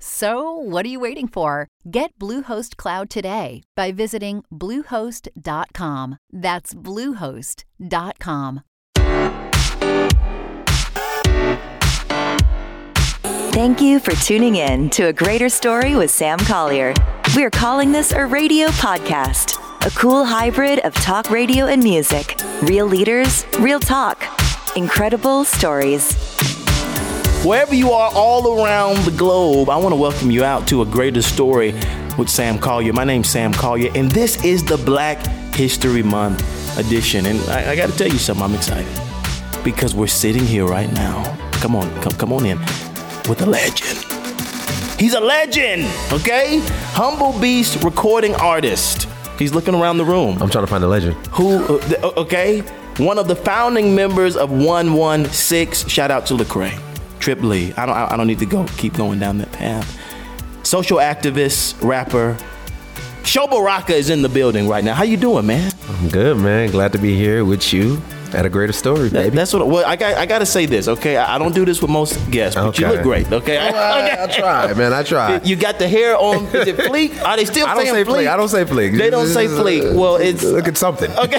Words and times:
So, 0.00 0.52
what 0.52 0.86
are 0.86 0.88
you 0.88 1.00
waiting 1.00 1.26
for? 1.28 1.68
Get 1.90 2.16
Bluehost 2.18 2.76
Cloud 2.76 3.10
today 3.10 3.62
by 3.74 3.90
visiting 3.92 4.44
Bluehost.com. 4.52 6.18
That's 6.32 6.74
Bluehost.com. 6.74 8.62
Thank 13.52 13.80
you 13.80 13.98
for 13.98 14.12
tuning 14.12 14.54
in 14.56 14.88
to 14.90 15.06
A 15.08 15.12
Greater 15.12 15.48
Story 15.48 15.96
with 15.96 16.12
Sam 16.12 16.38
Collier. 16.38 16.94
We're 17.34 17.50
calling 17.50 17.90
this 17.90 18.12
a 18.12 18.24
radio 18.24 18.68
podcast, 18.68 19.58
a 19.84 19.90
cool 19.98 20.24
hybrid 20.24 20.78
of 20.80 20.94
talk 20.94 21.28
radio 21.30 21.66
and 21.66 21.82
music. 21.82 22.40
Real 22.62 22.86
leaders, 22.86 23.44
real 23.58 23.80
talk, 23.80 24.22
incredible 24.76 25.44
stories. 25.44 26.57
Wherever 27.44 27.72
you 27.72 27.92
are 27.92 28.10
all 28.14 28.60
around 28.60 28.96
the 29.04 29.12
globe, 29.12 29.68
I 29.68 29.76
want 29.76 29.92
to 29.92 29.96
welcome 29.96 30.28
you 30.28 30.42
out 30.42 30.66
to 30.68 30.82
a 30.82 30.84
greater 30.84 31.22
story 31.22 31.70
with 32.18 32.28
Sam 32.28 32.58
Collier. 32.58 32.92
My 32.92 33.04
name's 33.04 33.28
Sam 33.28 33.52
Collier, 33.52 33.92
and 33.94 34.10
this 34.10 34.44
is 34.44 34.64
the 34.64 34.76
Black 34.76 35.24
History 35.54 36.02
Month 36.02 36.42
edition. 36.76 37.26
And 37.26 37.38
I, 37.48 37.70
I 37.70 37.76
got 37.76 37.90
to 37.90 37.96
tell 37.96 38.08
you 38.08 38.18
something, 38.18 38.44
I'm 38.44 38.54
excited 38.54 38.92
because 39.62 39.94
we're 39.94 40.08
sitting 40.08 40.44
here 40.44 40.66
right 40.66 40.92
now. 40.92 41.38
Come 41.52 41.76
on, 41.76 41.88
come, 42.02 42.12
come 42.14 42.32
on 42.32 42.44
in 42.44 42.58
with 43.28 43.40
a 43.40 43.46
legend. 43.46 44.04
He's 45.00 45.14
a 45.14 45.20
legend, 45.20 45.86
okay? 46.12 46.58
Humble 46.90 47.38
Beast 47.38 47.84
recording 47.84 48.34
artist. 48.34 49.08
He's 49.38 49.54
looking 49.54 49.76
around 49.76 49.98
the 49.98 50.04
room. 50.04 50.42
I'm 50.42 50.50
trying 50.50 50.64
to 50.64 50.70
find 50.70 50.82
a 50.82 50.88
legend. 50.88 51.14
Who, 51.28 51.64
uh, 51.78 52.12
okay? 52.16 52.62
One 52.96 53.16
of 53.16 53.28
the 53.28 53.36
founding 53.36 53.94
members 53.94 54.36
of 54.36 54.50
116. 54.50 55.88
Shout 55.88 56.10
out 56.10 56.26
to 56.26 56.34
Lecrae. 56.34 56.87
Trip 57.18 57.42
Lee. 57.42 57.72
I 57.76 57.86
don't 57.86 57.96
I 57.96 58.16
don't 58.16 58.26
need 58.26 58.38
to 58.40 58.46
go 58.46 58.64
keep 58.76 58.94
going 58.94 59.18
down 59.18 59.38
that 59.38 59.52
path. 59.52 59.98
Social 60.62 60.98
activist, 60.98 61.82
rapper. 61.82 62.36
Sho 63.24 63.46
Baraka 63.46 63.94
is 63.94 64.10
in 64.10 64.22
the 64.22 64.28
building 64.28 64.68
right 64.68 64.82
now. 64.82 64.94
How 64.94 65.04
you 65.04 65.16
doing, 65.16 65.46
man? 65.46 65.72
I'm 65.88 66.08
good, 66.08 66.38
man. 66.38 66.70
Glad 66.70 66.92
to 66.92 66.98
be 66.98 67.14
here 67.14 67.44
with 67.44 67.72
you 67.72 68.00
at 68.34 68.44
a 68.44 68.48
greater 68.50 68.72
story, 68.72 69.08
baby. 69.10 69.34
That's 69.36 69.52
what. 69.52 69.66
Well, 69.66 69.84
I 69.86 69.96
got. 69.96 70.16
I 70.16 70.26
got 70.26 70.40
to 70.40 70.46
say 70.46 70.66
this, 70.66 70.86
okay? 70.88 71.16
I, 71.16 71.36
I 71.36 71.38
don't 71.38 71.54
do 71.54 71.64
this 71.64 71.80
with 71.80 71.90
most 71.90 72.18
guests, 72.30 72.54
but 72.56 72.66
Okay. 72.68 72.82
you 72.86 72.92
look 72.92 73.02
great, 73.02 73.32
okay? 73.32 73.56
Oh, 73.58 73.76
I, 73.76 74.24
I 74.24 74.26
try, 74.38 74.74
man. 74.74 74.92
I 74.92 75.02
try. 75.02 75.40
You 75.42 75.56
got 75.56 75.78
the 75.78 75.88
hair 75.88 76.16
on. 76.16 76.44
Is 76.46 76.68
it 76.68 76.76
fleek? 76.76 77.20
Are 77.24 77.36
they 77.36 77.44
still 77.44 77.66
I 77.68 77.74
don't 77.74 77.86
say 77.86 78.04
fleek? 78.04 78.06
fleek. 78.24 78.28
I 78.32 78.36
don't 78.36 78.48
say 78.48 78.64
fleek. 78.64 78.98
They 78.98 79.10
don't 79.10 79.26
say 79.26 79.46
uh, 79.46 79.50
fleek. 79.50 79.94
Well, 79.94 80.16
it's 80.16 80.42
look 80.44 80.68
at 80.68 80.76
something. 80.76 81.10
okay. 81.18 81.38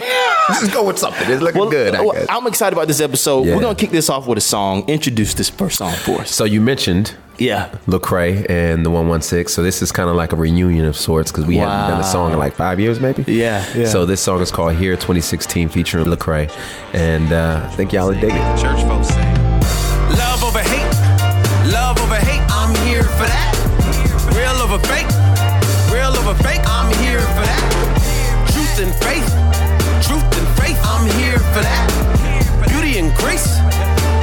Just 0.50 0.74
go 0.74 0.86
with 0.86 0.98
something. 0.98 1.30
It's 1.30 1.42
looking 1.42 1.62
Well, 1.62 1.70
good. 1.70 1.96
I 1.96 2.02
well, 2.02 2.14
guess. 2.14 2.26
I'm 2.30 2.48
excited 2.48 2.76
about 2.76 2.88
this 2.88 3.02
episode. 3.02 3.46
Yeah. 3.46 3.56
We're 3.56 3.62
gonna 3.62 3.76
kick 3.76 3.92
this 3.92 4.10
off 4.10 4.28
with 4.28 4.38
a 4.38 4.42
song. 4.42 4.88
Introduce 4.90 5.34
this 5.36 5.50
first 5.50 5.78
song 5.78 5.94
for 5.94 6.22
us. 6.22 6.32
So 6.34 6.44
you 6.46 6.60
mentioned 6.62 7.16
Yeah. 7.40 7.70
Lecrae 7.88 8.46
and 8.50 8.86
the 8.86 8.90
116. 8.90 9.48
So 9.48 9.64
this 9.64 9.82
is 9.82 9.92
kind 9.92 10.10
of 10.10 10.16
like 10.16 10.34
a 10.34 10.36
reunion 10.36 10.86
of 10.86 10.96
sorts 10.96 11.32
because 11.32 11.46
we 11.46 11.58
haven't 11.58 11.90
done 11.92 12.02
a 12.02 12.04
song 12.04 12.32
in 12.34 12.38
like 12.40 12.54
five 12.54 12.80
years, 12.80 13.00
maybe. 13.00 13.24
Yeah, 13.32 13.66
yeah. 13.76 13.88
So 13.88 14.06
this 14.06 14.22
song 14.22 14.42
is 14.42 14.52
called 14.52 14.76
"Here" 14.76 14.96
2016, 14.96 15.70
featuring 15.70 16.06
Lecrae, 16.06 16.52
and 16.94 17.32
uh, 17.32 17.62
I 17.66 17.76
think 17.76 17.94
y'all 17.94 18.08
will 18.10 18.20
dig 18.20 18.32
it. 18.34 18.60
Church 18.60 18.82
folks 18.84 19.08
say. 19.10 19.34
Love 20.18 20.44
over 20.44 20.60
hate, 20.60 20.92
love 21.72 21.98
over 22.02 22.16
hate, 22.16 22.44
I'm 22.50 22.74
here 22.88 23.04
for 23.04 23.26
that. 23.30 23.56
Real 24.36 24.58
over 24.66 24.80
fake, 24.90 25.08
real 25.94 26.12
over 26.18 26.36
fake, 26.44 26.62
I'm 26.66 26.90
here 27.00 27.22
for 27.22 27.46
that. 27.46 27.64
Truth 28.52 28.84
and 28.84 28.94
faith, 29.06 29.28
truth 30.06 30.26
and 30.38 30.48
faith, 30.60 30.80
I'm 30.84 31.06
here 31.22 31.40
for 31.54 31.62
that. 31.62 31.88
Beauty 32.68 32.98
and 33.00 33.14
grace, 33.16 33.58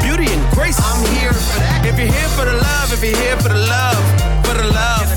beauty 0.03 0.27
and 0.31 0.43
grace, 0.55 0.79
I'm 0.83 1.01
here 1.17 1.33
for 1.33 1.59
that. 1.63 1.87
If 1.87 1.99
you're 1.99 2.11
here 2.13 2.31
for 2.35 2.45
the 2.45 2.59
love, 2.89 3.03
if 3.03 3.11
you're 3.11 3.21
here 3.21 3.37
for 3.39 3.49
the 3.49 3.67
love, 3.67 4.05
for 4.45 4.55
the 4.55 4.69
love. 4.69 5.09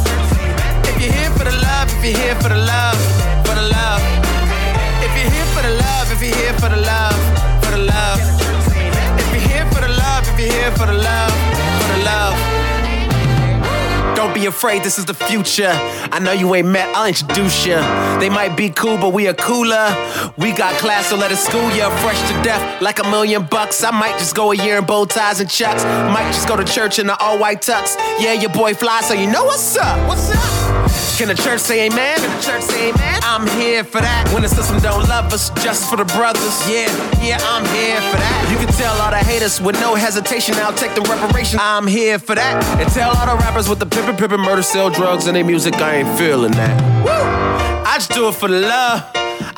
If 0.87 1.01
you're 1.01 1.13
here 1.13 1.29
for 1.31 1.43
the 1.43 1.51
love, 1.51 1.87
if 1.91 2.03
you're 2.03 2.17
here 2.17 2.35
for 2.35 2.49
the 2.49 2.57
love, 2.57 2.97
for 3.45 3.55
the 3.55 3.67
love. 3.69 4.01
If 5.03 5.11
you're 5.15 5.29
here 5.29 5.45
for 5.53 5.61
the 5.61 5.75
love, 5.75 6.11
if 6.11 6.21
you're 6.21 6.35
here 6.35 6.53
for 6.53 6.69
the 6.69 6.77
love, 6.77 7.19
for 7.63 7.71
the 7.71 7.83
love. 7.83 8.21
If 9.19 9.33
you're 9.33 9.47
here 9.49 9.65
for 9.71 9.81
the 9.81 9.89
love, 9.89 10.27
if 10.27 10.39
you're 10.39 10.51
here 10.51 10.71
for 10.71 10.87
the 10.87 10.93
love, 10.93 11.33
for 11.81 11.93
the 11.93 12.03
love. 12.03 12.58
Don't 14.19 14.35
be 14.35 14.47
afraid, 14.47 14.83
this 14.83 14.99
is 14.99 15.05
the 15.05 15.13
future. 15.13 15.71
I 16.11 16.19
know 16.19 16.33
you 16.33 16.53
ain't 16.53 16.67
met, 16.67 16.93
I'll 16.93 17.07
introduce 17.07 17.65
you. 17.65 17.77
They 18.19 18.29
might 18.29 18.57
be 18.57 18.69
cool, 18.69 18.97
but 18.97 19.13
we 19.13 19.29
are 19.29 19.33
cooler. 19.33 19.95
We 20.37 20.51
got 20.51 20.73
class, 20.73 21.05
so 21.07 21.15
let 21.15 21.31
us 21.31 21.41
school 21.41 21.71
ya. 21.71 21.89
Fresh 22.01 22.19
to 22.29 22.43
death, 22.43 22.81
like 22.81 22.99
a 22.99 23.09
million 23.09 23.45
bucks. 23.45 23.81
I 23.81 23.91
might 23.91 24.19
just 24.19 24.35
go 24.35 24.51
a 24.51 24.55
year 24.57 24.77
in 24.77 24.85
bow 24.85 25.05
ties 25.05 25.39
and 25.39 25.49
chucks. 25.49 25.85
Might 25.85 26.33
just 26.33 26.49
go 26.49 26.57
to 26.57 26.65
church 26.65 26.99
in 26.99 27.07
the 27.07 27.15
all 27.15 27.39
white 27.39 27.61
tux. 27.61 27.95
Yeah, 28.19 28.33
your 28.33 28.51
boy 28.51 28.73
fly, 28.73 28.99
so 28.99 29.13
you 29.13 29.31
know 29.31 29.45
what's 29.45 29.77
up. 29.77 30.05
What's 30.05 30.29
up? 30.31 30.68
Can 31.19 31.27
the 31.27 31.35
church 31.35 31.59
say 31.59 31.87
amen? 31.87 32.17
Can 32.17 32.37
the 32.37 32.41
church 32.41 32.61
say 32.61 32.91
amen? 32.91 33.19
I'm 33.23 33.45
here 33.59 33.83
for 33.83 33.99
that. 33.99 34.31
When 34.31 34.41
the 34.41 34.47
system 34.47 34.79
don't 34.79 35.03
love 35.09 35.33
us, 35.33 35.49
just 35.61 35.89
for 35.89 35.97
the 35.97 36.05
brothers. 36.05 36.55
Yeah, 36.65 36.87
yeah, 37.21 37.37
I'm 37.43 37.65
here 37.75 37.99
for 38.09 38.15
that. 38.15 38.47
You 38.49 38.55
can 38.55 38.73
tell 38.75 38.95
all 39.01 39.11
the 39.11 39.17
haters 39.17 39.59
with 39.59 39.75
no 39.81 39.95
hesitation. 39.95 40.55
I'll 40.55 40.71
take 40.71 40.95
the 40.95 41.01
reparation. 41.01 41.59
I'm 41.61 41.87
here 41.87 42.19
for 42.19 42.35
that. 42.35 42.63
And 42.79 42.89
tell 42.93 43.11
all 43.17 43.35
the 43.35 43.35
rappers 43.43 43.67
with 43.67 43.79
the 43.79 43.85
pippin' 43.85 44.15
pippin' 44.15 44.39
murder, 44.39 44.63
sell 44.63 44.89
drugs, 44.89 45.27
and 45.27 45.35
their 45.35 45.43
music. 45.43 45.75
I 45.75 45.95
ain't 45.95 46.17
feeling 46.17 46.53
that. 46.53 47.03
Woo! 47.03 47.11
I 47.11 47.95
just 47.95 48.11
do 48.11 48.29
it 48.29 48.35
for 48.35 48.47
the 48.47 48.61
love. 48.61 49.03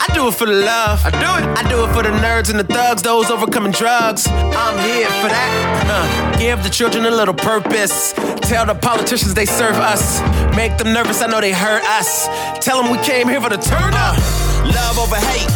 I 0.02 0.08
do 0.16 0.28
it 0.28 0.34
for 0.34 0.48
the 0.48 0.66
love. 0.66 1.06
I 1.06 1.12
do 1.12 1.30
it. 1.38 1.46
I 1.54 1.62
do 1.70 1.86
it 1.86 1.94
for 1.94 2.02
the 2.02 2.10
nerds 2.26 2.50
and 2.50 2.60
the 2.60 2.64
thugs, 2.64 3.04
those 3.04 3.30
overcoming 3.30 3.72
drugs. 3.72 4.26
I'm 4.28 4.78
here 4.82 5.06
for 5.22 5.30
that. 5.30 5.52
Uh, 5.86 6.38
give 6.40 6.64
the 6.64 6.70
children 6.70 7.06
a 7.06 7.12
little 7.12 7.36
purpose. 7.36 8.14
Tell 8.50 8.66
the 8.66 8.74
politicians 8.74 9.36
they 9.36 9.46
serve 9.46 9.76
us. 9.78 10.20
Make 10.56 10.78
them 10.80 10.92
nervous, 10.92 11.22
I 11.22 11.28
know 11.28 11.40
they 11.40 11.54
hurt 11.54 11.84
us. 11.86 12.26
Tell 12.66 12.82
them 12.82 12.92
we 12.92 12.98
came 13.06 13.28
here 13.28 13.40
for 13.42 13.50
the 13.50 13.62
turn 13.62 13.94
up. 13.94 14.18
Love 14.66 14.98
over 14.98 15.22
hate. 15.22 15.54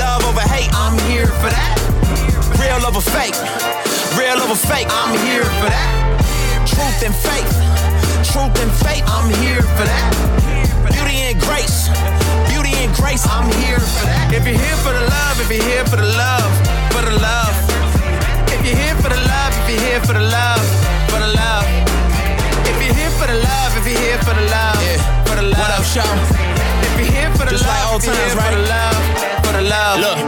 Love 0.00 0.24
over 0.24 0.40
hate. 0.48 0.72
I'm 0.72 0.96
here 1.04 1.28
for 1.28 1.52
that. 1.52 1.76
Real 2.56 2.80
over 2.88 3.04
fake. 3.04 3.36
Real 4.16 4.40
over 4.40 4.56
fake. 4.56 4.88
I'm 4.88 5.12
here 5.28 5.44
for 5.44 5.68
that. 5.68 5.92
Truth 6.64 7.04
and 7.04 7.14
faith. 7.14 7.52
Truth 8.32 8.56
and 8.64 8.72
faith. 8.80 9.04
I'm 9.06 9.28
here 9.44 9.60
for 9.60 9.84
that. 9.84 10.08
Beauty 10.88 11.20
and 11.28 11.40
grace. 11.40 11.92
And 12.78 12.94
grace. 12.94 13.26
I'm 13.26 13.50
here 13.58 13.82
for 13.82 14.06
that. 14.06 14.30
If 14.30 14.46
you're 14.46 14.54
here 14.54 14.78
for 14.86 14.94
the 14.94 15.02
love, 15.02 15.34
if 15.42 15.50
you're 15.50 15.66
here 15.66 15.82
for 15.90 15.98
the 15.98 16.06
love, 16.14 16.46
for 16.94 17.02
the 17.02 17.10
love. 17.18 17.50
If 18.54 18.62
you're 18.62 18.78
here 18.78 18.94
for 19.02 19.10
the 19.10 19.18
love, 19.18 19.50
if 19.50 19.66
you're 19.66 19.82
here 19.82 20.00
for 20.06 20.14
the 20.14 20.22
love, 20.22 20.62
for 21.10 21.18
the 21.18 21.26
love. 21.34 21.66
If 22.70 22.78
you're 22.78 22.94
here 22.94 23.10
for 23.18 23.26
the 23.26 23.34
love, 23.34 23.70
if 23.82 23.82
you're 23.82 23.98
here 23.98 24.20
for 24.22 24.30
the 24.30 24.46
love, 24.46 24.78
for 25.26 25.34
the 25.34 25.42
love. 25.50 25.58
What 25.58 25.74
up, 25.74 25.82
Sean? 25.82 26.06
If 26.06 26.94
you're 27.02 27.10
here 27.18 27.30
for 27.34 27.50
the 27.50 27.58
Just 27.58 27.66
like 27.66 27.82
love, 27.82 27.98
old 27.98 28.06
if 28.06 28.14
you're 28.14 28.14
times, 28.14 28.38
here 28.38 28.46
for 28.46 28.54
the 28.54 28.62
love, 28.70 28.98
for 29.42 29.52
the 29.58 29.64
love. 29.66 29.96
Look, 29.98 30.18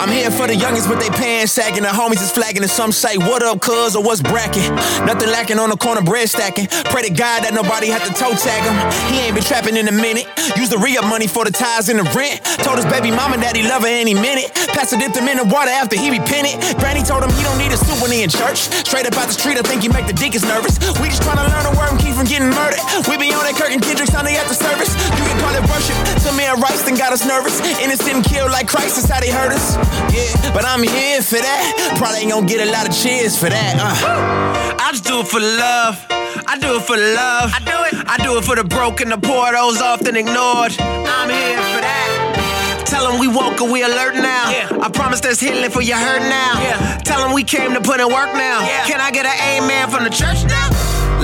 I'm 0.00 0.08
here 0.08 0.30
for 0.30 0.46
the 0.48 0.54
youngins 0.54 0.88
with 0.88 0.98
they 0.98 1.12
pants 1.12 1.52
sagging. 1.52 1.82
The 1.82 1.92
homies 1.92 2.24
is 2.24 2.32
flagging, 2.32 2.62
and 2.62 2.70
some 2.70 2.92
say, 2.92 3.18
What 3.18 3.42
up, 3.42 3.60
cuz, 3.60 3.96
or 3.96 4.02
what's 4.02 4.20
bracking? 4.20 4.68
Nothing 5.08 5.28
lacking 5.30 5.58
on 5.58 5.70
the 5.70 5.76
corner, 5.76 6.00
bread 6.00 6.28
stacking. 6.28 6.68
Pray 6.92 7.08
to 7.08 7.12
God 7.12 7.44
that 7.44 7.54
nobody 7.56 7.88
had 7.88 8.04
to 8.04 8.12
toe 8.16 8.36
tag 8.36 8.60
him. 8.60 8.76
He 9.08 9.24
ain't 9.24 9.34
been 9.34 9.44
trapping 9.44 9.76
in 9.76 9.88
a 9.88 9.96
minute. 9.96 10.28
Use 10.56 10.68
the 10.68 10.78
re 10.78 10.96
up 11.00 11.04
money 11.06 11.26
for 11.26 11.44
the 11.44 11.52
ties 11.52 11.88
and 11.88 12.00
the 12.00 12.06
rent. 12.12 12.44
Told 12.60 12.76
his 12.76 12.88
baby 12.88 13.10
mama 13.10 13.40
that 13.40 13.56
he 13.56 13.64
love 13.64 13.82
her 13.82 13.92
any 13.92 14.14
minute. 14.14 14.52
Pastor 14.76 15.00
dipped 15.00 15.16
him 15.16 15.28
in 15.28 15.40
the 15.40 15.48
water 15.48 15.72
after 15.72 15.96
he 15.96 16.12
repent 16.12 16.52
it. 16.52 16.60
Granny 16.76 17.00
told 17.00 17.24
him 17.24 17.32
he 17.36 17.44
don't 17.44 17.56
need 17.56 17.72
a 17.72 17.80
suit 17.80 17.96
when 18.04 18.12
he 18.12 18.20
in 18.20 18.28
church. 18.28 18.68
Straight 18.84 19.08
up 19.08 19.16
out 19.16 19.32
the 19.32 19.36
street, 19.36 19.56
I 19.56 19.64
think 19.64 19.80
he 19.80 19.88
make 19.88 20.04
the 20.04 20.16
deacons 20.16 20.44
nervous. 20.44 20.76
We 21.00 21.08
just 21.08 21.24
trying 21.24 21.40
to 21.40 21.48
learn 21.48 21.64
a 21.68 21.72
word 21.76 21.92
and 21.92 22.00
keep 22.00 22.16
from 22.16 22.28
getting 22.28 22.52
murdered. 22.52 22.80
We 23.08 23.16
be 23.16 23.32
on 23.32 23.44
that 23.48 23.56
Kirk 23.56 23.72
and 23.72 23.80
Kendrick's 23.80 24.12
Sunday 24.12 24.36
the 24.48 24.56
service. 24.56 24.92
You 25.16 25.24
can 25.28 25.36
call 25.40 25.52
it 25.56 25.64
worship. 25.68 25.96
To 26.24 26.32
me, 26.36 26.50
Damn 26.50 26.60
rice 26.60 26.82
then 26.82 26.96
got 26.96 27.12
us 27.12 27.24
nervous. 27.24 27.60
Innocent 27.78 28.24
killed 28.24 28.50
like 28.50 28.66
Christ, 28.66 28.96
that's 28.96 29.08
how 29.08 29.20
they 29.20 29.30
hurt 29.30 29.52
us. 29.52 29.89
Yeah, 30.12 30.52
but 30.52 30.64
I'm 30.64 30.82
here 30.82 31.22
for 31.22 31.38
that. 31.38 31.94
Probably 31.98 32.20
ain't 32.20 32.30
gonna 32.30 32.46
get 32.46 32.66
a 32.66 32.70
lot 32.70 32.88
of 32.88 32.94
cheers 32.94 33.38
for 33.38 33.48
that. 33.48 33.74
Uh. 33.78 34.76
I 34.80 34.92
just 34.92 35.04
do 35.04 35.20
it 35.20 35.28
for 35.28 35.40
love. 35.40 35.98
I 36.46 36.58
do 36.58 36.76
it 36.76 36.82
for 36.82 36.96
love. 36.96 37.52
I 37.54 37.60
do 37.60 37.78
it. 37.86 37.94
I 38.08 38.16
do 38.22 38.38
it 38.38 38.44
for 38.44 38.56
the 38.56 38.64
broken, 38.64 39.10
the 39.10 39.18
poor, 39.18 39.52
those 39.52 39.80
often 39.80 40.16
ignored. 40.16 40.74
I'm 40.80 41.30
here 41.30 41.58
for 41.74 41.80
that. 41.80 42.82
Tell 42.86 43.06
them 43.08 43.20
we 43.20 43.28
woke 43.28 43.60
and 43.60 43.70
we 43.70 43.82
alert 43.84 44.14
now. 44.14 44.50
Yeah. 44.50 44.82
I 44.82 44.90
promise 44.90 45.20
there's 45.20 45.38
healing 45.38 45.70
for 45.70 45.80
your 45.80 45.96
hurt 45.96 46.22
now. 46.26 46.58
Yeah. 46.60 46.98
Tell 47.04 47.22
them 47.22 47.32
we 47.32 47.44
came 47.44 47.72
to 47.74 47.80
put 47.80 48.00
in 48.00 48.08
work 48.08 48.34
now. 48.34 48.66
Yeah. 48.66 48.84
Can 48.86 49.00
I 49.00 49.10
get 49.12 49.26
an 49.26 49.38
amen 49.62 49.90
from 49.90 50.02
the 50.02 50.10
church 50.10 50.42
now? 50.44 50.68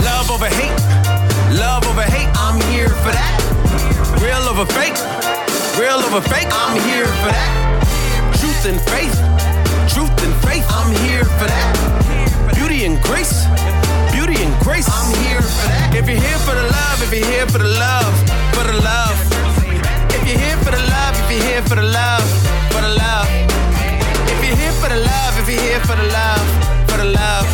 Love 0.06 0.30
over 0.30 0.46
hate. 0.46 0.78
Love 1.58 1.84
over 1.88 2.02
hate. 2.02 2.30
I'm 2.38 2.60
here 2.70 2.90
for 3.02 3.10
that. 3.10 3.42
Real 4.22 4.46
over 4.46 4.66
fake. 4.78 4.94
Real 5.74 5.98
over 6.06 6.20
fake. 6.20 6.46
I'm 6.52 6.78
here 6.86 7.06
for 7.06 7.34
that. 7.34 7.65
And 8.66 8.80
faith. 8.90 9.14
Truth 9.94 10.10
and 10.26 10.34
faith. 10.42 10.66
I'm 10.74 10.90
here 11.06 11.22
for 11.22 11.46
that. 11.46 12.50
Beauty 12.58 12.82
and 12.82 12.98
grace. 13.00 13.46
Beauty 14.10 14.42
and 14.42 14.50
grace. 14.58 14.90
I'm 14.90 15.14
here 15.22 15.38
for 15.38 15.70
that. 15.70 15.94
If 15.94 16.10
you're 16.10 16.18
here 16.18 16.40
for 16.42 16.50
the 16.50 16.66
love, 16.66 16.98
if 16.98 17.14
you're 17.14 17.30
here 17.30 17.46
for 17.46 17.62
the 17.62 17.70
love, 17.78 18.10
for 18.58 18.66
the 18.66 18.74
love. 18.82 19.14
If 20.10 20.26
you're 20.26 20.42
here 20.42 20.58
for 20.66 20.74
the 20.74 20.82
love, 20.82 21.14
if 21.14 21.30
you're 21.30 21.46
here 21.46 21.62
for 21.62 21.78
the 21.78 21.86
love, 21.86 22.26
for 22.74 22.82
the 22.82 22.90
love. 22.90 23.30
If 24.34 24.38
you're 24.42 24.58
here 24.58 24.74
for 24.82 24.90
the 24.90 24.98
love, 24.98 25.32
if 25.38 25.46
you're 25.46 25.62
here 25.62 25.82
for 25.86 25.94
the 25.94 26.08
love, 26.10 26.46
for 26.90 26.98
the 26.98 27.06
love. 27.06 27.46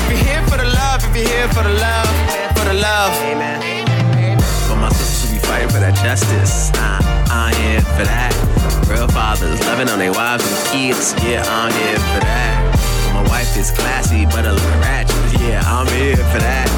If 0.00 0.04
you're 0.08 0.24
here 0.32 0.44
for 0.48 0.56
the 0.56 0.64
love, 0.64 1.04
if 1.04 1.12
you're 1.12 1.28
here 1.28 1.48
for 1.52 1.60
the 1.60 1.76
love, 1.76 2.08
for 2.56 2.64
the 2.64 2.76
love. 2.80 3.12
Amen. 3.20 4.40
For 4.64 4.80
my 4.80 4.88
sisters 4.96 5.28
who 5.28 5.36
be 5.36 5.44
fighting 5.44 5.68
for 5.68 5.80
that 5.84 5.92
justice, 6.00 6.72
uh, 6.80 7.04
I'm 7.28 7.52
here 7.60 7.84
for 8.00 8.08
that. 8.08 8.45
Real 8.88 9.08
fathers 9.08 9.60
loving 9.66 9.88
on 9.88 9.98
their 9.98 10.12
wives 10.12 10.44
and 10.46 10.58
kids, 10.70 11.14
yeah, 11.22 11.42
I'm 11.46 11.72
here 11.72 11.98
for 12.14 12.20
that. 12.20 13.12
My 13.14 13.22
wife 13.28 13.56
is 13.56 13.70
classy, 13.70 14.26
but 14.26 14.46
a 14.46 14.52
little 14.52 14.80
ratchet, 14.80 15.40
yeah, 15.40 15.62
I'm 15.66 15.86
here 15.88 16.16
for 16.16 16.38
that. 16.38 16.68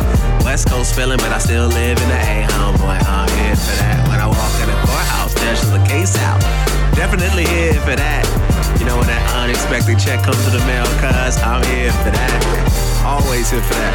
West 0.44 0.68
Coast 0.68 0.94
feeling, 0.94 1.18
but 1.18 1.32
I 1.32 1.38
still 1.38 1.68
live 1.68 2.00
in 2.00 2.08
the 2.08 2.20
A, 2.20 2.46
homeboy, 2.48 2.98
I'm 3.04 3.28
here 3.40 3.56
for 3.56 3.76
that. 3.82 4.08
When 4.08 4.20
I 4.20 4.26
walk 4.26 4.54
in 4.62 4.68
the 4.68 4.78
courthouse, 4.88 5.34
there's 5.34 5.62
the 5.70 5.82
case 5.86 6.16
out. 6.18 6.40
Definitely 6.94 7.46
here 7.46 7.74
for 7.84 7.94
that. 7.94 8.24
You 8.80 8.86
know 8.86 8.96
when 8.96 9.06
that 9.06 9.22
unexpected 9.36 9.98
check 9.98 10.22
comes 10.22 10.42
to 10.44 10.50
the 10.50 10.64
mail, 10.66 10.86
cuz 10.98 11.36
I'm 11.42 11.62
here 11.66 11.92
for 12.02 12.10
that. 12.10 12.40
Always 13.04 13.50
here 13.50 13.62
for 13.62 13.74
that. 13.74 13.94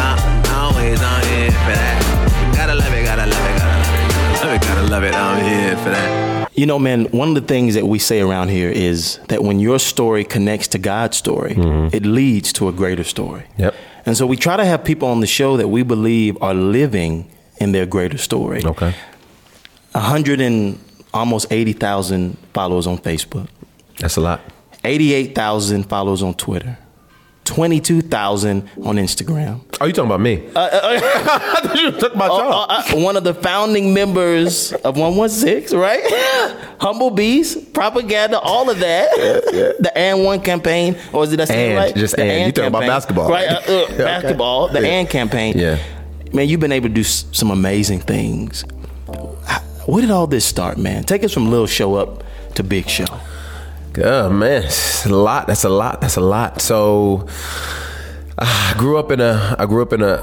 Uh, 0.00 0.16
always 0.56 1.00
I'm 1.02 1.26
here 1.26 1.52
for 1.52 1.74
that. 1.76 2.54
Gotta 2.56 2.74
love 2.74 2.92
it, 2.92 3.04
gotta 3.04 3.26
love 3.26 3.46
it, 3.48 3.58
gotta 3.58 3.76
love 3.76 3.92
it. 3.92 4.20
Gotta 4.34 4.46
love 4.46 4.54
it, 4.54 4.62
gotta 4.62 4.86
love 4.88 5.04
it. 5.04 5.14
I'm 5.14 5.44
here 5.44 5.76
for 5.78 5.90
that. 5.90 6.39
You 6.60 6.66
know, 6.66 6.78
man, 6.78 7.06
one 7.06 7.28
of 7.30 7.34
the 7.36 7.48
things 7.54 7.72
that 7.72 7.86
we 7.86 7.98
say 7.98 8.20
around 8.20 8.48
here 8.50 8.68
is 8.68 9.18
that 9.28 9.42
when 9.42 9.60
your 9.60 9.78
story 9.78 10.24
connects 10.24 10.68
to 10.68 10.78
God's 10.78 11.16
story, 11.16 11.54
mm-hmm. 11.54 11.96
it 11.96 12.04
leads 12.04 12.52
to 12.52 12.68
a 12.68 12.72
greater 12.72 13.02
story. 13.02 13.44
Yep. 13.56 13.74
And 14.04 14.14
so 14.14 14.26
we 14.26 14.36
try 14.36 14.58
to 14.58 14.64
have 14.66 14.84
people 14.84 15.08
on 15.08 15.20
the 15.20 15.26
show 15.26 15.56
that 15.56 15.68
we 15.68 15.82
believe 15.82 16.36
are 16.42 16.52
living 16.52 17.30
in 17.56 17.72
their 17.72 17.86
greater 17.86 18.18
story. 18.18 18.60
Okay. 18.62 18.92
A 19.94 20.00
hundred 20.00 20.42
and 20.42 20.78
almost 21.14 21.50
eighty 21.50 21.72
thousand 21.72 22.36
followers 22.52 22.86
on 22.86 22.98
Facebook, 22.98 23.48
That's 23.98 24.18
a 24.18 24.20
lot. 24.20 24.40
eighty-eight 24.84 25.34
thousand 25.34 25.84
followers 25.84 26.22
on 26.22 26.34
Twitter, 26.34 26.76
twenty-two 27.54 28.00
thousand 28.02 28.68
on 28.84 28.94
Instagram. 28.96 29.60
Oh, 29.80 29.86
you 29.86 29.92
talking 29.92 30.08
about 30.08 30.20
me? 30.20 30.46
I 30.56 31.60
thought 31.62 31.76
you 31.80 31.86
were 31.90 31.98
talking 31.98 32.14
about 32.16 32.28
y'all. 32.38 32.52
Uh, 32.70 32.82
uh, 32.92 33.02
one 33.02 33.16
of 33.16 33.24
the 33.24 33.34
founding 33.34 33.92
members 33.92 34.72
of 34.72 34.96
116, 34.96 35.76
right? 35.78 36.00
Humble 36.80 37.10
Beast, 37.10 37.72
propaganda, 37.72 38.38
all 38.38 38.70
of 38.70 38.78
that. 38.78 39.10
The 39.80 39.90
And 39.96 40.24
One 40.24 40.40
campaign, 40.40 40.96
or 41.12 41.24
is 41.24 41.32
it 41.32 41.38
that 41.38 41.50
And, 41.50 41.76
right? 41.76 41.94
just 41.94 42.14
The 42.16 42.22
and. 42.22 42.46
You 42.46 42.52
talking 42.52 42.68
about 42.68 42.82
basketball. 42.86 43.28
right? 43.28 43.48
Uh, 43.48 43.60
uh, 43.66 43.84
Okay. 43.90 43.96
Basketball, 43.98 44.68
the 44.68 44.80
Yeah. 44.82 44.88
And 44.88 45.10
campaign. 45.10 45.54
Yeah. 45.58 45.78
man, 46.32 46.48
you've 46.48 46.60
been 46.60 46.72
able 46.72 46.88
to 46.88 46.94
do 46.94 47.02
some 47.04 47.50
amazing 47.50 48.00
things. 48.00 48.64
Where 49.86 50.02
did 50.02 50.10
all 50.12 50.26
this 50.28 50.44
start, 50.44 50.78
man? 50.78 51.02
Take 51.04 51.24
us 51.24 51.32
from 51.34 51.50
little 51.50 51.66
Sho 51.66 51.94
up 51.96 52.22
to 52.54 52.62
big 52.62 52.88
Sho. 52.88 53.06
Oh 53.98 54.30
man, 54.30 54.64
it's 54.64 55.06
a 55.06 55.14
lot. 55.14 55.46
That's 55.46 55.64
a 55.64 55.68
lot. 55.68 56.00
That's 56.00 56.16
a 56.16 56.20
lot. 56.20 56.60
So, 56.60 57.26
I 58.38 58.74
grew 58.78 58.98
up 58.98 59.10
in 59.10 59.20
a. 59.20 59.56
I 59.58 59.66
grew 59.66 59.82
up 59.82 59.92
in 59.92 60.02
a 60.02 60.16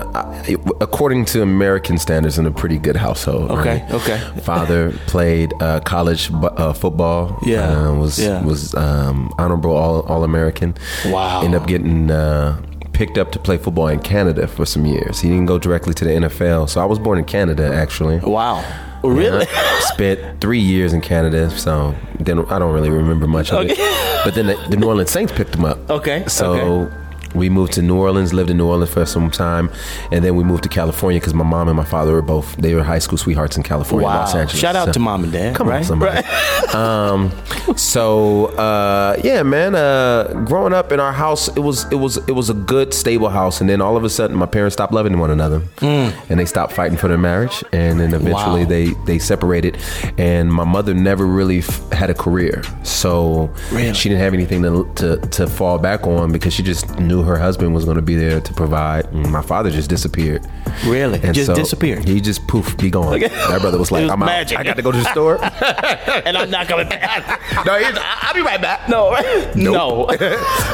According 0.81 1.25
to 1.25 1.41
American 1.41 1.97
standards, 1.97 2.39
in 2.39 2.45
a 2.45 2.51
pretty 2.51 2.77
good 2.77 2.95
household. 2.95 3.51
Okay, 3.51 3.81
right? 3.81 3.93
okay. 3.93 4.19
Father 4.41 4.91
played 5.07 5.53
uh, 5.61 5.81
college 5.81 6.31
uh, 6.33 6.73
football. 6.73 7.37
Yeah, 7.45 7.89
uh, 7.89 7.93
was 7.93 8.19
yeah. 8.19 8.43
was 8.43 8.73
um, 8.75 9.33
honorable 9.37 9.75
all 9.75 10.01
all 10.03 10.23
American. 10.23 10.75
Wow. 11.05 11.41
Ended 11.43 11.61
up 11.61 11.67
getting. 11.67 12.11
Uh, 12.11 12.61
Picked 12.93 13.19
up 13.19 13.31
to 13.33 13.37
play 13.37 13.57
football 13.59 13.89
in 13.89 13.99
Canada 13.99 14.47
for 14.47 14.65
some 14.65 14.87
years. 14.87 15.19
He 15.19 15.29
didn't 15.29 15.45
go 15.45 15.59
directly 15.59 15.93
to 15.93 16.03
the 16.03 16.09
NFL, 16.09 16.67
so 16.67 16.81
I 16.81 16.85
was 16.85 16.97
born 16.97 17.19
in 17.19 17.25
Canada 17.25 17.71
actually. 17.71 18.17
Wow. 18.17 18.65
Really? 19.03 19.45
Yeah. 19.51 19.79
Spent 19.81 20.41
three 20.41 20.59
years 20.59 20.93
in 20.93 21.01
Canada, 21.01 21.49
so 21.51 21.95
then 22.19 22.45
I 22.47 22.59
don't 22.59 22.73
really 22.73 22.89
remember 22.89 23.27
much 23.27 23.51
of 23.51 23.65
it. 23.69 23.77
But 24.23 24.35
then 24.35 24.47
the, 24.47 24.55
the 24.69 24.77
New 24.77 24.87
Orleans 24.87 25.11
Saints 25.11 25.31
picked 25.31 25.55
him 25.55 25.65
up. 25.65 25.89
Okay, 25.89 26.23
So 26.27 26.53
okay. 26.53 26.93
We 27.35 27.49
moved 27.49 27.73
to 27.73 27.81
New 27.81 27.97
Orleans, 27.97 28.33
lived 28.33 28.49
in 28.49 28.57
New 28.57 28.67
Orleans 28.67 28.91
for 28.93 29.05
some 29.05 29.29
time, 29.31 29.69
and 30.11 30.23
then 30.23 30.35
we 30.35 30.43
moved 30.43 30.63
to 30.63 30.69
California 30.69 31.19
because 31.19 31.33
my 31.33 31.43
mom 31.43 31.67
and 31.67 31.77
my 31.77 31.85
father 31.85 32.13
were 32.13 32.21
both 32.21 32.55
they 32.57 32.73
were 32.75 32.83
high 32.83 32.99
school 32.99 33.17
sweethearts 33.17 33.57
in 33.57 33.63
California, 33.63 34.05
Wow. 34.07 34.19
Los 34.21 34.35
Angeles. 34.35 34.59
Shout 34.59 34.75
out 34.75 34.87
So- 34.87 34.91
to 34.93 34.99
mom 34.99 35.23
and 35.23 35.33
dad. 35.33 35.55
Come 35.55 35.67
right? 35.69 35.77
on, 35.79 35.83
somebody. 35.83 36.25
um, 36.73 37.31
so 37.75 38.45
uh, 38.57 39.17
yeah, 39.23 39.43
man. 39.43 39.75
Uh, 39.75 40.43
growing 40.45 40.73
up 40.73 40.91
in 40.91 40.99
our 40.99 41.13
house, 41.13 41.47
it 41.49 41.59
was 41.59 41.89
it 41.91 41.95
was 41.95 42.17
it 42.27 42.31
was 42.33 42.49
a 42.49 42.53
good, 42.53 42.93
stable 42.93 43.29
house, 43.29 43.61
and 43.61 43.69
then 43.69 43.81
all 43.81 43.97
of 43.97 44.03
a 44.03 44.09
sudden, 44.09 44.35
my 44.35 44.45
parents 44.45 44.73
stopped 44.73 44.93
loving 44.93 45.19
one 45.19 45.31
another, 45.31 45.61
and 45.81 46.39
they 46.39 46.45
stopped 46.45 46.73
fighting 46.73 46.97
for 46.97 47.07
their 47.07 47.17
marriage, 47.17 47.63
and 47.73 47.99
then 47.99 48.13
eventually 48.13 48.63
Wow. 48.63 48.69
they 48.69 48.85
they 49.05 49.19
separated, 49.19 49.77
and 50.17 50.51
my 50.53 50.63
mother 50.63 50.93
never 50.93 51.25
really 51.25 51.59
f- 51.59 51.91
had 51.91 52.09
a 52.09 52.13
career, 52.13 52.63
so 52.83 53.49
Really? 53.71 53.93
she 53.93 54.09
didn't 54.09 54.21
have 54.21 54.33
anything 54.33 54.61
to, 54.63 54.89
to 54.95 55.17
to 55.27 55.47
fall 55.47 55.77
back 55.77 56.05
on 56.07 56.31
because 56.31 56.53
she 56.53 56.63
just 56.63 56.99
knew 56.99 57.21
her 57.27 57.37
husband 57.37 57.73
was 57.75 57.85
going 57.85 57.95
to 57.97 58.01
be 58.01 58.15
there 58.15 58.41
to 58.41 58.53
provide. 58.53 59.11
My 59.13 59.41
father 59.41 59.69
just 59.69 59.89
disappeared. 59.89 60.45
Really? 60.85 61.19
And 61.23 61.33
Just 61.33 61.47
so 61.47 61.55
disappeared? 61.55 62.05
He 62.05 62.21
just 62.21 62.47
poof, 62.47 62.77
be 62.77 62.89
gone. 62.89 63.19
My 63.21 63.59
brother 63.59 63.77
was 63.77 63.91
like, 63.91 64.03
was 64.03 64.11
"I'm 64.11 64.19
magic. 64.19 64.57
out. 64.57 64.61
I 64.61 64.69
got 64.69 64.75
to 64.77 64.81
go 64.81 64.91
to 64.91 64.97
the 64.97 65.11
store." 65.11 65.37
and 66.25 66.37
I'm 66.37 66.49
not 66.49 66.67
coming 66.67 66.87
back. 66.89 67.41
no, 67.65 67.77
he's, 67.77 67.97
I'll 67.99 68.33
be 68.33 68.41
right 68.41 68.61
back. 68.61 68.87
No. 68.89 69.15
No. 69.55 70.05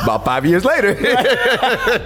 About 0.03 0.25
five 0.25 0.45
years 0.45 0.63
later. 0.65 0.95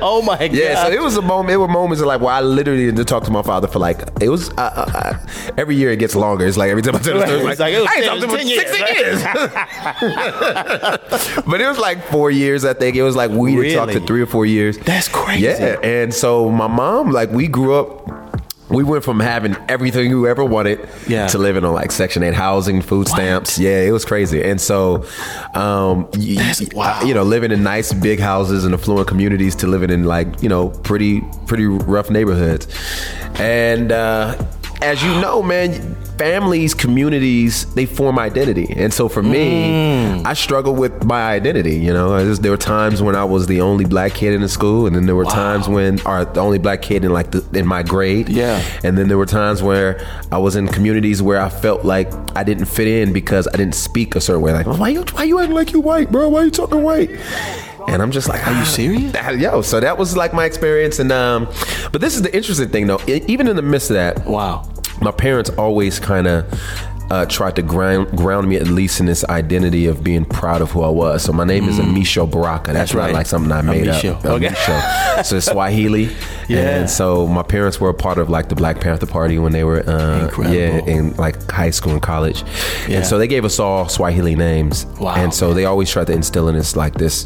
Oh 0.01 0.21
my 0.25 0.37
god. 0.37 0.51
yeah, 0.53 0.83
so 0.83 0.91
it 0.91 1.01
was 1.01 1.17
a 1.17 1.21
moment. 1.21 1.51
It 1.53 1.57
were 1.57 1.67
moments 1.67 2.01
of 2.01 2.07
like 2.07 2.21
where 2.21 2.33
I 2.33 2.41
literally 2.41 2.85
didn't 2.85 3.05
talk 3.07 3.23
to 3.25 3.31
my 3.31 3.41
father 3.41 3.67
for 3.67 3.79
like 3.79 4.01
it 4.21 4.29
was. 4.29 4.49
Uh, 4.51 4.61
uh, 4.61 4.91
uh, 4.93 5.17
every 5.57 5.75
year 5.75 5.91
it 5.91 5.97
gets 5.99 6.15
longer. 6.15 6.45
It's 6.45 6.57
like 6.57 6.69
every 6.69 6.81
time 6.83 6.95
I 6.95 6.99
tell 6.99 7.17
the 7.19 7.25
story, 7.27 7.51
it's 7.51 7.59
like, 7.59 7.73
like, 7.73 7.73
it 7.73 7.79
was 7.81 7.89
I 7.89 7.95
ain't 7.95 8.05
10 8.05 8.19
talked 8.19 8.21
to 8.21 8.27
him 8.27 8.37
10 8.37 8.39
for 8.39 8.45
years, 8.45 8.61
16 8.69 8.81
right? 8.81 8.95
years. 11.35 11.45
but 11.45 11.61
it 11.61 11.67
was 11.67 11.77
like 11.77 12.03
four 12.05 12.31
years. 12.31 12.63
I 12.65 12.73
think 12.73 12.95
it 12.95 13.03
was 13.03 13.15
like 13.15 13.31
we 13.31 13.55
Really? 13.57 13.73
talked 13.75 13.93
for 13.93 13.99
three 14.01 14.21
or 14.21 14.25
four 14.27 14.45
years. 14.45 14.77
That's 14.77 15.07
crazy. 15.07 15.43
Yeah, 15.43 15.79
and 15.81 16.13
so 16.13 16.49
my 16.49 16.67
mom, 16.67 17.11
like, 17.11 17.31
we 17.31 17.47
grew 17.47 17.75
up. 17.75 18.13
We 18.69 18.83
went 18.83 19.05
from 19.05 19.21
having 19.21 19.55
everything 19.69 20.09
you 20.09 20.27
ever 20.27 20.43
wanted 20.43 20.89
Yeah. 21.07 21.27
to 21.27 21.37
living 21.37 21.63
on 21.63 21.73
like 21.73 21.89
Section 21.89 22.21
8 22.21 22.33
housing, 22.33 22.81
food 22.81 23.07
stamps. 23.07 23.57
Yeah, 23.57 23.79
it 23.79 23.91
was 23.91 24.03
crazy. 24.03 24.43
And 24.43 24.59
so, 24.59 25.05
um, 25.53 26.05
y- 26.17 26.53
wow. 26.73 27.01
you 27.01 27.13
know, 27.13 27.23
living 27.23 27.51
in 27.53 27.63
nice 27.63 27.93
big 27.93 28.19
houses 28.19 28.65
and 28.65 28.73
affluent 28.73 29.07
communities 29.07 29.55
to 29.55 29.67
living 29.67 29.89
in 29.89 30.03
like, 30.03 30.43
you 30.43 30.49
know, 30.49 30.67
pretty, 30.67 31.21
pretty 31.45 31.65
rough 31.65 32.09
neighborhoods. 32.09 32.67
And, 33.39 33.93
uh, 33.93 34.35
as 34.81 35.03
you 35.03 35.09
know, 35.21 35.41
man, 35.41 35.95
families, 36.17 36.73
communities, 36.73 37.65
they 37.73 37.85
form 37.85 38.17
identity. 38.19 38.73
And 38.75 38.93
so 38.93 39.07
for 39.09 39.21
me, 39.23 39.71
mm. 39.71 40.25
I 40.25 40.33
struggled 40.33 40.77
with 40.77 41.03
my 41.03 41.21
identity. 41.31 41.75
You 41.77 41.93
know, 41.93 42.17
There's- 42.17 42.39
there 42.39 42.51
were 42.51 42.57
times 42.57 43.01
when 43.01 43.15
I 43.15 43.23
was 43.23 43.47
the 43.47 43.61
only 43.61 43.85
black 43.85 44.13
kid 44.13 44.33
in 44.33 44.41
the 44.41 44.49
school, 44.49 44.85
and 44.87 44.95
then 44.95 45.05
there 45.05 45.15
were 45.15 45.25
times 45.25 45.67
when, 45.67 45.99
or 46.05 46.25
the 46.25 46.39
only 46.39 46.57
black 46.57 46.81
kid 46.81 47.03
in 47.03 47.11
like 47.11 47.31
the, 47.31 47.43
in 47.57 47.65
my 47.67 47.83
grade. 47.83 48.29
Yeah. 48.29 48.61
And 48.83 48.97
then 48.97 49.07
there 49.07 49.17
were 49.17 49.25
times 49.25 49.61
where 49.63 49.99
I 50.31 50.37
was 50.37 50.55
in 50.55 50.67
communities 50.67 51.21
where 51.21 51.39
I 51.41 51.49
felt 51.49 51.83
like 51.85 52.11
I 52.35 52.43
didn't 52.43 52.65
fit 52.65 52.87
in 52.87 53.13
because 53.13 53.47
I 53.47 53.57
didn't 53.57 53.75
speak 53.75 54.15
a 54.15 54.21
certain 54.21 54.41
way. 54.41 54.53
Like, 54.53 54.67
why 54.67 54.89
you, 54.89 55.03
why 55.13 55.23
you 55.23 55.39
acting 55.39 55.55
like 55.55 55.71
you 55.71 55.79
white, 55.79 56.11
bro? 56.11 56.29
Why 56.29 56.43
you 56.43 56.51
talking 56.51 56.83
white? 56.83 57.09
And 57.87 58.01
I'm 58.01 58.11
just 58.11 58.27
like, 58.27 58.45
are 58.45 58.57
you 58.57 58.65
serious? 58.65 59.13
Yo, 59.39 59.61
so 59.61 59.79
that 59.79 59.97
was 59.97 60.15
like 60.17 60.33
my 60.33 60.45
experience, 60.45 60.99
and 60.99 61.11
um, 61.11 61.45
but 61.91 62.01
this 62.01 62.15
is 62.15 62.21
the 62.21 62.35
interesting 62.35 62.69
thing 62.69 62.87
though. 62.87 62.99
Even 63.07 63.47
in 63.47 63.55
the 63.55 63.61
midst 63.61 63.89
of 63.89 63.95
that, 63.95 64.25
Wow. 64.25 64.69
my 65.01 65.11
parents 65.11 65.49
always 65.51 65.99
kind 65.99 66.27
of 66.27 66.45
uh, 67.09 67.25
tried 67.25 67.55
to 67.55 67.61
ground 67.61 68.09
ground 68.17 68.47
me 68.49 68.57
at 68.57 68.67
least 68.67 68.99
in 68.99 69.05
this 69.05 69.23
identity 69.25 69.85
of 69.85 70.03
being 70.03 70.25
proud 70.25 70.61
of 70.61 70.71
who 70.71 70.81
I 70.83 70.89
was. 70.89 71.23
So 71.23 71.31
my 71.33 71.43
name 71.45 71.67
is 71.69 71.79
Amisho 71.79 72.29
Baraka. 72.29 72.73
That's, 72.73 72.91
Mm. 72.91 72.93
That's 72.93 72.93
not 72.93 72.99
right. 73.01 73.13
like 73.13 73.25
something 73.25 73.51
I 73.51 73.61
made 73.61 73.85
Amisho. 73.87 74.15
up. 74.15 74.25
Okay. 74.25 74.47
Amisho. 74.49 75.23
so 75.25 75.37
it's 75.37 75.45
Swahili. 75.51 76.09
Yeah. 76.47 76.79
And 76.79 76.89
so 76.89 77.27
my 77.27 77.43
parents 77.43 77.79
were 77.79 77.89
a 77.89 77.93
part 77.93 78.17
of 78.17 78.29
like 78.29 78.49
the 78.49 78.55
Black 78.55 78.79
Panther 78.79 79.05
Party 79.05 79.37
when 79.39 79.51
they 79.51 79.63
were 79.63 79.83
uh, 79.87 80.29
yeah 80.49 80.79
in 80.85 81.13
like 81.17 81.49
high 81.51 81.69
school 81.71 81.93
and 81.93 82.01
college. 82.01 82.43
Yeah. 82.87 82.97
And 82.97 83.05
so 83.05 83.17
they 83.17 83.27
gave 83.27 83.43
us 83.45 83.59
all 83.59 83.87
Swahili 83.89 84.35
names. 84.35 84.85
Wow, 84.99 85.15
And 85.15 85.33
so 85.33 85.53
they 85.53 85.65
always 85.65 85.89
tried 85.89 86.07
to 86.07 86.13
instill 86.13 86.47
in 86.49 86.55
us 86.55 86.75
like 86.75 86.93
this, 86.95 87.25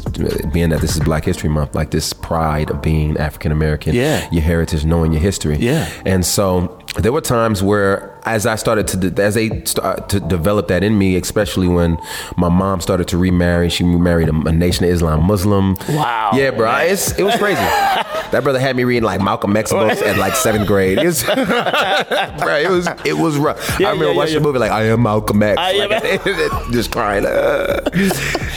being 0.52 0.70
that 0.70 0.80
this 0.80 0.94
is 0.94 1.00
Black 1.00 1.24
History 1.24 1.48
Month, 1.48 1.74
like 1.74 1.90
this 1.90 2.12
pride 2.12 2.70
of 2.70 2.82
being 2.82 3.16
African 3.16 3.52
American. 3.52 3.94
Yeah. 3.94 4.28
Your 4.32 4.42
heritage, 4.42 4.84
knowing 4.84 5.12
your 5.12 5.22
history. 5.22 5.56
Yeah. 5.56 5.88
And 6.04 6.24
so 6.26 6.81
there 6.98 7.10
were 7.12 7.22
times 7.22 7.62
where, 7.62 8.14
as 8.24 8.44
I 8.44 8.56
started 8.56 8.86
to, 8.88 8.96
de- 9.10 9.22
as 9.22 9.34
they 9.34 9.64
start 9.64 10.10
to 10.10 10.20
develop 10.20 10.68
that 10.68 10.84
in 10.84 10.98
me, 10.98 11.16
especially 11.16 11.66
when 11.66 11.98
my 12.36 12.50
mom 12.50 12.82
started 12.82 13.08
to 13.08 13.16
remarry, 13.18 13.70
she 13.70 13.82
remarried 13.82 14.28
a, 14.28 14.32
a 14.32 14.52
Nation 14.52 14.84
of 14.84 14.90
Islam 14.90 15.24
Muslim. 15.24 15.76
Wow. 15.88 16.32
Yeah, 16.34 16.50
bro, 16.50 16.76
it's, 16.78 17.18
it 17.18 17.22
was 17.22 17.34
crazy. 17.36 17.54
that 17.62 18.40
brother 18.42 18.58
had 18.58 18.76
me 18.76 18.84
reading 18.84 19.04
like 19.04 19.22
Malcolm 19.22 19.56
X 19.56 19.70
books 19.72 20.02
at 20.02 20.18
like 20.18 20.34
seventh 20.34 20.66
grade. 20.66 20.98
It 20.98 21.06
was, 21.06 21.22
bro, 21.24 22.56
it 22.56 22.68
was, 22.70 22.88
it 23.06 23.14
was 23.16 23.38
rough. 23.38 23.80
Yeah, 23.80 23.88
I 23.88 23.92
remember 23.92 24.12
yeah, 24.12 24.16
watching 24.18 24.34
yeah. 24.34 24.40
the 24.40 24.44
movie 24.44 24.58
like 24.58 24.70
I 24.70 24.84
am 24.84 25.02
Malcolm 25.02 25.42
X, 25.42 25.56
I 25.58 25.70
am- 25.72 26.72
just 26.72 26.90
crying. 26.92 27.24
uh. 27.24 27.80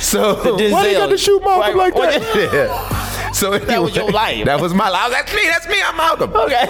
So 0.01 0.35
why 0.35 0.59
Denzel. 0.59 0.93
got 0.93 1.07
to 1.07 1.17
shoot 1.17 1.41
Malcolm 1.41 1.77
Right, 1.77 1.93
like 1.95 2.19
that? 2.21 3.04
So 3.35 3.59
That 3.59 3.81
was 3.81 3.93
your 3.95 4.09
life. 4.11 4.45
That 4.45 4.61
was 4.61 4.73
my 4.73 4.87
life. 4.89 5.11
That's 5.11 5.33
me. 5.35 5.41
That's 5.45 5.67
me. 5.67 5.75
I'm 5.83 5.97
Malcolm. 5.97 6.33
Okay. 6.33 6.65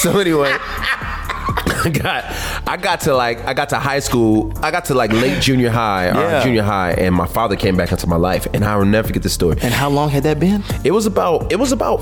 So 0.00 0.18
anyway, 0.18 0.50
I 1.84 1.90
got 1.92 2.24
I 2.68 2.76
got 2.76 3.00
to 3.02 3.14
like 3.14 3.44
I 3.44 3.54
got 3.54 3.68
to 3.70 3.78
high 3.78 4.00
school. 4.00 4.52
I 4.62 4.70
got 4.72 4.84
to 4.86 4.94
like 4.94 5.12
late 5.12 5.40
junior 5.40 5.70
high 5.70 6.08
or 6.08 6.14
Yeah. 6.14 6.42
junior 6.42 6.62
high, 6.62 6.92
and 6.92 7.14
my 7.14 7.26
father 7.26 7.54
came 7.56 7.76
back 7.76 7.92
into 7.92 8.08
my 8.08 8.16
life, 8.16 8.46
and 8.52 8.64
I 8.64 8.76
will 8.76 8.84
never 8.84 9.06
forget 9.08 9.22
this 9.22 9.32
story. 9.34 9.58
And 9.62 9.72
how 9.72 9.90
long 9.90 10.08
had 10.10 10.24
that 10.24 10.40
been? 10.40 10.64
It 10.84 10.90
was 10.90 11.06
about 11.06 11.52
it 11.52 11.58
was 11.58 11.70
about 11.72 12.00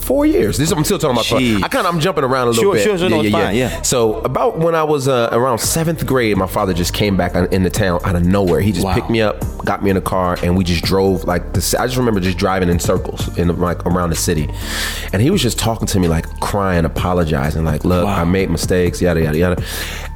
four 0.00 0.26
years. 0.26 0.56
This 0.58 0.70
I'm 0.72 0.84
still 0.84 0.98
talking 0.98 1.16
about. 1.16 1.24
Jeez. 1.26 1.62
I 1.62 1.68
kind 1.68 1.86
of 1.86 1.94
I'm 1.94 2.00
jumping 2.00 2.24
around 2.24 2.48
a 2.48 2.50
little 2.50 2.62
Sure, 2.62 2.74
bit. 2.74 2.82
sure, 2.84 2.98
sure, 2.98 3.08
no, 3.08 3.20
it's 3.20 3.30
fine, 3.30 3.54
yeah. 3.56 3.82
So 3.82 4.20
about 4.20 4.58
when 4.58 4.74
I 4.74 4.82
was 4.84 5.08
uh, 5.08 5.28
around 5.32 5.58
seventh 5.58 6.06
grade, 6.06 6.36
my 6.36 6.46
father 6.46 6.72
just 6.74 6.94
came 6.94 7.16
back 7.16 7.34
in 7.52 7.62
the 7.62 7.70
town 7.70 8.00
out 8.04 8.16
of 8.16 8.24
nowhere. 8.24 8.60
He 8.60 8.72
just 8.72 8.84
Wow. 8.84 8.94
picked 8.94 9.10
me 9.10 9.20
up, 9.20 9.36
got 9.64 9.82
me 9.82 9.90
in 9.90 9.96
a 9.96 10.00
car, 10.00 10.38
and 10.42 10.56
we 10.56 10.64
just 10.64 10.82
drove 10.84 11.24
like 11.24 11.42
ci- 11.60 11.76
I 11.76 11.86
just 11.86 11.96
remember 11.98 12.20
just 12.20 12.38
driving 12.38 12.68
in 12.68 12.78
circles 12.78 13.36
in 13.38 13.48
like 13.60 13.84
around 13.86 14.10
the 14.10 14.16
city, 14.16 14.48
and 15.12 15.20
he 15.22 15.30
was 15.30 15.42
just 15.42 15.58
talking 15.58 15.86
to 15.88 15.98
me 16.00 16.08
like 16.08 16.26
crying, 16.40 16.84
apologizing, 16.84 17.64
like, 17.64 17.84
"Look, 17.84 18.04
Wow. 18.06 18.20
I 18.20 18.24
made 18.24 18.50
mistakes, 18.50 19.00
yada 19.02 19.22
yada 19.22 19.38
yada," 19.38 19.62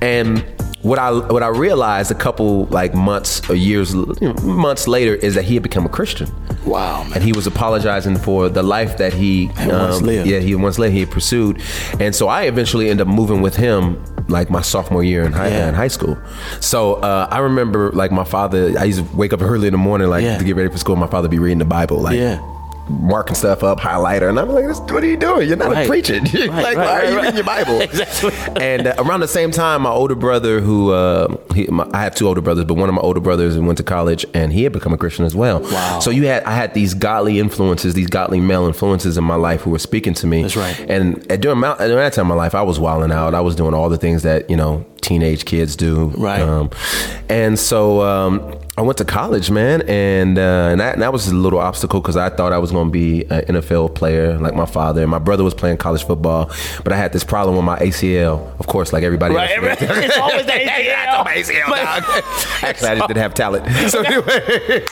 and. 0.03 0.45
What 0.85 0.99
I 0.99 1.11
what 1.13 1.43
I 1.43 1.49
realized 1.49 2.11
a 2.11 2.15
couple 2.15 2.67
like 2.67 2.93
months 2.95 3.41
or 3.49 3.55
years 3.55 3.95
you 3.95 4.05
know, 4.21 4.35
months 4.43 4.87
later 4.87 5.15
is 5.15 5.35
that 5.35 5.45
he 5.45 5.55
had 5.55 5.63
become 5.63 5.87
a 5.87 5.89
Christian. 5.89 6.29
Wow, 6.67 7.05
man. 7.05 7.15
And 7.15 7.23
he 7.25 7.33
was 7.33 7.47
apologizing 7.47 8.17
for 8.17 8.51
the 8.51 8.63
life 8.63 8.99
that 8.99 9.15
he 9.15 9.49
um, 9.59 9.69
once 9.69 10.03
lived. 10.03 10.29
Yeah, 10.29 10.41
he 10.41 10.55
once 10.55 10.79
lived. 10.79 10.93
He 10.93 11.01
had 11.01 11.11
pursued, 11.11 11.63
and 12.01 12.15
so 12.15 12.29
I 12.29 12.43
eventually 12.43 12.91
ended 12.91 13.09
up 13.09 13.13
moving 13.15 13.41
with 13.41 13.57
him 13.57 14.03
like 14.29 14.51
my 14.51 14.61
sophomore 14.63 15.03
year 15.03 15.23
in 15.25 15.33
high, 15.33 15.49
Yeah. 15.49 15.69
in 15.69 15.75
high 15.75 15.89
school. 15.89 16.19
So 16.61 16.95
uh, 16.97 17.29
I 17.31 17.39
remember 17.39 17.91
like 17.93 18.13
my 18.13 18.25
father. 18.25 18.79
I 18.79 18.85
used 18.85 18.99
to 19.07 19.17
wake 19.17 19.33
up 19.33 19.41
early 19.41 19.67
in 19.69 19.73
the 19.73 19.79
morning 19.79 20.09
like 20.11 20.23
Yeah. 20.23 20.37
to 20.39 20.45
get 20.45 20.55
ready 20.55 20.69
for 20.69 20.79
school. 20.79 20.97
My 20.97 21.07
father 21.07 21.29
be 21.29 21.39
reading 21.39 21.59
the 21.61 21.65
Bible 21.65 21.97
like. 21.99 22.17
Yeah. 22.19 22.41
Marking 22.87 23.35
stuff 23.35 23.63
up, 23.63 23.81
highlighter, 23.81 24.29
and 24.29 24.39
I'm 24.39 24.51
like, 24.51 24.67
"What 24.67 25.03
are 25.03 25.07
you 25.07 25.17
doing? 25.17 25.49
You're 25.49 25.57
not 25.57 25.73
Right. 25.73 25.87
a 25.87 25.89
preacher. 25.89 26.21
Right, 26.21 26.35
like, 26.49 26.77
right, 26.77 26.77
why 26.77 27.01
are 27.01 27.11
you 27.11 27.17
reading 27.17 27.35
your 27.37 27.45
Bible?" 27.45 27.81
Exactly. 27.85 28.31
And 28.63 28.87
uh, 28.89 28.95
around 28.99 29.21
the 29.21 29.29
same 29.29 29.51
time, 29.51 29.83
my 29.83 29.91
older 29.91 30.15
brother, 30.15 30.61
who 30.61 30.93
uh, 30.93 31.35
he, 31.55 31.67
my, 31.69 31.89
I 31.95 32.03
have 32.03 32.15
two 32.15 32.29
older 32.29 32.43
brothers, 32.43 32.67
but 32.67 32.75
one 32.75 32.91
of 32.91 32.95
my 32.95 33.01
older 33.01 33.21
brothers 33.21 33.57
went 33.59 33.79
to 33.79 33.85
college, 33.85 34.27
and 34.35 34.53
he 34.53 34.65
had 34.65 34.73
become 34.73 34.93
a 34.93 34.99
Christian 34.99 35.25
as 35.25 35.35
well. 35.35 35.61
Wow. 35.61 36.01
So 36.01 36.11
you 36.11 36.27
had 36.27 36.43
I 36.45 36.55
had 36.55 36.75
these 36.75 36.93
godly 36.93 37.39
influences, 37.39 37.95
these 37.95 38.09
godly 38.09 38.41
male 38.41 38.67
influences 38.67 39.17
in 39.17 39.25
my 39.25 39.37
life 39.37 39.63
who 39.63 39.71
were 39.71 39.79
speaking 39.79 40.13
to 40.15 40.27
me. 40.27 40.43
That's 40.43 40.57
right. 40.57 40.79
And 40.91 41.31
at, 41.33 41.41
during, 41.41 41.61
my, 41.61 41.75
during 41.79 41.97
that 41.97 42.13
time 42.13 42.27
of 42.31 42.37
my 42.37 42.43
life, 42.43 42.55
I 42.55 42.63
was 42.63 42.79
wilding 42.79 43.13
out. 43.13 43.35
I 43.35 43.41
was 43.41 43.57
doing 43.57 43.73
all 43.73 43.89
the 43.89 43.97
things 43.99 44.25
that 44.25 44.51
you 44.51 44.57
know 44.57 44.85
teenage 45.01 45.47
kids 45.47 45.75
do. 45.75 46.09
Right. 46.19 46.41
Um, 46.43 46.71
and 47.31 47.59
so 47.59 48.03
um, 48.03 48.55
I 48.77 48.83
went 48.83 48.99
to 48.99 49.05
college, 49.05 49.53
man, 49.53 49.83
and 49.83 50.37
uh, 50.37 50.69
and, 50.73 50.81
that, 50.81 50.95
and 50.95 51.03
that 51.03 51.13
was 51.13 51.29
a 51.29 51.35
little 51.35 51.61
obstacle 51.61 52.01
because 52.01 52.17
I 52.17 52.29
thought 52.29 52.53
I 52.53 52.59
was 52.59 52.73
going 52.73 52.89
to 52.89 52.91
be 52.93 53.23
an 53.27 53.43
NFL 53.55 53.95
player 53.95 54.37
like 54.37 54.55
my 54.57 54.67
father. 54.67 55.01
And 55.03 55.09
my 55.13 55.21
brother 55.21 55.45
was 55.45 55.55
playing 55.55 55.77
college 55.77 56.03
football, 56.03 56.51
but 56.83 56.93
I 56.93 56.97
had 56.97 57.13
this 57.13 57.23
problem 57.23 57.55
with 57.55 57.65
my 57.65 57.79
ACL. 57.79 58.59
Of 58.59 58.67
course, 58.67 58.93
like 58.93 59.05
everybody 59.05 59.33
Right, 59.33 59.57
else. 59.59 59.81
right. 59.81 60.05
It's 60.05 60.19
always 60.19 60.45
the 60.47 60.53
ACL. 60.53 60.85
Yeah, 60.85 61.21
it's 61.21 61.25
my 61.25 61.55
ACL, 61.55 61.67
dog. 61.69 62.25
Actually, 62.65 62.89
I 62.89 62.95
just 62.97 63.07
didn't 63.09 63.23
have 63.23 63.35
talent. 63.35 63.65
So 63.95 64.01
anyway, 64.03 64.85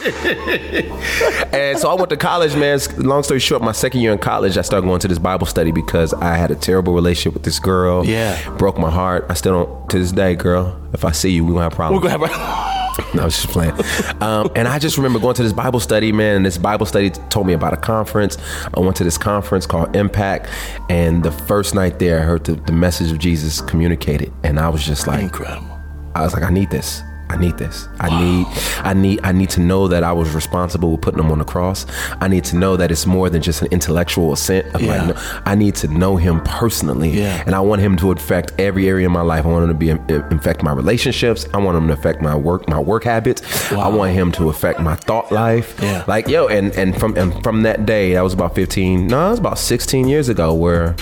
and 1.52 1.76
so 1.78 1.90
I 1.90 1.94
went 1.94 2.10
to 2.10 2.16
college, 2.16 2.54
man. 2.54 2.78
Long 2.98 3.24
story 3.24 3.40
short, 3.40 3.62
my 3.62 3.72
second 3.72 4.00
year 4.00 4.12
in 4.12 4.18
college, 4.18 4.56
I 4.58 4.62
started 4.62 4.86
going 4.86 5.00
to 5.00 5.08
this 5.08 5.18
Bible 5.18 5.46
study 5.46 5.72
because 5.72 6.14
I 6.14 6.36
had 6.36 6.52
a 6.52 6.54
terrible 6.54 6.94
relationship 6.94 7.34
with 7.34 7.42
this 7.42 7.58
girl. 7.58 8.06
Yeah. 8.06 8.38
broke 8.58 8.78
my 8.78 8.90
heart. 8.90 9.26
I 9.28 9.34
still 9.34 9.64
don't 9.64 9.90
to 9.90 9.98
this 9.98 10.12
day, 10.12 10.36
girl. 10.36 10.78
If 10.92 11.04
I 11.04 11.12
see 11.12 11.30
you, 11.30 11.44
we're 11.44 11.52
gonna 11.52 11.64
have 11.64 11.72
problems. 11.72 12.02
We're 12.02 12.10
gonna 12.10 12.28
have 12.28 12.72
No, 13.14 13.22
I 13.22 13.24
was 13.24 13.40
just 13.40 13.48
playing. 13.48 13.72
Um, 14.20 14.50
and 14.54 14.68
I 14.68 14.78
just 14.78 14.96
remember 14.96 15.18
going 15.18 15.34
to 15.36 15.42
this 15.42 15.52
Bible 15.52 15.80
study, 15.80 16.12
man. 16.12 16.36
And 16.36 16.46
this 16.46 16.58
Bible 16.58 16.86
study 16.86 17.10
told 17.30 17.46
me 17.46 17.54
about 17.54 17.72
a 17.72 17.78
conference. 17.78 18.36
I 18.74 18.80
went 18.80 18.96
to 18.96 19.04
this 19.04 19.16
conference 19.16 19.66
called 19.66 19.96
Impact. 19.96 20.48
And 20.90 21.22
the 21.22 21.32
first 21.32 21.74
night 21.74 21.98
there, 21.98 22.20
I 22.20 22.22
heard 22.22 22.44
the, 22.44 22.54
the 22.54 22.72
message 22.72 23.10
of 23.10 23.18
Jesus 23.18 23.60
communicated. 23.62 24.32
And 24.42 24.58
I 24.60 24.68
was 24.68 24.84
just 24.84 25.06
like, 25.06 25.22
incredible. 25.22 25.78
I 26.14 26.22
was 26.22 26.34
like, 26.34 26.42
I 26.42 26.50
need 26.50 26.70
this. 26.70 27.02
I 27.32 27.36
need 27.38 27.56
this. 27.56 27.88
I 27.98 28.08
need 28.22 28.46
I 28.84 28.92
need 28.92 29.20
I 29.24 29.32
need 29.32 29.48
to 29.50 29.60
know 29.60 29.88
that 29.88 30.04
I 30.04 30.12
was 30.12 30.34
responsible 30.34 30.92
with 30.92 31.00
putting 31.00 31.18
him 31.18 31.30
on 31.32 31.38
the 31.38 31.44
cross. 31.46 31.86
I 32.20 32.28
need 32.28 32.44
to 32.44 32.56
know 32.56 32.76
that 32.76 32.90
it's 32.90 33.06
more 33.06 33.30
than 33.30 33.40
just 33.40 33.62
an 33.62 33.68
intellectual 33.70 34.32
assent. 34.34 34.66
Of 34.74 34.82
Yeah. 34.82 35.04
like, 35.06 35.16
no, 35.16 35.40
I 35.46 35.54
need 35.54 35.74
to 35.76 35.88
know 35.88 36.16
him 36.16 36.42
personally. 36.42 37.10
Yeah. 37.10 37.42
And 37.46 37.54
I 37.54 37.60
want 37.60 37.80
him 37.80 37.96
to 37.96 38.12
affect 38.12 38.52
every 38.60 38.86
area 38.86 39.06
of 39.06 39.12
my 39.12 39.22
life. 39.22 39.46
I 39.46 39.48
want 39.48 39.62
him 39.64 39.68
to 39.70 39.74
be 39.74 39.90
uh, 39.92 40.28
infect 40.28 40.62
my 40.62 40.72
relationships. 40.72 41.46
I 41.54 41.58
want 41.58 41.76
him 41.78 41.86
to 41.86 41.94
affect 41.94 42.20
my 42.20 42.34
work, 42.34 42.68
my 42.68 42.78
work 42.78 43.04
habits. 43.04 43.40
Wow. 43.72 43.80
I 43.80 43.88
want 43.88 44.12
him 44.12 44.30
to 44.32 44.50
affect 44.50 44.78
my 44.80 44.94
thought 44.94 45.32
life. 45.32 45.74
Yeah. 45.82 46.04
Like 46.06 46.28
yo, 46.28 46.48
and 46.48 46.70
and 46.76 46.94
from 47.00 47.16
and 47.16 47.42
from 47.42 47.62
that 47.62 47.86
day, 47.86 48.12
that 48.12 48.22
was 48.22 48.34
about 48.34 48.54
15. 48.54 49.06
No, 49.06 49.28
it 49.28 49.30
was 49.30 49.38
about 49.38 49.58
16 49.58 50.06
years 50.06 50.28
ago 50.28 50.52
where 50.52 50.94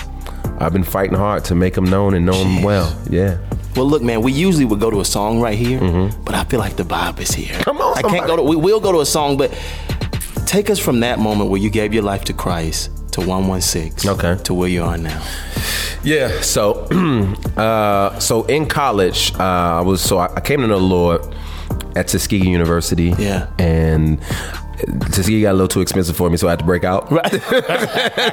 I've 0.59 0.71
been 0.71 0.83
fighting 0.83 1.17
hard 1.17 1.43
to 1.45 1.55
make 1.55 1.75
him 1.77 1.83
known 1.85 2.13
and 2.13 2.25
know 2.25 2.33
him 2.41 2.63
well. 2.63 2.95
Yeah. 3.09 3.37
Well, 3.75 3.85
look, 3.85 4.01
man, 4.01 4.21
we 4.21 4.31
usually 4.31 4.65
would 4.65 4.79
go 4.79 4.89
to 4.89 4.99
a 4.99 5.05
song 5.05 5.39
right 5.39 5.57
here, 5.57 5.79
but 6.25 6.35
I 6.35 6.43
feel 6.45 6.59
like 6.59 6.75
the 6.75 6.83
vibe 6.83 7.19
is 7.19 7.31
here. 7.31 7.53
Mm-hmm. 7.53 7.63
Come 7.63 7.77
on, 7.81 7.95
somebody. 7.95 8.15
I 8.15 8.17
can't 8.17 8.27
go 8.27 8.35
to. 8.37 8.43
We 8.43 8.55
will 8.55 8.79
go 8.79 8.91
to 8.91 8.99
a 8.99 9.05
song, 9.05 9.37
but 9.37 9.51
take 10.45 10.69
us 10.69 10.79
from 10.79 10.99
that 10.99 11.19
moment 11.19 11.49
where 11.49 11.61
you 11.61 11.69
gave 11.69 11.93
your 11.93 12.03
life 12.03 12.25
to 12.25 12.33
Christ 12.33 12.89
to 13.13 13.21
116. 13.21 14.09
Okay. 14.11 14.35
To 14.43 14.53
where 14.53 14.69
you 14.69 14.83
are 14.83 14.97
now. 14.97 15.23
Yeah. 16.03 16.41
So, 16.41 16.87
uh, 17.57 18.19
so 18.19 18.43
in 18.45 18.65
college, 18.67 19.33
uh, 19.35 19.79
I 19.79 19.81
was 19.81 20.01
so 20.01 20.17
I, 20.17 20.33
I 20.35 20.41
came 20.41 20.61
to 20.61 20.67
know 20.67 20.79
the 20.79 20.85
Lord 20.85 21.21
at 21.95 22.07
Tuskegee 22.07 22.49
University. 22.49 23.13
Yeah. 23.17 23.47
And 23.59 24.19
Tuskegee 25.11 25.41
got 25.41 25.51
a 25.51 25.53
little 25.53 25.67
too 25.67 25.81
expensive 25.81 26.15
for 26.15 26.29
me, 26.29 26.37
so 26.37 26.47
I 26.47 26.51
had 26.51 26.59
to 26.59 26.65
break 26.65 26.83
out. 26.83 27.11
Right. 27.11 27.31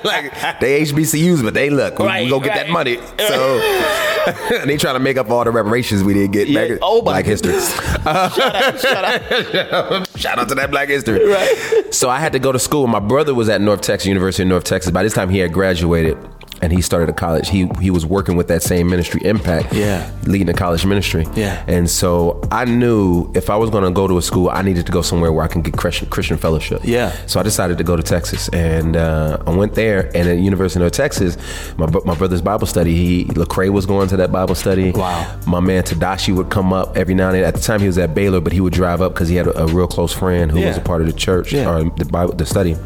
like 0.04 0.32
they 0.60 0.82
HBCUs, 0.82 1.42
but 1.42 1.54
they 1.54 1.70
look, 1.70 1.98
we, 1.98 2.04
we 2.04 2.08
Right, 2.08 2.28
go 2.28 2.40
get 2.40 2.50
right. 2.50 2.66
that 2.66 2.70
money. 2.70 2.96
So 3.18 4.64
they 4.66 4.76
trying 4.76 4.94
to 4.94 5.00
make 5.00 5.16
up 5.16 5.30
all 5.30 5.44
the 5.44 5.50
reparations 5.50 6.02
we 6.04 6.14
didn't 6.14 6.32
get 6.32 6.48
Yeah. 6.48 6.68
back. 6.68 6.78
Oh, 6.82 7.02
Black 7.02 7.24
history. 7.24 7.52
shout 7.60 8.06
out, 8.06 8.80
shout 8.80 9.04
out. 9.04 10.08
Shout 10.18 10.38
out 10.38 10.48
to 10.48 10.54
that 10.56 10.70
Black 10.70 10.88
History. 10.88 11.24
Right. 11.24 11.94
So 11.94 12.10
I 12.10 12.18
had 12.18 12.32
to 12.32 12.38
go 12.40 12.50
to 12.50 12.58
school. 12.58 12.86
My 12.88 12.98
brother 12.98 13.34
was 13.34 13.48
at 13.48 13.60
North 13.60 13.80
Texas 13.82 14.06
University 14.06 14.42
of 14.42 14.48
North 14.48 14.64
Texas. 14.64 14.90
By 14.90 15.02
this 15.04 15.12
time, 15.14 15.28
he 15.30 15.38
had 15.38 15.52
graduated 15.52 16.18
and 16.62 16.72
he 16.72 16.82
started 16.82 17.08
a 17.08 17.12
college. 17.12 17.48
He 17.48 17.68
he 17.80 17.90
was 17.90 18.04
working 18.06 18.36
with 18.36 18.48
that 18.48 18.62
same 18.62 18.88
ministry, 18.88 19.20
Impact. 19.24 19.72
Yeah. 19.72 20.10
leading 20.26 20.48
a 20.48 20.54
college 20.54 20.84
ministry. 20.84 21.26
Yeah. 21.34 21.62
and 21.66 21.88
so 21.88 22.40
I 22.50 22.64
knew 22.64 23.30
if 23.34 23.48
I 23.50 23.56
was 23.56 23.70
going 23.70 23.84
to 23.84 23.90
go 23.90 24.06
to 24.08 24.18
a 24.18 24.22
school, 24.22 24.48
I 24.50 24.62
needed 24.62 24.86
to 24.86 24.92
go 24.92 25.02
somewhere 25.02 25.32
where 25.32 25.44
I 25.44 25.48
can 25.48 25.62
get 25.62 25.76
Christian, 25.76 26.08
Christian 26.08 26.36
fellowship. 26.36 26.80
Yeah. 26.84 27.12
So 27.26 27.40
I 27.40 27.42
decided 27.42 27.78
to 27.78 27.84
go 27.84 27.96
to 27.96 28.02
Texas, 28.02 28.48
and 28.50 28.96
uh, 28.96 29.38
I 29.46 29.50
went 29.50 29.74
there. 29.74 30.06
And 30.16 30.28
at 30.28 30.38
University 30.38 30.78
of 30.78 30.82
North 30.82 30.92
Texas, 30.92 31.36
my 31.76 31.86
my 32.04 32.14
brother's 32.14 32.42
Bible 32.42 32.66
study. 32.66 32.94
He 32.94 33.24
Lecrae 33.26 33.70
was 33.70 33.86
going 33.86 34.08
to 34.08 34.16
that 34.18 34.30
Bible 34.32 34.54
study. 34.54 34.90
Wow. 34.92 35.38
My 35.46 35.60
man 35.60 35.82
Tedashii 35.82 36.34
would 36.36 36.50
come 36.50 36.72
up 36.72 36.96
every 36.96 37.14
now 37.14 37.28
and 37.28 37.36
then. 37.36 37.44
At 37.44 37.54
the 37.54 37.60
time, 37.60 37.80
he 37.80 37.86
was 37.86 37.98
at 37.98 38.14
Baylor, 38.14 38.40
but 38.40 38.52
he 38.52 38.60
would 38.60 38.72
drive 38.72 39.00
up 39.00 39.12
because 39.14 39.28
he 39.28 39.36
had 39.36 39.46
a, 39.46 39.62
a 39.62 39.66
real 39.66 39.86
close 39.86 40.12
friend 40.12 40.50
who 40.50 40.60
was 40.64 40.76
a 40.76 40.80
part 40.80 41.00
of 41.00 41.06
the 41.06 41.12
church 41.12 41.52
Yeah. 41.52 41.68
or 41.70 41.84
the 41.84 42.04
Bible, 42.04 42.34
the 42.34 42.46
study. 42.46 42.76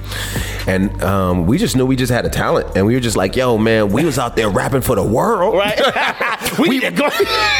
And 0.66 1.02
um, 1.02 1.46
we 1.46 1.58
just 1.58 1.76
knew 1.76 1.84
we 1.86 1.96
just 1.96 2.12
had 2.12 2.24
a 2.26 2.30
talent, 2.30 2.66
and 2.76 2.86
we 2.86 2.94
were 2.94 3.00
just 3.00 3.16
like, 3.16 3.34
"Yo, 3.36 3.58
man, 3.62 3.88
we 3.90 4.04
was 4.04 4.18
out 4.18 4.36
there 4.36 4.48
rapping 4.50 4.82
for 4.82 4.96
the 4.96 5.02
world, 5.02 5.54
Right. 5.54 5.78
we, 6.58 6.80
go. 6.90 7.08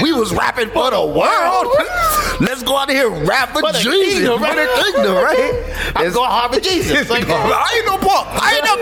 we 0.02 0.12
was 0.12 0.32
rapping 0.34 0.68
for 0.70 0.90
the 0.90 1.00
world. 1.00 1.66
Let's 2.40 2.62
go 2.62 2.76
out 2.76 2.90
here 2.90 3.12
and 3.12 3.26
rap 3.28 3.50
for, 3.50 3.60
For 3.60 3.72
the 3.72 3.78
Jesus, 3.78 4.14
kingdom, 4.20 4.38
for 4.38 4.44
right? 4.44 4.56
the 4.56 4.66
kingdom, 4.82 5.14
right? 5.14 5.92
I'm 5.96 6.12
going 6.12 6.30
Harvard 6.30 6.62
Jesus. 6.64 7.08
Like, 7.10 7.24
I 7.28 7.74
ain't 7.76 7.86
no 7.86 7.98
punk. 7.98 8.28
I 8.30 8.54
ain't 8.56 8.64
no 8.64 8.76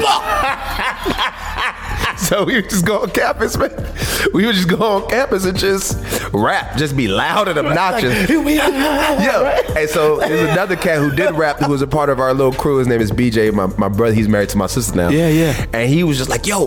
punk. 2.07 2.19
so 2.19 2.45
we 2.45 2.55
would 2.57 2.71
just 2.71 2.85
go 2.87 3.03
on 3.03 3.11
campus, 3.11 3.57
man. 3.57 3.71
We 4.33 4.47
would 4.47 4.55
just 4.55 4.69
go 4.69 4.77
on 4.77 5.09
campus 5.11 5.45
and 5.45 5.59
just 5.59 5.99
rap, 6.33 6.77
just 6.77 6.97
be 6.97 7.09
loud 7.09 7.49
and 7.49 7.59
obnoxious. 7.59 8.29
yeah. 8.31 9.61
And 9.77 9.89
so 9.91 10.19
there's 10.19 10.49
another 10.51 10.77
cat 10.77 10.99
who 10.99 11.11
did 11.15 11.35
rap 11.35 11.59
who 11.59 11.71
was 11.71 11.83
a 11.83 11.87
part 11.87 12.09
of 12.11 12.21
our 12.21 12.33
little 12.35 12.53
crew. 12.53 12.79
His 12.79 12.89
name 12.89 13.01
is 13.01 13.11
BJ. 13.11 13.53
My, 13.53 13.67
my 13.77 13.89
brother, 13.89 14.15
he's 14.15 14.29
married 14.29 14.49
to 14.51 14.59
my 14.59 14.67
sister 14.67 14.97
now. 14.97 15.09
Yeah, 15.11 15.29
yeah. 15.29 15.67
And 15.73 15.89
he 15.89 16.05
was 16.05 16.19
just 16.19 16.31
like, 16.31 16.47
yo, 16.47 16.67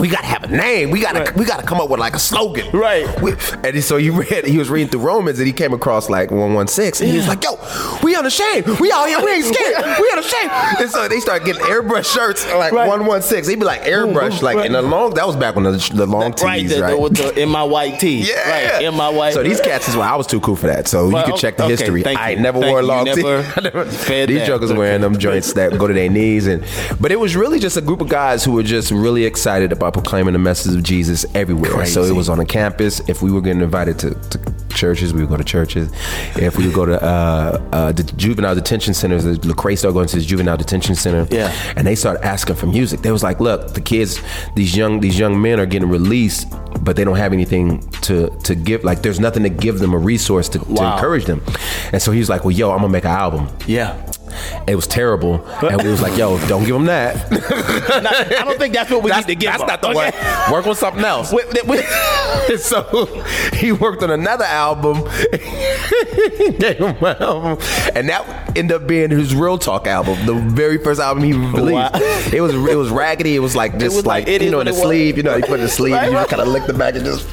we 0.00 0.08
gotta 0.08 0.26
have 0.26 0.44
a 0.44 0.48
name. 0.48 0.90
We 0.90 1.00
gotta 1.00 1.20
Right. 1.20 1.36
we 1.36 1.44
gotta 1.44 1.62
come 1.62 1.80
up 1.80 1.90
with 1.90 2.00
like 2.00 2.14
a 2.14 2.18
slogan. 2.18 2.66
Right. 2.72 3.06
We- 3.20 3.34
and 3.64 3.84
so 3.84 3.96
he 3.98 4.10
read 4.10 4.46
he 4.46 4.58
was 4.58 4.70
reading 4.70 4.88
through 4.88 5.00
Romans 5.02 5.38
and 5.38 5.46
he 5.46 5.52
came 5.52 5.72
across 5.74 6.08
like 6.08 6.30
116 6.30 7.04
and 7.06 7.12
he 7.12 7.18
was 7.18 7.28
like, 7.28 7.44
yo, 7.44 7.58
we 8.02 8.16
unashamed. 8.16 8.66
We 8.80 8.90
out 8.92 9.06
here, 9.06 9.20
we 9.22 9.30
ain't 9.32 9.44
scared. 9.44 9.84
We 10.00 10.10
unashamed. 10.12 10.50
And 10.80 10.90
so 10.90 11.08
they 11.08 11.20
started 11.20 11.44
getting 11.44 11.62
airbrush 11.62 12.12
shirts 12.12 12.44
like 12.54 12.72
Right. 12.72 12.88
116. 12.88 13.50
He'd 13.50 13.58
be 13.60 13.64
like 13.66 13.82
airbrush, 13.84 14.42
like 14.42 14.64
in 14.64 14.72
the 14.72 14.82
long 14.82 15.14
that 15.14 15.26
was 15.26 15.36
back 15.36 15.54
when 15.54 15.64
the, 15.64 15.90
the 15.94 16.06
long 16.06 16.32
tees, 16.32 16.78
right, 16.80 16.94
right? 16.98 17.14
the, 17.14 17.22
the, 17.34 17.40
in 17.42 17.48
my 17.48 17.62
white 17.62 17.98
tee. 18.00 18.20
Yeah, 18.30 18.74
right, 18.76 18.82
in 18.84 18.94
my 18.94 19.08
white. 19.08 19.34
So 19.34 19.42
these 19.42 19.60
cats 19.60 19.88
is 19.88 19.96
why 19.96 20.08
I 20.08 20.16
was 20.16 20.26
too 20.26 20.40
cool 20.40 20.56
for 20.56 20.66
that. 20.68 20.88
So 20.88 21.08
Well, 21.08 21.26
you 21.26 21.32
can 21.32 21.36
check 21.40 21.56
the 21.56 21.66
history. 21.66 22.04
I 22.06 22.34
never 22.36 22.60
Thank 22.60 22.70
wore 22.70 22.78
a 22.80 22.82
you. 22.82 22.88
long 22.88 23.06
You 23.06 23.14
tee. 23.16 23.22
never 23.22 23.84
these 23.84 24.06
that. 24.06 24.46
jokers 24.46 24.72
wearing 24.72 25.00
them 25.00 25.18
joints 25.18 25.52
that 25.54 25.76
go 25.78 25.86
to 25.86 25.94
their 25.94 26.08
knees, 26.08 26.46
and 26.46 26.64
but 27.00 27.10
it 27.12 27.18
was 27.18 27.34
really 27.36 27.58
just 27.58 27.76
a 27.76 27.80
group 27.80 28.00
of 28.00 28.08
guys 28.08 28.44
who 28.44 28.52
were 28.52 28.62
just 28.62 28.90
really 28.90 29.24
excited 29.24 29.72
about 29.72 29.89
proclaiming 29.92 30.32
the 30.32 30.38
message 30.38 30.74
of 30.74 30.82
Jesus 30.82 31.24
everywhere. 31.34 31.86
So 31.86 32.02
it 32.04 32.14
was 32.14 32.28
on 32.28 32.38
the 32.38 32.44
campus. 32.44 33.00
If 33.08 33.22
we 33.22 33.30
were 33.32 33.40
getting 33.40 33.62
invited 33.62 33.98
to, 34.00 34.14
to 34.14 34.38
churches, 34.74 35.12
we 35.12 35.20
would 35.20 35.30
go 35.30 35.36
to 35.36 35.44
churches. 35.44 35.90
If 36.36 36.56
we 36.56 36.66
would 36.66 36.74
go 36.74 36.84
to 36.86 37.02
uh, 37.02 37.60
uh, 37.72 37.92
the 37.92 38.02
juvenile 38.02 38.54
detention 38.54 38.94
centers, 38.94 39.24
the 39.24 39.32
Lecrae 39.32 39.76
started 39.76 39.94
going 39.94 40.08
to 40.08 40.16
this 40.16 40.26
juvenile 40.26 40.56
detention 40.56 40.94
center. 40.94 41.26
Yeah. 41.30 41.52
and 41.76 41.86
they 41.86 41.94
started 41.94 42.24
asking 42.24 42.56
for 42.56 42.66
music. 42.66 43.00
They 43.02 43.12
was 43.12 43.22
like, 43.22 43.40
"Look, 43.40 43.74
the 43.74 43.80
kids, 43.80 44.20
these 44.54 44.76
young 44.76 45.00
these 45.00 45.18
young 45.18 45.40
men 45.40 45.60
are 45.60 45.66
getting 45.66 45.88
released, 45.88 46.46
but 46.82 46.96
they 46.96 47.04
don't 47.04 47.16
have 47.16 47.32
anything 47.32 47.80
to 48.02 48.30
to 48.44 48.54
give. 48.54 48.84
Like, 48.84 49.02
there's 49.02 49.20
nothing 49.20 49.42
to 49.42 49.48
give 49.50 49.78
them 49.78 49.92
a 49.92 49.98
resource 49.98 50.48
to, 50.50 50.58
to 50.58 50.70
encourage 50.94 51.24
them." 51.24 51.42
And 51.92 52.00
so 52.00 52.12
he 52.12 52.18
was 52.18 52.28
like, 52.28 52.44
"Well, 52.44 52.52
yo, 52.52 52.70
I'm 52.70 52.78
gonna 52.78 52.88
make 52.92 53.04
an 53.04 53.10
album." 53.10 53.48
yeah. 53.66 53.96
It 54.66 54.74
was 54.76 54.86
terrible, 54.86 55.44
and 55.62 55.82
we 55.82 55.90
was 55.90 56.02
like, 56.02 56.16
"Yo, 56.16 56.38
don't 56.48 56.64
give 56.64 56.74
them 56.74 56.86
that. 56.86 57.16
I 58.40 58.44
don't 58.44 58.58
think 58.58 58.74
that's 58.74 58.90
what 58.90 59.02
we 59.02 59.10
that's, 59.10 59.26
need 59.26 59.34
to 59.34 59.40
give. 59.40 59.50
that's 59.50 59.60
them, 59.62 59.68
not 59.68 59.82
the 59.82 59.88
okay? 59.88 60.10
way. 60.10 60.52
Work 60.52 60.66
with 60.66 60.78
something 60.78 61.04
else." 61.04 61.32
With- 61.32 61.52
with- 61.66 61.86
And 62.48 62.60
so 62.60 63.06
he 63.54 63.72
worked 63.72 64.02
on 64.02 64.10
another 64.10 64.44
album, 64.44 65.04
gave 66.58 66.78
him 66.78 66.96
an 67.04 67.16
album, 67.22 67.58
and 67.94 68.08
that 68.08 68.56
ended 68.56 68.72
up 68.82 68.86
being 68.86 69.10
his 69.10 69.34
real 69.34 69.58
talk 69.58 69.86
album, 69.86 70.24
the 70.26 70.34
very 70.34 70.78
first 70.78 71.00
album 71.00 71.22
he 71.22 71.32
released. 71.32 71.72
Wow. 71.72 71.90
It 72.32 72.40
was 72.40 72.54
it 72.54 72.76
was 72.76 72.90
raggedy. 72.90 73.34
It 73.36 73.40
was 73.40 73.54
like 73.56 73.78
just 73.78 73.96
was 73.96 74.06
like, 74.06 74.26
like, 74.26 74.42
you 74.42 74.50
know 74.50 74.60
in 74.60 74.66
the 74.66 74.72
sleeve, 74.72 75.16
you 75.16 75.22
know, 75.22 75.36
you 75.36 75.42
put 75.42 75.54
in 75.60 75.66
the 75.66 75.68
sleeve, 75.68 75.94
Right, 75.94 76.04
and 76.04 76.12
you 76.12 76.18
just 76.18 76.30
kind 76.30 76.42
of 76.42 76.48
lick 76.48 76.66
the 76.66 76.74
back 76.74 76.94
and 76.94 77.04
just 77.04 77.26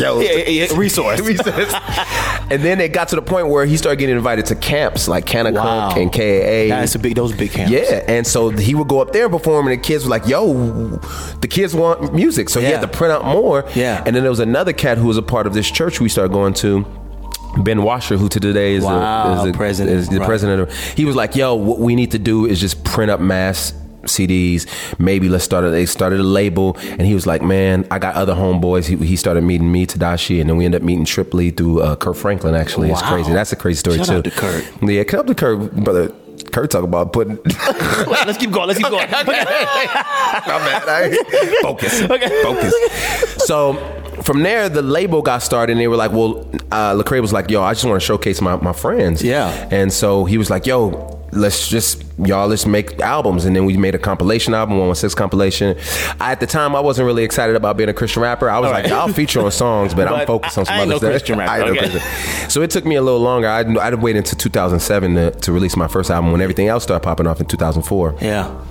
yo. 0.00 0.20
yeah, 0.20 0.32
yeah, 0.32 0.66
yeah, 0.66 0.76
resource. 0.78 1.20
And 2.48 2.62
then 2.62 2.80
it 2.80 2.92
got 2.92 3.08
to 3.08 3.16
the 3.16 3.22
point 3.22 3.48
where 3.48 3.66
he 3.66 3.76
started 3.76 3.98
getting 3.98 4.14
invited 4.14 4.46
to 4.46 4.54
camps 4.54 5.08
like 5.08 5.26
Kanakuk 5.26 5.54
Wow. 5.54 5.90
and 5.96 6.12
KAA. 6.12 6.68
That's 6.76 6.94
a 6.94 6.98
big. 7.00 7.16
Those 7.16 7.32
big 7.34 7.50
camps. 7.50 7.72
Yeah, 7.72 8.04
and 8.06 8.24
so 8.24 8.50
he 8.50 8.74
would 8.76 8.86
go 8.86 9.00
up 9.00 9.12
there 9.12 9.24
and 9.24 9.32
perform, 9.32 9.66
and 9.66 9.76
the 9.76 9.82
kids 9.82 10.04
were 10.04 10.10
like, 10.10 10.28
"Yo, 10.28 10.52
the 11.40 11.48
kids 11.48 11.74
want 11.74 12.14
music," 12.14 12.48
so 12.48 12.60
he 12.60 12.66
had 12.66 12.82
to 12.82 12.88
print 12.88 13.12
out 13.12 13.24
more. 13.24 13.64
Yeah. 13.74 14.02
and 14.06 14.14
then 14.14 14.22
there 14.22 14.30
was 14.30 14.38
another 14.38 14.72
cat 14.72 14.96
who 14.96 15.06
was 15.08 15.16
a 15.16 15.22
part 15.22 15.48
of 15.48 15.54
this 15.54 15.68
church 15.68 16.00
we 16.00 16.08
started 16.08 16.32
going 16.32 16.54
to. 16.54 16.86
Ben 17.58 17.82
Washer, 17.82 18.16
who 18.18 18.28
to 18.28 18.38
today 18.38 18.74
is, 18.74 18.84
Wow, 18.84 19.34
the, 19.34 19.40
is, 19.40 19.52
the, 19.52 19.56
president, 19.56 19.96
is 19.96 20.08
the 20.10 20.18
right. 20.18 20.26
president. 20.26 20.60
Of, 20.62 20.74
he 20.94 21.04
was 21.06 21.16
like, 21.16 21.34
"Yo, 21.34 21.54
what 21.54 21.78
we 21.78 21.94
need 21.96 22.10
to 22.12 22.18
do 22.18 22.46
is 22.46 22.60
just 22.60 22.84
print 22.84 23.10
up 23.10 23.18
mass." 23.18 23.72
CDs, 24.06 24.66
maybe 24.98 25.28
let's 25.28 25.44
start. 25.44 25.64
A, 25.64 25.70
they 25.70 25.86
started 25.86 26.20
a 26.20 26.24
label, 26.24 26.76
and 26.82 27.02
he 27.02 27.14
was 27.14 27.26
like, 27.26 27.42
"Man, 27.42 27.86
I 27.90 27.98
got 27.98 28.14
other 28.14 28.34
homeboys." 28.34 28.86
He, 28.86 28.96
he 29.06 29.16
started 29.16 29.42
meeting 29.42 29.70
me, 29.70 29.86
Tedashii, 29.86 30.40
and 30.40 30.48
then 30.48 30.56
we 30.56 30.64
ended 30.64 30.82
up 30.82 30.86
meeting 30.86 31.04
Trip 31.04 31.32
Lee 31.34 31.50
through 31.50 31.80
uh, 31.82 31.96
Kirk 31.96 32.16
Franklin. 32.16 32.54
Actually, 32.54 32.90
it's 32.90 33.02
crazy. 33.02 33.32
That's 33.32 33.52
a 33.52 33.56
crazy 33.56 33.78
story 33.78 33.98
Shout 33.98 34.06
too. 34.06 34.14
out 34.16 34.24
to 34.24 34.30
Kirk. 34.30 34.64
Yeah, 34.82 35.04
come 35.04 35.20
up 35.20 35.26
to 35.26 35.34
Kirk, 35.34 35.72
brother. 35.72 36.12
Kirk 36.52 36.70
talk 36.70 36.84
about 36.84 37.12
putting. 37.12 37.38
Let's 38.06 38.38
keep 38.38 38.50
going. 38.50 38.68
Let's 38.68 38.78
keep 38.78 38.88
going. 38.90 39.10
My 39.10 39.22
bad. 39.22 40.88
I- 40.88 41.58
Focus. 41.62 42.02
Okay. 42.02 42.42
Focus. 42.42 42.74
So 43.44 43.74
from 44.22 44.42
there, 44.42 44.68
the 44.68 44.82
label 44.82 45.22
got 45.22 45.38
started, 45.42 45.72
and 45.72 45.80
they 45.80 45.88
were 45.88 45.96
like, 45.96 46.12
"Well, 46.12 46.40
uh, 46.70 46.94
Lecrae 46.94 47.20
was 47.20 47.32
like, 47.32 47.50
yo, 47.50 47.62
I 47.62 47.72
just 47.74 47.84
want 47.84 48.00
to 48.00 48.04
showcase 48.06 48.40
my, 48.40 48.56
my 48.56 48.72
friends." 48.72 49.22
Yeah. 49.22 49.68
And 49.70 49.92
so 49.92 50.24
he 50.24 50.38
was 50.38 50.50
like, 50.50 50.66
"Yo." 50.66 51.12
Let's 51.36 51.68
just 51.68 52.02
y'all. 52.18 52.48
Let's 52.48 52.66
make 52.66 53.00
albums, 53.00 53.44
and 53.44 53.54
then 53.54 53.64
we 53.64 53.76
made 53.76 53.94
a 53.94 53.98
compilation 53.98 54.54
album, 54.54 54.78
one 54.78 54.86
one 54.88 54.96
six 54.96 55.14
compilation. 55.14 55.76
I, 56.20 56.32
at 56.32 56.40
the 56.40 56.46
time, 56.46 56.74
I 56.74 56.80
wasn't 56.80 57.06
really 57.06 57.24
excited 57.24 57.56
about 57.56 57.76
being 57.76 57.88
a 57.88 57.94
Christian 57.94 58.22
rapper. 58.22 58.48
I 58.48 58.58
was 58.58 58.68
All 58.68 58.72
like, 58.72 58.84
right. 58.84 58.92
I'll 58.92 59.08
feature 59.12 59.40
on 59.40 59.50
songs, 59.52 59.94
but, 59.94 60.08
I'm 60.08 60.20
But 60.20 60.26
focused 60.26 60.58
on 60.58 60.64
some 60.66 60.74
I 60.74 60.82
other 60.82 60.96
stuff. 60.96 61.10
Christian 61.10 61.38
rapper, 61.40 61.52
I 61.64 61.68
okay. 61.70 61.78
Christian. 61.78 62.50
So 62.50 62.62
it 62.62 62.70
took 62.70 62.84
me 62.84 62.96
a 62.96 63.02
little 63.02 63.20
longer. 63.20 63.48
I'd, 63.48 63.76
I'd 63.78 63.94
wait 63.96 64.16
until 64.16 64.38
2007 64.38 65.14
to, 65.14 65.30
to 65.30 65.52
release 65.52 65.76
my 65.76 65.88
first 65.88 66.10
album 66.10 66.32
when 66.32 66.40
everything 66.40 66.68
else 66.68 66.84
started 66.84 67.04
popping 67.04 67.26
off 67.26 67.40
in 67.40 67.46
2004. 67.46 68.16
Yeah. 68.20 68.62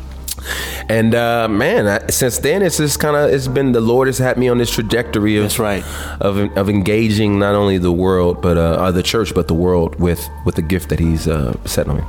And 0.89 1.15
uh, 1.15 1.47
man, 1.47 1.87
I, 1.87 2.07
since 2.07 2.37
then 2.39 2.61
it's 2.61 2.77
just 2.77 2.99
kind 2.99 3.15
of 3.15 3.31
it's 3.31 3.47
been 3.47 3.71
the 3.71 3.81
Lord 3.81 4.07
has 4.07 4.19
had 4.19 4.37
me 4.37 4.47
on 4.47 4.57
this 4.59 4.69
trajectory 4.69 5.37
of 5.37 5.43
That's 5.43 5.57
right. 5.57 5.83
of 6.21 6.37
of 6.55 6.69
engaging 6.69 7.39
not 7.39 7.55
only 7.55 7.77
the 7.79 7.91
world 7.91 8.41
but 8.41 8.57
uh, 8.57 8.61
uh, 8.61 8.91
the 8.91 9.01
church 9.01 9.33
but 9.33 9.47
the 9.47 9.55
world 9.55 9.99
with 9.99 10.29
with 10.45 10.55
the 10.55 10.61
gift 10.61 10.89
that 10.89 10.99
He's 10.99 11.27
uh, 11.27 11.55
set 11.65 11.87
on 11.87 11.97
me. 11.97 12.03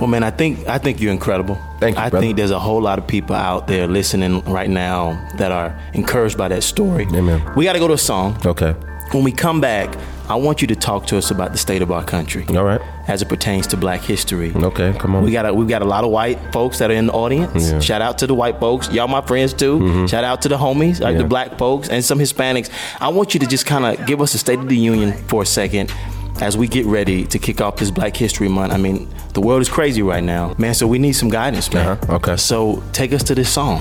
Well, 0.00 0.08
man, 0.08 0.22
I 0.22 0.30
think 0.30 0.66
I 0.66 0.78
think 0.78 1.00
you're 1.00 1.12
incredible. 1.12 1.58
Thank 1.78 1.96
you, 1.96 2.02
I 2.02 2.08
brother. 2.08 2.24
think 2.26 2.36
there's 2.38 2.50
a 2.50 2.58
whole 2.58 2.80
lot 2.80 2.98
of 2.98 3.06
people 3.06 3.36
out 3.36 3.66
there 3.66 3.86
listening 3.86 4.40
right 4.44 4.68
now 4.70 5.12
that 5.36 5.52
are 5.52 5.78
encouraged 5.92 6.38
by 6.38 6.48
that 6.48 6.62
story. 6.62 7.06
Amen. 7.14 7.42
We 7.54 7.64
got 7.64 7.74
to 7.74 7.78
go 7.78 7.88
to 7.88 7.94
a 7.94 7.98
song. 7.98 8.36
Okay, 8.46 8.72
When 9.12 9.24
we 9.24 9.32
come 9.32 9.60
back, 9.60 9.94
I 10.28 10.36
want 10.36 10.62
you 10.62 10.68
to 10.68 10.76
talk 10.76 11.06
to 11.08 11.18
us 11.18 11.30
about 11.30 11.52
the 11.52 11.58
state 11.58 11.82
of 11.82 11.90
our 11.90 12.04
country. 12.04 12.46
all 12.50 12.64
right, 12.64 12.80
As 13.08 13.20
it 13.20 13.28
pertains 13.28 13.66
to 13.68 13.76
Black 13.76 14.00
history. 14.00 14.52
okay, 14.54 14.94
come 14.98 15.16
on. 15.16 15.24
We 15.24 15.32
got 15.32 15.44
a, 15.44 15.52
we 15.52 15.66
got 15.66 15.82
a 15.82 15.84
lot 15.84 16.04
of 16.04 16.10
white 16.10 16.38
folks 16.52 16.78
that 16.78 16.90
are 16.90 16.94
in 16.94 17.06
the 17.08 17.12
audience. 17.12 17.52
Yeah. 17.64 17.70
Mm-hmm. 17.72 17.80
Shout 17.80 18.00
out 18.00 18.16
to 18.18 18.26
the 18.26 18.34
white 18.34 18.58
folks, 18.60 18.90
y'all 18.92 19.08
my 19.08 19.20
friends 19.22 19.52
too. 19.52 20.06
Shout 20.08 20.22
out 20.24 20.40
to 20.42 20.48
the 20.48 20.56
homies, 20.56 21.00
like 21.00 21.12
Yeah. 21.14 21.22
the 21.22 21.28
black 21.28 21.58
folks 21.58 21.88
and 21.90 22.02
some 22.04 22.18
Hispanics. 22.20 22.70
I 23.00 23.08
want 23.08 23.34
you 23.34 23.40
to 23.40 23.46
just 23.46 23.66
kind 23.66 23.84
of 23.84 24.06
give 24.06 24.20
us 24.22 24.34
a 24.34 24.38
state 24.38 24.60
of 24.60 24.68
the 24.68 24.76
union 24.76 25.12
for 25.28 25.42
a 25.42 25.46
second 25.46 25.92
as 26.40 26.56
we 26.56 26.68
get 26.68 26.86
ready 26.86 27.24
to 27.26 27.38
kick 27.38 27.60
off 27.60 27.76
this 27.76 27.90
Black 27.90 28.16
History 28.16 28.48
Month. 28.48 28.72
I 28.72 28.76
mean, 28.76 29.08
the 29.34 29.40
world 29.40 29.62
is 29.62 29.68
crazy 29.68 30.02
right 30.02 30.22
now, 30.22 30.54
man. 30.58 30.74
So 30.74 30.86
we 30.86 30.98
need 30.98 31.12
some 31.12 31.28
guidance, 31.28 31.72
man. 31.72 31.98
Uh-huh. 31.98 32.14
Okay. 32.16 32.36
So 32.36 32.82
take 32.92 33.12
us 33.12 33.22
to 33.24 33.34
this 33.34 33.52
song. 33.52 33.80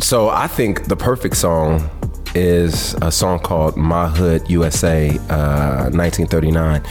So 0.00 0.28
I 0.28 0.46
think 0.46 0.86
the 0.86 0.96
perfect 0.96 1.36
song 1.36 1.88
is 2.34 2.94
a 2.94 3.12
song 3.12 3.38
called 3.38 3.76
My 3.76 4.08
Hood 4.08 4.48
USA, 4.50 5.10
uh, 5.30 5.90
1939. 5.90 6.82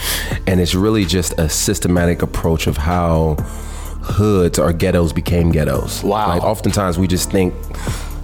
And 0.47 0.59
it's 0.59 0.73
really 0.73 1.05
just 1.05 1.37
a 1.37 1.49
systematic 1.49 2.21
approach 2.21 2.67
of 2.67 2.77
how 2.77 3.35
hoods 4.03 4.57
or 4.57 4.71
ghettos 4.73 5.13
became 5.13 5.51
ghettos. 5.51 6.03
Wow. 6.03 6.29
Like 6.29 6.43
oftentimes 6.43 6.97
we 6.97 7.07
just 7.07 7.31
think, 7.31 7.53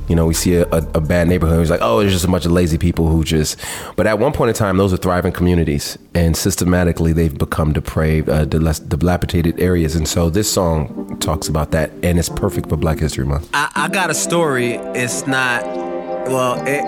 you 0.10 0.16
know, 0.16 0.26
we 0.26 0.34
see 0.34 0.56
a, 0.56 0.64
a, 0.64 0.78
a 0.96 1.02
bad 1.02 1.28
neighborhood. 1.28 1.62
It's 1.62 1.70
like, 1.70 1.82
oh, 1.84 2.00
there's 2.00 2.12
just 2.12 2.26
a 2.26 2.28
bunch 2.28 2.46
of 2.46 2.52
lazy 2.52 2.78
people 2.78 3.08
who 3.08 3.24
just. 3.24 3.58
But 3.96 4.08
at 4.08 4.18
one 4.18 4.34
point 4.34 4.50
in 4.50 4.56
time, 4.56 4.78
those 4.78 4.92
are 4.92 4.98
thriving 4.98 5.32
communities, 5.32 5.98
and 6.16 6.36
systematically 6.36 7.14
they've 7.14 7.38
become 7.38 7.74
depraved, 7.74 8.28
uh, 8.28 8.46
dilapidated 8.46 9.60
areas. 9.60 9.96
And 9.96 10.08
so 10.08 10.30
this 10.30 10.52
song 10.52 11.18
talks 11.20 11.48
about 11.48 11.72
that, 11.72 11.92
and 12.04 12.18
it's 12.18 12.30
perfect 12.30 12.70
for 12.70 12.76
Black 12.76 13.00
History 13.00 13.26
Month. 13.26 13.50
I, 13.54 13.72
I 13.76 13.88
got 13.88 14.10
a 14.10 14.16
story. 14.16 14.74
It's 14.74 15.28
not 15.28 15.64
well. 15.66 16.60
It, 16.68 16.84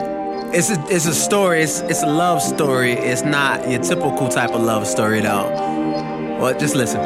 it's 0.54 0.70
a, 0.70 0.84
it's 0.90 1.06
a 1.06 1.14
story. 1.14 1.62
It's 1.62 1.80
it's 1.82 2.04
a 2.04 2.08
love 2.08 2.42
story. 2.42 2.94
It's 2.94 3.22
not 3.22 3.70
your 3.70 3.82
typical 3.82 4.28
type 4.30 4.50
of 4.50 4.62
love 4.62 4.88
story 4.88 5.22
though. 5.22 5.48
Well, 6.42 6.58
just 6.60 6.76
listen. 6.76 7.00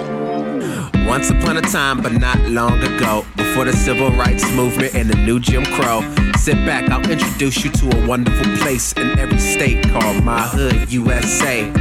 Once 1.05 1.29
upon 1.29 1.57
a 1.57 1.61
time, 1.61 2.01
but 2.01 2.13
not 2.13 2.39
long 2.49 2.79
ago, 2.81 3.23
before 3.35 3.63
the 3.63 3.73
civil 3.73 4.09
rights 4.11 4.49
movement 4.53 4.95
and 4.95 5.09
the 5.09 5.15
new 5.15 5.39
Jim 5.39 5.63
Crow. 5.63 6.01
Sit 6.37 6.55
back, 6.65 6.89
I'll 6.89 7.09
introduce 7.09 7.63
you 7.63 7.71
to 7.71 7.97
a 7.97 8.07
wonderful 8.07 8.57
place 8.57 8.91
in 8.93 9.17
every 9.19 9.39
state 9.39 9.87
called 9.89 10.23
My 10.23 10.41
Hood, 10.41 10.91
USA. 10.91 11.71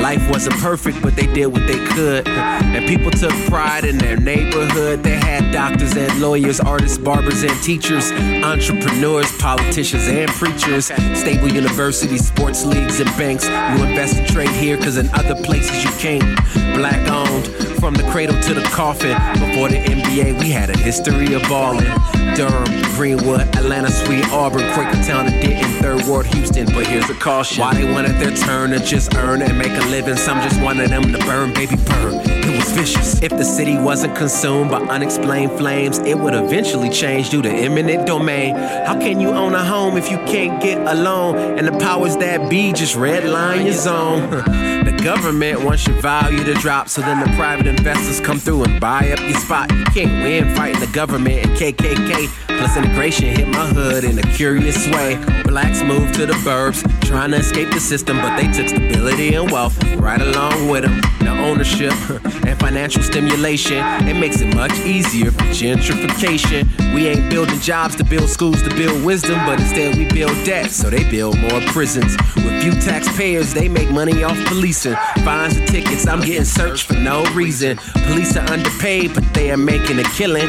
Life 0.00 0.28
wasn't 0.30 0.56
perfect, 0.56 1.00
but 1.00 1.16
they 1.16 1.26
did 1.26 1.46
what 1.46 1.66
they 1.66 1.84
could. 1.86 2.28
And 2.28 2.86
people 2.86 3.10
took 3.10 3.32
pride 3.48 3.84
in 3.84 3.96
their 3.96 4.18
neighborhood. 4.18 5.02
They 5.02 5.16
had 5.16 5.52
doctors 5.52 5.96
and 5.96 6.20
lawyers, 6.20 6.60
artists, 6.60 6.98
barbers, 6.98 7.42
and 7.42 7.62
teachers, 7.62 8.12
entrepreneurs, 8.12 9.32
politicians, 9.38 10.06
and 10.06 10.30
preachers. 10.30 10.86
Stable 11.18 11.48
universities, 11.48 12.26
sports 12.28 12.64
leagues, 12.64 13.00
and 13.00 13.08
banks. 13.16 13.44
You 13.44 13.86
invest 13.86 14.16
and 14.16 14.28
trade 14.28 14.50
here, 14.50 14.76
cause 14.76 14.98
in 14.98 15.08
other 15.14 15.34
places 15.42 15.82
you 15.82 15.90
can't. 15.92 16.36
Black 16.76 17.08
owned, 17.08 17.46
from 17.78 17.94
the 17.94 18.02
cradle 18.10 18.40
to 18.42 18.54
the 18.54 18.62
coffin. 18.62 19.16
Before 19.34 19.68
the 19.68 19.76
NBA, 19.76 20.40
we 20.40 20.50
had 20.50 20.70
a 20.70 20.78
history 20.78 21.34
of 21.34 21.42
balling. 21.42 21.86
Durham, 22.34 22.64
Greenwood, 22.94 23.42
Atlanta, 23.56 23.90
Sweet 23.90 24.28
Auburn, 24.30 24.62
Quakertown, 24.72 25.30
and 25.30 25.42
Denton, 25.42 25.82
Third 25.82 26.06
Ward, 26.06 26.26
Houston. 26.26 26.66
But 26.66 26.86
here's 26.86 27.08
a 27.10 27.14
caution: 27.14 27.60
Why 27.60 27.74
they 27.74 27.90
wanted 27.90 28.12
their 28.20 28.34
turn 28.34 28.70
to 28.70 28.80
just 28.80 29.14
earn 29.16 29.42
and 29.42 29.56
make 29.58 29.72
a 29.72 29.86
living? 29.86 30.16
Some 30.16 30.40
just 30.40 30.60
wanted 30.60 30.90
them 30.90 31.12
to 31.12 31.18
burn, 31.18 31.52
baby, 31.54 31.76
burn. 31.76 32.14
It 32.14 32.56
was 32.56 32.72
vicious. 32.72 33.22
If 33.22 33.30
the 33.30 33.44
city 33.44 33.78
wasn't 33.78 34.16
consumed 34.16 34.70
by 34.70 34.80
unexplained 34.80 35.52
flames, 35.52 35.98
it 35.98 36.18
would 36.18 36.34
eventually 36.34 36.90
change 36.90 37.30
due 37.30 37.42
to 37.42 37.50
eminent 37.50 38.06
domain. 38.06 38.54
How 38.54 38.98
can 38.98 39.20
you 39.20 39.28
own 39.30 39.54
a 39.54 39.64
home 39.64 39.96
if 39.96 40.10
you 40.10 40.18
can't 40.18 40.62
get 40.62 40.78
a 40.86 40.94
loan? 40.94 41.36
And 41.58 41.66
the 41.66 41.78
powers 41.78 42.16
that 42.18 42.50
be 42.50 42.72
just 42.72 42.96
redline 42.96 43.64
your 43.64 43.74
zone. 43.74 44.74
the 44.86 45.02
government 45.02 45.64
wants 45.64 45.86
your 45.86 46.00
value 46.00 46.44
to 46.44 46.54
drop, 46.54 46.88
so 46.88 47.00
then 47.00 47.18
the 47.18 47.36
private 47.36 47.66
investors 47.66 48.20
come 48.20 48.38
through 48.38 48.64
and 48.64 48.80
buy 48.80 49.10
up 49.10 49.20
your 49.20 49.34
spot. 49.34 49.70
You 49.72 49.84
can't 49.86 50.22
win 50.22 50.54
fighting 50.54 50.80
the 50.80 50.86
government 50.86 51.44
and 51.44 51.50
KKK. 51.56 52.46
Plus 52.58 52.76
integration 52.76 53.36
hit 53.36 53.48
my 53.48 53.66
hood 53.66 54.04
in 54.04 54.18
a 54.18 54.22
curious 54.22 54.86
way. 54.88 55.22
Blacks 55.44 55.82
moved 55.82 56.14
to 56.14 56.26
the 56.26 56.34
burbs, 56.34 56.80
trying 57.02 57.32
to 57.32 57.38
escape 57.38 57.70
the 57.72 57.80
system, 57.80 58.16
but 58.18 58.36
they 58.36 58.50
took 58.52 58.68
stability 58.68 59.34
and 59.34 59.50
wealth 59.50 59.76
right 59.96 60.20
along 60.22 60.68
with 60.68 60.84
them. 60.84 61.00
Now 61.20 61.44
ownership 61.44 61.92
and 62.46 62.58
financial 62.60 63.02
stimulation, 63.02 63.78
it 64.06 64.14
makes 64.14 64.40
it 64.40 64.54
much 64.54 64.72
easier 64.80 65.32
for 65.32 65.44
gentrification. 65.52 66.94
We 66.94 67.08
ain't 67.08 67.28
building 67.28 67.58
jobs 67.60 67.96
to 67.96 68.04
build 68.04 68.28
schools 68.28 68.62
to 68.62 68.70
build 68.70 69.04
wisdom, 69.04 69.44
but 69.44 69.60
instead 69.60 69.96
we 69.96 70.08
build 70.08 70.32
debt, 70.46 70.70
so 70.70 70.88
they 70.88 71.08
build 71.10 71.38
more 71.38 71.60
prisons. 71.72 72.16
With 72.36 72.62
few 72.62 72.72
taxpayers, 72.80 73.52
they 73.52 73.68
make 73.68 73.90
money 73.90 74.22
off 74.22 74.38
policing. 74.76 75.24
Fines 75.24 75.56
and 75.56 75.68
tickets, 75.68 76.06
I'm 76.06 76.20
getting 76.20 76.44
searched 76.44 76.86
for 76.86 76.94
no 76.94 77.24
reason. 77.34 77.76
Police 78.06 78.36
are 78.36 78.48
underpaid, 78.50 79.14
but 79.14 79.24
they 79.34 79.50
are 79.50 79.56
making 79.56 79.98
a 79.98 80.04
killing. 80.04 80.46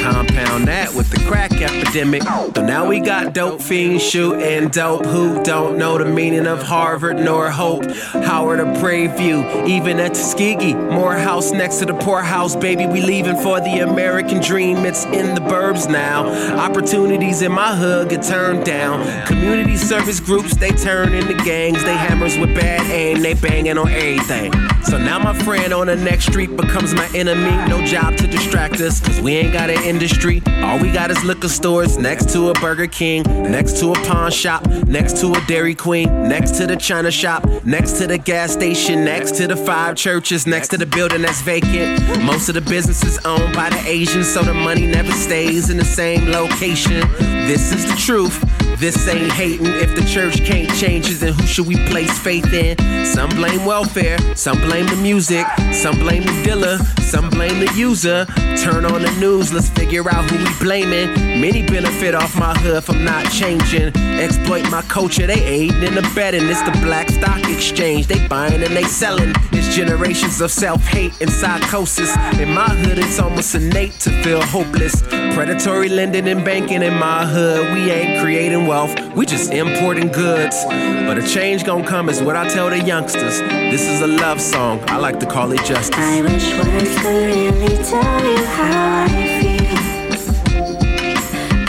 Compound 0.00 0.68
that 0.68 0.92
with 0.94 1.10
the 1.10 1.18
crack 1.28 1.52
epidemic. 1.52 2.22
So 2.22 2.64
now 2.64 2.86
we 2.86 3.00
got 3.00 3.34
dope 3.34 3.60
fiends 3.60 4.02
shooting 4.02 4.68
dope 4.68 5.04
who 5.06 5.42
don't 5.42 5.78
know 5.78 5.98
the 5.98 6.04
meaning 6.04 6.46
of 6.46 6.62
Harvard 6.62 7.18
nor 7.18 7.50
Hope. 7.50 7.84
Howard 8.12 8.60
or 8.60 8.80
Prairie 8.80 9.08
View, 9.08 9.44
even 9.66 9.98
at 9.98 10.14
Tuskegee. 10.14 10.74
Morehouse 10.74 11.52
next 11.52 11.78
to 11.78 11.86
the 11.86 11.94
poorhouse, 11.94 12.56
baby. 12.56 12.86
We 12.86 13.02
leaving 13.02 13.36
for 13.36 13.60
the 13.60 13.80
American 13.80 14.40
dream. 14.40 14.78
It's 14.78 15.04
in 15.06 15.34
the 15.34 15.40
burbs 15.40 15.90
now. 15.90 16.26
Opportunities 16.58 17.42
in 17.42 17.52
my 17.52 17.74
hood 17.74 18.08
get 18.10 18.22
turned 18.22 18.64
down. 18.64 19.26
Community 19.26 19.76
service 19.76 20.20
groups, 20.20 20.56
they 20.56 20.70
turn 20.70 21.12
into 21.12 21.34
gangs. 21.44 21.82
They 21.82 21.94
hammers 21.94 22.38
with 22.38 22.54
bad 22.54 22.90
aim, 22.90 23.20
they 23.22 23.34
on 23.76 23.90
everything. 23.90 24.52
So 24.84 24.96
now 24.96 25.18
my 25.18 25.36
friend 25.42 25.74
on 25.74 25.88
the 25.88 25.96
next 25.96 26.26
street 26.26 26.56
becomes 26.56 26.94
my 26.94 27.08
enemy. 27.14 27.50
No 27.68 27.84
job 27.84 28.16
to 28.16 28.26
distract 28.26 28.80
us, 28.80 29.00
cause 29.00 29.20
we 29.20 29.34
ain't 29.34 29.52
got 29.52 29.68
an 29.68 29.82
industry. 29.82 30.40
All 30.62 30.78
we 30.78 30.90
got 30.90 31.10
is 31.10 31.22
liquor 31.24 31.48
stores 31.48 31.98
next 31.98 32.30
to 32.30 32.48
a 32.48 32.54
Burger 32.54 32.86
King, 32.86 33.24
next 33.50 33.78
to 33.80 33.90
a 33.90 33.94
pawn 34.06 34.30
shop, 34.30 34.66
next 34.86 35.18
to 35.20 35.32
a 35.32 35.40
Dairy 35.46 35.74
Queen, 35.74 36.28
next 36.28 36.52
to 36.58 36.66
the 36.66 36.76
China 36.76 37.10
shop, 37.10 37.44
next 37.64 37.98
to 37.98 38.06
the 38.06 38.16
gas 38.16 38.52
station, 38.52 39.04
next 39.04 39.36
to 39.36 39.46
the 39.46 39.56
five 39.56 39.96
churches, 39.96 40.46
next 40.46 40.68
to 40.68 40.78
the 40.78 40.86
building 40.86 41.22
that's 41.22 41.42
vacant. 41.42 42.00
Most 42.24 42.48
of 42.48 42.54
the 42.54 42.62
businesses 42.62 43.18
owned 43.24 43.54
by 43.54 43.70
the 43.70 43.82
Asians, 43.86 44.28
so 44.32 44.42
the 44.42 44.54
money 44.54 44.86
never 44.86 45.12
stays 45.12 45.68
in 45.68 45.76
the 45.76 45.84
same 45.84 46.30
location. 46.30 47.00
This 47.46 47.72
is 47.72 47.84
the 47.84 47.96
truth. 47.96 48.57
This 48.78 49.08
ain't 49.08 49.32
hating. 49.32 49.66
If 49.66 49.96
the 49.96 50.04
church 50.04 50.44
can't 50.44 50.72
change 50.76 51.10
it, 51.10 51.14
then 51.14 51.32
who 51.32 51.46
should 51.48 51.66
we 51.66 51.74
place 51.88 52.16
faith 52.16 52.52
in? 52.52 52.76
Some 53.04 53.28
blame 53.30 53.64
welfare, 53.64 54.18
some 54.36 54.56
blame 54.60 54.86
the 54.86 54.94
music, 54.94 55.44
some 55.72 55.98
blame 55.98 56.22
the 56.22 56.42
dealer, 56.44 56.78
some 57.02 57.28
blame 57.28 57.58
the 57.58 57.72
user. 57.74 58.24
Turn 58.62 58.84
on 58.84 59.02
the 59.02 59.10
news, 59.18 59.52
let's 59.52 59.68
figure 59.70 60.08
out 60.08 60.30
who 60.30 60.38
we 60.38 60.50
blaming. 60.60 61.12
Many 61.40 61.66
benefit 61.66 62.14
off 62.14 62.36
my 62.36 62.54
hood 62.54 62.84
from 62.84 63.04
not 63.04 63.28
changing. 63.32 63.96
Exploit 63.96 64.70
my 64.70 64.82
culture, 64.82 65.26
they 65.26 65.42
aiding 65.42 65.82
and 65.82 65.98
abetting. 65.98 66.44
It's 66.44 66.62
the 66.62 66.70
black 66.84 67.08
stock 67.10 67.40
exchange, 67.50 68.06
they 68.06 68.28
buying 68.28 68.62
and 68.62 68.76
they 68.76 68.84
selling. 68.84 69.34
It's 69.50 69.74
generations 69.74 70.40
of 70.40 70.52
self-hate 70.52 71.20
and 71.20 71.30
psychosis. 71.30 72.16
In 72.38 72.54
my 72.54 72.68
hood, 72.68 72.98
it's 72.98 73.18
almost 73.18 73.56
innate 73.56 73.98
to 74.00 74.10
feel 74.22 74.40
hopeless. 74.40 75.02
Predatory 75.34 75.88
lending 75.88 76.28
and 76.28 76.44
banking 76.44 76.82
in 76.82 76.94
my 76.94 77.26
hood, 77.26 77.74
we 77.74 77.90
ain't 77.90 78.22
creating 78.22 78.67
wealth, 78.68 78.94
we 79.14 79.24
just 79.24 79.50
importing 79.52 80.08
goods. 80.08 80.56
But 80.66 81.18
a 81.18 81.26
change 81.26 81.64
gon' 81.64 81.84
come 81.84 82.08
is 82.08 82.20
what 82.22 82.36
I 82.36 82.46
tell 82.48 82.68
the 82.68 82.80
youngsters. 82.80 83.40
This 83.40 83.88
is 83.88 84.02
a 84.02 84.06
love 84.06 84.40
song, 84.40 84.80
I 84.88 84.98
like 84.98 85.18
to 85.20 85.26
call 85.26 85.50
it 85.52 85.64
justice. 85.64 85.98
I 85.98 86.20
wish 86.20 86.52
words 86.58 86.94
could 87.00 87.24
really 87.26 87.76
tell 87.82 88.24
you 88.24 88.44
how 88.44 89.04
I 89.04 89.08
feel. 89.40 89.58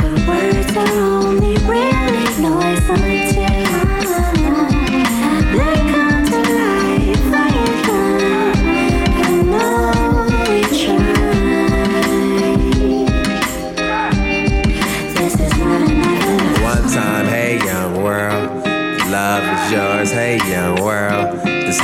But 0.01 0.27
words 0.27 0.75
are 0.75 0.99
only 0.99 1.59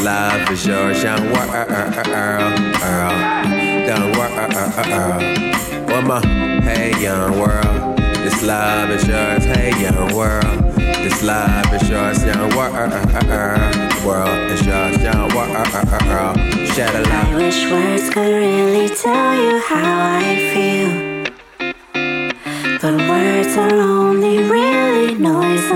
love 0.05 0.51
is 0.51 0.67
yours, 0.67 1.01
young 1.01 1.33
world, 1.33 1.49
young 3.89 4.11
world. 4.13 4.45
One 5.89 6.05
more, 6.05 6.21
hey 6.61 6.93
young 7.01 7.39
world. 7.39 7.97
This 8.23 8.43
love 8.43 8.91
is 8.91 9.07
yours, 9.07 9.43
hey 9.45 9.71
young 9.81 10.13
world. 10.15 10.75
This 10.77 11.23
love 11.23 11.73
is 11.73 11.89
yours, 11.89 12.23
young 12.23 12.55
world. 12.55 12.77
World 14.05 14.51
is 14.51 14.63
yours, 14.63 15.01
young 15.01 15.27
world. 15.33 15.67
Shed 16.75 16.93
a 16.93 16.99
I 16.99 17.09
light. 17.09 17.35
wish 17.37 17.71
words 17.71 18.07
could 18.13 18.31
really 18.43 18.89
tell 18.89 19.35
you 19.43 19.57
how 19.57 20.19
I 20.21 20.35
feel. 20.53 20.91
But 22.79 22.93
words 23.09 23.57
are 23.57 23.73
only 23.73 24.37
really 24.43 25.15
noise 25.15 25.71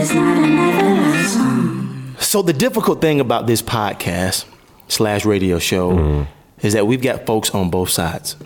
is 0.00 0.14
not 0.14 0.36
another 0.38 1.00
love 1.00 1.26
song. 1.26 2.14
So 2.18 2.42
the 2.42 2.52
difficult 2.52 3.00
thing 3.00 3.20
about 3.20 3.46
this 3.46 3.62
podcast 3.62 4.44
slash 4.88 5.24
radio 5.24 5.58
show 5.58 6.26
is 6.62 6.72
that 6.74 6.86
we've 6.86 7.02
got 7.02 7.26
folks 7.26 7.50
on 7.54 7.70
both 7.70 7.90
sides. 7.90 8.36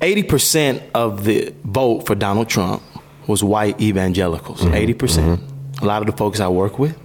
Eighty 0.00 0.22
percent 0.22 0.82
of 0.94 1.24
the 1.24 1.54
vote 1.64 2.06
for 2.06 2.14
Donald 2.14 2.48
Trump 2.48 2.82
was 3.26 3.42
white 3.42 3.80
evangelicals. 3.80 4.62
80 4.64 4.94
percent. 4.94 5.40
A 5.80 5.86
lot 5.86 6.02
of 6.02 6.06
the 6.06 6.12
folks 6.16 6.40
I 6.40 6.48
work 6.48 6.78
with. 6.78 6.98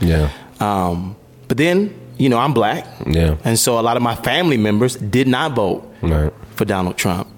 Yeah. 0.00 0.30
Um, 0.58 1.14
but 1.46 1.56
then, 1.58 1.94
you 2.18 2.28
know, 2.28 2.38
I'm 2.38 2.52
black. 2.52 2.86
Yeah. 3.06 3.36
And 3.44 3.56
so 3.58 3.78
a 3.78 3.82
lot 3.82 3.96
of 3.96 4.02
my 4.02 4.16
family 4.16 4.56
members 4.56 4.96
did 4.96 5.28
not 5.28 5.52
vote 5.52 5.86
Right. 6.02 6.32
for 6.56 6.64
Donald 6.64 6.96
Trump. 6.96 7.28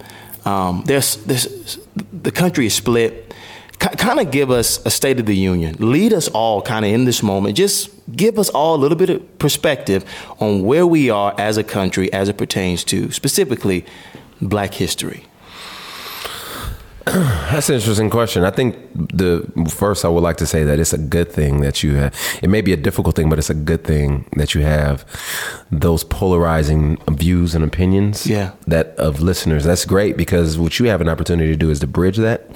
Um, 0.46 0.82
there's, 0.86 1.16
there's, 1.24 1.78
the 2.12 2.32
country 2.32 2.66
is 2.66 2.74
split. 2.74 3.31
Kind 3.90 4.20
of 4.20 4.30
give 4.30 4.50
us 4.50 4.84
a 4.86 4.90
state 4.90 5.18
of 5.18 5.26
the 5.26 5.36
union. 5.36 5.76
Lead 5.78 6.12
us 6.12 6.28
all 6.28 6.62
kind 6.62 6.84
of 6.84 6.90
in 6.92 7.04
this 7.04 7.22
moment. 7.22 7.56
Just 7.56 7.90
give 8.14 8.38
us 8.38 8.48
all 8.50 8.76
a 8.76 8.80
little 8.80 8.96
bit 8.96 9.10
of 9.10 9.38
perspective 9.38 10.04
on 10.38 10.62
where 10.62 10.86
we 10.86 11.10
are 11.10 11.34
as 11.38 11.56
a 11.56 11.64
country 11.64 12.12
as 12.12 12.28
it 12.28 12.38
pertains 12.38 12.84
to 12.84 13.10
specifically 13.10 13.84
black 14.40 14.74
history. 14.74 15.24
That's 17.06 17.68
an 17.68 17.74
interesting 17.74 18.10
question. 18.10 18.44
I 18.44 18.50
think 18.50 18.76
the 18.94 19.50
first 19.68 20.04
I 20.04 20.08
would 20.08 20.22
like 20.22 20.36
to 20.36 20.46
say 20.46 20.62
that 20.62 20.78
it's 20.78 20.92
a 20.92 20.98
good 20.98 21.32
thing 21.32 21.60
that 21.62 21.82
you 21.82 21.94
have. 21.96 22.14
It 22.42 22.48
may 22.48 22.60
be 22.60 22.72
a 22.72 22.76
difficult 22.76 23.16
thing, 23.16 23.28
but 23.28 23.40
it's 23.40 23.50
a 23.50 23.54
good 23.54 23.82
thing 23.82 24.24
that 24.36 24.54
you 24.54 24.60
have 24.62 25.04
those 25.72 26.04
polarizing 26.04 26.98
views 27.10 27.56
and 27.56 27.64
opinions. 27.64 28.26
Yeah. 28.26 28.52
That 28.68 28.94
of 28.98 29.20
listeners. 29.20 29.64
That's 29.64 29.84
great 29.84 30.16
because 30.16 30.58
what 30.58 30.78
you 30.78 30.86
have 30.86 31.00
an 31.00 31.08
opportunity 31.08 31.50
to 31.50 31.56
do 31.56 31.70
is 31.70 31.80
to 31.80 31.88
bridge 31.88 32.18
that, 32.18 32.48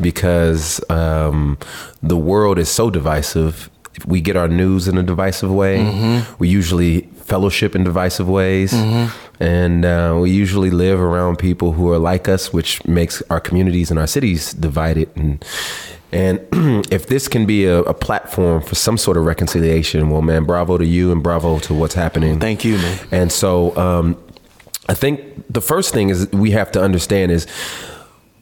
because 0.00 0.80
um, 0.88 1.58
the 2.02 2.16
world 2.16 2.58
is 2.58 2.70
so 2.70 2.88
divisive. 2.88 3.68
We 4.06 4.22
get 4.22 4.36
our 4.36 4.48
news 4.48 4.88
in 4.88 4.96
a 4.96 5.02
divisive 5.02 5.50
way. 5.52 6.22
We 6.38 6.48
usually 6.48 7.08
fellowship 7.26 7.74
in 7.74 7.84
divisive 7.84 8.28
ways. 8.28 8.72
And 9.38 9.84
uh, 9.84 10.18
we 10.22 10.30
usually 10.30 10.70
live 10.70 11.00
around 11.00 11.36
people 11.38 11.72
who 11.72 11.92
are 11.92 11.98
like 11.98 12.28
us, 12.28 12.52
which 12.52 12.84
makes 12.86 13.22
our 13.28 13.40
communities 13.40 13.90
and 13.90 13.98
our 13.98 14.06
cities 14.06 14.52
divided. 14.54 15.10
And 15.16 15.44
and 16.12 16.40
if 16.92 17.06
this 17.06 17.28
can 17.28 17.46
be 17.46 17.66
a, 17.66 17.80
a 17.80 17.94
platform 17.94 18.62
for 18.62 18.74
some 18.74 18.96
sort 18.96 19.16
of 19.16 19.24
reconciliation, 19.24 20.08
well, 20.08 20.22
man, 20.22 20.44
bravo 20.44 20.78
to 20.78 20.86
you 20.86 21.12
and 21.12 21.22
bravo 21.22 21.58
to 21.60 21.74
what's 21.74 21.94
happening. 21.94 22.40
Thank 22.40 22.64
you, 22.64 22.78
man. 22.78 22.98
And 23.10 23.32
so, 23.32 23.76
um, 23.76 24.16
I 24.88 24.94
think 24.94 25.20
the 25.50 25.60
first 25.60 25.92
thing 25.92 26.10
is 26.10 26.30
we 26.32 26.52
have 26.52 26.70
to 26.72 26.82
understand 26.82 27.32
is 27.32 27.46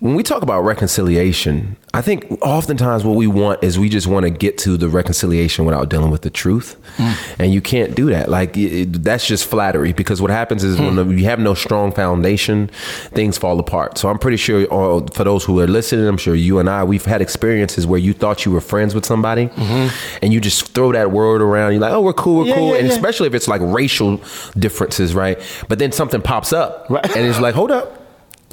when 0.05 0.17
we 0.17 0.23
talk 0.23 0.43
about 0.43 0.61
reconciliation, 0.61 1.79
I 1.95 2.03
think 2.03 2.31
oftentimes 2.43 3.05
what 3.05 3.17
we 3.17 3.27
want 3.27 3.65
is 3.65 3.79
we 3.79 3.89
just 3.89 4.07
want 4.07 4.25
to 4.25 4.31
get 4.31 4.59
to 4.59 4.77
the 4.77 4.87
reconciliation 4.87 5.65
without 5.65 5.89
dealing 5.89 6.11
with 6.11 6.21
the 6.21 6.29
truth, 6.29 6.77
mm. 6.99 7.37
and 7.39 7.55
you 7.55 7.63
can't 7.63 7.95
do 7.95 8.11
that. 8.11 8.29
Like 8.29 8.55
it, 8.55 9.03
that's 9.03 9.27
just 9.27 9.47
flattery 9.47 9.95
because 9.95 10.21
what 10.21 10.31
happens 10.31 10.63
is 10.63 10.79
when 10.79 10.99
hmm. 10.99 11.17
you 11.17 11.25
have 11.25 11.39
no 11.39 11.55
strong 11.55 11.91
foundation, 11.91 12.69
things 13.15 13.39
fall 13.39 13.59
apart. 13.59 13.97
So 13.97 14.11
I'm 14.11 14.19
pretty 14.19 14.37
sure 14.37 14.71
uh, 14.71 15.07
for 15.15 15.25
those 15.25 15.43
who 15.43 15.59
are 15.61 15.67
listening, 15.67 16.07
I'm 16.07 16.19
sure 16.19 16.35
you 16.35 16.59
and 16.59 16.69
I 16.69 16.85
we've 16.85 17.07
had 17.07 17.23
experiences 17.23 17.87
where 17.87 17.99
you 17.99 18.13
thought 18.13 18.45
you 18.45 18.53
were 18.53 18.61
friends 18.61 18.95
with 18.95 19.07
somebody, 19.07 19.47
mm-hmm. 19.47 20.19
and 20.23 20.35
you 20.35 20.41
just 20.41 20.69
throw 20.75 20.93
that 20.93 21.13
word 21.13 21.41
around. 21.41 21.73
You're 21.73 21.81
like, 21.81 21.95
oh, 21.95 22.03
we're 22.03 22.13
cool, 22.13 22.41
we're 22.41 22.49
Yeah, 22.49 22.57
cool, 22.57 22.71
yeah, 22.73 22.81
and 22.81 22.89
yeah. 22.89 22.93
especially 22.93 23.29
if 23.29 23.33
it's 23.33 23.49
like 23.49 23.63
racial 23.65 24.21
differences, 24.59 25.15
right? 25.15 25.41
But 25.71 25.79
then 25.79 25.93
something 25.93 26.21
pops 26.21 26.53
up, 26.53 26.91
Right. 26.91 27.17
and 27.17 27.27
it's 27.27 27.41
like, 27.41 27.55
hold 27.55 27.71
up. 27.71 28.03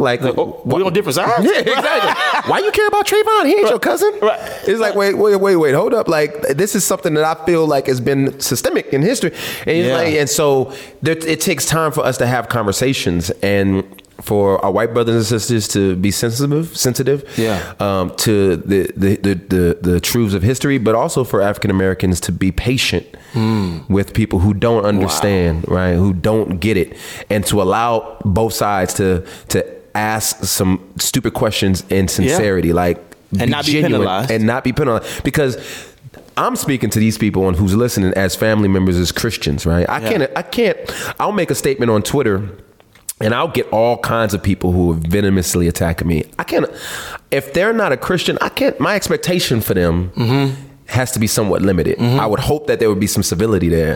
Like, 0.02 0.22
oh, 0.24 0.62
we 0.66 0.82
on 0.84 0.94
different 0.94 1.16
sides? 1.16 1.46
Yeah, 1.52 1.60
exactly. 1.60 2.12
Why 2.52 2.60
you 2.60 2.72
care 2.72 2.88
about 2.88 3.06
Trayvon? 3.08 3.46
He 3.46 3.54
ain't 3.54 3.70
your 3.70 3.80
cousin. 3.80 4.12
Right. 4.22 4.40
It's 4.68 4.80
like, 4.80 4.96
wait, 4.96 5.14
wait, 5.18 5.36
wait, 5.38 5.56
wait, 5.56 5.74
hold 5.74 5.94
up. 5.94 6.08
Like, 6.08 6.42
this 6.42 6.76
is 6.76 6.84
something 6.84 7.14
that 7.14 7.24
I 7.24 7.46
feel 7.46 7.66
like 7.68 7.88
has 7.88 8.02
been 8.02 8.40
systemic 8.40 8.88
in 8.88 9.02
history, 9.02 9.32
and, 9.68 9.78
Yeah. 9.78 9.94
like, 9.96 10.14
and 10.16 10.30
so 10.30 10.74
there, 11.02 11.16
it 11.18 11.40
takes 11.42 11.66
time 11.66 11.92
for 11.92 12.04
us 12.04 12.18
to 12.18 12.28
have 12.28 12.50
conversations 12.50 13.30
and. 13.42 13.84
For 14.24 14.64
our 14.64 14.72
white 14.72 14.94
brothers 14.94 15.16
and 15.16 15.26
sisters 15.42 15.68
to 15.70 15.96
be 15.96 16.12
sensitive, 16.12 16.78
sensitive, 16.78 17.24
Yeah. 17.38 17.58
um, 17.80 18.12
to 18.18 18.56
the 18.58 18.92
the, 18.96 19.16
the 19.16 19.34
the 19.34 19.78
the 19.82 20.00
truths 20.00 20.36
of 20.36 20.44
history, 20.44 20.78
but 20.78 20.94
also 20.94 21.24
for 21.24 21.42
African 21.42 21.72
Americans 21.72 22.20
to 22.22 22.32
be 22.32 22.52
patient 22.52 23.08
Hmm. 23.34 23.80
with 23.90 24.14
people 24.14 24.38
who 24.38 24.54
don't 24.54 24.86
understand, 24.86 25.66
right? 25.68 25.96
Who 25.96 26.14
don't 26.14 26.60
get 26.60 26.78
it, 26.78 26.96
and 27.32 27.44
to 27.48 27.64
allow 27.64 28.18
both 28.24 28.54
sides 28.54 28.94
to 28.96 29.24
to 29.48 29.66
ask 29.96 30.44
some 30.44 30.80
stupid 30.98 31.34
questions 31.34 31.84
in 31.90 32.08
sincerity, 32.08 32.74
like 32.74 32.98
And 33.40 33.50
not 33.52 33.66
be 33.66 33.82
penalized. 33.82 34.32
and 34.32 34.46
not 34.46 34.64
be 34.64 34.74
penalized 34.74 35.24
because. 35.24 35.58
I'm 36.38 36.56
speaking 36.56 36.90
to 36.92 37.00
these 37.00 37.18
people 37.18 37.50
and 37.50 37.58
who's 37.58 37.76
listening 37.76 38.14
as 38.16 38.38
family 38.38 38.70
members 38.70 38.96
as 38.98 39.12
Christians, 39.12 39.66
right? 39.66 39.88
I 39.90 40.00
Yeah. 40.00 40.10
can't 40.10 40.32
I 40.38 40.42
can't 40.42 40.78
I'll 41.20 41.34
make 41.34 41.52
a 41.52 41.56
statement 41.56 41.92
on 41.92 42.02
Twitter 42.04 42.50
and 43.20 43.36
I'll 43.36 43.50
get 43.50 43.68
all 43.70 43.98
kinds 43.98 44.34
of 44.34 44.42
people 44.42 44.72
who 44.72 44.92
are 44.94 44.96
venomously 44.96 45.68
attacking 45.68 46.08
me. 46.08 46.24
I 46.40 46.44
can't 46.46 46.66
if 47.32 47.54
they're 47.54 47.74
not 47.74 47.92
a 47.92 47.98
Christian, 47.98 48.38
I 48.40 48.48
can't 48.48 48.80
my 48.80 48.96
expectation 48.96 49.60
for 49.60 49.74
them 49.74 50.10
mm-hmm. 50.16 50.56
Has 50.92 51.12
to 51.14 51.20
be 51.20 51.28
somewhat 51.28 51.62
limited. 51.62 52.00
I 52.00 52.26
would 52.26 52.40
hope 52.40 52.68
that 52.68 52.80
there 52.80 52.90
would 52.90 53.00
be 53.00 53.08
some 53.08 53.24
civility 53.24 53.70
there. 53.70 53.96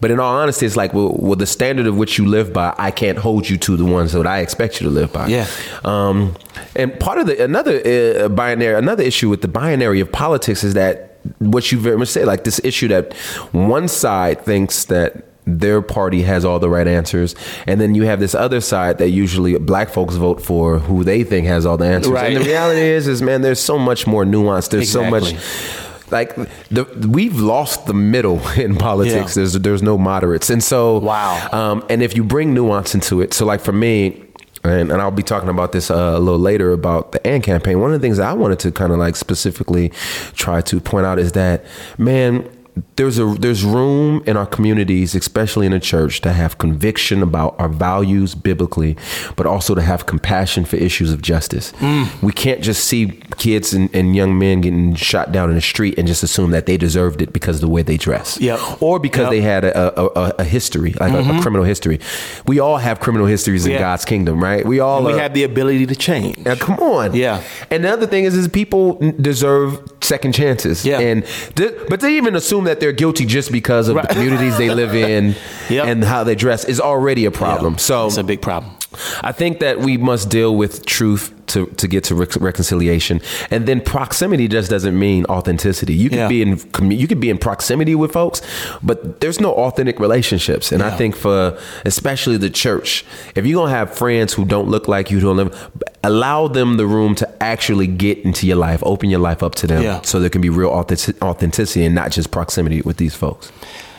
But 0.00 0.10
in 0.10 0.20
all 0.20 0.36
honesty, 0.36 0.66
it's 0.66 0.76
like 0.76 0.94
well, 0.94 1.16
well, 1.18 1.36
the 1.36 1.46
standard 1.46 1.86
of 1.86 1.96
which 1.96 2.18
you 2.18 2.26
live 2.26 2.52
by, 2.52 2.74
I 2.78 2.90
can't 2.90 3.18
hold 3.18 3.48
you 3.48 3.56
to 3.58 3.76
the 3.76 3.84
ones 3.84 4.12
that 4.12 4.26
I 4.26 4.40
expect 4.40 4.80
you 4.80 4.88
to 4.88 4.92
live 4.92 5.12
by. 5.12 5.28
Yeah. 5.28 5.46
Um, 5.84 6.34
and 6.74 6.98
part 7.00 7.18
of 7.18 7.26
the 7.26 7.42
another 7.42 8.24
uh, 8.24 8.28
binary, 8.28 8.74
another 8.74 9.02
issue 9.02 9.28
with 9.28 9.42
the 9.42 9.48
binary 9.48 10.00
of 10.00 10.12
politics 10.12 10.62
is 10.62 10.74
that 10.74 11.18
what 11.38 11.72
you 11.72 11.78
very 11.78 11.98
much 11.98 12.08
say, 12.08 12.24
like 12.24 12.44
this 12.44 12.60
issue 12.62 12.88
that 12.88 13.12
one 13.52 13.88
side 13.88 14.44
thinks 14.44 14.84
that 14.86 15.24
their 15.46 15.80
party 15.80 16.22
has 16.22 16.44
all 16.44 16.58
the 16.58 16.68
right 16.68 16.88
answers, 16.88 17.34
and 17.66 17.80
then 17.80 17.94
you 17.94 18.02
have 18.02 18.18
this 18.20 18.34
other 18.34 18.60
side 18.60 18.98
that 18.98 19.10
usually 19.10 19.56
black 19.58 19.88
folks 19.90 20.16
vote 20.16 20.42
for 20.42 20.78
who 20.80 21.04
they 21.04 21.22
think 21.22 21.46
has 21.46 21.64
all 21.64 21.76
the 21.76 21.86
answers. 21.86 22.12
Right. 22.12 22.32
And 22.32 22.44
the 22.44 22.48
reality 22.48 22.80
is, 22.80 23.06
is 23.06 23.22
man, 23.22 23.42
there's 23.42 23.60
so 23.60 23.78
much 23.78 24.06
more 24.06 24.24
nuance. 24.24 24.68
There's 24.68 24.90
so 24.90 25.08
much. 25.08 25.34
Like 26.10 26.34
the 26.70 26.84
we've 27.10 27.38
lost 27.40 27.86
the 27.86 27.94
middle 27.94 28.46
in 28.56 28.76
politics. 28.76 29.36
Yeah. 29.36 29.42
There's 29.42 29.52
there's 29.54 29.82
no 29.82 29.98
moderates, 29.98 30.50
and 30.50 30.62
so 30.62 30.98
Wow. 30.98 31.48
um, 31.52 31.84
and 31.90 32.02
if 32.02 32.16
you 32.16 32.22
bring 32.24 32.54
nuance 32.54 32.94
into 32.94 33.20
it, 33.20 33.34
so 33.34 33.44
like 33.44 33.60
for 33.60 33.72
me, 33.72 34.22
and, 34.64 34.90
and 34.90 35.00
I'll 35.02 35.10
be 35.10 35.22
talking 35.22 35.48
about 35.48 35.72
this 35.72 35.90
uh, 35.90 36.14
a 36.16 36.18
little 36.18 36.38
later 36.40 36.72
about 36.72 37.12
the 37.12 37.24
AND 37.26 37.42
campaign. 37.44 37.80
One 37.80 37.92
of 37.92 38.00
the 38.00 38.04
things 38.04 38.16
that 38.18 38.26
I 38.28 38.32
wanted 38.32 38.58
to 38.60 38.72
kind 38.72 38.92
of 38.92 38.98
like 38.98 39.16
specifically 39.16 39.90
try 40.34 40.60
to 40.62 40.80
point 40.80 41.06
out 41.06 41.18
is 41.18 41.32
that, 41.32 41.64
man, 41.98 42.48
there's 42.96 43.18
a 43.18 43.24
there's 43.38 43.64
room 43.64 44.22
in 44.26 44.36
our 44.36 44.46
communities, 44.46 45.14
especially 45.14 45.66
in 45.66 45.72
the 45.72 45.80
church, 45.80 46.20
to 46.22 46.32
have 46.32 46.58
conviction 46.58 47.22
about 47.22 47.54
our 47.58 47.68
values 47.68 48.34
biblically, 48.34 48.96
but 49.36 49.46
also 49.46 49.74
to 49.74 49.82
have 49.82 50.06
compassion 50.06 50.64
for 50.64 50.76
issues 50.76 51.12
of 51.12 51.22
justice. 51.22 51.72
Mm. 51.72 52.22
We 52.22 52.32
can't 52.32 52.60
just 52.62 52.84
see 52.84 53.20
kids 53.38 53.72
and, 53.72 53.94
and 53.94 54.14
young 54.14 54.38
men 54.38 54.60
getting 54.60 54.94
shot 54.94 55.32
down 55.32 55.48
in 55.48 55.54
the 55.54 55.60
street 55.62 55.98
and 55.98 56.06
just 56.06 56.22
assume 56.22 56.50
that 56.50 56.66
they 56.66 56.76
deserved 56.76 57.22
it 57.22 57.32
because 57.32 57.56
of 57.56 57.60
the 57.62 57.68
way 57.68 57.82
they 57.82 57.96
dress, 57.96 58.38
Yep. 58.40 58.82
or 58.82 58.98
because 58.98 59.24
Yep. 59.24 59.30
they 59.30 59.40
had 59.40 59.64
a, 59.64 60.00
a, 60.00 60.06
a, 60.06 60.34
a 60.40 60.44
history, 60.44 60.92
like 61.00 61.12
a, 61.12 61.18
a 61.18 61.22
mm-hmm. 61.22 61.40
criminal 61.40 61.64
history. 61.64 61.98
We 62.46 62.60
all 62.60 62.76
have 62.76 63.00
criminal 63.00 63.26
histories 63.26 63.64
in 63.64 63.72
Yeah. 63.72 63.78
God's 63.78 64.04
kingdom, 64.04 64.42
right? 64.42 64.64
We 64.66 64.80
all 64.80 65.02
we 65.02 65.12
are- 65.14 65.18
have 65.18 65.32
the 65.34 65.44
ability 65.44 65.86
to 65.86 65.96
change. 65.96 66.38
now, 66.38 66.54
come 66.56 66.78
on. 66.78 67.14
Yeah. 67.14 67.42
And 67.70 67.84
the 67.84 67.90
other 67.90 68.06
thing 68.06 68.24
is, 68.24 68.34
is 68.34 68.48
people 68.48 68.94
deserve 69.20 69.80
second 70.02 70.32
chances. 70.34 70.84
Yeah. 70.84 71.00
And 71.00 71.24
th- 71.56 71.72
but 71.88 72.00
they 72.00 72.16
even 72.16 72.36
assume 72.36 72.64
that 72.66 72.78
they're 72.80 72.92
guilty 72.92 73.24
just 73.26 73.50
because 73.50 73.88
of 73.88 73.96
Right. 73.96 74.06
the 74.08 74.14
communities 74.14 74.56
they 74.58 74.70
live 74.70 74.94
in 75.08 75.34
Yep. 75.70 75.86
and 75.86 76.04
how 76.04 76.22
they 76.24 76.34
dress 76.34 76.64
is 76.64 76.80
already 76.80 77.24
a 77.24 77.30
problem. 77.30 77.74
Yeah. 77.74 77.78
So 77.78 78.06
it's 78.06 78.16
a 78.16 78.24
big 78.24 78.40
problem. 78.42 78.72
I 79.22 79.32
think 79.32 79.58
that 79.60 79.80
we 79.80 79.96
must 79.96 80.30
deal 80.30 80.54
with 80.56 80.86
truth 80.86 81.32
to, 81.48 81.66
to 81.66 81.86
get 81.88 82.04
to 82.04 82.14
rec- 82.14 82.36
reconciliation, 82.36 83.20
and 83.50 83.66
then 83.66 83.80
proximity 83.80 84.48
just 84.48 84.70
doesn't 84.70 84.98
mean 84.98 85.24
authenticity. 85.26 85.94
You 85.94 86.08
could 86.10 86.18
Yeah. 86.18 86.28
be 86.28 86.42
in 86.42 86.60
you 86.90 87.06
could 87.06 87.20
be 87.20 87.30
in 87.30 87.38
proximity 87.38 87.94
with 87.94 88.12
folks, 88.12 88.42
but 88.82 89.20
there's 89.20 89.40
no 89.40 89.52
authentic 89.54 90.00
relationships. 90.00 90.72
And 90.72 90.82
I 90.82 90.90
think 90.96 91.16
for 91.16 91.58
especially 91.84 92.36
the 92.36 92.50
church, 92.50 93.04
if 93.34 93.46
you're 93.46 93.60
gonna 93.60 93.70
have 93.76 93.94
friends 93.94 94.32
who 94.34 94.44
don't 94.44 94.68
look 94.68 94.88
like 94.88 95.10
you, 95.10 95.20
don't 95.20 95.36
live, 95.36 95.70
allow 96.04 96.48
them 96.48 96.76
the 96.76 96.86
room 96.86 97.14
to 97.16 97.42
actually 97.42 97.86
get 97.86 98.18
into 98.18 98.46
your 98.46 98.56
life, 98.56 98.80
open 98.84 99.10
your 99.10 99.20
life 99.20 99.42
up 99.42 99.54
to 99.56 99.66
them, 99.66 99.82
Yeah. 99.82 100.00
so 100.02 100.20
there 100.20 100.30
can 100.30 100.40
be 100.40 100.50
real 100.50 100.70
authentic- 100.70 101.22
authenticity 101.22 101.84
and 101.84 101.94
not 101.94 102.10
just 102.10 102.30
proximity 102.30 102.80
with 102.82 102.96
these 102.96 103.14
folks. 103.14 103.50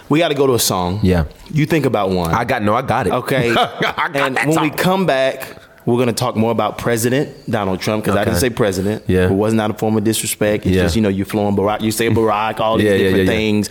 We 0.09 0.19
got 0.19 0.29
to 0.29 0.35
go 0.35 0.47
to 0.47 0.53
a 0.53 0.59
song. 0.59 1.01
Yeah. 1.03 1.25
You 1.51 1.65
think 1.65 1.85
about 1.85 2.11
one. 2.11 2.33
I 2.33 2.45
got 2.45 2.63
no, 2.63 2.73
I 2.75 2.81
got 2.81 3.07
it. 3.07 3.13
Okay. 3.13 3.51
I 3.55 4.09
got 4.13 4.37
and 4.37 4.49
when 4.49 4.61
we 4.61 4.69
come 4.69 5.05
back, 5.05 5.47
we're 5.87 5.95
going 5.95 6.07
to 6.07 6.13
talk 6.13 6.35
more 6.35 6.51
about 6.51 6.77
President 6.77 7.49
Donald 7.49 7.79
Trump 7.79 8.03
because 8.03 8.17
I 8.17 8.25
didn't 8.25 8.39
say 8.39 8.49
president. 8.49 9.03
Yeah. 9.07 9.27
It 9.29 9.31
was 9.31 9.53
not 9.53 9.71
a 9.71 9.73
form 9.73 9.95
of 9.97 10.03
disrespect. 10.03 10.65
It's 10.65 10.75
Yeah. 10.75 10.83
just, 10.83 10.95
you 10.97 11.01
know, 11.01 11.07
you're 11.09 11.25
flowing 11.25 11.55
Barack, 11.55 11.81
you 11.81 11.91
say 11.91 12.09
Barack, 12.09 12.59
all 12.59 12.77
these 12.77 12.85
Yeah, 12.85 12.97
different 12.97 13.25
yeah, 13.25 13.31
things. 13.31 13.69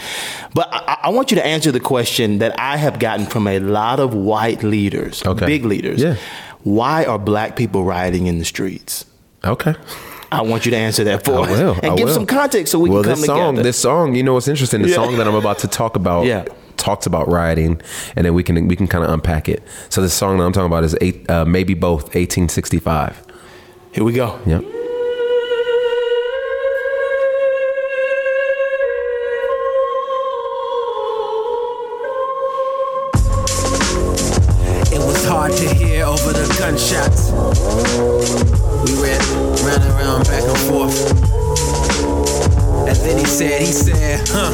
But 0.54 0.68
I, 0.72 0.96
I 1.04 1.08
want 1.10 1.30
you 1.30 1.34
to 1.36 1.46
answer 1.46 1.70
the 1.70 1.78
question 1.80 2.38
that 2.38 2.58
I 2.58 2.78
have 2.78 2.98
gotten 2.98 3.26
from 3.26 3.46
a 3.46 3.58
lot 3.60 4.00
of 4.00 4.14
white 4.14 4.62
leaders, 4.62 5.22
Okay. 5.26 5.46
big 5.46 5.64
leaders. 5.66 6.00
Yeah. 6.02 6.16
Why 6.64 7.04
are 7.04 7.18
black 7.18 7.54
people 7.54 7.84
rioting 7.84 8.26
in 8.26 8.38
the 8.38 8.44
streets? 8.46 9.04
Okay. 9.44 9.74
I 10.32 10.40
want 10.40 10.64
you 10.64 10.70
to 10.72 10.76
answer 10.76 11.04
that 11.04 11.24
for 11.24 11.40
us 11.48 11.50
and 11.82 11.92
I 11.92 11.96
give 11.96 12.08
will. 12.08 12.14
some 12.14 12.26
context 12.26 12.72
so 12.72 12.78
we 12.80 12.90
well, 12.90 13.02
can 13.02 13.12
come 13.12 13.20
this 13.20 13.26
song, 13.26 13.54
together. 13.54 13.62
this 13.62 13.78
song, 13.78 14.14
you 14.16 14.22
know 14.24 14.34
what's 14.34 14.48
interesting? 14.48 14.82
The 14.82 14.88
song 14.92 15.16
that 15.18 15.28
I'm 15.28 15.34
about 15.36 15.58
to 15.60 15.68
talk 15.68 15.94
about, 15.96 16.24
Yeah. 16.26 16.46
Talks 16.86 17.04
about 17.04 17.26
rioting, 17.26 17.80
and 18.14 18.24
then 18.24 18.32
we 18.32 18.44
can 18.44 18.68
we 18.68 18.76
can 18.76 18.86
kind 18.86 19.02
of 19.02 19.10
unpack 19.10 19.48
it. 19.48 19.60
So 19.88 20.00
the 20.00 20.08
song 20.08 20.38
that 20.38 20.44
I'm 20.44 20.52
talking 20.52 20.66
about 20.66 20.84
is 20.84 20.96
eight, 21.00 21.28
uh, 21.28 21.44
maybe 21.44 21.74
both 21.74 22.04
1865. 22.14 23.26
Here 23.92 24.04
we 24.04 24.12
go. 24.12 24.38
Yep. 24.46 24.62
It 34.94 35.02
was 35.04 35.24
hard 35.26 35.52
to 35.54 35.74
hear 35.74 36.04
over 36.04 36.32
the 36.32 36.46
gunshots. 36.56 37.32
We 38.84 39.02
ran, 39.02 39.20
ran 39.66 39.82
around 39.90 40.24
back 40.26 40.44
and 40.44 40.58
forth. 40.68 41.25
Then 43.06 43.18
he 43.18 43.24
said, 43.24 43.60
he 43.62 43.70
said, 43.70 44.18
huh, 44.26 44.50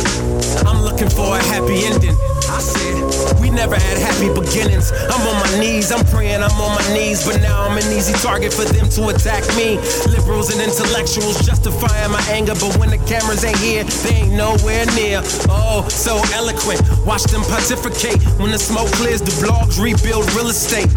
I'm 0.68 0.84
looking 0.84 1.08
for 1.08 1.24
a 1.24 1.42
happy 1.42 1.88
ending. 1.88 2.12
I 2.52 2.60
said, 2.60 3.40
we 3.40 3.48
never 3.48 3.80
had 3.80 3.96
happy 3.96 4.28
beginnings. 4.28 4.92
I'm 4.92 5.24
on 5.24 5.40
my 5.40 5.58
knees, 5.58 5.90
I'm 5.90 6.04
praying, 6.12 6.42
I'm 6.44 6.52
on 6.60 6.76
my 6.76 6.86
knees, 6.92 7.24
but 7.24 7.40
now 7.40 7.64
I'm 7.64 7.78
an 7.80 7.88
easy 7.96 8.12
target 8.20 8.52
for 8.52 8.68
them 8.68 8.90
to 8.92 9.08
attack 9.08 9.40
me. 9.56 9.80
Liberals 10.12 10.52
and 10.52 10.60
intellectuals 10.60 11.40
justifying 11.40 12.12
my 12.12 12.20
anger, 12.28 12.52
but 12.60 12.76
when 12.76 12.90
the 12.92 13.00
cameras 13.08 13.42
ain't 13.42 13.56
here, 13.56 13.84
they 14.04 14.28
ain't 14.28 14.36
nowhere 14.36 14.84
near. 14.92 15.24
Oh, 15.48 15.88
so 15.88 16.20
eloquent. 16.36 16.84
Watch 17.08 17.24
them 17.32 17.40
pontificate. 17.48 18.20
When 18.36 18.52
the 18.52 18.60
smoke 18.60 18.92
clears, 19.00 19.24
the 19.24 19.32
blogs 19.40 19.80
rebuild 19.80 20.28
real 20.36 20.52
estate. 20.52 20.92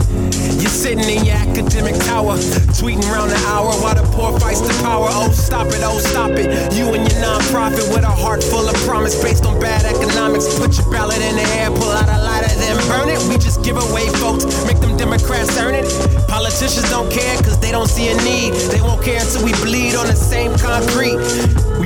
You're 0.62 0.70
sitting 0.70 1.08
in 1.10 1.26
your 1.26 1.36
academic 1.36 1.96
tower, 2.06 2.38
tweeting 2.78 3.04
around 3.12 3.30
the 3.30 3.42
hour 3.48 3.74
while 3.82 3.96
the 3.96 4.06
poor 4.14 4.38
fights 4.40 4.62
the 4.62 4.74
power. 4.84 5.08
Oh, 5.12 5.32
stop 5.32 5.68
it, 5.68 5.82
oh, 5.82 6.00
stop 6.00 6.32
it. 6.32 6.74
You 6.74 6.94
and 6.94 7.04
your 7.06 7.20
nonprofit 7.22 7.90
with 7.94 8.04
a 8.04 8.12
heart 8.14 8.44
full 8.44 8.68
of 8.68 8.76
promise 8.86 9.22
based 9.22 9.46
on 9.46 9.60
bad 9.60 9.86
economics. 9.86 10.48
Put 10.58 10.78
your 10.78 10.90
ballot 10.92 11.22
in 11.22 11.36
the 11.36 11.48
air, 11.60 11.70
pull 11.72 11.92
out 11.92 12.10
a 12.10 12.20
lighter, 12.24 12.54
then 12.60 12.78
burn 12.88 13.10
it. 13.10 13.20
We 13.30 13.38
just 13.38 13.64
give 13.64 13.78
away 13.78 14.10
votes, 14.22 14.46
make 14.66 14.80
them 14.80 14.96
Democrats 14.98 15.58
earn 15.58 15.76
it. 15.76 15.88
Politicians 16.28 16.90
don't 16.90 17.12
care 17.12 17.38
cause 17.42 17.60
they 17.60 17.72
don't 17.72 17.90
see 17.90 18.10
a 18.10 18.16
need. 18.24 18.54
They 18.72 18.82
won't 18.82 19.04
care 19.04 19.22
until 19.22 19.44
we 19.44 19.54
bleed 19.64 19.96
on 19.96 20.08
the 20.08 20.16
same 20.16 20.54
concrete. 20.58 21.20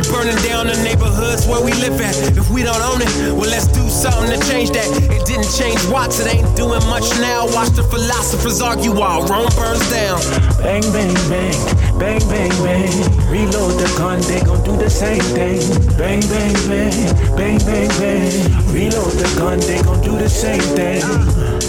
Burning 0.10 0.36
down 0.44 0.68
the 0.68 0.76
neighborhoods 0.84 1.46
where 1.48 1.64
we 1.64 1.72
live 1.74 2.02
at. 2.02 2.16
If 2.38 2.50
we 2.50 2.64
don't 2.64 2.82
own 2.82 3.02
it, 3.02 3.10
well 3.32 3.50
let's 3.50 3.68
do 3.68 3.88
something 3.90 4.30
to 4.34 4.40
change 4.50 4.72
that. 4.72 4.90
It 5.12 5.26
didn't 5.26 5.52
change 5.54 5.80
Watts, 5.90 6.20
it 6.20 6.34
ain't 6.34 6.56
doing 6.58 6.84
much 6.90 7.08
now. 7.22 7.46
Watch 7.54 7.70
the 7.78 7.84
philosophers 7.84 8.62
argue 8.62 8.92
while 8.92 9.22
Rome 9.26 9.50
burns 9.56 9.86
down. 9.90 10.20
Bang, 10.62 10.82
bang, 10.92 11.14
bang, 11.30 11.56
bang, 11.98 12.22
bang, 12.30 12.54
bang. 12.66 12.94
Reload 13.30 13.80
the 13.80 13.90
gun, 13.98 14.20
they 14.22 14.42
gon' 14.42 14.64
do 14.64 14.76
the 14.78 14.90
same 14.90 15.22
thing. 15.38 15.62
Bang, 15.98 16.22
bang, 16.30 16.54
bang, 16.68 16.94
bang, 17.38 17.58
bang, 17.60 17.90
bang. 18.02 18.74
Reload 18.74 19.14
the 19.14 19.30
gun, 19.38 19.60
they 19.60 19.82
gon' 19.82 20.02
do 20.02 20.18
the 20.18 20.30
same 20.30 20.62
thing. 20.76 21.02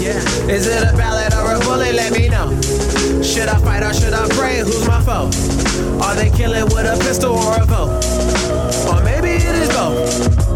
Yeah. 0.01 0.17
Is 0.49 0.67
it 0.67 0.81
a 0.81 0.97
ballad 0.97 1.30
or 1.41 1.55
a 1.55 1.59
bullet? 1.59 1.93
Let 1.95 2.13
me 2.13 2.29
know. 2.29 2.47
Should 3.21 3.49
I 3.49 3.57
fight 3.59 3.83
or 3.83 3.93
should 3.93 4.13
I 4.13 4.27
pray? 4.29 4.59
Who's 4.59 4.87
my 4.87 5.01
foe? 5.01 5.29
Are 6.03 6.15
they 6.15 6.29
killing 6.29 6.65
with 6.65 6.85
a 6.85 6.97
pistol 7.03 7.35
or 7.35 7.61
a 7.61 7.65
bow? 7.65 7.89
Or 8.89 9.03
maybe 9.03 9.29
it 9.29 9.55
is 9.55 9.69
both. 9.69 10.50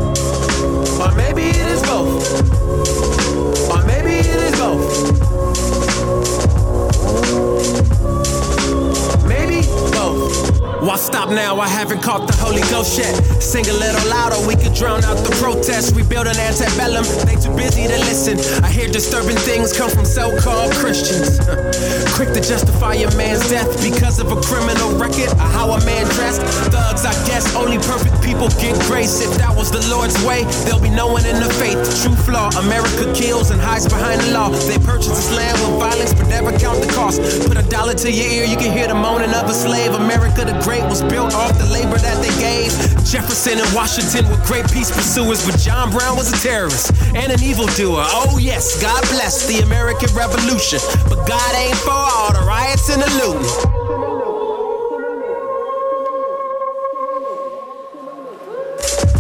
Why 10.86 10.98
stop 10.98 11.30
now? 11.30 11.58
I 11.58 11.68
haven't 11.68 12.04
caught 12.04 12.28
the 12.30 12.38
Holy 12.38 12.62
Ghost 12.70 12.94
yet. 13.00 13.18
Sing 13.42 13.66
a 13.66 13.74
little 13.74 14.06
louder, 14.06 14.38
we 14.46 14.54
could 14.54 14.78
drown 14.78 15.02
out 15.02 15.18
the 15.26 15.34
protests. 15.42 15.90
Rebuild 15.98 16.30
an 16.30 16.38
antebellum, 16.38 17.02
they 17.26 17.34
too 17.42 17.50
busy 17.58 17.90
to 17.90 17.98
listen. 18.06 18.38
I 18.62 18.70
hear 18.70 18.86
disturbing 18.86 19.36
things 19.50 19.74
come 19.74 19.90
from 19.90 20.06
so-called 20.06 20.78
Christians. 20.78 21.42
Quick 22.14 22.38
to 22.38 22.42
justify 22.46 23.02
a 23.02 23.10
man's 23.18 23.50
death 23.50 23.66
because 23.82 24.22
of 24.22 24.30
a 24.30 24.38
criminal 24.46 24.94
record 25.02 25.34
or 25.42 25.50
how 25.58 25.74
a 25.74 25.82
man 25.90 26.06
dressed. 26.14 26.46
Thugs, 26.70 27.02
I 27.02 27.18
guess 27.26 27.50
only 27.58 27.82
perfect 27.82 28.22
people 28.22 28.54
get 28.62 28.78
grace. 28.86 29.26
If 29.26 29.34
that 29.42 29.58
was 29.58 29.74
the 29.74 29.82
Lord's 29.90 30.22
way, 30.22 30.46
there'll 30.70 30.86
be 30.86 30.94
no 30.94 31.10
one 31.10 31.26
in 31.26 31.42
the 31.42 31.50
faith. 31.58 31.82
True 32.06 32.14
flaw, 32.30 32.54
America 32.62 33.10
kills 33.18 33.50
and 33.50 33.58
hides 33.58 33.90
behind 33.90 34.22
the 34.22 34.38
law. 34.38 34.54
They 34.70 34.78
purchase 34.86 35.18
this 35.18 35.34
land 35.34 35.58
with 35.66 35.82
violence, 35.82 36.14
but 36.14 36.30
never 36.30 36.54
count 36.62 36.78
the 36.78 36.94
cost. 36.94 37.26
Put 37.50 37.58
a 37.58 37.66
dollar 37.74 37.98
to 38.06 38.10
your 38.14 38.30
ear, 38.30 38.46
you 38.46 38.58
can 38.58 38.70
hear 38.70 38.86
the 38.86 38.94
moaning 38.94 39.34
of 39.34 39.50
a 39.50 39.54
slave. 39.54 39.90
America 39.98 40.46
the 40.46 40.54
great 40.62 40.75
was 40.84 41.02
built 41.04 41.34
off 41.34 41.58
the 41.58 41.66
labor 41.72 41.98
that 41.98 42.18
they 42.22 42.34
gave. 42.42 42.72
Jefferson 43.06 43.60
and 43.60 43.74
Washington 43.74 44.28
were 44.30 44.42
great 44.46 44.66
peace 44.72 44.92
pursuers, 44.92 45.46
but 45.46 45.60
John 45.60 45.92
Brown 45.92 46.18
was 46.18 46.32
a 46.32 46.38
terrorist 46.42 46.92
and 47.16 47.32
an 47.32 47.42
evildoer. 47.42 48.04
Oh 48.08 48.38
yes, 48.42 48.82
God 48.82 49.02
bless 49.10 49.48
the 49.48 49.60
American 49.64 50.14
Revolution, 50.16 50.80
but 51.08 51.28
God 51.28 51.56
ain't 51.56 51.78
for 51.78 51.92
all 51.92 52.34
the 52.34 52.44
riots 52.46 52.90
and 52.90 53.02
the 53.02 53.10
looting. 53.20 53.76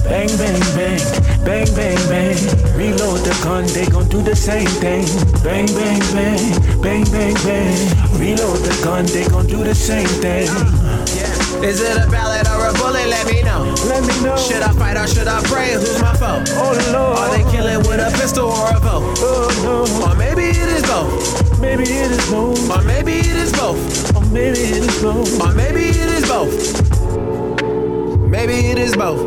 Bang, 0.05 0.27
bang, 0.37 0.59
bang, 0.77 0.99
bang, 1.43 1.75
bang, 1.75 1.97
bang. 2.07 2.37
Reload 2.77 3.19
the 3.25 3.39
gun, 3.43 3.65
they 3.73 3.85
gon' 3.87 4.07
do 4.07 4.21
the 4.21 4.35
same 4.35 4.67
thing. 4.67 5.05
Bang, 5.43 5.65
bang, 5.73 5.99
bang, 6.13 6.81
bang, 6.81 7.03
bang, 7.11 7.33
bang. 7.43 8.19
Reload 8.19 8.59
the 8.59 8.79
gun, 8.83 9.05
they 9.07 9.27
gon' 9.27 9.47
do 9.47 9.63
the 9.63 9.73
same 9.73 10.07
thing. 10.21 10.47
Is 11.63 11.81
it 11.81 11.97
a 11.97 12.09
ballot 12.09 12.47
or 12.49 12.67
a 12.67 12.73
bullet? 12.73 13.07
Let 13.07 13.25
me 13.27 13.41
know. 13.41 13.73
Let 13.87 14.03
me 14.03 14.23
know. 14.23 14.37
Should 14.37 14.61
I 14.61 14.71
fight 14.73 14.97
or 14.97 15.07
should 15.07 15.27
I 15.27 15.41
pray? 15.43 15.73
Who's 15.73 16.01
my 16.01 16.15
foe? 16.15 16.43
Oh 16.57 16.73
Lord. 16.91 17.17
Are 17.17 17.29
they 17.31 17.43
killing 17.51 17.79
with 17.87 17.99
a 17.99 18.11
pistol 18.19 18.49
or 18.49 18.69
a 18.69 18.79
bow? 18.79 19.01
Oh 19.19 19.49
no. 19.63 19.85
Or 20.05 20.15
maybe 20.15 20.43
it 20.43 20.69
is 20.69 20.83
both. 20.83 21.59
Maybe 21.59 21.83
it 21.83 22.11
is 22.11 22.29
both. 22.29 22.69
Or 22.69 22.81
maybe 22.83 23.13
it 23.13 23.35
is 23.35 23.51
both. 23.51 24.15
Or 24.15 24.25
maybe 24.31 24.59
it 24.59 24.83
is 24.83 25.01
both. 25.01 25.41
Or 25.41 25.53
maybe 25.53 25.85
it 25.89 26.09
is 26.09 26.25
both. 26.27 26.51
Maybe 28.29 28.53
it 28.71 28.77
is 28.77 28.95
both. 28.95 29.21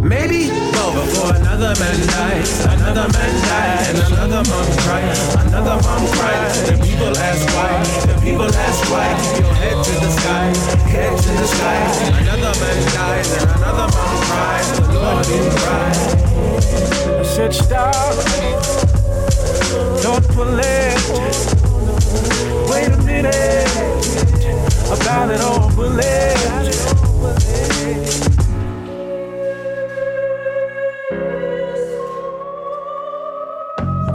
Maybe 0.00 0.48
both. 0.48 0.55
Before 0.96 1.28
another 1.36 1.74
man 1.78 1.98
dies, 2.08 2.64
another 2.64 3.06
man 3.12 3.34
dies, 3.44 3.88
and 3.88 3.98
another 4.14 4.42
mom 4.48 4.68
cries, 4.80 5.20
another 5.44 5.76
mom 5.84 6.06
cries. 6.16 6.56
And 6.70 6.80
people 6.80 7.12
ask 7.18 7.44
why, 7.54 7.72
and 8.10 8.22
people 8.22 8.48
ask 8.48 8.90
why. 8.90 9.08
Your 9.38 9.54
head 9.60 9.76
to 9.84 9.92
the 10.00 10.10
sky, 10.18 10.46
head 10.88 11.12
to 11.12 11.30
the 11.40 11.46
sky. 11.46 11.78
Another 12.22 12.54
man 12.60 12.80
dies, 12.96 13.28
and 13.36 13.50
another 13.60 13.88
mom 13.92 14.16
cries. 14.24 14.68
The 14.72 14.98
Lord 15.04 15.26
will 15.28 15.50
cry. 15.60 15.92
I 17.20 17.22
said 17.22 17.52
stop, 17.52 18.16
don't 20.02 20.26
pull 20.34 20.58
it. 20.58 20.96
Wait 22.70 22.88
a 22.88 22.96
minute, 23.04 23.68
about 24.90 25.30
it 25.30 25.40
all 25.42 25.70
bullet. 25.76 26.36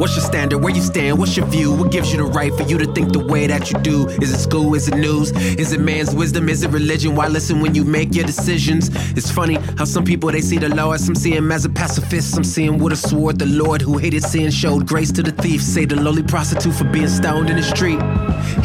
What's 0.01 0.15
your 0.15 0.25
standard? 0.25 0.63
Where 0.63 0.73
you 0.73 0.81
stand? 0.81 1.19
What's 1.19 1.37
your 1.37 1.45
view? 1.45 1.71
What 1.71 1.91
gives 1.91 2.11
you 2.11 2.17
the 2.17 2.23
right 2.23 2.51
for 2.51 2.63
you 2.63 2.79
to 2.79 2.91
think 2.91 3.13
the 3.13 3.23
way 3.23 3.45
that 3.45 3.69
you 3.69 3.77
do? 3.81 4.07
Is 4.19 4.33
it 4.33 4.39
school? 4.39 4.73
Is 4.73 4.87
it 4.87 4.95
news? 4.95 5.29
Is 5.59 5.73
it 5.73 5.79
man's 5.79 6.15
wisdom? 6.15 6.49
Is 6.49 6.63
it 6.63 6.71
religion? 6.71 7.13
Why 7.13 7.27
listen 7.27 7.59
when 7.59 7.75
you 7.75 7.85
make 7.85 8.15
your 8.15 8.25
decisions? 8.25 8.89
It's 9.15 9.29
funny 9.29 9.59
how 9.77 9.85
some 9.85 10.03
people 10.03 10.31
they 10.31 10.41
see 10.41 10.57
the 10.57 10.75
as 10.91 11.05
some 11.05 11.13
see 11.13 11.35
him 11.35 11.51
as 11.51 11.65
a 11.65 11.69
pacifist. 11.69 12.31
Some 12.31 12.43
see 12.43 12.65
him 12.65 12.79
with 12.79 12.93
a 12.93 12.95
sword. 12.95 13.37
The 13.37 13.45
Lord 13.45 13.79
who 13.79 13.99
hated 13.99 14.23
sin 14.23 14.49
showed 14.49 14.87
grace 14.87 15.11
to 15.11 15.21
the 15.21 15.33
thief. 15.33 15.61
Say 15.61 15.85
the 15.85 16.01
lowly 16.01 16.23
prostitute 16.23 16.73
for 16.73 16.85
being 16.85 17.07
stoned 17.07 17.51
in 17.51 17.57
the 17.57 17.61
street. 17.61 17.99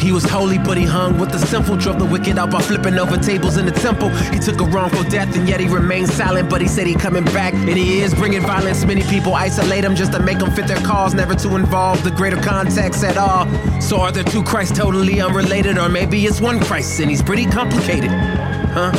He 0.01 0.11
was 0.11 0.23
holy, 0.23 0.57
but 0.57 0.75
he 0.75 0.85
hung 0.85 1.19
with 1.19 1.31
the 1.31 1.37
sinful. 1.37 1.77
Drove 1.77 1.99
the 1.99 2.05
wicked 2.05 2.39
out 2.39 2.49
by 2.49 2.63
flipping 2.63 2.97
over 2.97 3.15
tables 3.15 3.57
in 3.57 3.67
the 3.67 3.71
temple. 3.71 4.09
He 4.33 4.39
took 4.39 4.59
a 4.59 4.65
wrongful 4.65 5.03
death 5.03 5.35
and 5.37 5.47
yet 5.47 5.59
he 5.59 5.67
remained 5.67 6.09
silent. 6.09 6.49
But 6.49 6.61
he 6.61 6.67
said 6.67 6.87
he 6.87 6.95
coming 6.95 7.25
back 7.25 7.53
and 7.53 7.77
he 7.77 7.99
is 8.01 8.15
bringing 8.15 8.41
violence. 8.41 8.83
Many 8.85 9.03
people 9.03 9.35
isolate 9.35 9.83
him 9.83 9.95
just 9.95 10.13
to 10.13 10.19
make 10.19 10.39
them 10.39 10.51
fit 10.51 10.65
their 10.65 10.81
cause, 10.81 11.13
never 11.13 11.26
to 11.35 11.55
involve 11.55 12.03
the 12.03 12.11
greater 12.11 12.41
context 12.41 13.03
at 13.03 13.17
all. 13.17 13.47
So 13.81 13.99
are 13.99 14.11
there 14.11 14.23
two 14.23 14.43
Christs 14.43 14.77
totally 14.77 15.19
unrelated, 15.21 15.77
or 15.77 15.89
maybe 15.89 16.25
it's 16.25 16.41
one 16.41 16.59
Christ 16.59 16.99
and 16.99 17.09
he's 17.09 17.21
pretty 17.21 17.45
complicated, 17.45 18.09
huh? 18.09 18.91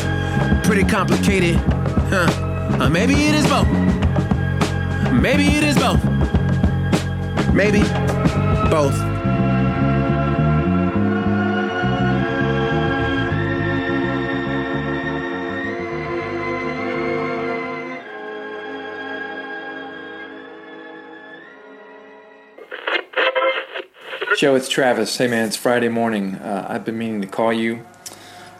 Pretty 0.64 0.84
complicated, 0.84 1.56
huh? 1.56 2.26
Uh, 2.80 2.88
maybe 2.88 3.14
it 3.14 3.34
is 3.34 3.46
both. 3.48 3.68
Maybe 5.12 5.46
it 5.46 5.64
is 5.64 5.76
both. 5.76 6.04
Maybe 7.54 7.82
both. 8.70 9.07
Joe, 24.38 24.54
it's 24.54 24.68
Travis. 24.68 25.16
Hey 25.16 25.26
man, 25.26 25.48
it's 25.48 25.56
Friday 25.56 25.88
morning. 25.88 26.36
Uh, 26.36 26.64
I've 26.68 26.84
been 26.84 26.96
meaning 26.96 27.20
to 27.22 27.26
call 27.26 27.52
you. 27.52 27.84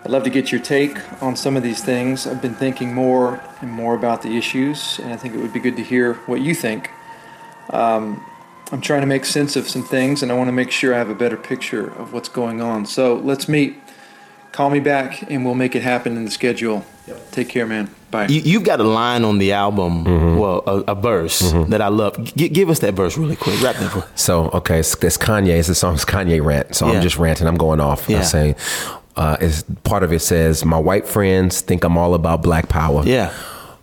I'd 0.04 0.10
love 0.10 0.24
to 0.24 0.30
get 0.30 0.50
your 0.50 0.60
take 0.60 0.98
on 1.22 1.36
some 1.36 1.56
of 1.56 1.62
these 1.62 1.84
things. 1.84 2.26
I've 2.26 2.42
been 2.42 2.56
thinking 2.56 2.92
more 2.92 3.40
and 3.60 3.70
more 3.70 3.94
about 3.94 4.22
the 4.22 4.36
issues, 4.36 4.98
and 4.98 5.12
I 5.12 5.16
think 5.16 5.36
it 5.36 5.38
would 5.38 5.52
be 5.52 5.60
good 5.60 5.76
to 5.76 5.84
hear 5.84 6.14
what 6.26 6.40
you 6.40 6.52
think. 6.52 6.90
Um, 7.70 8.26
I'm 8.72 8.80
trying 8.80 9.02
to 9.02 9.06
make 9.06 9.24
sense 9.24 9.54
of 9.54 9.68
some 9.68 9.84
things, 9.84 10.20
and 10.20 10.32
I 10.32 10.34
want 10.34 10.48
to 10.48 10.52
make 10.52 10.72
sure 10.72 10.96
I 10.96 10.98
have 10.98 11.10
a 11.10 11.14
better 11.14 11.36
picture 11.36 11.86
of 11.92 12.12
what's 12.12 12.28
going 12.28 12.60
on. 12.60 12.84
So 12.84 13.14
let's 13.14 13.48
meet. 13.48 13.76
Call 14.50 14.70
me 14.70 14.80
back, 14.80 15.30
and 15.30 15.44
we'll 15.44 15.54
make 15.54 15.76
it 15.76 15.82
happen 15.82 16.16
in 16.16 16.24
the 16.24 16.32
schedule. 16.32 16.84
Yep. 17.06 17.30
Take 17.30 17.50
care, 17.50 17.68
man. 17.68 17.94
Bye. 18.10 18.26
You, 18.28 18.40
you've 18.40 18.64
got 18.64 18.80
a 18.80 18.84
line 18.84 19.24
on 19.24 19.38
the 19.38 19.52
album, 19.52 20.04
well, 20.38 20.62
a, 20.66 20.92
a 20.92 20.94
verse 20.94 21.40
that 21.68 21.82
I 21.82 21.88
love. 21.88 22.16
G- 22.36 22.48
give 22.48 22.70
us 22.70 22.78
that 22.78 22.94
verse 22.94 23.18
really 23.18 23.36
quick. 23.36 23.60
Rap 23.62 23.76
that 23.76 23.92
verse. 23.92 24.04
So 24.14 24.48
okay, 24.54 24.78
it's, 24.80 24.94
it's 25.04 25.18
Kanye. 25.18 25.58
It's 25.58 25.68
the 25.68 25.74
song's 25.74 26.04
Kanye 26.04 26.42
rant. 26.42 26.74
So 26.74 26.86
Yeah. 26.86 26.94
I'm 26.94 27.02
just 27.02 27.18
ranting. 27.18 27.46
I'm 27.46 27.56
going 27.58 27.80
off. 27.80 28.08
Yeah. 28.08 28.18
I'm 28.18 28.24
saying, 28.24 28.54
uh, 29.16 29.36
it's, 29.40 29.62
part 29.84 30.02
of 30.04 30.12
it 30.12 30.20
says, 30.20 30.64
"My 30.64 30.78
white 30.78 31.06
friends 31.06 31.60
think 31.60 31.84
I'm 31.84 31.98
all 31.98 32.14
about 32.14 32.40
black 32.42 32.68
power." 32.68 33.02
Yeah. 33.04 33.32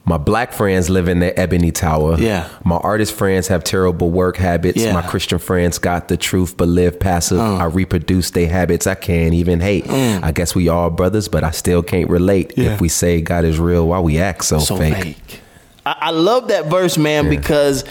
My 0.08 0.18
black 0.18 0.54
friends 0.54 0.88
live 0.88 1.08
in 1.08 1.20
the 1.20 1.38
ebony 1.38 1.72
tower. 1.72 2.16
Yeah. 2.20 2.48
My 2.64 2.78
artist 2.78 3.14
friends 3.14 3.48
have 3.48 3.64
terrible 3.64 4.12
work 4.12 4.38
habits. 4.38 4.82
Yeah. 4.82 4.94
My 4.94 5.02
Christian 5.02 5.40
friends 5.40 5.80
got 5.80 6.10
the 6.10 6.18
truth 6.18 6.56
but 6.56 6.68
live 6.68 7.00
passive. 7.00 7.40
Uh. 7.40 7.56
I 7.56 7.66
reproduce 7.66 8.30
their 8.30 8.48
habits. 8.48 8.86
I 8.86 8.94
can't 8.94 9.34
even 9.34 9.60
hate. 9.60 9.90
I 9.90 10.32
guess 10.32 10.54
we 10.54 10.70
all 10.70 10.92
brothers, 10.92 11.28
but 11.28 11.44
I 11.44 11.50
still 11.52 11.82
can't 11.82 12.10
relate. 12.10 12.50
Mm. 12.50 12.64
Yeah. 12.64 12.74
If 12.74 12.82
we 12.82 12.90
say 12.90 13.22
God 13.22 13.46
is 13.46 13.60
real, 13.60 13.88
why 13.88 14.00
we 14.00 14.20
act 14.20 14.46
so, 14.46 14.60
so 14.60 14.78
fake? 14.78 14.96
fake. 14.96 15.42
I, 15.86 15.98
I 16.00 16.12
love 16.12 16.50
that 16.50 16.68
verse, 16.68 16.98
man, 16.98 17.28
because 17.30 17.84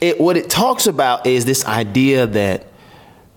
it 0.00 0.20
what 0.20 0.36
it 0.36 0.50
talks 0.50 0.86
about 0.86 1.26
is 1.26 1.46
this 1.46 1.64
idea 1.64 2.26
that 2.26 2.66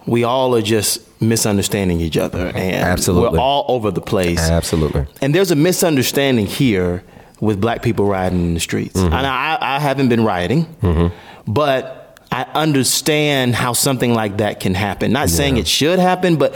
we 0.06 0.24
all 0.24 0.56
are 0.56 0.62
just 0.62 1.08
misunderstanding 1.22 2.02
each 2.02 2.18
other, 2.18 2.48
and 2.48 2.76
Absolutely. 2.76 3.38
we're 3.38 3.44
all 3.44 3.66
over 3.68 3.92
the 3.92 4.02
place. 4.02 4.40
Absolutely. 4.40 5.06
And 5.22 5.34
there's 5.34 5.52
a 5.52 5.56
misunderstanding 5.56 6.48
here 6.48 7.04
with 7.42 7.60
black 7.60 7.82
people 7.82 8.06
rioting 8.06 8.40
in 8.40 8.54
the 8.54 8.60
streets. 8.62 8.96
Mm-hmm. 8.96 9.14
And 9.14 9.28
I, 9.28 9.58
I 9.60 9.80
haven't 9.80 10.08
been 10.08 10.24
rioting, 10.24 10.68
but 11.46 11.98
I 11.98 12.12
I 12.32 12.44
understand 12.54 13.56
how 13.56 13.74
something 13.74 14.14
like 14.14 14.38
that 14.38 14.62
can 14.62 14.74
happen. 14.74 15.12
Not 15.12 15.30
saying 15.30 15.58
it 15.58 15.68
should 15.68 16.00
happen, 16.00 16.38
but 16.38 16.56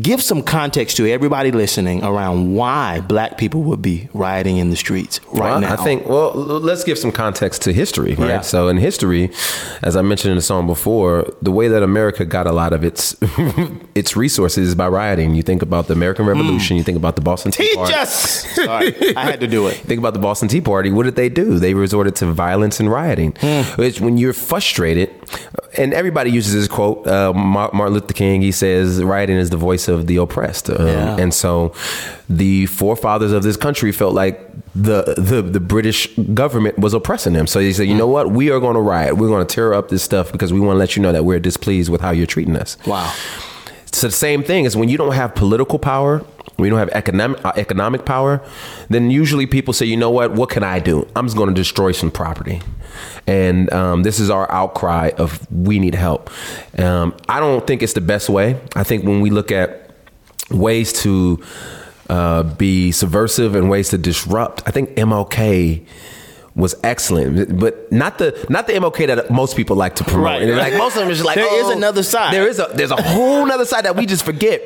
give 0.00 0.22
some 0.22 0.42
context 0.42 0.96
to 0.98 1.10
everybody 1.10 1.50
listening 1.50 2.04
around 2.04 2.54
why 2.54 3.00
black 3.00 3.38
people 3.38 3.62
would 3.62 3.80
be 3.82 4.08
rioting 4.14 4.58
in 4.58 4.70
the 4.70 4.76
streets 4.76 5.20
right 5.28 5.50
Well, 5.50 5.60
now. 5.60 5.72
I 5.72 5.76
think, 5.76 6.06
well, 6.08 6.32
let's 6.34 6.84
give 6.84 6.98
some 6.98 7.12
context 7.12 7.62
to 7.62 7.72
history, 7.72 8.14
right? 8.14 8.28
Yeah. 8.28 8.40
So, 8.42 8.68
in 8.68 8.76
history, 8.76 9.30
as 9.82 9.96
I 9.96 10.02
mentioned 10.02 10.30
in 10.32 10.36
the 10.36 10.42
song 10.42 10.66
before, 10.66 11.32
the 11.42 11.50
way 11.50 11.68
that 11.68 11.82
America 11.82 12.24
got 12.24 12.46
a 12.46 12.52
lot 12.52 12.72
of 12.72 12.84
its 12.84 13.16
its 13.94 14.16
resources 14.16 14.68
is 14.68 14.74
by 14.74 14.88
rioting. 14.88 15.34
You 15.34 15.42
think 15.42 15.62
about 15.62 15.86
the 15.86 15.94
American 15.94 16.26
Revolution, 16.26 16.76
you 16.76 16.82
think 16.82 16.96
about 16.98 17.16
the 17.16 17.22
Boston 17.22 17.52
Tea 17.52 17.68
Teach 17.68 17.76
Party. 17.76 17.94
us. 17.94 18.44
Sorry, 18.54 19.16
I 19.16 19.24
had 19.24 19.40
to 19.40 19.46
do 19.46 19.66
it. 19.68 19.74
Think 19.88 19.98
about 19.98 20.12
the 20.12 20.18
Boston 20.20 20.48
Tea 20.48 20.60
Party. 20.60 20.90
What 20.90 21.04
did 21.04 21.16
they 21.16 21.28
do? 21.28 21.58
They 21.58 21.72
resorted 21.74 22.14
to 22.16 22.26
violence 22.26 22.78
and 22.80 22.90
rioting. 22.90 23.34
Hmm. 23.40 23.62
Which, 23.80 24.00
when 24.00 24.18
you're 24.18 24.32
frustrated, 24.32 25.10
and 25.76 25.94
everybody 25.94 26.30
uses 26.30 26.52
this 26.54 26.68
quote, 26.68 27.06
uh, 27.06 27.32
Martin 27.32 27.94
Luther 27.94 28.12
King. 28.12 28.42
He 28.42 28.52
says, 28.52 29.02
"Rioting 29.02 29.36
is 29.36 29.50
the 29.50 29.56
voice 29.56 29.77
of 29.86 30.06
the 30.08 30.16
oppressed." 30.16 30.68
Um, 30.70 30.86
Yeah. 30.86 31.16
And 31.18 31.32
so, 31.32 31.72
the 32.28 32.66
forefathers 32.66 33.30
of 33.32 33.42
this 33.44 33.56
country 33.56 33.92
felt 33.92 34.14
like 34.14 34.40
the 34.74 35.14
the 35.16 35.42
the 35.42 35.60
British 35.60 36.08
government 36.34 36.78
was 36.78 36.94
oppressing 36.94 37.34
them. 37.34 37.46
So 37.46 37.60
they 37.60 37.72
said, 37.72 37.86
"You 37.86 37.94
know 37.96 38.08
what? 38.08 38.30
We 38.32 38.50
are 38.50 38.58
going 38.60 38.74
to 38.74 38.80
riot. 38.80 39.16
We're 39.18 39.28
going 39.28 39.46
to 39.46 39.54
tear 39.54 39.74
up 39.74 39.88
this 39.90 40.02
stuff 40.02 40.32
because 40.32 40.52
we 40.52 40.60
want 40.60 40.74
to 40.74 40.78
let 40.78 40.96
you 40.96 41.02
know 41.02 41.12
that 41.12 41.24
we're 41.24 41.40
displeased 41.40 41.90
with 41.90 42.00
how 42.00 42.10
you're 42.10 42.26
treating 42.26 42.56
us." 42.56 42.76
Wow. 42.86 43.12
It's 43.98 44.02
the 44.04 44.10
same 44.12 44.44
thing 44.44 44.64
as 44.64 44.76
when 44.76 44.88
you 44.88 44.96
don't 44.96 45.14
have 45.14 45.34
political 45.34 45.76
power, 45.76 46.24
you 46.56 46.70
don't 46.70 46.78
have 46.78 46.90
economic 46.90 47.44
uh, 47.44 47.52
economic 47.56 48.04
power, 48.04 48.40
then 48.88 49.10
usually 49.10 49.44
people 49.44 49.74
say, 49.74 49.86
you 49.86 49.96
know 49.96 50.08
what, 50.08 50.34
what 50.34 50.50
can 50.50 50.62
I 50.62 50.78
do? 50.78 51.04
I'm 51.16 51.26
just 51.26 51.36
going 51.36 51.48
to 51.48 51.54
destroy 51.54 51.90
some 51.90 52.12
property, 52.12 52.62
and 53.26 53.72
um, 53.72 54.04
this 54.04 54.20
is 54.20 54.30
our 54.30 54.48
outcry 54.52 55.10
of 55.18 55.50
we 55.50 55.80
need 55.80 55.96
help. 55.96 56.30
Um, 56.78 57.12
I 57.28 57.40
don't 57.40 57.66
think 57.66 57.82
it's 57.82 57.94
the 57.94 58.00
best 58.00 58.28
way. 58.28 58.60
I 58.76 58.84
think 58.84 59.02
when 59.02 59.20
we 59.20 59.30
look 59.30 59.50
at 59.50 59.90
ways 60.48 60.92
to 61.02 61.42
uh, 62.08 62.44
be 62.44 62.92
subversive 62.92 63.56
and 63.56 63.68
ways 63.68 63.88
to 63.88 63.98
disrupt, 63.98 64.62
I 64.64 64.70
think 64.70 64.90
MLK 64.90 65.84
was 66.58 66.74
excellent, 66.82 67.58
but 67.58 67.90
not 67.92 68.18
the 68.18 68.46
not 68.48 68.66
the 68.66 68.72
MLK 68.72 69.06
that 69.06 69.30
most 69.30 69.56
people 69.56 69.76
like 69.76 69.94
to 69.94 70.04
promote. 70.04 70.24
Right. 70.24 70.42
And 70.42 70.56
like 70.56 70.74
most 70.74 70.96
of 70.96 71.02
them 71.02 71.10
is 71.10 71.18
just 71.18 71.26
like 71.26 71.36
There 71.36 71.60
is 71.60 71.66
oh, 71.66 71.76
another 71.76 72.02
side. 72.02 72.34
There 72.34 72.48
is 72.48 72.58
a 72.58 72.68
there's 72.74 72.90
a 72.90 73.00
whole 73.00 73.46
nother 73.46 73.64
side 73.64 73.84
that 73.84 73.94
we 73.94 74.06
just 74.06 74.24
forget. 74.24 74.60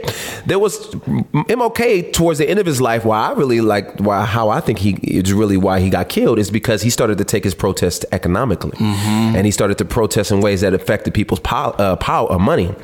There 0.46 0.58
was 0.58 0.78
MLK 0.88 2.12
towards 2.12 2.38
the 2.38 2.48
end 2.48 2.58
of 2.58 2.64
his 2.64 2.80
life. 2.80 3.04
Why 3.04 3.28
I 3.28 3.32
really 3.32 3.60
like 3.60 4.00
why 4.00 4.24
how 4.24 4.48
I 4.48 4.60
think 4.60 4.78
he 4.78 4.94
it's 5.02 5.30
really 5.32 5.58
why 5.58 5.80
he 5.80 5.90
got 5.90 6.08
killed 6.08 6.38
is 6.38 6.50
because 6.50 6.80
he 6.80 6.88
started 6.88 7.18
to 7.18 7.24
take 7.24 7.44
his 7.44 7.54
protest 7.54 8.06
economically, 8.10 8.76
and 8.80 9.44
he 9.44 9.52
started 9.52 9.76
to 9.78 9.84
protest 9.84 10.32
in 10.32 10.40
ways 10.40 10.62
that 10.62 10.72
affected 10.72 11.12
people's 11.12 11.40
power, 11.40 11.74
uh, 11.78 11.96
power, 11.96 12.32
uh, 12.32 12.38
money. 12.38 12.74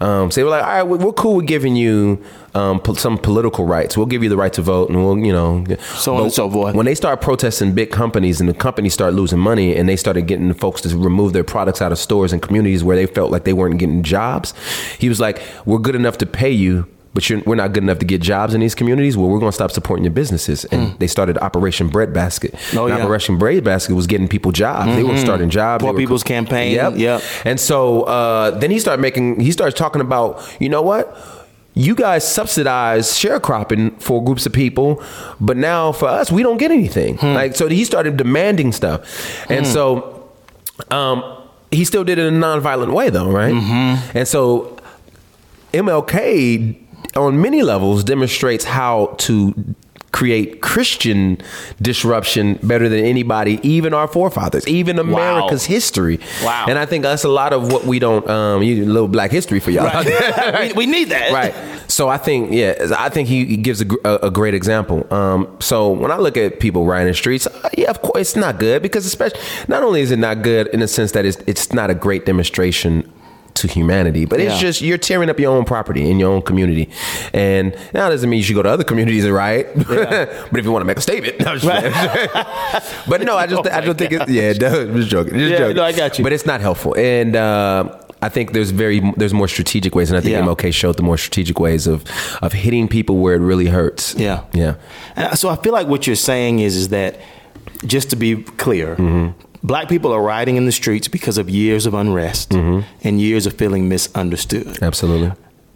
Um, 0.00 0.30
so 0.30 0.40
they 0.40 0.44
were 0.44 0.50
like, 0.50 0.64
all 0.64 0.70
right, 0.70 0.82
we're 0.82 1.12
cool 1.12 1.36
with 1.36 1.46
giving 1.46 1.76
you 1.76 2.24
um, 2.54 2.80
po- 2.80 2.94
some 2.94 3.18
political 3.18 3.64
rights. 3.64 3.96
We'll 3.96 4.06
give 4.06 4.22
you 4.22 4.28
the 4.28 4.36
right 4.36 4.52
to 4.54 4.62
vote, 4.62 4.88
and 4.90 4.98
we'll 5.04 5.18
you 5.18 5.32
know 5.32 5.64
So 5.96 6.16
on 6.16 6.22
and 6.24 6.32
so 6.32 6.50
forth. 6.50 6.74
When 6.74 6.86
they 6.86 6.94
start 6.94 7.20
protesting 7.20 7.72
big 7.74 7.90
companies 7.90 8.40
and 8.40 8.48
the 8.48 8.54
companies 8.54 8.94
start 8.94 9.14
losing 9.14 9.38
money, 9.38 9.76
and 9.76 9.88
they 9.88 9.96
started 9.96 10.22
getting 10.26 10.48
the 10.48 10.54
folks 10.54 10.80
to 10.82 10.96
remove 10.96 11.32
their 11.32 11.44
products 11.44 11.80
out 11.82 11.92
of 11.92 11.98
stores 11.98 12.32
and 12.32 12.42
communities 12.42 12.82
where 12.82 12.96
they 12.96 13.06
felt 13.06 13.30
like 13.30 13.44
they 13.44 13.52
weren't 13.52 13.78
getting 13.78 14.02
jobs, 14.02 14.54
he 14.98 15.08
was 15.08 15.20
like, 15.20 15.42
"We're 15.64 15.78
good 15.78 15.94
enough 15.94 16.18
to 16.18 16.26
pay 16.26 16.50
you." 16.50 16.86
But 17.12 17.28
you're, 17.28 17.40
we're 17.44 17.56
not 17.56 17.72
good 17.72 17.82
enough 17.82 17.98
to 17.98 18.04
get 18.04 18.20
jobs 18.20 18.54
in 18.54 18.60
these 18.60 18.76
communities. 18.76 19.16
Well, 19.16 19.28
we're 19.28 19.40
going 19.40 19.50
to 19.50 19.54
stop 19.54 19.72
supporting 19.72 20.04
your 20.04 20.12
businesses, 20.12 20.64
and 20.66 20.96
they 21.00 21.08
started 21.08 21.38
Operation 21.38 21.88
Breadbasket. 21.88 22.54
Oh, 22.76 22.86
yeah. 22.86 22.98
Operation 23.02 23.36
Breadbasket 23.36 23.96
was 23.96 24.06
getting 24.06 24.28
people 24.28 24.52
jobs. 24.52 24.94
They 24.94 25.02
were 25.02 25.16
starting 25.16 25.50
jobs. 25.50 25.82
Poor 25.82 25.92
People's 25.92 26.22
Campaign. 26.22 26.72
Yep. 26.76 26.92
Yep. 26.98 27.22
And 27.44 27.58
so 27.58 28.02
uh, 28.04 28.52
then 28.52 28.70
he 28.70 28.78
started 28.78 29.02
making. 29.02 29.40
He 29.40 29.50
started 29.50 29.76
talking 29.76 30.00
about, 30.00 30.40
you 30.60 30.68
know 30.68 30.82
what? 30.82 31.12
You 31.80 31.94
guys 31.94 32.30
subsidize 32.30 33.12
sharecropping 33.12 34.00
for 34.02 34.22
groups 34.22 34.44
of 34.44 34.52
people, 34.52 35.02
but 35.40 35.56
now 35.56 35.92
for 35.92 36.08
us, 36.08 36.30
we 36.30 36.42
don't 36.42 36.58
get 36.58 36.70
anything. 36.70 37.16
Hmm. 37.16 37.34
Like 37.34 37.56
so, 37.56 37.68
he 37.68 37.84
started 37.84 38.16
demanding 38.16 38.72
stuff, 38.72 39.50
and 39.50 39.66
hmm. 39.66 39.72
so 39.72 40.20
um, 40.90 41.24
he 41.70 41.84
still 41.84 42.04
did 42.04 42.18
it 42.18 42.26
in 42.26 42.42
a 42.42 42.46
nonviolent 42.46 42.92
way, 42.92 43.10
though, 43.10 43.30
right? 43.30 43.54
Mm-hmm. 43.54 44.18
And 44.18 44.28
so 44.28 44.76
MLK, 45.72 46.78
on 47.16 47.40
many 47.40 47.62
levels, 47.62 48.04
demonstrates 48.04 48.64
how 48.64 49.14
to 49.18 49.74
create 50.12 50.60
Christian 50.60 51.38
disruption 51.80 52.58
better 52.62 52.88
than 52.88 53.04
anybody, 53.04 53.60
even 53.62 53.94
our 53.94 54.08
forefathers, 54.08 54.66
even 54.66 54.98
America's 54.98 55.64
history. 55.64 56.18
Wow. 56.42 56.66
And 56.68 56.78
I 56.78 56.86
think 56.86 57.02
that's 57.02 57.24
a 57.24 57.28
lot 57.28 57.52
of 57.52 57.72
what 57.72 57.84
we 57.84 57.98
don't. 57.98 58.28
Um, 58.28 58.62
you, 58.62 58.84
a 58.84 58.86
little 58.86 59.08
black 59.08 59.30
history 59.30 59.60
for 59.60 59.70
y'all. 59.70 60.04
we, 60.60 60.72
we 60.72 60.86
need 60.86 61.10
that. 61.10 61.32
right. 61.32 61.90
So 61.90 62.08
I 62.08 62.18
think, 62.18 62.52
yeah, 62.52 62.92
I 62.96 63.08
think 63.08 63.28
he, 63.28 63.44
he 63.46 63.56
gives 63.56 63.82
a, 63.82 63.86
a, 64.04 64.16
a 64.26 64.30
great 64.30 64.54
example. 64.54 65.12
Um, 65.12 65.56
so 65.60 65.90
when 65.90 66.10
I 66.10 66.18
look 66.18 66.36
at 66.36 66.60
people 66.60 66.86
riding 66.86 67.08
the 67.08 67.14
streets, 67.14 67.46
uh, 67.46 67.68
yeah, 67.76 67.90
of 67.90 68.00
course, 68.02 68.20
it's 68.20 68.36
not 68.36 68.58
good 68.58 68.82
because 68.82 69.06
especially 69.06 69.40
not 69.68 69.82
only 69.82 70.00
is 70.00 70.10
it 70.10 70.18
not 70.18 70.42
good 70.42 70.68
in 70.68 70.80
the 70.80 70.88
sense 70.88 71.12
that 71.12 71.24
it's 71.24 71.38
it's 71.46 71.72
not 71.72 71.90
a 71.90 71.94
great 71.94 72.26
demonstration 72.26 73.10
to 73.54 73.68
humanity, 73.68 74.24
but 74.24 74.40
it's 74.40 74.54
Yeah. 74.54 74.60
just 74.60 74.80
you're 74.82 74.98
tearing 74.98 75.28
up 75.30 75.38
your 75.40 75.56
own 75.56 75.64
property 75.64 76.08
in 76.10 76.18
your 76.18 76.30
own 76.32 76.42
community, 76.42 76.88
and 77.34 77.72
now 77.92 78.04
that 78.08 78.10
doesn't 78.10 78.28
mean 78.30 78.38
you 78.38 78.44
should 78.44 78.54
go 78.56 78.62
to 78.62 78.68
other 78.70 78.84
communities 78.84 79.24
and 79.24 79.34
riot. 79.34 79.68
but 79.88 80.58
if 80.58 80.64
you 80.64 80.72
want 80.72 80.82
to 80.82 80.86
make 80.86 80.98
a 80.98 81.00
statement, 81.00 81.38
no, 81.44 81.58
but 83.08 83.22
no, 83.22 83.36
I 83.36 83.46
just 83.46 83.66
I 83.68 83.80
just 83.80 83.98
think 83.98 84.12
it's 84.12 84.30
yeah, 84.30 84.52
no, 84.52 84.80
I'm 84.82 84.96
just 84.96 85.08
joking, 85.10 85.34
just 85.34 85.50
Yeah, 85.52 85.58
joking. 85.58 85.76
no, 85.76 85.84
I 85.84 85.92
got 85.92 86.18
you. 86.18 86.24
But 86.24 86.32
it's 86.32 86.46
not 86.46 86.60
helpful, 86.60 86.94
and. 86.96 87.36
Uh, 87.36 87.96
I 88.22 88.28
think 88.28 88.52
there's 88.52 88.70
very 88.70 89.00
there's 89.16 89.32
more 89.32 89.48
strategic 89.48 89.94
ways, 89.94 90.10
and 90.10 90.18
I 90.18 90.20
think 90.20 90.32
Yeah. 90.34 90.42
MLK 90.42 90.70
showed 90.74 90.98
the 90.98 91.02
more 91.02 91.16
strategic 91.16 91.58
ways 91.58 91.86
of 91.86 92.04
of 92.42 92.52
hitting 92.52 92.86
people 92.86 93.16
where 93.16 93.34
it 93.34 93.38
really 93.40 93.64
hurts. 93.68 94.14
Yeah. 94.18 94.42
yeah. 94.52 94.74
And 95.16 95.38
so 95.38 95.48
I 95.48 95.56
feel 95.56 95.72
like 95.72 95.86
what 95.86 96.06
you're 96.06 96.16
saying 96.16 96.58
is 96.58 96.76
is 96.76 96.88
that 96.90 97.18
just 97.86 98.10
to 98.10 98.16
be 98.16 98.42
clear, 98.58 98.96
Mm-hmm. 98.96 99.28
Black 99.62 99.88
people 99.88 100.12
are 100.12 100.22
rioting 100.22 100.56
in 100.56 100.66
the 100.66 100.72
streets 100.72 101.08
because 101.08 101.38
of 101.38 101.48
years 101.50 101.86
of 101.86 101.94
unrest 101.94 102.50
Mm-hmm. 102.50 102.80
and 103.06 103.20
years 103.20 103.46
of 103.46 103.54
feeling 103.54 103.88
misunderstood. 103.88 104.82
Absolutely. 104.82 105.32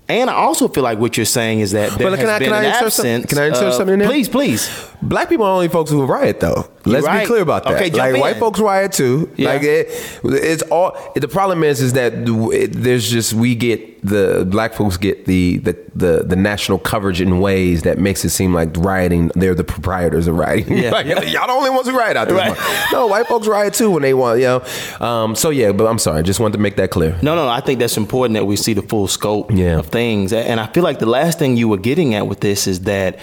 And 0.09 0.28
I 0.28 0.35
also 0.35 0.68
feel 0.68 0.82
like 0.85 0.99
what 0.99 1.16
you're 1.16 1.24
saying 1.24 1.61
is 1.61 1.72
that 1.72 1.91
there 1.99 2.11
But 2.11 2.18
has 2.18 2.20
can 2.20 2.28
I- 2.28 2.39
been 2.39 2.49
can 2.49 2.55
I 2.55 2.59
an 2.64 2.64
insert 2.74 2.93
some- 2.93 3.07
absence. 3.07 3.26
can 3.26 3.39
I 3.39 3.47
insert 3.47 3.68
of- 3.68 3.74
something 3.74 3.95
in 3.95 3.99
there? 4.01 4.09
Please, 4.09 4.28
please. 4.28 4.68
Black 5.09 5.28
people 5.28 5.44
are 5.46 5.50
the 5.50 5.55
only 5.55 5.68
folks 5.68 5.90
who 5.90 6.05
riot, 6.05 6.40
though. 6.40 6.68
Let's 6.86 7.07
right. 7.07 7.20
be 7.20 7.26
clear 7.26 7.42
about 7.42 7.64
that. 7.64 7.74
Okay, 7.74 7.90
like 7.90 8.14
in. 8.14 8.20
white 8.20 8.36
folks 8.36 8.61
riot 8.61 8.92
too. 8.92 9.30
Yeah. 9.36 9.50
Like 9.50 9.62
it, 9.62 9.86
it's 10.24 10.62
all. 10.64 10.96
The 11.14 11.28
problem 11.28 11.62
is, 11.62 11.80
is 11.80 11.94
that 11.94 12.12
it, 12.14 12.72
there's 12.72 13.11
just 13.11 13.32
we 13.32 13.55
get 13.55 14.02
the 14.05 14.44
black 14.46 14.74
folks 14.74 14.96
get 14.98 15.24
the, 15.24 15.59
the 15.59 15.76
the 15.94 16.24
the 16.24 16.36
national 16.36 16.78
coverage 16.78 17.20
in 17.22 17.40
ways 17.40 17.82
that 17.84 17.98
makes 17.98 18.24
it 18.24 18.30
seem 18.30 18.52
like 18.52 18.76
rioting. 18.76 19.30
They're 19.34 19.55
the 19.55 19.64
proprietors 19.64 20.26
of 20.26 20.36
rioting. 20.36 20.76
Yeah, 20.78 20.90
Like, 20.92 21.07
y'all 21.07 21.46
the 21.46 21.52
only 21.52 21.70
ones 21.70 21.88
who 21.88 21.96
riot 21.98 22.16
out 22.16 22.28
there. 22.28 22.36
Right. 22.36 22.88
No, 22.92 23.07
white 23.07 23.26
folks 23.26 23.46
riot 23.46 23.74
too 23.74 23.90
when 23.90 24.02
they 24.02 24.12
want. 24.14 24.40
You 24.40 24.44
know. 24.46 25.07
Um, 25.07 25.34
so 25.34 25.50
yeah, 25.50 25.72
but 25.72 25.86
I'm 25.86 25.98
sorry. 25.98 26.22
Just 26.22 26.40
wanted 26.40 26.52
to 26.55 26.59
make 26.61 26.76
that 26.76 26.90
clear. 26.90 27.18
No, 27.22 27.34
no, 27.34 27.48
I 27.48 27.61
think 27.61 27.78
that's 27.78 27.96
important 27.96 28.34
that 28.34 28.44
we 28.44 28.57
see 28.57 28.74
the 28.74 28.82
full 28.82 29.09
scope 29.09 29.50
Yeah. 29.52 29.78
of 29.78 29.86
things. 29.86 30.32
And 30.32 30.61
I 30.61 30.66
feel 30.66 30.82
like 30.84 30.98
the 30.98 31.07
last 31.07 31.38
thing 31.38 31.57
you 31.57 31.68
were 31.68 31.78
getting 31.78 32.14
at 32.14 32.26
with 32.26 32.40
this 32.40 32.66
is 32.66 32.80
that 32.80 33.18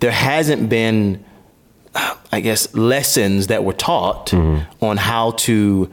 there 0.00 0.12
hasn't 0.12 0.68
been, 0.68 1.24
I 2.32 2.40
guess, 2.40 2.72
lessons 2.74 3.46
that 3.48 3.64
were 3.64 3.72
taught 3.72 4.26
Mm-hmm. 4.30 4.84
on 4.84 4.96
how 4.96 5.32
to 5.32 5.90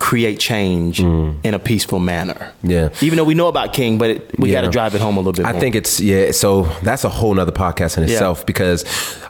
create 0.00 0.38
change 0.38 1.00
in 1.00 1.54
a 1.54 1.58
peaceful 1.58 1.98
manner. 1.98 2.52
Mm. 2.62 2.70
Yeah. 2.70 2.88
Even 3.00 3.16
though 3.16 3.24
we 3.24 3.34
know 3.34 3.48
about 3.48 3.72
King, 3.72 3.96
but 3.96 4.10
it, 4.10 4.38
we 4.38 4.50
Yeah. 4.50 4.60
got 4.60 4.66
to 4.66 4.70
drive 4.70 4.94
it 4.94 5.00
home 5.00 5.16
a 5.16 5.20
little 5.20 5.32
bit 5.32 5.46
I 5.46 5.52
more. 5.52 5.60
think 5.60 5.74
it's 5.76 5.98
yeah. 6.00 6.32
So 6.32 6.64
that's 6.82 7.04
a 7.04 7.08
whole 7.08 7.32
nother 7.32 7.52
podcast 7.52 7.96
in 7.96 8.02
Yeah. 8.06 8.14
itself 8.14 8.44
because 8.44 8.84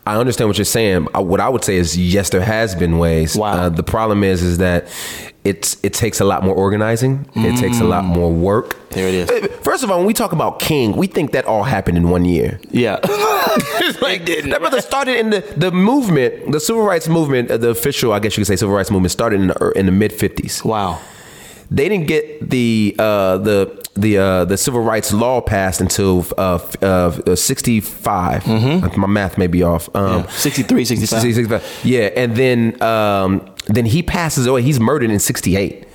I 0.06 0.16
understand 0.16 0.48
what 0.48 0.58
you're 0.58 0.64
saying. 0.64 1.06
Uh, 1.14 1.20
What 1.20 1.40
I 1.40 1.48
would 1.48 1.62
say 1.64 1.76
is 1.76 1.96
yes, 1.96 2.30
there 2.30 2.40
has 2.40 2.74
been 2.74 2.98
ways. 2.98 3.36
Wow. 3.36 3.52
Uh, 3.52 3.68
the 3.68 3.82
problem 3.84 4.24
is 4.24 4.42
is 4.42 4.58
that 4.58 4.88
it's 5.44 5.76
it 5.84 5.92
takes 5.92 6.20
a 6.20 6.24
lot 6.24 6.42
more 6.42 6.54
organizing. 6.54 7.26
It 7.34 7.58
takes 7.58 7.80
a 7.80 7.84
lot 7.84 8.04
more 8.04 8.32
work. 8.32 8.74
Mm. 8.74 8.88
There 8.90 9.08
it 9.08 9.14
is. 9.14 9.30
Uh, 9.30 9.48
First 9.62 9.84
of 9.84 9.90
all, 9.90 9.98
when 9.98 10.06
we 10.06 10.14
talk 10.14 10.32
about 10.32 10.58
King, 10.58 10.96
we 10.96 11.06
think 11.06 11.32
that 11.32 11.44
all 11.44 11.64
happened 11.64 11.98
in 11.98 12.08
one 12.08 12.24
year. 12.24 12.60
Yeah. 12.70 12.94
like 14.00 14.24
that 14.24 14.56
brother 14.60 14.80
started 14.80 15.18
in 15.18 15.30
the 15.30 15.40
the 15.56 15.70
movement, 15.70 16.50
the 16.52 16.60
civil 16.60 16.82
rights 16.82 17.08
movement, 17.08 17.50
uh, 17.50 17.58
the 17.58 17.68
official, 17.70 18.12
I 18.12 18.20
guess 18.20 18.36
you 18.36 18.40
could 18.42 18.48
say, 18.48 18.56
civil 18.56 18.74
rights 18.74 18.90
movement 18.90 19.12
started 19.12 19.40
in 19.40 19.46
the 19.48 19.72
in 19.76 19.86
the 19.86 19.92
mid 19.92 20.12
'50s. 20.12 20.64
wow. 20.64 20.98
They 21.70 21.88
didn't 21.88 22.06
get 22.06 22.50
the 22.50 22.94
uh, 22.98 23.38
the 23.38 23.83
the 23.94 24.18
uh, 24.18 24.44
the 24.44 24.56
civil 24.56 24.80
rights 24.82 25.12
law 25.12 25.40
passed 25.40 25.80
until 25.80 26.26
uh, 26.36 26.58
uh, 26.82 27.36
65. 27.36 28.46
My 28.96 29.06
math 29.06 29.38
may 29.38 29.46
be 29.46 29.62
off. 29.62 29.88
Um, 29.94 30.04
Mm-hmm. 30.24 30.28
Yeah. 30.28 30.30
63, 30.36 30.84
65. 30.84 31.20
65. 31.22 31.80
Yeah, 31.84 32.00
and 32.16 32.36
then 32.36 32.82
um, 32.82 33.46
then 33.66 33.86
he 33.86 34.02
passes 34.02 34.46
away. 34.46 34.62
He's 34.62 34.80
murdered 34.80 35.10
in 35.10 35.18
68. 35.18 35.86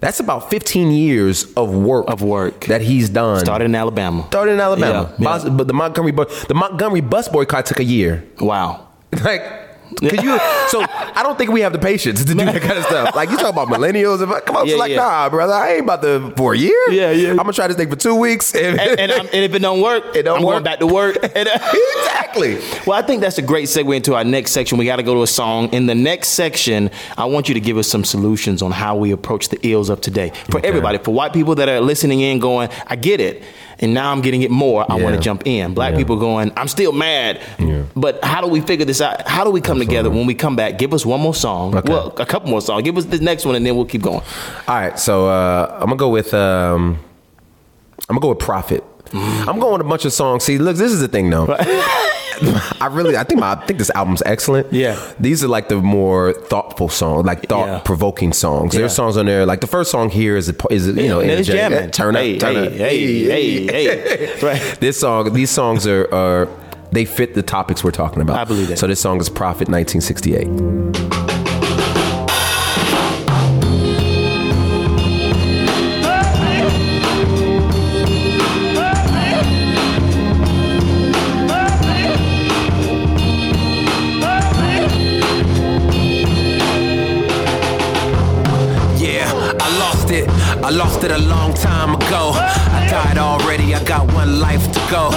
That's 0.00 0.18
about 0.20 0.48
15 0.48 0.92
years 0.92 1.44
of 1.54 1.74
work 1.74 2.06
Hmm. 2.06 2.12
Of 2.12 2.22
work. 2.22 2.64
that 2.66 2.80
he's 2.80 3.10
done. 3.10 3.40
Started 3.40 3.66
in 3.66 3.74
Alabama. 3.74 4.24
Started 4.28 4.52
in 4.52 4.60
Alabama. 4.60 5.10
Yeah, 5.10 5.16
yeah. 5.18 5.38
Bos- 5.38 5.48
But 5.50 5.66
the 5.66 5.74
Montgomery 5.74 6.12
bu- 6.12 6.26
the 6.48 6.54
Montgomery 6.54 7.00
bus 7.02 7.28
boycott 7.28 7.66
took 7.66 7.80
a 7.80 7.84
year. 7.84 8.24
Wow. 8.40 8.86
Like 9.24 9.42
Cause 10.00 10.22
you, 10.22 10.38
so 10.68 10.82
I 10.88 11.22
don't 11.22 11.36
think 11.36 11.50
we 11.50 11.60
have 11.62 11.72
the 11.72 11.78
patience 11.78 12.20
to 12.24 12.24
do 12.24 12.34
that 12.34 12.62
kind 12.62 12.78
of 12.78 12.84
stuff. 12.84 13.14
Like 13.14 13.30
you 13.30 13.36
talk 13.36 13.52
about 13.52 13.68
millennials, 13.68 14.22
and 14.22 14.30
come 14.46 14.56
on, 14.56 14.66
Yeah, 14.68 14.76
like 14.76 14.90
yeah. 14.92 14.96
nah, 14.98 15.28
brother, 15.28 15.52
I 15.52 15.72
ain't 15.74 15.82
about 15.82 16.02
to 16.02 16.32
for 16.36 16.54
a 16.54 16.56
year. 16.58 16.90
Yeah, 16.90 17.10
yeah. 17.10 17.30
I'm 17.30 17.36
gonna 17.38 17.52
try 17.52 17.66
this 17.66 17.76
thing 17.76 17.90
for 17.90 17.96
two 17.96 18.14
weeks, 18.14 18.54
and, 18.54 18.78
and, 18.80 19.00
and, 19.00 19.12
I'm, 19.12 19.26
and 19.26 19.44
if 19.44 19.52
it 19.54 19.58
don't 19.58 19.80
work, 19.82 20.14
It 20.14 20.22
don't 20.22 20.38
I'm 20.38 20.44
work. 20.44 20.54
going 20.54 20.64
back 20.64 20.78
to 20.80 20.86
work. 20.86 21.16
And, 21.22 21.48
uh, 21.52 21.72
exactly. 21.98 22.58
Well, 22.86 22.98
I 22.98 23.02
think 23.02 23.20
that's 23.20 23.38
a 23.38 23.42
great 23.42 23.68
segue 23.68 23.94
into 23.94 24.14
our 24.14 24.24
next 24.24 24.52
section. 24.52 24.78
We 24.78 24.84
got 24.84 24.96
to 24.96 25.02
go 25.02 25.14
to 25.14 25.22
a 25.22 25.26
song. 25.26 25.72
In 25.72 25.86
the 25.86 25.94
next 25.94 26.28
section, 26.28 26.90
I 27.18 27.24
want 27.26 27.48
you 27.48 27.54
to 27.54 27.60
give 27.60 27.76
us 27.76 27.88
some 27.88 28.04
solutions 28.04 28.62
on 28.62 28.70
how 28.70 28.96
we 28.96 29.10
approach 29.12 29.48
the 29.48 29.58
ills 29.66 29.90
of 29.90 30.00
today. 30.00 30.32
For 30.50 30.64
everybody, 30.64 30.98
for 30.98 31.12
white 31.12 31.32
people 31.32 31.54
that 31.56 31.68
are 31.68 31.80
listening 31.80 32.20
in, 32.20 32.38
going, 32.38 32.68
I 32.86 32.96
get 32.96 33.20
it. 33.20 33.42
And 33.82 33.94
now 33.94 34.12
I'm 34.12 34.20
getting 34.20 34.42
it 34.42 34.50
more. 34.50 34.84
I 34.90 34.96
want 34.96 35.14
to 35.16 35.20
jump 35.20 35.42
in. 35.46 35.72
Black 35.74 35.92
Yeah. 35.92 35.98
people 35.98 36.16
going, 36.16 36.52
I'm 36.56 36.68
still 36.68 36.92
mad. 36.92 37.40
Yeah. 37.58 37.82
But 37.96 38.22
how 38.22 38.40
do 38.42 38.46
we 38.46 38.60
figure 38.60 38.84
this 38.84 39.00
out? 39.00 39.26
How 39.26 39.42
do 39.42 39.50
we 39.50 39.60
come 39.62 39.78
together 39.78 40.10
when 40.10 40.26
we 40.26 40.34
come 40.34 40.54
back? 40.54 40.78
Give 40.78 40.92
us 40.92 41.06
one 41.06 41.20
more 41.20 41.34
song. 41.34 41.74
Okay. 41.74 41.90
Well, 41.90 42.14
a 42.18 42.26
couple 42.26 42.50
more 42.50 42.60
songs. 42.60 42.82
Give 42.84 42.96
us 42.98 43.06
the 43.06 43.18
next 43.20 43.46
one 43.46 43.54
and 43.54 43.64
then 43.64 43.76
we'll 43.76 43.86
keep 43.86 44.02
going. 44.02 44.20
All 44.68 44.74
right, 44.74 44.98
so 44.98 45.28
uh, 45.28 45.72
I'm 45.80 45.86
gonna 45.86 45.96
go 45.96 46.10
with 46.10 46.34
um, 46.34 46.98
I'm 48.08 48.16
gonna 48.16 48.20
go 48.20 48.28
with 48.28 48.38
Prophet. 48.38 48.84
I'm 49.12 49.58
going 49.58 49.72
with 49.72 49.80
a 49.80 49.88
bunch 49.88 50.04
of 50.04 50.12
songs. 50.12 50.44
See, 50.44 50.58
look, 50.58 50.76
this 50.76 50.92
is 50.92 51.00
the 51.00 51.08
thing, 51.08 51.30
though. 51.30 51.46
I 52.80 52.86
really, 52.90 53.16
I 53.16 53.24
think 53.24 53.40
my, 53.40 53.52
I 53.52 53.66
think 53.66 53.78
this 53.78 53.90
album's 53.94 54.22
excellent. 54.26 54.72
Yeah. 54.72 54.98
these 55.18 55.44
are 55.44 55.48
like 55.48 55.68
the 55.68 55.76
more 55.76 56.32
thoughtful 56.32 56.88
songs, 56.88 57.26
like 57.26 57.48
thought 57.48 57.84
provoking 57.84 58.32
songs. 58.32 58.74
Yeah. 58.74 58.80
There's 58.80 58.94
songs 58.94 59.16
on 59.16 59.26
there, 59.26 59.46
like 59.46 59.60
the 59.60 59.66
first 59.66 59.90
song 59.90 60.10
here 60.10 60.36
is 60.36 60.48
is 60.70 60.86
you 60.86 60.94
know 61.08 61.20
Yeah, 61.20 61.32
it's 61.32 61.48
jamming. 61.48 61.90
turn 61.90 62.16
up, 62.16 62.22
Hey, 62.22 62.38
turn 62.38 62.54
hey, 62.54 62.66
up, 62.66 62.72
hey, 62.72 63.24
hey, 63.24 63.66
hey. 64.26 64.40
Right. 64.42 64.60
This 64.80 64.98
song, 65.00 65.32
these 65.32 65.50
songs 65.50 65.86
are 65.86 66.12
are 66.14 66.48
they 66.92 67.04
fit 67.04 67.34
the 67.34 67.42
topics 67.42 67.84
we're 67.84 67.90
talking 67.92 68.20
about. 68.22 68.36
I 68.38 68.44
believe 68.44 68.68
that. 68.68 68.78
So 68.78 68.86
this 68.86 69.00
song 69.00 69.20
is 69.20 69.28
Prophet 69.28 69.68
1968. 69.68 71.39
Ago. 92.10 92.32
I 92.34 92.88
died 92.90 93.18
already. 93.18 93.74
I 93.74 93.82
got 93.84 94.12
one 94.12 94.40
life 94.40 94.66
to 94.72 94.80
go. 94.90 95.10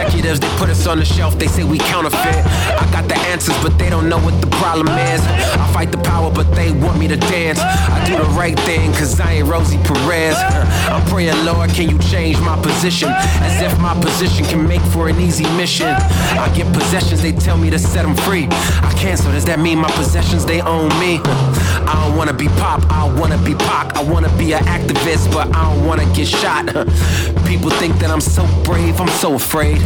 Executives, 0.00 0.40
they 0.40 0.48
put 0.56 0.70
us 0.70 0.86
on 0.86 0.98
the 0.98 1.04
shelf. 1.04 1.38
They 1.38 1.46
say 1.46 1.62
we 1.62 1.76
counterfeit. 1.78 2.44
I 2.80 2.88
got 2.90 3.06
the 3.06 3.16
answers, 3.28 3.56
but 3.62 3.78
they 3.78 3.90
don't 3.90 4.08
know 4.08 4.18
what 4.18 4.40
the 4.40 4.46
problem 4.56 4.88
is. 4.88 5.20
I 5.20 5.70
fight 5.74 5.92
the 5.92 5.98
power, 5.98 6.30
but 6.32 6.50
they 6.54 6.72
want 6.72 6.98
me 6.98 7.06
to 7.08 7.16
dance. 7.16 7.58
I 7.60 8.02
do 8.06 8.16
the 8.16 8.30
right 8.30 8.58
thing, 8.60 8.92
cause 8.92 9.20
I 9.20 9.34
ain't 9.34 9.48
Rosie 9.48 9.78
Perez. 9.84 10.36
Uh, 10.36 10.90
I'm 10.90 11.06
praying, 11.08 11.44
Lord, 11.44 11.70
can 11.70 11.90
you 11.90 11.98
change 11.98 12.40
my 12.40 12.56
position? 12.62 13.10
As 13.10 13.60
if 13.60 13.78
my 13.78 13.94
position 14.00 14.44
can 14.46 14.66
make 14.66 14.80
for 14.92 15.08
an 15.08 15.20
easy 15.20 15.44
mission. 15.56 15.88
I 15.88 16.50
get 16.56 16.72
possessions, 16.72 17.20
they 17.20 17.32
tell 17.32 17.58
me 17.58 17.68
to 17.70 17.78
set 17.78 18.02
them 18.02 18.16
free. 18.16 18.46
I 18.82 18.92
can't, 18.96 19.20
does 19.20 19.44
that 19.44 19.58
mean 19.58 19.78
my 19.78 19.90
possessions, 19.92 20.46
they 20.46 20.62
own 20.62 20.88
me? 20.98 21.20
I 21.24 22.06
don't 22.06 22.16
wanna 22.16 22.32
be 22.32 22.48
pop, 22.48 22.82
I 22.90 23.04
wanna 23.20 23.38
be 23.38 23.54
pop. 23.54 23.96
I 23.96 24.02
wanna 24.02 24.34
be 24.38 24.54
an 24.54 24.64
activist, 24.64 25.30
but 25.32 25.54
I 25.54 25.74
don't 25.74 25.86
wanna 25.86 26.06
get 26.14 26.26
shot. 26.26 26.66
People 27.46 27.70
think 27.70 27.98
that 27.98 28.10
I'm 28.10 28.20
so 28.20 28.46
brave, 28.64 29.00
I'm 29.00 29.08
so 29.08 29.34
afraid. 29.34 29.78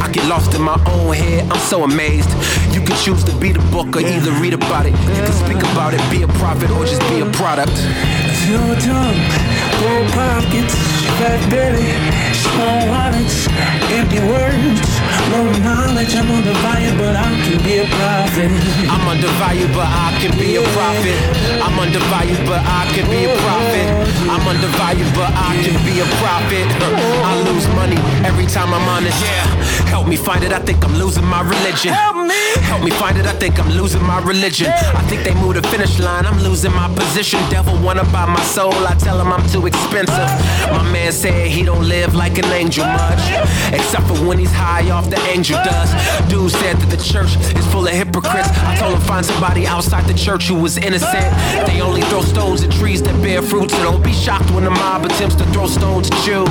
I 0.00 0.10
get 0.12 0.26
lost 0.28 0.54
in 0.54 0.62
my 0.62 0.78
own 0.86 1.14
head, 1.14 1.50
I'm 1.50 1.58
so 1.58 1.84
amazed. 1.84 2.30
You 2.74 2.80
can 2.80 2.96
choose 2.96 3.24
to 3.24 3.34
be 3.36 3.52
the 3.52 3.64
book 3.70 3.96
or 3.96 4.00
either 4.00 4.32
read 4.42 4.54
about 4.54 4.86
it. 4.86 4.92
You 4.92 5.22
can 5.26 5.32
speak 5.32 5.62
about 5.72 5.94
it, 5.94 6.00
be 6.10 6.22
a 6.22 6.28
prophet, 6.40 6.70
or 6.70 6.84
just 6.84 7.02
be 7.08 7.20
a 7.20 7.28
product. 7.32 7.76
Your 8.48 8.74
tongue, 8.82 9.20
full 9.78 10.04
pockets, 10.12 10.74
fat 11.18 11.40
belly, 11.50 11.86
small 12.34 12.88
wallets, 12.90 13.46
empty 13.94 14.18
words, 14.26 14.82
low 15.30 15.46
knowledge. 15.62 16.12
I'm 16.16 16.30
undervalued, 16.30 16.98
but 16.98 17.14
I 17.14 17.30
can 17.46 17.58
be 17.62 17.78
a 17.78 17.86
prophet. 17.86 18.50
I'm 18.90 19.06
undervalued, 19.06 19.72
but 19.72 19.86
I 19.86 20.18
can 20.20 20.32
be 20.38 20.56
a 20.56 20.64
prophet. 20.74 21.18
I'm 21.62 21.78
undervalued, 21.78 22.42
but 22.46 22.60
I 22.66 22.90
can 22.94 23.06
be 23.08 23.30
a 23.30 23.34
prophet. 23.38 24.01
I'm 24.32 24.48
undervalued, 24.48 25.12
but 25.12 25.28
I 25.36 25.60
can 25.60 25.76
be 25.84 26.00
a 26.00 26.08
prophet. 26.24 26.64
I 27.20 27.36
lose 27.44 27.68
money 27.76 28.00
every 28.24 28.46
time 28.46 28.72
I'm 28.72 28.88
honest. 28.88 29.20
Yeah, 29.20 29.44
help 29.92 30.08
me 30.08 30.16
find 30.16 30.42
it. 30.42 30.52
I 30.52 30.58
think 30.58 30.82
I'm 30.86 30.96
losing 30.96 31.26
my 31.26 31.42
religion. 31.42 31.92
Help 31.92 32.16
me. 32.16 32.42
Help 32.70 32.82
me 32.82 32.90
find 33.02 33.18
it. 33.18 33.26
I 33.26 33.34
think 33.42 33.60
I'm 33.60 33.70
losing 33.80 34.02
my 34.02 34.20
religion. 34.32 34.68
I 35.00 35.02
think 35.08 35.22
they 35.22 35.34
moved 35.34 35.56
the 35.60 35.64
finish 35.68 36.00
line. 36.00 36.24
I'm 36.24 36.40
losing 36.42 36.72
my 36.72 36.88
position. 36.94 37.38
Devil 37.50 37.76
wanna 37.86 38.04
buy 38.04 38.24
my 38.24 38.42
soul. 38.56 38.72
I 38.92 38.94
tell 38.94 39.20
him 39.20 39.30
I'm 39.30 39.46
too 39.54 39.66
expensive. 39.66 40.30
Ah. 40.34 40.78
My 40.78 40.84
man 40.90 41.12
said 41.12 41.48
he 41.48 41.62
don't 41.62 41.86
live 41.86 42.14
like 42.14 42.38
an 42.38 42.50
angel 42.60 42.86
much, 42.86 43.24
ah. 43.36 43.74
except 43.78 44.04
for 44.08 44.18
when 44.26 44.38
he's 44.38 44.56
high 44.66 44.88
off 44.90 45.10
the 45.10 45.20
angel 45.34 45.58
ah. 45.60 45.68
dust. 45.68 45.92
Dude 46.30 46.50
said 46.50 46.76
that 46.80 46.90
the 46.96 47.02
church 47.12 47.36
is 47.58 47.66
full 47.72 47.86
of 47.86 47.92
hypocrites. 47.92 48.48
I 48.70 48.76
told 48.80 48.94
him 48.94 49.02
find 49.02 49.24
somebody 49.26 49.66
outside 49.66 50.04
the 50.06 50.18
church 50.26 50.48
who 50.48 50.54
was 50.54 50.78
innocent. 50.78 51.28
They 51.68 51.82
only 51.82 52.02
throw 52.08 52.22
stones 52.22 52.64
at 52.64 52.72
trees 52.72 53.02
that 53.02 53.16
bear 53.22 53.42
fruit, 53.42 53.70
so 53.70 53.82
don't 53.82 54.02
be 54.02 54.14
shocked 54.14 54.50
when 54.52 54.64
the 54.64 54.70
mob 54.70 55.04
attempts 55.04 55.36
to 55.36 55.44
throw 55.52 55.66
stones 55.66 56.10
at 56.10 56.26
you. 56.26 56.44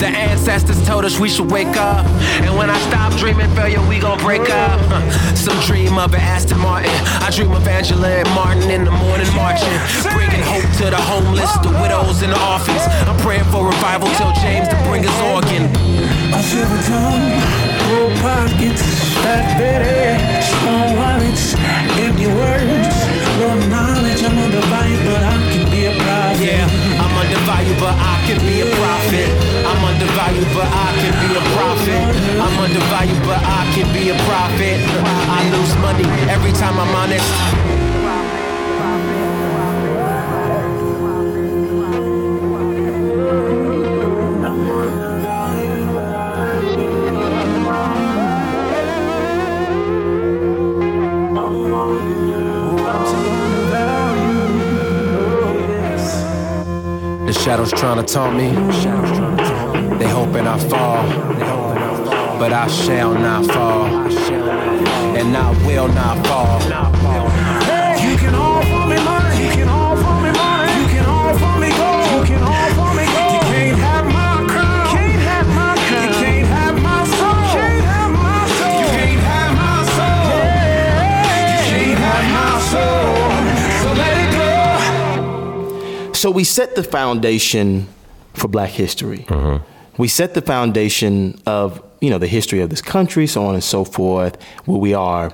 The 0.00 0.08
ancestors 0.08 0.82
told 0.86 1.04
us 1.04 1.20
we 1.20 1.28
should 1.28 1.50
wake 1.50 1.76
up, 1.76 2.06
and 2.44 2.56
when 2.56 2.70
I 2.70 2.78
stop 2.88 3.12
dreaming 3.18 3.50
failure, 3.54 3.80
we 3.88 3.98
gon' 3.98 4.18
break 4.18 4.48
up. 4.50 4.78
Some 5.36 5.58
dream 5.66 5.98
of 5.98 6.14
an 6.14 6.20
Aston 6.20 6.58
Martin. 6.58 6.92
I 7.20 7.30
dream 7.30 7.52
of 7.52 7.66
Angela 7.66 8.08
and 8.08 8.28
Martin 8.34 8.70
in 8.70 8.84
the 8.84 8.90
morning 8.90 9.30
marching, 9.34 9.72
bringing 10.12 10.42
hope 10.44 10.68
to 10.80 10.86
the 10.90 11.00
homeless, 11.00 11.52
the 11.64 11.72
widows, 11.80 12.22
and 12.22 12.32
the 12.32 12.40
orphans. 12.52 12.82
I'm 13.08 13.18
praying 13.20 13.44
for 13.52 13.66
revival 13.66 14.08
till 14.16 14.32
James 14.44 14.68
to 14.68 14.76
bring 14.88 15.02
his 15.02 15.18
organ. 15.32 15.64
A 16.32 16.40
silver 16.42 16.80
tongue, 16.86 17.28
full 17.88 18.10
pockets, 18.22 18.84
fat 19.24 19.58
belly, 19.58 20.20
small 20.60 20.88
wallets, 20.96 21.54
empty 21.98 22.28
words, 22.28 22.94
low 23.40 23.56
knowledge. 23.68 24.20
I'm 24.22 24.36
undervalued, 24.38 25.02
but 25.08 25.22
I 25.24 25.36
can 25.52 25.64
be 25.70 25.86
a 25.86 25.94
prophet. 25.98 26.44
Yeah, 26.44 26.99
undervalued, 27.40 27.78
but 27.80 27.96
I 27.96 28.20
can 28.26 28.38
be 28.40 28.60
a 28.60 28.66
prophet. 28.76 29.28
I'm 29.64 29.84
undervalued, 29.84 30.48
but 30.52 30.68
I 30.68 30.92
can 31.00 31.14
be 31.24 31.36
a 31.36 31.42
prophet. 31.56 32.02
I'm 32.40 32.58
undervalued, 32.58 33.22
but 33.24 33.40
I 33.42 33.72
can 33.74 33.92
be 33.94 34.10
a 34.10 34.16
prophet. 34.28 34.76
I 35.28 35.48
lose 35.50 35.74
money 35.80 36.04
every 36.28 36.52
time 36.52 36.78
I'm 36.78 36.94
honest. 36.94 37.89
Shadows 57.40 57.72
trying 57.72 57.96
to 57.96 58.02
taunt 58.02 58.36
me. 58.36 58.50
They 59.98 60.08
hoping 60.08 60.46
I 60.46 60.58
fall. 60.58 61.06
But 62.38 62.52
I 62.52 62.66
shall 62.68 63.14
not 63.14 63.46
fall. 63.46 63.86
And 65.16 65.34
I 65.34 65.66
will 65.66 65.88
not 65.88 66.26
fall. 66.26 66.79
So 86.20 86.30
we 86.30 86.44
set 86.44 86.74
the 86.74 86.82
foundation 86.82 87.88
for 88.34 88.46
Black 88.46 88.68
history. 88.68 89.24
Mm-hmm. 89.28 89.64
We 89.96 90.06
set 90.06 90.34
the 90.34 90.42
foundation 90.42 91.40
of 91.46 91.82
you 92.02 92.10
know 92.10 92.18
the 92.18 92.26
history 92.26 92.60
of 92.60 92.68
this 92.68 92.82
country, 92.82 93.26
so 93.26 93.42
on 93.46 93.54
and 93.54 93.64
so 93.64 93.84
forth, 93.84 94.36
where 94.66 94.76
we 94.76 94.92
are. 94.92 95.32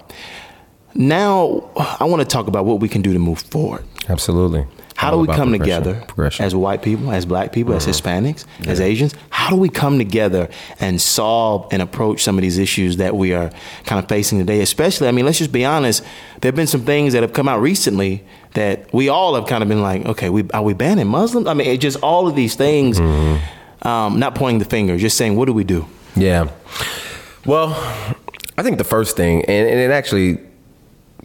Now, 0.94 1.68
I 1.98 2.04
want 2.04 2.22
to 2.22 2.24
talk 2.24 2.46
about 2.46 2.66
what 2.66 2.78
we 2.78 2.88
can 2.88 3.02
do 3.02 3.12
to 3.12 3.18
move 3.18 3.40
forward. 3.40 3.84
Absolutely. 4.08 4.64
How 4.94 5.10
All 5.10 5.24
do 5.24 5.30
we 5.30 5.36
come 5.36 5.50
together 5.50 6.06
as 6.38 6.54
white 6.54 6.82
people, 6.82 7.10
as 7.10 7.26
black 7.26 7.52
people, 7.52 7.74
as 7.74 7.84
Mm-hmm. 7.84 8.08
Hispanics, 8.08 8.44
as 8.66 8.80
Asians? 8.80 9.12
How 9.28 9.50
do 9.50 9.56
we 9.56 9.68
come 9.68 9.98
together 9.98 10.48
and 10.80 11.00
solve 11.00 11.66
and 11.72 11.82
approach 11.82 12.22
some 12.22 12.38
of 12.38 12.42
these 12.42 12.58
issues 12.58 12.96
that 12.98 13.14
we 13.14 13.34
are 13.34 13.50
kind 13.84 14.02
of 14.02 14.08
facing 14.08 14.38
today? 14.38 14.60
Especially, 14.60 15.08
I 15.08 15.10
mean, 15.10 15.26
let's 15.26 15.38
just 15.38 15.52
be 15.52 15.64
honest. 15.64 16.02
There 16.40 16.48
have 16.48 16.54
been 16.56 16.66
some 16.68 16.82
things 16.82 17.12
that 17.12 17.22
have 17.22 17.32
come 17.32 17.48
out 17.48 17.60
recently 17.60 18.24
that 18.56 18.92
we 18.92 19.08
all 19.08 19.34
have 19.34 19.46
kind 19.46 19.62
of 19.62 19.68
been 19.68 19.82
like, 19.82 20.04
okay, 20.04 20.28
we, 20.28 20.44
are 20.52 20.62
we 20.62 20.74
banning 20.74 21.06
Muslims? 21.06 21.46
I 21.46 21.54
mean, 21.54 21.68
it 21.68 21.78
just 21.78 21.98
all 22.02 22.26
of 22.26 22.34
these 22.34 22.54
things. 22.54 22.98
Mm-hmm. 22.98 23.86
Um, 23.86 24.18
not 24.18 24.34
pointing 24.34 24.58
the 24.58 24.64
finger, 24.64 24.96
just 24.98 25.16
saying, 25.16 25.36
what 25.36 25.44
do 25.44 25.52
we 25.52 25.62
do? 25.62 25.86
Yeah. 26.16 26.48
Well, 27.44 27.68
I 28.58 28.62
think 28.64 28.78
the 28.78 28.84
first 28.84 29.16
thing, 29.16 29.44
and, 29.44 29.68
and 29.68 29.78
it 29.78 29.92
actually, 29.92 30.40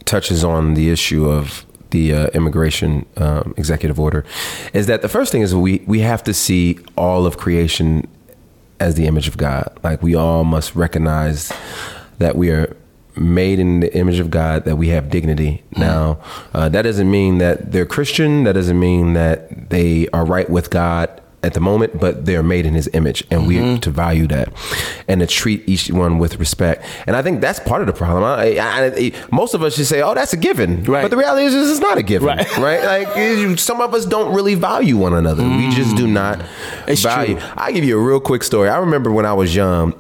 touches 0.06 0.44
on 0.44 0.74
the 0.74 0.90
issue 0.90 1.28
of 1.28 1.66
the 1.92 2.14
uh, 2.14 2.28
immigration 2.34 3.06
um, 3.18 3.54
executive 3.58 4.00
order 4.00 4.26
is 4.74 4.88
that 4.88 5.02
the 5.02 5.10
first 5.10 5.32
thing 5.32 5.42
is 5.42 5.54
we 5.54 5.84
we 5.88 6.00
have 6.00 6.24
to 6.24 6.34
see 6.34 6.80
all 6.98 7.26
of 7.26 7.38
creation 7.38 8.08
as 8.80 8.96
the 8.96 9.06
image 9.08 9.28
of 9.28 9.38
God. 9.38 9.78
Like 9.84 10.02
we 10.02 10.16
all 10.16 10.44
must 10.44 10.76
recognize 10.76 11.52
that 12.18 12.36
we 12.36 12.50
are 12.50 12.76
made 13.16 13.60
in 13.60 13.80
the 13.82 13.94
image 13.96 14.20
of 14.20 14.30
God, 14.30 14.66
that 14.66 14.76
we 14.78 14.90
have 14.90 15.10
dignity. 15.10 15.64
Now, 15.76 16.20
uh, 16.54 16.70
that 16.70 16.84
doesn't 16.84 17.10
mean 17.10 17.38
that 17.40 17.72
they're 17.72 17.86
Christian. 17.86 18.44
That 18.46 18.54
doesn't 18.54 18.80
mean 18.80 19.14
that 19.14 19.70
they 19.70 20.08
are 20.14 20.26
right 20.26 20.50
with 20.50 20.70
God 20.70 21.10
at 21.44 21.56
the 21.56 21.60
moment, 21.60 22.00
but 22.00 22.28
they're 22.28 22.44
made 22.44 22.68
in 22.68 22.76
His 22.76 22.88
image, 22.94 23.24
and 23.32 23.48
we 23.48 23.56
Mm-hmm. 23.56 23.78
to 23.80 23.90
value 23.90 24.28
that 24.28 24.50
and 25.08 25.22
to 25.22 25.26
treat 25.28 25.68
each 25.68 25.90
one 25.90 26.20
with 26.20 26.38
respect. 26.38 26.86
And 27.08 27.16
I 27.16 27.24
think 27.24 27.42
that's 27.42 27.60
part 27.60 27.82
of 27.82 27.88
the 27.88 27.94
problem. 27.94 28.24
I, 28.24 28.58
I, 28.58 28.86
I, 28.96 29.12
most 29.32 29.56
of 29.56 29.64
us 29.64 29.76
just 29.76 29.90
say, 29.90 30.04
"Oh, 30.04 30.14
that's 30.14 30.34
a 30.34 30.38
given," 30.38 30.84
Right. 30.84 31.02
but 31.02 31.10
the 31.10 31.18
reality 31.18 31.46
is, 31.48 31.56
it's 31.56 31.80
not 31.80 31.98
a 31.98 32.04
given, 32.04 32.28
Right. 32.28 32.58
right? 32.60 33.08
Like 33.08 33.58
some 33.60 33.82
of 33.82 33.96
us 33.96 34.06
don't 34.06 34.36
really 34.36 34.54
value 34.54 34.98
one 34.98 35.16
another. 35.16 35.42
We 35.44 35.70
just 35.72 35.96
do 35.98 36.06
not 36.06 36.38
Mm. 36.40 36.46
It's 36.90 37.02
value. 37.02 37.40
true. 37.40 37.50
I 37.58 37.72
give 37.72 37.84
you 37.86 37.98
a 37.98 38.02
real 38.04 38.20
quick 38.20 38.44
story. 38.44 38.70
I 38.70 38.78
remember 38.78 39.12
when 39.12 39.26
I 39.26 39.34
was 39.34 39.56
young. 39.56 39.94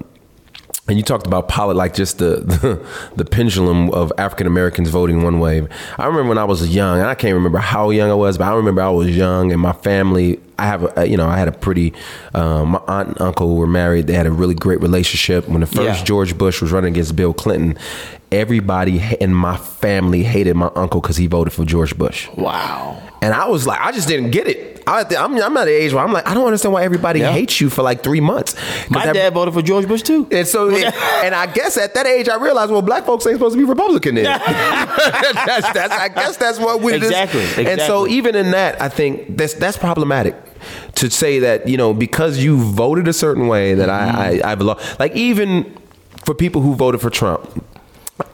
And 0.91 0.97
you 0.97 1.05
talked 1.05 1.25
about 1.25 1.47
polit 1.47 1.77
like 1.77 1.93
just 1.93 2.17
the, 2.17 2.35
the 2.41 2.85
the 3.15 3.23
pendulum 3.23 3.91
of 3.91 4.11
African 4.17 4.45
Americans 4.45 4.89
voting 4.89 5.23
one 5.23 5.39
way. 5.39 5.65
I 5.97 6.05
remember 6.05 6.27
when 6.27 6.37
I 6.37 6.43
was 6.43 6.67
young, 6.67 6.99
and 6.99 7.07
I 7.07 7.15
can't 7.15 7.33
remember 7.33 7.59
how 7.59 7.91
young 7.91 8.11
I 8.11 8.13
was, 8.13 8.37
but 8.37 8.43
I 8.43 8.53
remember 8.55 8.81
I 8.81 8.89
was 8.89 9.15
young, 9.15 9.53
and 9.53 9.61
my 9.61 9.71
family. 9.71 10.41
I 10.59 10.65
have 10.65 10.97
a 10.97 11.07
you 11.07 11.15
know 11.15 11.29
I 11.29 11.37
had 11.37 11.47
a 11.47 11.53
pretty 11.53 11.93
um, 12.33 12.71
my 12.71 12.81
aunt 12.89 13.07
and 13.07 13.21
uncle 13.21 13.55
were 13.55 13.67
married. 13.67 14.07
They 14.07 14.13
had 14.15 14.27
a 14.27 14.31
really 14.31 14.53
great 14.53 14.81
relationship. 14.81 15.47
When 15.47 15.61
the 15.61 15.65
first 15.65 15.99
Yeah. 15.99 16.03
George 16.03 16.37
Bush 16.37 16.61
was 16.61 16.73
running 16.73 16.91
against 16.93 17.15
Bill 17.15 17.33
Clinton, 17.33 17.77
everybody 18.29 19.01
in 19.21 19.33
my 19.33 19.55
family 19.55 20.23
hated 20.23 20.55
my 20.55 20.69
uncle 20.75 20.99
because 20.99 21.15
he 21.15 21.25
voted 21.27 21.53
for 21.53 21.63
George 21.63 21.97
Bush. 21.97 22.27
Wow. 22.35 23.01
And 23.21 23.33
I 23.33 23.47
was 23.47 23.65
like, 23.65 23.79
I 23.79 23.91
just 23.93 24.07
didn't 24.09 24.31
get 24.31 24.47
it. 24.47 24.70
I, 24.87 25.03
I'm, 25.17 25.35
I'm 25.41 25.57
at 25.57 25.65
the 25.65 25.71
age 25.71 25.93
where 25.93 26.03
I'm 26.03 26.11
like, 26.13 26.27
I 26.27 26.33
don't 26.33 26.45
understand 26.45 26.73
why 26.73 26.83
everybody 26.83 27.19
Yeah. 27.19 27.31
hates 27.31 27.59
you 27.61 27.69
for 27.69 27.81
like 27.83 28.03
three 28.03 28.19
months. 28.21 28.55
My 28.89 29.05
that- 29.05 29.13
dad 29.13 29.33
voted 29.33 29.53
for 29.53 29.61
George 29.61 29.87
Bush 29.87 30.01
too. 30.01 30.27
and 30.31 30.47
so, 30.47 30.69
and 30.75 31.35
I 31.35 31.45
guess 31.47 31.77
at 31.77 31.93
that 31.93 32.05
age, 32.07 32.29
I 32.29 32.35
realized, 32.37 32.71
well, 32.71 32.81
black 32.81 33.05
folks 33.05 33.25
ain't 33.27 33.35
supposed 33.35 33.55
to 33.55 33.59
be 33.59 33.65
Republican. 33.69 34.15
Then 34.15 34.23
that's, 34.47 35.71
that's, 35.73 35.93
I 35.93 36.09
guess 36.09 36.37
that's 36.37 36.59
what 36.59 36.81
we 36.81 36.93
Exactly, 36.93 37.65
And 37.65 37.79
so, 37.81 38.07
even 38.07 38.35
in 38.35 38.51
that, 38.51 38.81
I 38.81 38.89
think 38.89 39.37
that's 39.37 39.53
that's 39.55 39.77
problematic 39.77 40.35
to 40.95 41.09
say 41.09 41.39
that 41.39 41.67
you 41.67 41.75
know 41.75 41.93
because 41.93 42.37
you 42.37 42.55
voted 42.57 43.07
a 43.07 43.13
certain 43.13 43.47
way 43.47 43.73
that 43.73 43.89
Mm-hmm. 43.89 44.17
I, 44.17 44.41
I 44.47 44.51
I've 44.51 44.61
lost. 44.61 44.99
Like 44.99 45.15
even 45.15 45.75
for 46.25 46.33
people 46.35 46.61
who 46.61 46.75
voted 46.75 47.01
for 47.01 47.09
Trump. 47.09 47.65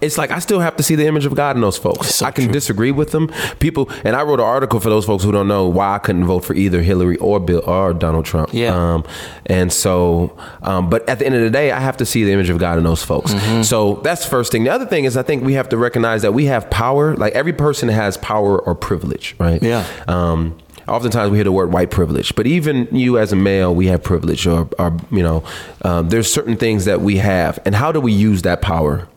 It's 0.02 0.18
like 0.18 0.32
I 0.32 0.40
still 0.40 0.60
have 0.60 0.76
to 0.78 0.84
see 0.84 0.96
the 0.96 1.06
image 1.06 1.26
of 1.26 1.36
God 1.36 1.56
in 1.56 1.62
those 1.62 1.78
folks. 1.78 2.16
So 2.16 2.26
I 2.26 2.32
can 2.32 2.46
true. 2.46 2.54
disagree 2.54 2.92
with 2.92 3.12
them. 3.12 3.32
People, 3.60 3.90
and 4.04 4.16
I 4.16 4.24
wrote 4.24 4.40
an 4.40 4.46
article 4.46 4.80
for 4.80 4.90
those 4.90 5.06
folks 5.06 5.24
who 5.24 5.32
don't 5.32 5.48
know 5.48 5.68
why 5.68 5.96
I 5.96 6.00
couldn't 6.00 6.26
vote 6.26 6.46
for 6.46 6.54
either 6.54 6.82
Hillary 6.82 7.18
or 7.18 7.40
Bill 7.40 7.62
or 7.66 7.94
Donald 7.94 8.26
Trump. 8.26 8.50
Yeah. 8.54 8.76
Um, 8.76 9.04
and 9.46 9.72
so, 9.72 10.38
um, 10.62 10.90
but 10.90 11.08
at 11.10 11.20
the 11.20 11.26
end 11.26 11.36
of 11.36 11.42
the 11.42 11.50
day, 11.50 11.72
I 11.72 11.80
have 11.80 11.98
to 11.98 12.06
see 12.06 12.24
the 12.24 12.32
image 12.32 12.50
of 12.50 12.58
God 12.58 12.78
in 12.78 12.84
those 12.84 13.04
folks. 13.04 13.34
Mm-hmm. 13.34 13.64
So 13.64 13.96
that's 13.96 14.24
the 14.24 14.30
first 14.30 14.52
thing. 14.52 14.64
The 14.64 14.72
other 14.72 14.86
thing 14.86 15.06
is, 15.06 15.18
I 15.18 15.24
think 15.24 15.44
we 15.44 15.54
have 15.54 15.70
to 15.70 15.78
recognize 15.78 16.22
that 16.22 16.34
we 16.34 16.46
have 16.46 16.70
power. 16.70 17.16
Like 17.16 17.34
every 17.34 17.54
person 17.54 17.90
has 17.90 18.18
power 18.18 18.60
or 18.60 18.76
privilege, 18.76 19.36
right? 19.40 19.62
Yeah. 19.62 19.86
Um, 20.08 20.58
oftentimes 20.88 21.32
we 21.32 21.38
hear 21.38 21.44
the 21.44 21.52
word 21.52 21.72
white 21.74 21.92
privilege, 21.92 22.36
but 22.36 22.48
even 22.48 22.88
you 22.92 23.18
as 23.18 23.32
a 23.34 23.36
male, 23.36 23.74
we 23.74 23.88
have 23.88 24.04
privilege, 24.04 24.48
or, 24.48 24.70
or 24.80 24.98
you 25.12 25.24
know, 25.24 25.44
um, 25.84 26.10
there's 26.10 26.32
certain 26.32 26.56
things 26.56 26.86
that 26.86 27.02
we 27.02 27.18
have, 27.18 27.60
and 27.66 27.76
how 27.76 27.92
do 27.92 28.00
we 28.00 28.12
use 28.12 28.44
that 28.44 28.62
power? 28.62 29.08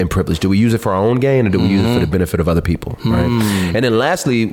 And 0.00 0.10
privilege. 0.10 0.40
Do 0.40 0.48
we 0.48 0.56
use 0.56 0.72
it 0.72 0.78
for 0.78 0.92
our 0.92 1.02
own 1.04 1.20
gain, 1.20 1.46
or 1.46 1.50
do 1.50 1.60
we 1.60 1.66
use 1.66 1.84
it 1.84 1.92
for 1.92 2.00
the 2.00 2.06
benefit 2.10 2.40
of 2.40 2.48
other 2.48 2.62
people? 2.62 2.98
Right. 3.04 3.26
Hmm. 3.26 3.76
And 3.76 3.84
then 3.84 3.98
lastly, 3.98 4.50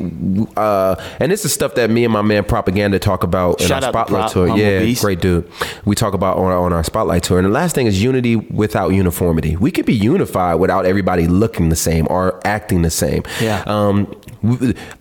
uh, 0.57 0.95
and 1.21 1.31
this 1.31 1.45
is 1.45 1.53
stuff 1.53 1.75
that 1.75 1.89
me 1.89 2.03
and 2.03 2.11
my 2.11 2.21
man 2.21 2.43
Propaganda 2.43 2.99
talk 2.99 3.23
about 3.23 3.61
in 3.61 3.71
our 3.71 3.81
spotlight 3.81 4.29
tour. 4.31 4.47
Humble 4.47 4.61
Yeah, 4.61 4.79
Beast. 4.79 5.01
great 5.01 5.21
dude. 5.21 5.49
We 5.85 5.95
talk 5.95 6.13
about 6.13 6.37
on 6.37 6.51
our, 6.51 6.57
on 6.57 6.73
our 6.73 6.83
spotlight 6.83 7.23
tour. 7.23 7.37
And 7.39 7.45
the 7.47 7.51
last 7.51 7.75
thing 7.75 7.87
is 7.87 8.03
unity 8.03 8.35
without 8.35 8.89
uniformity. 8.89 9.55
We 9.55 9.71
could 9.71 9.85
be 9.85 9.93
unified 9.93 10.59
without 10.59 10.85
everybody 10.85 11.27
looking 11.27 11.69
the 11.69 11.75
same 11.77 12.05
or 12.09 12.39
acting 12.45 12.81
the 12.81 12.89
same. 12.91 13.23
Yeah. 13.41 13.63
Um, 13.65 14.13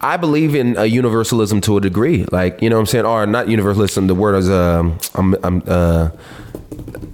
I 0.00 0.16
believe 0.16 0.54
in 0.54 0.76
universalism 0.76 1.60
to 1.62 1.76
a 1.76 1.80
degree. 1.80 2.24
Like 2.30 2.62
you 2.62 2.70
know 2.70 2.76
what 2.76 2.80
I'm 2.80 2.86
saying, 2.86 3.04
or 3.04 3.26
not 3.26 3.48
universalism. 3.48 4.06
The 4.06 4.14
word 4.14 4.36
is 4.36 4.48
um, 4.48 4.98
I'm, 5.14 5.34
I'm 5.42 5.62
uh, 5.66 6.10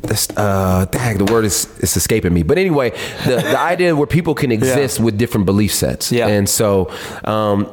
this 0.02 0.28
uh 0.36 0.86
dang, 0.90 1.18
the 1.18 1.24
word 1.32 1.44
is 1.44 1.66
is 1.80 1.96
escaping 1.96 2.32
me. 2.32 2.42
But 2.42 2.58
anyway, 2.58 2.90
the 3.24 3.36
the 3.36 3.60
idea 3.72 3.94
where 3.94 4.06
people 4.06 4.34
can 4.34 4.52
exist 4.52 5.00
with 5.00 5.18
different 5.18 5.46
belief 5.46 5.72
sets. 5.72 6.12
Yeah. 6.12 6.28
And 6.28 6.48
so 6.48 6.90
um 7.24 7.68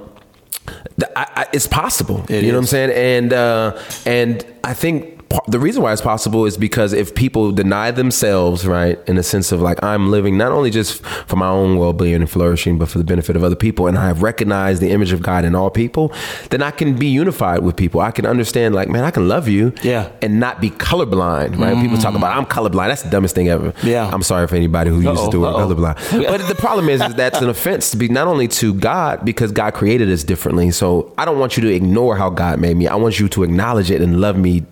the, 0.98 1.18
I, 1.18 1.44
I, 1.44 1.46
it's 1.54 1.68
possible. 1.68 2.26
It 2.30 2.44
you 2.44 2.52
know 2.52 2.58
what 2.58 2.64
I'm 2.64 2.68
saying? 2.68 2.92
And 2.92 3.34
uh 3.34 3.82
and 4.06 4.46
I 4.64 4.74
think 4.74 5.19
the 5.48 5.60
reason 5.60 5.84
why 5.84 5.94
it's 5.94 6.02
possible 6.02 6.46
is 6.46 6.58
because 6.58 6.92
if 6.94 7.14
people 7.14 7.52
deny 7.52 7.92
themselves, 7.92 8.66
right, 8.66 9.00
in 9.08 9.18
a 9.18 9.24
sense 9.24 9.52
of 9.52 9.62
like 9.62 9.82
I'm 9.84 10.10
living 10.10 10.38
not 10.38 10.52
only 10.52 10.72
just 10.72 11.04
for 11.28 11.36
my 11.36 11.48
own 11.48 11.78
well-being 11.78 12.16
and 12.16 12.30
flourishing, 12.30 12.78
but 12.78 12.90
for 12.90 12.98
the 12.98 13.04
benefit 13.04 13.36
of 13.36 13.44
other 13.44 13.56
people, 13.56 13.88
and 13.88 13.98
I 13.98 14.08
have 14.08 14.24
recognized 14.24 14.82
the 14.82 14.90
image 14.90 15.12
of 15.12 15.22
God 15.22 15.46
in 15.46 15.56
all 15.56 15.70
people, 15.70 16.12
then 16.50 16.64
I 16.64 16.72
can 16.72 16.96
be 16.98 17.08
unified 17.08 17.60
with 17.60 17.76
people. 17.76 18.02
I 18.02 18.12
can 18.12 18.26
understand, 18.26 18.74
like, 18.74 18.90
man, 18.90 19.04
I 19.04 19.12
can 19.12 19.28
love 19.28 19.48
you, 19.48 19.74
Yeah. 19.84 20.06
Mm. 20.06 20.12
and 20.24 20.40
not 20.40 20.62
be 20.62 20.72
colorblind, 20.72 21.60
right? 21.60 21.76
People 21.82 21.98
talk 21.98 22.16
about 22.16 22.36
I'm 22.36 22.46
colorblind. 22.46 22.88
That's 22.88 23.04
the 23.04 23.10
dumbest 23.10 23.36
thing 23.36 23.50
ever. 23.50 23.74
Yeah. 23.84 24.10
I'm 24.12 24.24
sorry 24.24 24.48
for 24.48 24.56
anybody 24.56 24.90
who 24.90 24.98
uses 24.98 25.20
Uh-oh, 25.20 25.30
the 25.32 25.40
word 25.40 25.50
uh-oh. 25.50 25.68
colorblind. 25.76 26.28
But 26.28 26.48
the 26.48 26.56
problem 26.56 26.90
is, 26.90 27.02
is 27.02 27.14
that's 27.16 27.42
an 27.42 27.50
offense 27.50 27.92
to 27.92 27.98
be 27.98 28.08
not 28.08 28.28
only 28.28 28.48
to 28.48 28.74
God 28.74 29.24
because 29.26 29.52
God 29.52 29.74
created 29.74 30.10
us 30.10 30.24
differently. 30.24 30.72
So 30.72 31.14
I 31.18 31.26
don't 31.26 31.40
want 31.40 31.56
you 31.58 31.62
to 31.64 31.74
ignore 31.74 32.16
how 32.18 32.30
God 32.30 32.60
made 32.60 32.78
me. 32.78 32.88
I 32.88 32.96
want 32.96 33.20
you 33.20 33.28
to 33.30 33.44
acknowledge 33.44 33.92
it 33.92 34.02
and 34.02 34.20
love 34.20 34.36
me 34.38 34.64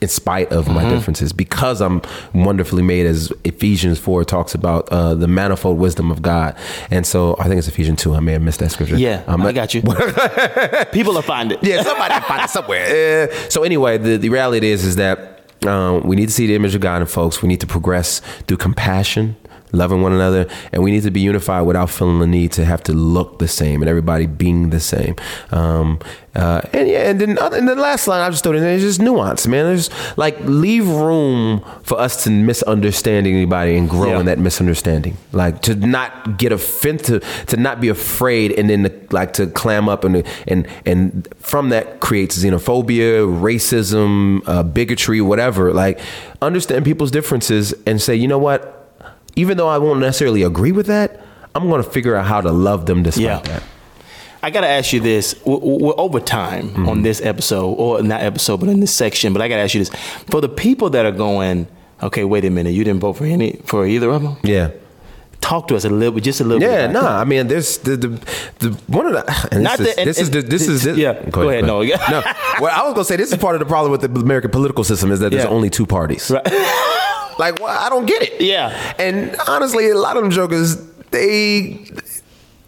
in 0.00 0.08
spite 0.08 0.52
of 0.52 0.68
my 0.68 0.88
differences 0.88 1.32
because 1.32 1.80
I'm 1.80 2.02
wonderfully 2.34 2.82
made 2.82 3.04
as 3.06 3.32
Ephesians 3.44 3.98
4 3.98 4.24
talks 4.24 4.54
about 4.54 4.88
uh, 4.90 5.14
the 5.14 5.26
manifold 5.28 5.78
wisdom 5.78 6.10
of 6.10 6.22
God. 6.22 6.56
And 6.90 7.04
so 7.06 7.34
I 7.38 7.44
think 7.48 7.58
it's 7.58 7.68
Ephesians 7.68 8.00
2. 8.02 8.14
I 8.14 8.20
may 8.20 8.32
have 8.32 8.42
missed 8.42 8.60
that 8.60 8.70
scripture. 8.70 8.96
Yeah, 8.96 9.22
Um, 9.26 9.42
I 9.42 9.52
got 9.52 9.74
you. 9.74 9.82
People 10.92 11.14
will 11.14 11.22
find 11.22 11.52
it. 11.52 11.58
yeah, 11.62 11.82
somebody 11.82 12.14
find 12.26 12.42
it 12.44 12.50
somewhere. 12.50 12.78
Uh, 13.28 13.32
so 13.48 13.62
anyway, 13.62 13.98
the, 13.98 14.16
the 14.16 14.28
reality 14.28 14.68
is 14.68 14.84
is 14.84 14.96
that 14.96 15.40
um, 15.66 16.02
we 16.02 16.14
need 16.16 16.26
to 16.26 16.32
see 16.32 16.46
the 16.46 16.54
image 16.54 16.74
of 16.74 16.80
God 16.80 17.00
in 17.00 17.06
folks. 17.06 17.42
We 17.42 17.48
need 17.48 17.60
to 17.60 17.66
progress 17.66 18.20
through 18.46 18.58
compassion, 18.58 19.36
loving 19.72 20.02
one 20.02 20.12
another, 20.12 20.46
and 20.72 20.82
we 20.82 20.90
need 20.90 21.02
to 21.02 21.10
be 21.10 21.20
unified 21.20 21.66
without 21.66 21.90
feeling 21.90 22.20
the 22.20 22.26
need 22.26 22.52
to 22.52 22.64
have 22.64 22.82
to 22.84 22.92
look 22.92 23.38
the 23.38 23.48
same 23.48 23.82
and 23.82 23.88
everybody 23.88 24.26
being 24.26 24.70
the 24.70 24.80
same. 24.80 25.14
Um, 25.50 25.98
uh, 26.34 26.60
and 26.72 26.88
yeah, 26.88 27.10
and 27.10 27.20
then 27.20 27.36
other, 27.38 27.56
and 27.56 27.66
the 27.68 27.74
last 27.74 28.06
line 28.06 28.20
I 28.20 28.30
just 28.30 28.44
threw 28.44 28.52
in 28.52 28.60
there 28.62 28.74
is 28.74 28.82
just 28.82 29.00
nuance, 29.00 29.46
man. 29.48 29.64
There's 29.66 29.90
like 30.16 30.38
leave 30.42 30.86
room 30.88 31.64
for 31.82 31.98
us 31.98 32.22
to 32.24 32.30
misunderstand 32.30 33.26
anybody 33.26 33.76
and 33.76 33.90
grow 33.90 34.10
Yeah. 34.10 34.20
in 34.20 34.26
that 34.26 34.38
misunderstanding. 34.38 35.16
Like 35.32 35.62
to 35.62 35.74
not 35.74 36.38
get 36.38 36.52
offended, 36.52 37.24
to 37.48 37.56
not 37.56 37.80
be 37.80 37.88
afraid, 37.88 38.52
and 38.52 38.70
then 38.70 38.84
to, 38.84 38.92
like 39.10 39.32
to 39.34 39.48
clam 39.48 39.88
up 39.88 40.04
and 40.04 40.22
and 40.46 40.68
and 40.86 41.26
from 41.40 41.70
that 41.70 41.98
creates 42.00 42.38
xenophobia, 42.38 43.26
racism, 43.40 44.42
uh, 44.46 44.62
bigotry, 44.62 45.20
whatever. 45.20 45.72
Like 45.72 45.98
understand 46.40 46.84
people's 46.84 47.10
differences 47.10 47.74
and 47.84 48.00
say, 48.00 48.14
you 48.14 48.28
know 48.28 48.38
what? 48.38 48.77
Even 49.38 49.56
though 49.56 49.68
I 49.68 49.78
won't 49.78 50.00
necessarily 50.00 50.42
agree 50.42 50.72
with 50.72 50.86
that, 50.86 51.20
I'm 51.54 51.68
going 51.68 51.82
to 51.82 51.88
figure 51.90 52.14
out 52.16 52.26
how 52.26 52.40
to 52.40 52.50
love 52.52 52.86
them 52.86 53.02
despite 53.02 53.24
Yeah. 53.24 53.38
that. 53.40 53.62
I 54.40 54.50
gotta 54.50 54.68
ask 54.68 54.92
you 54.92 55.00
this. 55.00 55.34
We're, 55.44 55.94
over 55.98 56.20
time 56.20 56.68
Mm-hmm. 56.68 56.88
on 56.88 57.02
this 57.02 57.20
episode, 57.20 57.72
or 57.74 58.00
not 58.04 58.20
episode, 58.20 58.58
but 58.60 58.68
in 58.68 58.78
this 58.78 58.94
section. 58.94 59.32
But 59.32 59.42
I 59.42 59.48
gotta 59.48 59.62
ask 59.62 59.74
you 59.74 59.80
this: 59.84 59.90
for 60.30 60.40
the 60.40 60.48
people 60.48 60.90
that 60.90 61.04
are 61.04 61.10
going, 61.26 61.66
okay, 62.04 62.22
wait 62.22 62.44
a 62.44 62.50
minute, 62.50 62.70
you 62.70 62.84
didn't 62.84 63.00
vote 63.00 63.14
for 63.14 63.24
any 63.24 63.58
for 63.64 63.84
either 63.84 64.08
of 64.10 64.22
them. 64.22 64.36
Yeah. 64.44 64.70
Talk 65.40 65.66
to 65.68 65.76
us 65.76 65.84
a 65.84 65.88
little 65.90 66.14
bit, 66.14 66.22
just 66.22 66.40
a 66.40 66.44
little 66.44 66.60
bit. 66.60 66.70
Yeah, 66.70 66.84
about 66.84 66.92
no, 66.92 67.02
that. 67.02 67.10
I 67.22 67.24
mean, 67.24 67.48
there's 67.48 67.78
the 67.78 67.96
the, 67.96 68.08
the 68.60 68.68
one 68.86 69.06
of 69.06 69.12
the 69.14 69.48
and 69.52 69.64
Not 69.64 69.78
this, 69.78 69.96
the- 69.96 70.02
is, 70.02 70.06
this 70.06 70.18
and- 70.18 70.22
is 70.26 70.30
the, 70.30 70.38
and- 70.38 70.50
this 70.52 70.68
is 70.68 70.82
the, 70.84 70.94
yeah, 70.94 71.14
go 71.30 71.48
ahead, 71.48 71.64
no, 71.64 71.82
no. 71.82 72.22
Well, 72.60 72.72
I 72.72 72.84
was 72.86 72.94
gonna 72.94 73.04
say 73.06 73.16
this 73.16 73.32
is 73.32 73.38
part 73.38 73.56
of 73.56 73.58
the 73.60 73.66
problem 73.66 73.90
with 73.90 74.02
the 74.02 74.20
American 74.20 74.52
political 74.52 74.84
system 74.84 75.10
is 75.10 75.18
that 75.18 75.30
there's 75.32 75.42
Yeah. 75.44 75.50
only 75.50 75.68
two 75.68 75.84
parties. 75.86 76.30
Right. 76.30 76.46
Like, 77.38 77.60
well, 77.60 77.68
I 77.68 77.88
don't 77.88 78.06
get 78.06 78.22
it. 78.22 78.40
Yeah. 78.40 78.94
and 78.98 79.36
honestly, 79.46 79.88
a 79.90 79.94
lot 79.96 80.16
of 80.16 80.22
them 80.22 80.30
jokers 80.32 80.76
they. 81.10 81.84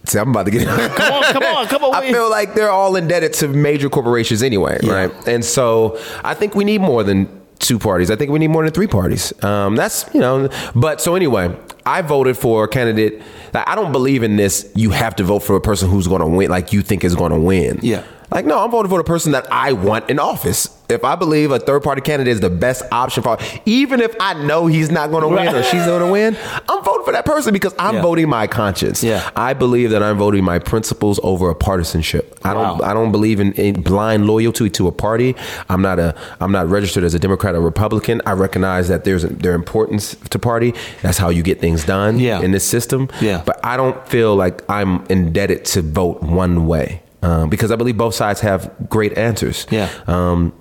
See, 0.07 0.19
I'm 0.19 0.31
about 0.31 0.45
to 0.47 0.51
get. 0.51 0.67
Come 0.67 1.13
on, 1.13 1.23
come 1.25 1.43
on, 1.43 1.67
come 1.67 1.85
on. 1.85 1.95
I 2.03 2.11
feel 2.11 2.31
like 2.31 2.55
they're 2.55 2.71
all 2.71 2.97
indebted 2.97 3.33
to 3.35 3.49
major 3.49 3.89
corporations 3.91 4.43
anyway, 4.43 4.79
Yeah. 4.83 4.93
right? 4.93 5.29
And 5.29 5.45
so 5.45 6.01
I 6.25 6.35
think 6.35 6.55
we 6.55 6.65
need 6.65 6.81
more 6.81 7.05
than 7.05 7.29
two 7.59 7.79
parties. 7.79 8.11
I 8.11 8.17
think 8.17 8.31
we 8.31 8.39
need 8.39 8.49
more 8.49 8.65
than 8.65 8.73
three 8.73 8.87
parties. 8.87 9.33
Um, 9.45 9.77
that's 9.77 10.09
you 10.15 10.21
know. 10.21 10.49
But 10.75 11.01
so 11.03 11.15
anyway, 11.15 11.55
I 11.85 12.01
voted 12.03 12.37
for 12.39 12.65
a 12.65 12.69
candidate. 12.69 13.21
Like, 13.53 13.69
I 13.69 13.75
don't 13.75 13.93
believe 13.93 14.23
in 14.23 14.37
this. 14.37 14.71
You 14.75 14.91
have 14.91 15.15
to 15.17 15.25
vote 15.25 15.41
for 15.41 15.55
a 15.57 15.61
person 15.61 15.91
who's 15.91 16.09
going 16.09 16.23
to 16.23 16.27
win, 16.27 16.51
like 16.51 16.73
you 16.73 16.81
think 16.83 17.05
is 17.05 17.15
going 17.15 17.33
to 17.33 17.39
win. 17.39 17.79
Yeah. 17.83 18.03
Like, 18.33 18.47
no, 18.47 18.63
I'm 18.65 18.71
voting 18.71 18.91
for 18.91 18.99
the 18.99 19.05
person 19.05 19.33
that 19.33 19.51
I 19.53 19.73
want 19.73 20.09
in 20.09 20.19
office. 20.21 20.77
If 20.89 21.05
I 21.05 21.15
believe 21.15 21.51
a 21.53 21.59
third 21.59 21.83
party 21.85 22.01
candidate 22.01 22.33
is 22.33 22.41
the 22.41 22.51
best 22.51 22.83
option 22.91 23.23
for, 23.23 23.39
even 23.65 24.01
if 24.01 24.15
I 24.21 24.35
know 24.35 24.67
he's 24.67 24.91
not 24.91 25.11
going 25.11 25.23
to 25.23 25.29
win 25.29 25.55
or 25.55 25.63
she's 25.63 25.85
going 25.85 26.01
to 26.05 26.11
win, 26.11 26.37
I'm 26.69 26.83
voting 26.85 27.05
for 27.05 27.13
that 27.13 27.25
person 27.25 27.53
because 27.53 27.75
I'm 27.79 27.97
Yeah. 27.97 28.03
voting 28.03 28.29
my 28.29 28.47
conscience. 28.49 29.03
Yeah. 29.05 29.29
I 29.37 29.53
believe 29.53 29.91
that 29.91 30.03
I'm 30.03 30.17
voting 30.19 30.43
my 30.45 30.59
principles 30.59 31.21
over 31.23 31.49
a 31.51 31.55
partisanship. 31.55 32.39
I 32.45 32.55
don't. 32.55 32.79
Wow. 32.79 32.89
I 32.91 32.93
don't 32.93 33.13
believe 33.13 33.39
in, 33.41 33.53
in 33.53 33.83
blind 33.83 34.27
loyalty 34.27 34.69
to 34.71 34.89
a 34.89 34.93
party. 34.93 35.37
I'm 35.69 35.83
not 35.83 35.99
a. 36.01 36.15
I'm 36.41 36.51
not 36.53 36.69
registered 36.69 37.05
as 37.05 37.15
a 37.15 37.19
Democrat 37.21 37.55
or 37.55 37.61
Republican. 37.61 38.21
I 38.27 38.33
recognize 38.33 38.89
that 38.89 39.05
there's 39.05 39.23
their 39.23 39.55
importance 39.55 40.17
to 40.31 40.39
party. 40.41 40.75
That's 41.03 41.19
how 41.19 41.29
you 41.29 41.43
get 41.45 41.61
things 41.61 41.85
done 41.85 42.19
Yeah. 42.19 42.41
in 42.41 42.51
this 42.51 42.65
system. 42.65 43.09
Yeah. 43.21 43.43
But 43.45 43.61
I 43.65 43.77
don't 43.77 44.07
feel 44.09 44.35
like 44.35 44.63
I'm 44.69 45.05
indebted 45.07 45.65
to 45.67 45.83
vote 45.83 46.21
one 46.23 46.67
way 46.67 47.03
um, 47.23 47.49
because 47.51 47.71
I 47.71 47.77
believe 47.77 47.97
both 47.97 48.15
sides 48.15 48.41
have 48.41 48.71
great 48.89 49.17
answers. 49.17 49.67
Yeah. 49.71 49.91
Um, 50.07 50.53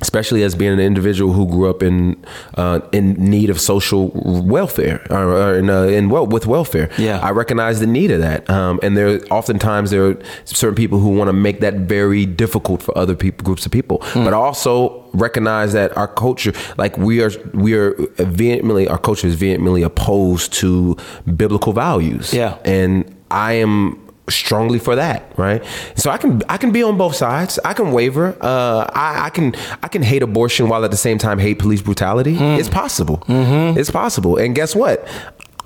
especially 0.00 0.42
as 0.42 0.54
being 0.54 0.72
an 0.72 0.80
individual 0.80 1.32
who 1.32 1.46
grew 1.46 1.70
up 1.70 1.82
in 1.82 2.14
uh, 2.56 2.80
in 2.92 3.14
need 3.14 3.48
of 3.48 3.58
social 3.58 4.10
welfare 4.44 5.04
or, 5.08 5.32
or 5.32 5.54
in, 5.54 5.70
uh, 5.70 5.84
in 5.84 6.10
well 6.10 6.26
with 6.26 6.46
welfare. 6.46 6.90
Yeah. 6.98 7.18
I 7.20 7.30
recognize 7.30 7.80
the 7.80 7.86
need 7.86 8.10
of 8.10 8.20
that, 8.20 8.48
um, 8.50 8.78
and 8.82 8.96
there 8.96 9.20
oftentimes 9.30 9.90
there 9.90 10.04
are 10.04 10.18
certain 10.44 10.74
people 10.74 10.98
who 10.98 11.10
want 11.10 11.28
to 11.28 11.32
make 11.32 11.60
that 11.60 11.74
very 11.74 12.26
difficult 12.26 12.82
for 12.82 12.96
other 12.98 13.14
people, 13.14 13.44
groups 13.44 13.64
of 13.64 13.72
people. 13.72 13.98
Hmm. 14.02 14.24
But 14.24 14.34
also 14.34 15.02
recognize 15.14 15.72
that 15.72 15.96
our 15.96 16.08
culture, 16.08 16.52
like 16.76 16.98
we 16.98 17.22
are, 17.22 17.30
we 17.52 17.74
are 17.74 17.94
vehemently, 18.16 18.88
our 18.88 18.98
culture 18.98 19.26
is 19.26 19.36
vehemently 19.36 19.82
opposed 19.82 20.52
to 20.54 20.96
biblical 21.36 21.72
values. 21.72 22.34
Yeah. 22.34 22.58
and 22.64 23.10
I 23.30 23.54
am 23.54 24.03
strongly 24.28 24.78
for 24.78 24.96
that 24.96 25.30
right 25.36 25.62
so 25.96 26.10
i 26.10 26.16
can 26.16 26.40
i 26.48 26.56
can 26.56 26.72
be 26.72 26.82
on 26.82 26.96
both 26.96 27.14
sides 27.14 27.58
i 27.64 27.72
can 27.74 27.92
waver 27.92 28.34
uh 28.40 28.86
i, 28.94 29.26
I 29.26 29.30
can 29.30 29.54
i 29.82 29.88
can 29.88 30.02
hate 30.02 30.22
abortion 30.22 30.68
while 30.68 30.84
at 30.84 30.90
the 30.90 30.96
same 30.96 31.18
time 31.18 31.38
hate 31.38 31.58
police 31.58 31.82
brutality 31.82 32.34
Hmm. 32.34 32.58
it's 32.58 32.70
possible 32.70 33.22
it's 33.28 33.90
possible 33.90 34.36
and 34.38 34.54
guess 34.54 34.74
what 34.74 35.06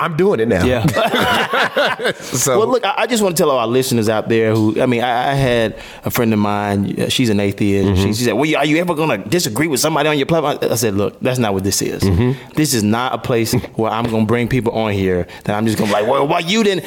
i'm 0.01 0.17
doing 0.17 0.41
it 0.41 0.49
now 0.49 0.63
Mm-hmm. 0.63 0.69
Yeah. 0.69 2.13
so 2.21 2.59
well, 2.59 2.69
look, 2.69 2.85
I, 2.85 2.95
I 2.99 3.07
just 3.07 3.23
want 3.23 3.37
to 3.37 3.41
tell 3.43 3.51
our 3.51 3.67
listeners 3.67 4.09
out 4.09 4.29
there 4.29 4.55
who, 4.55 4.81
I 4.81 4.87
mean, 4.87 5.03
I, 5.03 5.31
I 5.33 5.35
had 5.35 5.77
a 6.05 6.11
friend 6.11 6.33
of 6.33 6.39
mine. 6.39 7.01
uh, 7.01 7.09
She's 7.09 7.31
an 7.31 7.41
atheist. 7.41 7.89
Mm-hmm. 7.89 8.03
She, 8.09 8.15
she 8.15 8.25
said, 8.25 8.33
"Well, 8.35 8.57
are 8.57 8.65
you 8.65 8.77
ever 8.79 8.95
going 8.95 9.23
to 9.23 9.29
disagree 9.29 9.67
with 9.67 9.81
somebody 9.81 10.09
on 10.09 10.17
your 10.17 10.27
platform?" 10.27 10.59
I 10.71 10.77
said, 10.77 10.95
"Look, 10.95 11.19
that's 11.21 11.39
not 11.39 11.53
what 11.55 11.65
this 11.65 11.83
is. 11.83 12.03
Mm-hmm. 12.03 12.53
This 12.55 12.75
is 12.75 12.83
not 12.85 13.13
a 13.15 13.19
place 13.19 13.53
where 13.75 13.91
I'm 13.91 14.05
going 14.05 14.23
to 14.25 14.27
bring 14.27 14.49
people 14.49 14.73
on 14.73 14.93
here 14.93 15.27
that 15.45 15.57
I'm 15.57 15.67
just 15.67 15.79
going 15.79 15.91
to 15.91 15.97
be 15.97 16.01
like, 16.03 16.11
well, 16.11 16.27
why 16.29 16.41
you 16.41 16.63
didn't." 16.63 16.85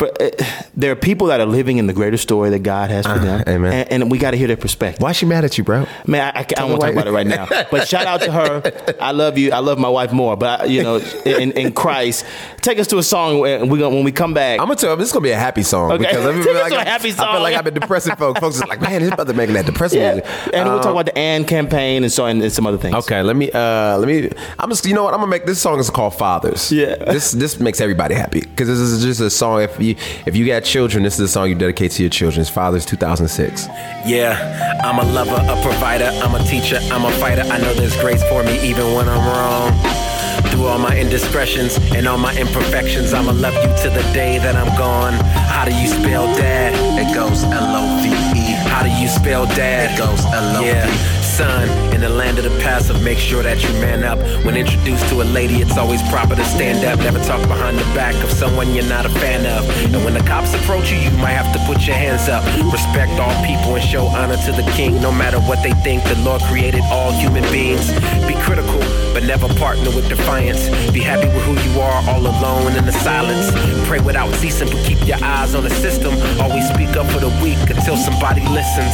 For, 0.00 0.08
uh, 0.22 0.30
there 0.74 0.90
are 0.92 0.96
people 0.96 1.26
that 1.26 1.40
are 1.40 1.46
living 1.46 1.76
in 1.76 1.86
the 1.86 1.92
greater 1.92 2.16
story 2.16 2.48
that 2.50 2.60
God 2.62 2.88
has 2.90 3.04
for 3.06 3.18
them, 3.18 3.42
Uh, 3.46 3.50
amen. 3.50 3.72
and, 3.90 4.02
and 4.04 4.10
we 4.10 4.16
got 4.16 4.30
to 4.30 4.38
hear 4.38 4.46
their 4.46 4.56
perspective. 4.56 5.02
why 5.02 5.12
she 5.12 5.26
mad 5.26 5.44
at 5.44 5.58
you 5.58 5.62
bro 5.64 5.86
Man, 6.06 6.22
I, 6.34 6.38
I, 6.38 6.40
I 6.40 6.42
don't 6.44 6.70
want 6.70 6.80
to 6.80 6.86
talk 6.86 6.92
about 6.94 7.06
it 7.06 7.12
right 7.12 7.26
now. 7.26 7.46
But 7.70 7.86
shout 7.86 8.06
out 8.06 8.22
to 8.22 8.32
her. 8.32 8.96
I 8.98 9.12
love 9.12 9.36
you. 9.36 9.52
I 9.52 9.58
love 9.58 9.78
my 9.78 9.90
wife 9.90 10.10
more. 10.12 10.36
But 10.38 10.62
I, 10.62 10.64
you 10.64 10.82
know, 10.82 10.96
in, 11.26 11.52
in 11.52 11.72
Christ, 11.74 12.24
take 12.62 12.78
us 12.78 12.86
to 12.88 12.98
a 12.98 13.02
song 13.02 13.40
we 13.40 13.78
gonna, 13.78 13.90
when 13.94 14.02
we 14.04 14.10
come 14.12 14.32
back. 14.32 14.58
I'm 14.58 14.66
gonna 14.66 14.76
tell 14.76 14.92
you, 14.92 14.96
this 14.96 15.08
is 15.08 15.12
gonna 15.12 15.22
be 15.24 15.30
a 15.32 15.36
happy 15.38 15.62
song 15.62 15.92
Okay. 15.92 16.04
because 16.06 16.24
I, 16.26 16.42
feel 16.42 16.54
like 16.54 16.72
a 16.72 16.84
happy 16.84 17.08
I 17.10 17.32
feel 17.32 17.42
like 17.42 17.54
I've 17.54 17.64
been 17.64 17.74
depressing 17.74 18.16
folks. 18.16 18.40
Folks 18.40 18.56
is 18.56 18.64
like, 18.66 18.80
man, 18.80 19.02
this 19.02 19.14
brother 19.14 19.34
making 19.34 19.54
that 19.54 19.66
depressing 19.66 20.00
yeah, 20.00 20.14
music. 20.14 20.30
and 20.54 20.66
we'll 20.68 20.78
talk 20.78 20.86
Um, 20.86 20.92
about 20.92 21.06
the 21.06 21.18
AND 21.18 21.46
campaign 21.46 22.02
and 22.04 22.10
so 22.12 22.24
and, 22.24 22.42
and 22.42 22.50
some 22.52 22.66
other 22.66 22.78
things. 22.78 22.94
Okay, 22.94 23.20
let 23.22 23.36
me 23.36 23.50
uh 23.52 23.98
let 23.98 24.08
me 24.08 24.30
I'm 24.58 24.70
just 24.70 24.86
you 24.86 24.94
know 24.94 25.04
what 25.04 25.12
I'm 25.12 25.20
gonna 25.20 25.30
make 25.30 25.44
this 25.44 25.60
song 25.60 25.78
is 25.78 25.90
called 25.90 26.14
Fathers. 26.14 26.72
Yeah. 26.72 26.96
This 26.96 27.32
this 27.32 27.60
makes 27.60 27.80
everybody 27.82 28.14
happy 28.14 28.40
because 28.40 28.66
this 28.68 28.78
is 28.78 29.02
just 29.04 29.20
a 29.20 29.28
song 29.30 29.60
if 29.62 29.78
you 29.80 29.89
if 30.26 30.36
you 30.36 30.46
got 30.46 30.64
children 30.64 31.04
this 31.04 31.14
is 31.14 31.20
a 31.20 31.28
song 31.28 31.48
you 31.48 31.54
dedicate 31.54 31.92
to 31.92 32.02
your 32.02 32.10
children. 32.10 32.40
It's 32.40 32.50
Fathers 32.50 32.84
2006. 32.86 33.66
Yeah, 34.06 34.80
I'm 34.84 34.98
a 34.98 35.12
lover, 35.12 35.36
a 35.36 35.62
provider, 35.62 36.10
I'm 36.22 36.34
a 36.34 36.44
teacher, 36.44 36.78
I'm 36.90 37.04
a 37.04 37.10
fighter. 37.12 37.42
I 37.42 37.58
know 37.58 37.72
there's 37.74 37.96
grace 38.00 38.22
for 38.28 38.42
me 38.42 38.60
even 38.68 38.94
when 38.94 39.08
I'm 39.08 39.26
wrong. 39.26 40.10
Through 40.50 40.66
all 40.66 40.78
my 40.78 40.96
indiscretions 40.96 41.76
and 41.94 42.06
all 42.08 42.18
my 42.18 42.34
imperfections, 42.36 43.12
I'ma 43.12 43.32
love 43.32 43.54
you 43.54 43.68
to 43.82 43.90
the 43.90 44.02
day 44.14 44.38
that 44.38 44.56
I'm 44.56 44.74
gone. 44.78 45.12
How 45.12 45.64
do 45.64 45.74
you 45.74 45.86
spell 45.86 46.26
dad? 46.36 46.72
It 46.98 47.14
goes 47.14 47.44
L-O-V-E. 47.44 48.54
How 48.68 48.82
do 48.82 48.90
you 48.90 49.08
spell 49.08 49.46
dad? 49.46 49.94
It 49.94 49.98
goes 49.98 50.24
L-O-V. 50.24 50.66
Yeah. 50.66 51.19
In 51.40 52.02
the 52.02 52.08
land 52.10 52.36
of 52.36 52.44
the 52.44 52.50
passive, 52.60 53.02
make 53.02 53.16
sure 53.16 53.42
that 53.42 53.62
you 53.62 53.72
man 53.80 54.04
up. 54.04 54.18
When 54.44 54.56
introduced 54.56 55.08
to 55.08 55.22
a 55.22 55.24
lady, 55.24 55.56
it's 55.62 55.78
always 55.78 56.02
proper 56.10 56.36
to 56.36 56.44
stand 56.44 56.84
up. 56.84 56.98
Never 56.98 57.18
talk 57.24 57.40
behind 57.48 57.78
the 57.78 57.84
back 57.96 58.14
of 58.22 58.30
someone 58.30 58.74
you're 58.74 58.84
not 58.84 59.06
a 59.06 59.08
fan 59.08 59.46
of. 59.46 59.64
And 59.94 60.04
when 60.04 60.12
the 60.12 60.20
cops 60.20 60.52
approach 60.52 60.90
you, 60.92 60.98
you 60.98 61.10
might 61.16 61.32
have 61.32 61.50
to 61.54 61.58
put 61.64 61.86
your 61.86 61.96
hands 61.96 62.28
up. 62.28 62.44
Respect 62.70 63.12
all 63.18 63.32
people 63.46 63.74
and 63.74 63.82
show 63.82 64.04
honor 64.04 64.36
to 64.36 64.52
the 64.52 64.68
king. 64.72 65.00
No 65.00 65.10
matter 65.10 65.40
what 65.40 65.62
they 65.62 65.72
think, 65.80 66.04
the 66.04 66.18
Lord 66.20 66.42
created 66.42 66.82
all 66.92 67.10
human 67.12 67.42
beings. 67.52 67.88
Be 68.28 68.36
critical, 68.44 68.80
but 69.16 69.24
never 69.24 69.48
partner 69.56 69.88
with 69.96 70.10
defiance. 70.10 70.68
Be 70.92 71.00
happy 71.00 71.28
with 71.28 71.44
who 71.48 71.56
you 71.56 71.80
are, 71.80 72.04
all 72.08 72.20
alone 72.20 72.76
in 72.76 72.84
the 72.84 72.92
silence. 72.92 73.48
Pray 73.88 74.00
without 74.00 74.28
ceasing, 74.36 74.68
but 74.68 74.84
keep 74.84 75.00
your 75.08 75.22
eyes 75.24 75.54
on 75.54 75.64
the 75.64 75.72
system. 75.80 76.12
Always 76.36 76.68
speak 76.68 76.96
up 77.00 77.08
for 77.08 77.20
the 77.20 77.32
weak 77.40 77.60
until 77.72 77.96
somebody 77.96 78.44
listens. 78.48 78.92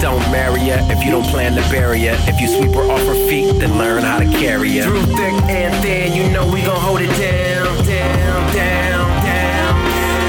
Don't 0.00 0.24
marry 0.32 0.60
her 0.72 0.80
if 0.88 1.04
you 1.04 1.10
don't 1.10 1.28
plan 1.28 1.52
to 1.56 1.65
bury 1.70 2.00
her. 2.06 2.16
If 2.28 2.40
you 2.40 2.48
sweep 2.48 2.74
her 2.74 2.90
off 2.90 3.00
her 3.06 3.14
feet, 3.28 3.58
then 3.58 3.76
learn 3.78 4.02
how 4.02 4.18
to 4.18 4.24
carry 4.26 4.76
her. 4.78 4.84
Through 4.84 5.06
thick 5.14 5.34
and 5.48 5.74
thin, 5.82 6.12
you 6.12 6.30
know 6.32 6.46
we 6.50 6.62
gon' 6.62 6.80
hold 6.80 7.00
it 7.00 7.10
down, 7.18 7.76
down, 7.84 8.52
down, 8.54 9.24
down. 9.24 9.74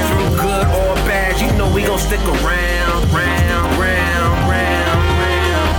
Through 0.08 0.36
good 0.42 0.66
or 0.66 0.94
bad, 1.06 1.40
you 1.40 1.50
know 1.58 1.68
we 1.72 1.82
gon' 1.82 1.98
stick 1.98 2.20
around, 2.20 3.10
round, 3.12 3.78
round, 3.78 3.78
round, 3.78 4.48
round, 4.48 5.06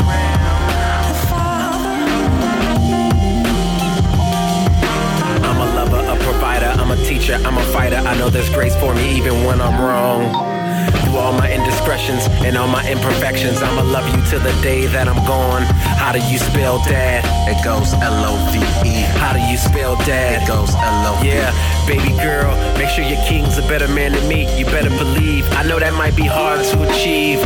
round. 0.07 0.39
I'm 5.45 5.57
a 5.57 5.65
lover, 5.75 5.99
a 5.99 6.15
provider, 6.23 6.67
I'm 6.67 6.91
a 6.91 6.97
teacher, 7.05 7.37
I'm 7.45 7.57
a 7.57 7.63
fighter. 7.73 7.97
I 7.97 8.17
know 8.17 8.29
there's 8.29 8.49
grace 8.49 8.75
for 8.75 8.93
me 8.93 9.17
even 9.17 9.43
when 9.45 9.61
I'm 9.61 9.79
wrong. 9.79 10.58
Through 11.03 11.17
all 11.17 11.33
my 11.33 11.51
indiscretions 11.51 12.27
and 12.45 12.57
all 12.57 12.67
my 12.67 12.87
imperfections, 12.89 13.61
I'ma 13.61 13.81
love 13.81 14.07
you 14.15 14.21
till 14.29 14.39
the 14.39 14.53
day 14.61 14.85
that 14.87 15.07
I'm 15.07 15.23
gone. 15.25 15.63
How 15.97 16.11
do 16.11 16.19
you 16.31 16.37
spell 16.37 16.77
dad? 16.85 17.25
It 17.49 17.63
goes 17.63 17.93
L-O-V-E. 17.93 19.01
How 19.19 19.33
do 19.33 19.39
you 19.39 19.57
spell 19.57 19.95
dad? 20.05 20.43
It 20.43 20.47
goes 20.47 20.73
L-O-V. 20.75 21.27
Yeah, 21.27 21.51
baby 21.87 22.13
girl, 22.21 22.55
make 22.77 22.89
sure 22.89 23.03
your 23.03 23.21
king's 23.25 23.57
a 23.57 23.63
better 23.63 23.87
man 23.87 24.13
than 24.13 24.27
me. 24.27 24.45
You 24.57 24.65
better 24.65 24.89
believe. 24.89 25.45
I 25.51 25.63
know 25.63 25.79
that 25.79 25.93
might 25.93 26.15
be 26.15 26.25
hard 26.25 26.63
to 26.65 26.89
achieve. 26.89 27.39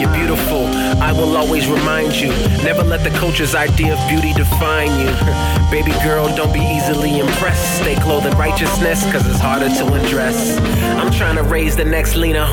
You're 0.00 0.12
beautiful. 0.12 0.66
I 1.00 1.12
will 1.12 1.36
always 1.36 1.68
remind 1.68 2.14
you. 2.14 2.28
Never 2.64 2.82
let 2.82 3.04
the 3.04 3.10
culture's 3.18 3.54
idea 3.54 3.94
of 3.94 4.08
beauty 4.08 4.32
define 4.32 4.92
you. 4.98 5.10
Baby 5.70 5.92
girl, 6.02 6.34
don't 6.34 6.52
be 6.52 6.60
easily 6.60 7.20
impressed. 7.20 7.80
Stay 7.80 7.94
clothed 7.96 8.26
in 8.26 8.36
righteousness, 8.36 9.04
cause 9.12 9.26
it's 9.26 9.38
harder 9.38 9.68
to 9.68 9.86
undress. 9.92 10.58
I'm 10.98 11.12
trying 11.12 11.36
to 11.36 11.44
raise 11.44 11.76
the 11.76 11.84
next 11.84 12.16
Lena 12.16 12.44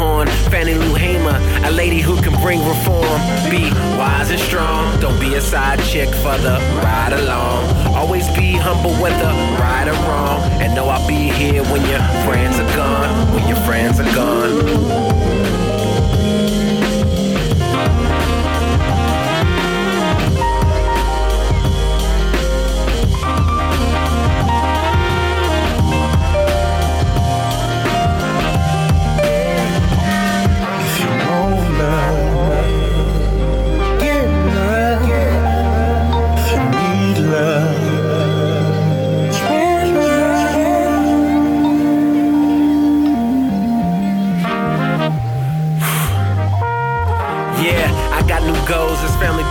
Fannie 0.50 0.76
Lou 0.76 0.94
Hamer, 0.94 1.40
a 1.66 1.72
lady 1.72 2.02
who 2.02 2.22
can 2.22 2.34
bring 2.42 2.60
reform. 2.68 3.20
Be 3.50 3.72
wise 3.98 4.32
and 4.32 4.40
strong, 4.40 5.00
don't 5.00 5.20
be 5.20 5.36
a 5.36 5.42
side 5.42 5.80
chick 5.82 6.10
for 6.10 6.38
the 6.38 6.60
ride 6.84 7.14
along. 7.14 7.66
Always 7.96 8.28
be 8.36 8.54
humble 8.54 8.94
whether 9.02 9.32
right 9.60 9.88
or 9.88 10.00
wrong. 10.08 10.40
And 10.62 10.76
know 10.76 10.88
I'll 10.90 11.08
be 11.08 11.30
here 11.30 11.64
when 11.64 11.86
your 11.86 12.04
friends 12.26 12.60
are 12.60 12.76
gone, 12.76 13.34
when 13.34 13.48
your 13.48 13.58
friends 13.58 14.00
are 14.00 14.16
gone. 14.16 15.47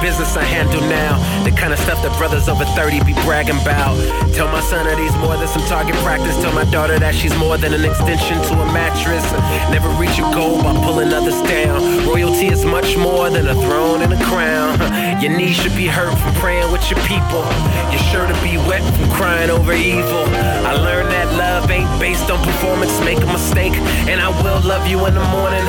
Business 0.06 0.36
I 0.36 0.44
handle 0.44 0.82
now. 0.82 1.18
The 1.42 1.50
kind 1.50 1.72
of 1.72 1.80
stuff 1.80 2.00
that 2.06 2.14
brothers 2.16 2.48
over 2.48 2.64
30 2.78 3.02
be 3.02 3.12
bragging 3.26 3.58
about. 3.58 3.98
Tell 4.38 4.46
my 4.46 4.62
son 4.62 4.86
that 4.86 5.02
he's 5.02 5.16
more 5.18 5.34
than 5.34 5.48
some 5.48 5.66
target 5.66 5.96
practice. 6.06 6.38
Tell 6.38 6.54
my 6.54 6.62
daughter 6.70 6.96
that 7.00 7.12
she's 7.12 7.34
more 7.36 7.58
than 7.58 7.74
an 7.74 7.84
extension 7.84 8.38
to 8.38 8.52
a 8.54 8.66
mattress. 8.70 9.26
Never 9.74 9.90
reach 9.98 10.14
your 10.14 10.30
goal 10.30 10.62
by 10.62 10.78
pulling 10.86 11.10
others 11.12 11.42
down. 11.50 12.06
Royalty 12.06 12.46
is 12.46 12.64
much 12.64 12.96
more 12.96 13.30
than 13.30 13.48
a 13.48 13.56
throne 13.66 14.00
and 14.00 14.12
a 14.12 14.20
crown. 14.30 14.78
Your 15.22 15.36
knees 15.36 15.56
should 15.56 15.74
be 15.74 15.88
hurt 15.88 16.14
from 16.22 16.32
praying 16.34 16.70
with 16.70 16.84
your 16.90 17.00
people. 17.08 17.42
You're 17.90 18.06
sure 18.12 18.26
to 18.28 18.36
be 18.46 18.58
wet 18.68 18.84
from 18.94 19.10
crying 19.10 19.50
over 19.50 19.72
evil. 19.72 20.22
I 20.70 20.76
learned 20.76 21.10
that 21.10 21.26
love 21.34 21.70
ain't 21.70 21.90
based 21.98 22.30
on 22.30 22.38
performance. 22.44 22.94
Make 23.00 23.18
a 23.24 23.26
mistake, 23.26 23.72
and 24.06 24.20
I 24.20 24.28
will 24.28 24.60
love 24.62 24.86
you 24.86 25.04
in 25.06 25.14
the 25.14 25.26
morning. 25.34 25.64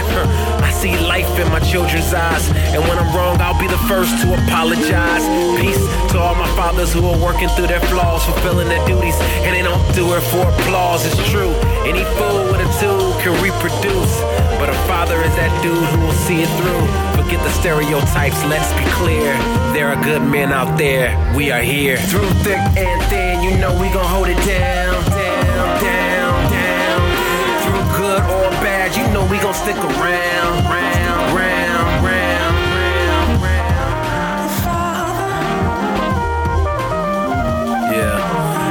See 0.77 0.95
life 1.09 1.39
in 1.39 1.49
my 1.49 1.59
children's 1.59 2.13
eyes. 2.13 2.49
And 2.73 2.83
when 2.85 2.99
I'm 2.99 3.09
wrong, 3.15 3.41
I'll 3.41 3.59
be 3.59 3.67
the 3.67 3.81
first 3.89 4.13
to 4.21 4.33
apologize. 4.45 5.25
Peace 5.59 5.81
to 6.11 6.19
all 6.19 6.35
my 6.35 6.47
fathers 6.55 6.93
who 6.93 7.03
are 7.07 7.17
working 7.17 7.49
through 7.49 7.65
their 7.65 7.81
flaws, 7.89 8.23
fulfilling 8.25 8.67
their 8.67 8.85
duties, 8.85 9.17
and 9.41 9.55
they 9.55 9.63
don't 9.63 9.81
do 9.95 10.13
it 10.13 10.21
for 10.29 10.45
applause. 10.45 11.03
It's 11.03 11.17
true. 11.31 11.49
Any 11.81 12.05
fool 12.17 12.45
with 12.53 12.61
a 12.61 12.69
tool 12.77 13.17
can 13.25 13.33
reproduce. 13.41 14.13
But 14.61 14.69
a 14.69 14.77
father 14.85 15.17
is 15.21 15.33
that 15.35 15.49
dude 15.63 15.73
who 15.73 15.97
will 16.05 16.19
see 16.29 16.45
it 16.45 16.51
through. 16.61 16.85
Forget 17.17 17.41
the 17.41 17.51
stereotypes, 17.57 18.37
let's 18.45 18.69
be 18.77 18.85
clear. 19.01 19.33
There 19.73 19.87
are 19.87 19.97
good 20.03 20.21
men 20.21 20.53
out 20.53 20.77
there, 20.77 21.09
we 21.35 21.49
are 21.49 21.61
here. 21.61 21.97
Through 21.97 22.29
thick 22.45 22.61
and 22.77 23.01
thin, 23.09 23.41
you 23.41 23.57
know 23.57 23.73
we 23.81 23.89
gon' 23.89 24.05
hold 24.05 24.27
it 24.29 24.37
down, 24.45 25.03
down, 25.09 25.81
down. 25.81 26.16
Bad, 28.87 28.95
you 28.95 29.03
know 29.13 29.25
we 29.29 29.37
gon' 29.39 29.53
stick 29.53 29.75
around, 29.75 30.63
round, 30.63 31.35
round, 31.35 32.05
round, 32.05 32.55
round, 32.71 33.43
round. 33.43 33.73
Yeah. 37.91 38.17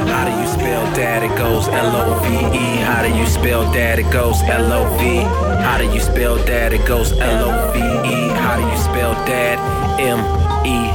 How 0.07 0.25
do 0.25 0.31
you 0.41 0.47
spell 0.47 0.85
dad? 0.95 1.21
It 1.21 1.37
goes 1.37 1.67
L 1.67 1.95
O 1.95 2.19
V 2.21 2.27
E. 2.57 2.77
How 2.77 3.03
do 3.03 3.09
you 3.15 3.27
spell 3.27 3.71
dad? 3.71 3.99
It 3.99 4.09
goes 4.11 4.41
L 4.41 4.73
O 4.73 4.97
V. 4.97 5.21
How 5.61 5.77
do 5.77 5.85
you 5.85 5.99
spell 5.99 6.37
dad? 6.45 6.73
It 6.73 6.83
goes 6.87 7.11
L 7.11 7.49
O 7.51 7.71
V 7.73 7.77
E. 7.77 8.29
How 8.29 8.55
do 8.55 8.63
you 8.63 8.77
spell 8.77 9.13
dad? 9.27 9.59
M 9.99 10.19
E. 10.65 10.89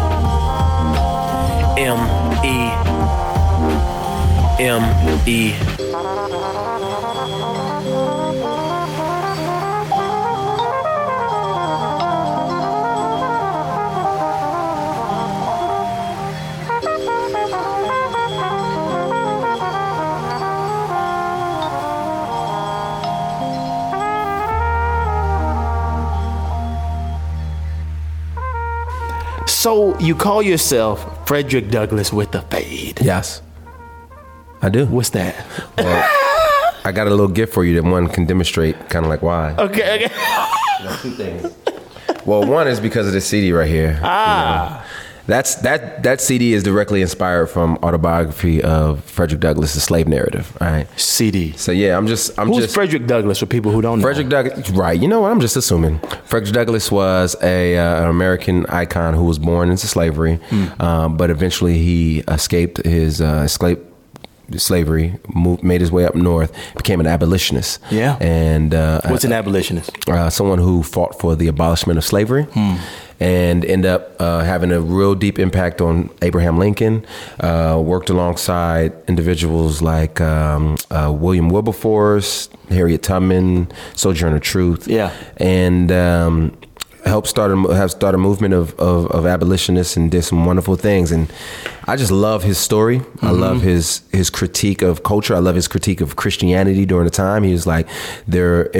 M 1.78 2.00
E. 2.44 2.72
M 4.60 4.82
E. 5.28 5.91
So 29.62 29.96
you 30.00 30.16
call 30.16 30.42
yourself 30.42 31.24
Frederick 31.24 31.70
Douglass 31.70 32.12
with 32.12 32.32
the 32.32 32.42
fade. 32.42 33.00
Yes, 33.00 33.42
I 34.60 34.68
do. 34.68 34.86
What's 34.86 35.10
that? 35.10 35.36
Well, 35.78 36.02
I 36.84 36.90
got 36.90 37.06
a 37.06 37.10
little 37.10 37.28
gift 37.28 37.54
for 37.54 37.64
you 37.64 37.80
that 37.80 37.88
one 37.88 38.08
can 38.08 38.26
demonstrate 38.26 38.74
kind 38.90 39.04
of 39.04 39.08
like 39.08 39.22
why. 39.22 39.54
Okay, 39.56 40.06
okay. 40.06 40.96
two 41.00 41.12
things. 41.12 41.54
Well, 42.26 42.44
one 42.44 42.66
is 42.66 42.80
because 42.80 43.06
of 43.06 43.12
the 43.12 43.20
CD 43.20 43.52
right 43.52 43.68
here. 43.68 44.00
Ah. 44.02 44.81
That's 45.26 45.54
that 45.56 46.02
that 46.02 46.20
CD 46.20 46.52
is 46.52 46.62
directly 46.62 47.00
inspired 47.00 47.46
from 47.46 47.76
autobiography 47.82 48.62
of 48.62 49.04
Frederick 49.04 49.40
Douglass, 49.40 49.74
the 49.74 49.80
slave 49.80 50.08
narrative. 50.08 50.56
Right. 50.60 50.86
CD. 50.98 51.52
So 51.52 51.70
yeah, 51.72 51.96
I'm 51.96 52.06
just 52.06 52.36
I'm 52.38 52.48
Who's 52.48 52.64
just 52.64 52.74
Frederick 52.74 53.06
Douglass 53.06 53.38
for 53.38 53.46
people 53.46 53.70
who 53.70 53.80
don't 53.82 53.98
know? 53.98 54.02
Frederick 54.02 54.28
Douglass, 54.28 54.70
right? 54.70 54.98
You 55.00 55.06
know 55.08 55.20
what? 55.20 55.30
I'm 55.30 55.40
just 55.40 55.56
assuming. 55.56 56.00
Frederick 56.24 56.52
Douglass 56.52 56.90
was 56.90 57.36
a 57.42 57.76
uh, 57.78 58.02
an 58.04 58.08
American 58.10 58.66
icon 58.66 59.14
who 59.14 59.24
was 59.24 59.38
born 59.38 59.70
into 59.70 59.86
slavery, 59.86 60.40
um, 60.80 61.16
but 61.16 61.30
eventually 61.30 61.78
he 61.78 62.20
escaped 62.28 62.84
his 62.84 63.20
uh, 63.20 63.42
escaped 63.44 63.88
slavery, 64.56 65.14
moved, 65.34 65.62
made 65.62 65.80
his 65.80 65.90
way 65.90 66.04
up 66.04 66.14
north, 66.14 66.52
became 66.76 67.00
an 67.00 67.06
abolitionist. 67.06 67.80
Yeah. 67.90 68.16
And 68.20 68.74
uh, 68.74 69.00
What's 69.06 69.24
an 69.24 69.32
abolitionist? 69.32 69.90
uh, 70.08 70.28
someone 70.30 70.58
who 70.58 70.82
fought 70.82 71.18
for 71.20 71.36
the 71.36 71.46
abolishment 71.48 71.96
of 71.98 72.04
slavery. 72.04 72.42
Hmm. 72.44 72.76
And 73.22 73.64
end 73.64 73.86
up 73.86 74.20
uh, 74.20 74.40
having 74.42 74.72
a 74.72 74.80
real 74.80 75.14
deep 75.14 75.38
impact 75.38 75.80
on 75.80 76.10
Abraham 76.22 76.58
Lincoln. 76.58 77.06
Uh, 77.38 77.80
worked 77.84 78.10
alongside 78.10 78.92
individuals 79.06 79.80
like 79.80 80.20
um, 80.20 80.76
uh, 80.90 81.12
William 81.16 81.48
Wilberforce, 81.48 82.48
Harriet 82.68 83.02
Tubman, 83.02 83.70
Sojourner 83.94 84.40
Truth. 84.40 84.88
Yeah. 84.88 85.12
and 85.36 85.92
um, 85.92 86.58
helped 87.04 87.26
start 87.28 87.50
a 87.50 87.74
have 87.74 87.90
start 87.90 88.14
a 88.14 88.18
movement 88.18 88.54
of, 88.54 88.74
of 88.78 89.06
of 89.10 89.26
abolitionists 89.26 89.96
and 89.96 90.10
did 90.10 90.22
some 90.22 90.44
wonderful 90.44 90.76
things. 90.76 91.12
And 91.12 91.30
I 91.86 91.96
just 91.96 92.12
love 92.12 92.42
his 92.44 92.58
story. 92.58 93.02
I 93.20 93.30
love 93.30 93.62
his 93.62 94.02
his 94.12 94.30
critique 94.30 94.82
of 94.82 95.02
culture. 95.02 95.34
I 95.34 95.40
love 95.40 95.56
his 95.56 95.68
critique 95.68 96.00
of 96.00 96.14
Christianity 96.16 96.86
during 96.86 97.04
the 97.04 97.10
time. 97.10 97.42
He 97.42 97.52
was 97.52 97.66
like, 97.66 97.88
"They're 98.26 98.70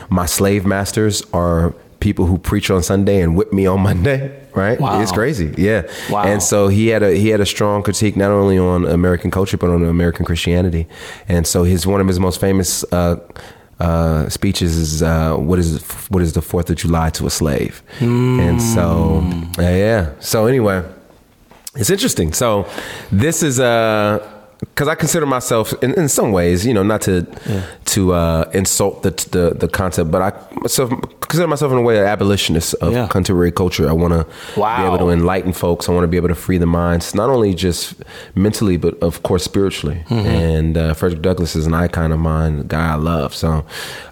my 0.10 0.26
slave 0.26 0.64
masters 0.66 1.22
are." 1.32 1.74
People 2.02 2.26
who 2.26 2.36
preach 2.38 2.68
on 2.70 2.82
Sunday 2.82 3.22
and 3.22 3.36
whip 3.36 3.52
me 3.52 3.64
on 3.66 3.80
Monday, 3.90 4.20
right? 4.54 4.78
Wow. 4.80 5.00
It's 5.00 5.12
crazy, 5.12 5.54
yeah. 5.56 5.82
Wow. 6.10 6.24
And 6.24 6.42
so 6.42 6.68
he 6.68 6.88
had 6.88 7.02
a 7.02 7.10
he 7.14 7.28
had 7.28 7.40
a 7.40 7.46
strong 7.46 7.82
critique 7.82 8.16
not 8.16 8.30
only 8.30 8.58
on 8.58 8.84
American 8.86 9.30
culture 9.30 9.56
but 9.56 9.70
on 9.70 9.84
American 9.84 10.24
Christianity. 10.24 10.86
And 11.28 11.46
so 11.46 11.62
his 11.62 11.86
one 11.86 12.00
of 12.00 12.08
his 12.08 12.18
most 12.18 12.40
famous 12.40 12.84
uh, 12.92 13.16
uh, 13.78 14.28
speeches 14.28 14.76
is 14.76 15.02
uh, 15.02 15.36
what 15.36 15.58
is 15.58 15.80
what 16.10 16.22
is 16.22 16.32
the 16.32 16.42
Fourth 16.42 16.68
of 16.70 16.76
July 16.76 17.10
to 17.10 17.26
a 17.26 17.30
slave? 17.30 17.82
And 18.00 18.60
so 18.60 19.22
uh, 19.58 19.62
yeah. 19.62 20.12
So 20.20 20.46
anyway, 20.46 20.82
it's 21.76 21.90
interesting. 21.90 22.32
So 22.32 22.66
this 23.10 23.42
is 23.42 23.60
uh 23.60 24.18
because 24.62 24.88
I 24.88 24.94
consider 24.94 25.26
myself 25.26 25.74
in, 25.82 25.92
in 25.94 26.08
some 26.08 26.32
ways, 26.32 26.64
you 26.64 26.72
know, 26.72 26.82
not 26.82 27.02
to 27.02 27.26
to 27.86 28.12
uh, 28.14 28.50
insult 28.54 29.02
the, 29.02 29.10
the 29.30 29.54
the 29.58 29.68
concept, 29.68 30.10
but 30.10 30.22
I 30.22 30.32
myself 30.60 30.90
consider 31.20 31.46
myself 31.48 31.72
in 31.72 31.78
a 31.78 31.82
way 31.82 31.98
an 31.98 32.04
abolitionist 32.06 32.74
of 32.74 32.92
Yeah. 32.92 33.06
contemporary 33.08 33.52
culture. 33.52 33.88
I 33.88 33.92
want 33.92 34.12
to 34.14 34.24
be 34.54 34.62
able 34.86 34.98
to 34.98 35.08
enlighten 35.10 35.52
folks. 35.52 35.88
I 35.88 35.92
want 35.92 36.04
to 36.04 36.08
be 36.08 36.16
able 36.16 36.28
to 36.28 36.34
free 36.34 36.58
the 36.58 36.66
minds, 36.66 37.14
not 37.14 37.28
only 37.30 37.54
just 37.54 37.94
mentally, 38.34 38.76
but 38.76 39.02
of 39.02 39.22
course 39.22 39.42
spiritually. 39.42 40.04
Mm-hmm. 40.08 40.26
And 40.28 40.76
uh, 40.76 40.94
Frederick 40.94 41.22
Douglass 41.22 41.56
is 41.56 41.66
an 41.66 41.74
icon 41.74 42.12
of 42.12 42.18
mine, 42.18 42.60
a 42.60 42.64
guy 42.64 42.92
I 42.92 42.96
love. 42.96 43.34
So 43.34 43.64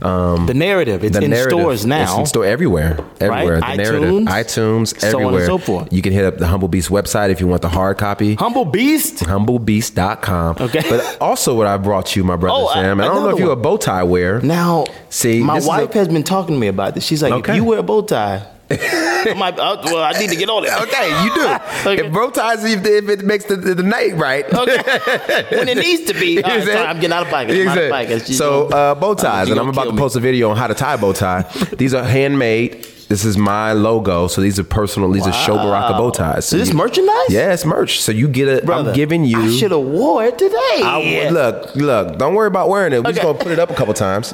um, 0.03 0.47
The 0.47 0.55
narrative. 0.55 1.05
It's 1.05 1.17
the 1.17 1.25
in 1.25 1.31
narrative, 1.31 1.59
stores 1.61 1.87
now. 1.87 2.03
It's 2.05 2.19
in 2.19 2.27
store 2.27 2.45
everywhere. 2.47 2.99
Everywhere. 3.21 3.61
Right? 3.61 3.77
The 3.77 3.83
narrative. 3.83 4.11
iTunes, 4.11 4.27
iTunes, 4.27 5.01
so 5.01 5.09
on 5.09 5.15
and 5.15 5.25
everywhere. 5.27 5.47
so 5.47 5.59
forth. 5.59 5.93
You 5.93 6.03
can 6.03 6.13
hit 6.13 6.25
up 6.25 6.39
the 6.39 6.47
Humble 6.49 6.69
Beast 6.69 6.89
website 6.91 7.31
if 7.31 7.41
you 7.41 7.47
want 7.47 7.63
the 7.63 7.69
hard 7.69 7.99
copy. 7.99 8.35
Humble 8.37 8.65
Beast. 8.65 9.19
HumbleBeast.com. 9.21 10.40
Okay. 10.61 10.83
But 10.89 11.19
also 11.21 11.55
what 11.55 11.67
I 11.67 11.77
brought 11.77 12.15
you, 12.17 12.25
my 12.25 12.37
brother 12.37 12.59
Oh, 12.63 12.73
Sam. 12.75 13.01
and 13.01 13.03
I, 13.03 13.13
don't 13.13 13.23
know 13.23 13.31
if 13.31 13.39
you're 13.39 13.53
a 13.53 13.57
bow 13.57 13.77
tie 13.77 14.03
wearer. 14.03 14.41
Now, 14.41 14.87
See, 15.09 15.43
my 15.43 15.61
wife 15.61 15.91
a- 15.95 15.99
has 15.99 16.09
been 16.09 16.23
talking 16.25 16.55
to 16.57 16.61
me 16.61 16.69
about 16.69 16.95
this. 16.95 17.05
She's 17.05 17.23
like, 17.23 17.33
Okay. 17.33 17.53
if 17.53 17.57
you 17.57 17.65
wear 17.65 17.79
a 17.79 17.83
bow 17.83 18.03
tie, 18.03 18.47
I 18.71 19.53
uh, 19.59 19.81
well, 19.87 20.03
I 20.05 20.13
need 20.19 20.31
to 20.31 20.37
get 20.37 20.49
on 20.49 20.65
it. 20.65 20.71
Okay, 20.83 21.25
you 21.25 21.35
do. 21.35 21.47
Okay. 21.91 22.07
If 22.07 22.13
bow 22.13 22.31
ties, 22.31 22.63
if, 22.65 22.85
if 22.87 23.09
it 23.09 23.25
makes 23.25 23.45
the, 23.47 23.57
the, 23.57 23.75
the 23.75 23.83
night 23.83 24.15
right. 24.15 24.45
Okay. 24.53 24.77
when 25.57 25.69
it 25.69 25.77
needs 25.79 26.05
to 26.11 26.15
be. 26.15 26.41
All 26.43 26.49
right, 26.49 26.59
Exactly. 26.59 26.73
sorry, 26.75 26.87
I'm 26.87 26.97
getting 27.01 27.13
out 27.13 27.23
of 27.25 27.29
pocket. 27.31 27.67
Out 27.67 27.79
of 27.79 27.91
pocket. 27.91 28.21
So 28.29 28.69
uh, 28.69 28.95
bow 28.95 29.15
ties, 29.15 29.51
and 29.51 29.59
I'm 29.59 29.69
about 29.69 29.85
to 29.87 29.93
me. 29.93 29.99
post 29.99 30.15
a 30.17 30.21
video 30.21 30.51
on 30.51 30.57
how 30.57 30.69
to 30.69 30.75
tie 30.75 30.95
a 30.95 30.99
bow 30.99 31.13
tie. 31.13 31.43
these 31.77 31.95
are 31.95 32.05
handmade. 32.05 32.87
This 33.11 33.25
is 33.25 33.37
my 33.37 33.73
logo. 33.73 34.29
So 34.29 34.41
these 34.41 34.59
are 34.61 34.65
personal. 34.65 35.11
These 35.11 35.27
are 35.27 35.33
Sho 35.33 35.57
Baraka 35.57 35.95
bow 35.95 36.11
ties. 36.11 36.47
So 36.47 36.57
this 36.57 36.69
you- 36.69 36.77
merchandise? 36.77 37.27
Yeah, 37.29 37.53
it's 37.53 37.65
merch. 37.67 38.01
So 38.01 38.13
you 38.13 38.29
get 38.29 38.47
it. 38.47 38.71
I'm 38.71 38.95
giving 38.95 39.25
you. 39.25 39.43
I 39.43 39.51
should 39.51 39.73
have 39.73 39.81
wore 39.81 40.25
it 40.25 40.39
today. 40.39 40.57
I, 40.57 41.29
look, 41.33 41.75
look. 41.75 42.19
Don't 42.19 42.35
worry 42.37 42.47
about 42.47 42.69
wearing 42.69 42.93
it. 42.93 43.03
We're 43.03 43.11
just 43.11 43.21
gonna 43.23 43.37
put 43.37 43.51
it 43.51 43.59
up 43.59 43.69
a 43.69 43.75
couple 43.75 43.95
times. 43.95 44.33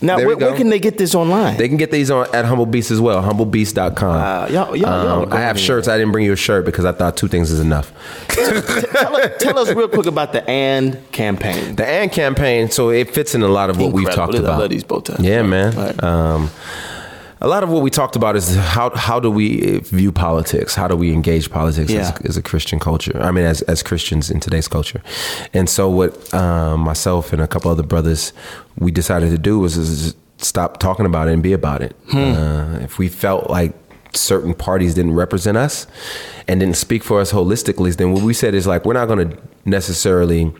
now, 0.00 0.16
where, 0.16 0.34
where 0.34 0.56
can 0.56 0.70
they 0.70 0.78
get 0.78 0.96
this 0.96 1.14
online? 1.14 1.58
They 1.58 1.68
can 1.68 1.76
get 1.76 1.90
these 1.90 2.10
on 2.10 2.26
at 2.34 2.46
Humble 2.46 2.64
Beast 2.64 2.90
as 2.90 3.02
well. 3.02 3.22
HumbleBeast.com. 3.22 4.08
Wow, 4.16 4.46
y'all- 4.46 4.74
y'all- 4.74 4.76
y'all 5.04 5.22
Um, 5.24 5.32
I 5.34 5.40
have 5.40 5.60
shirts. 5.60 5.86
I 5.86 5.98
didn't 5.98 6.12
bring 6.12 6.24
you 6.24 6.32
a 6.32 6.36
shirt 6.36 6.64
because 6.64 6.86
I 6.86 6.92
thought 6.92 7.18
two 7.18 7.28
things 7.28 7.50
is 7.50 7.60
enough. 7.60 7.92
tell, 8.28 9.14
us, 9.16 9.30
tell 9.40 9.58
us 9.58 9.68
real 9.74 9.88
quick 9.88 10.06
about 10.06 10.32
the 10.32 10.42
AND 10.48 10.96
campaign. 11.12 11.76
The 11.76 11.86
AND 11.86 12.12
campaign, 12.12 12.70
so 12.70 12.88
it 12.88 13.10
fits 13.12 13.34
in 13.34 13.42
a 13.42 13.48
lot 13.48 13.68
of 13.68 13.76
what 13.78 13.92
we've 13.92 14.06
Incredible. 14.08 14.32
talked 14.32 14.36
I 14.36 14.48
about. 14.48 14.60
love 14.60 14.70
these 14.70 14.84
bow 14.84 15.00
ties. 15.00 15.20
Yeah, 15.20 15.42
man. 15.42 15.76
Right. 15.76 16.02
Um, 16.02 16.50
a 17.42 17.48
lot 17.48 17.62
of 17.62 17.70
what 17.70 17.82
we 17.82 17.90
talked 17.90 18.16
about 18.16 18.36
is 18.36 18.54
how 18.56 18.90
how 18.90 19.18
do 19.20 19.30
we 19.30 19.78
view 19.80 20.12
politics? 20.12 20.74
How 20.74 20.88
do 20.88 20.96
we 20.96 21.12
engage 21.12 21.50
politics 21.50 21.90
Yeah. 21.90 22.00
as, 22.00 22.20
as 22.30 22.36
a 22.36 22.42
Christian 22.42 22.78
culture? 22.78 23.18
I 23.20 23.30
mean, 23.30 23.44
as 23.44 23.62
as 23.62 23.82
Christians 23.82 24.30
in 24.30 24.40
today's 24.40 24.68
culture. 24.68 25.02
And 25.54 25.68
so, 25.68 25.88
what 25.88 26.34
um, 26.34 26.80
myself 26.80 27.32
and 27.32 27.40
a 27.40 27.46
couple 27.46 27.70
other 27.70 27.82
brothers 27.82 28.32
we 28.78 28.90
decided 28.90 29.30
to 29.30 29.38
do 29.38 29.58
was 29.58 29.76
is 29.76 30.14
stop 30.38 30.78
talking 30.78 31.06
about 31.06 31.28
it 31.28 31.32
and 31.32 31.42
be 31.42 31.52
about 31.52 31.82
it. 31.82 31.94
Hmm. 32.10 32.18
Uh, 32.18 32.78
if 32.80 32.98
we 32.98 33.08
felt 33.08 33.48
like 33.50 33.72
certain 34.14 34.54
parties 34.54 34.94
didn't 34.94 35.14
represent 35.14 35.56
us 35.56 35.86
and 36.48 36.60
didn't 36.60 36.76
speak 36.76 37.04
for 37.04 37.20
us 37.20 37.32
holistically, 37.32 37.94
then 37.96 38.12
what 38.12 38.22
we 38.22 38.34
said 38.34 38.54
is 38.54 38.66
like 38.66 38.84
we're 38.84 38.94
not 38.94 39.06
going 39.06 39.30
to 39.30 39.38
necessarily. 39.64 40.52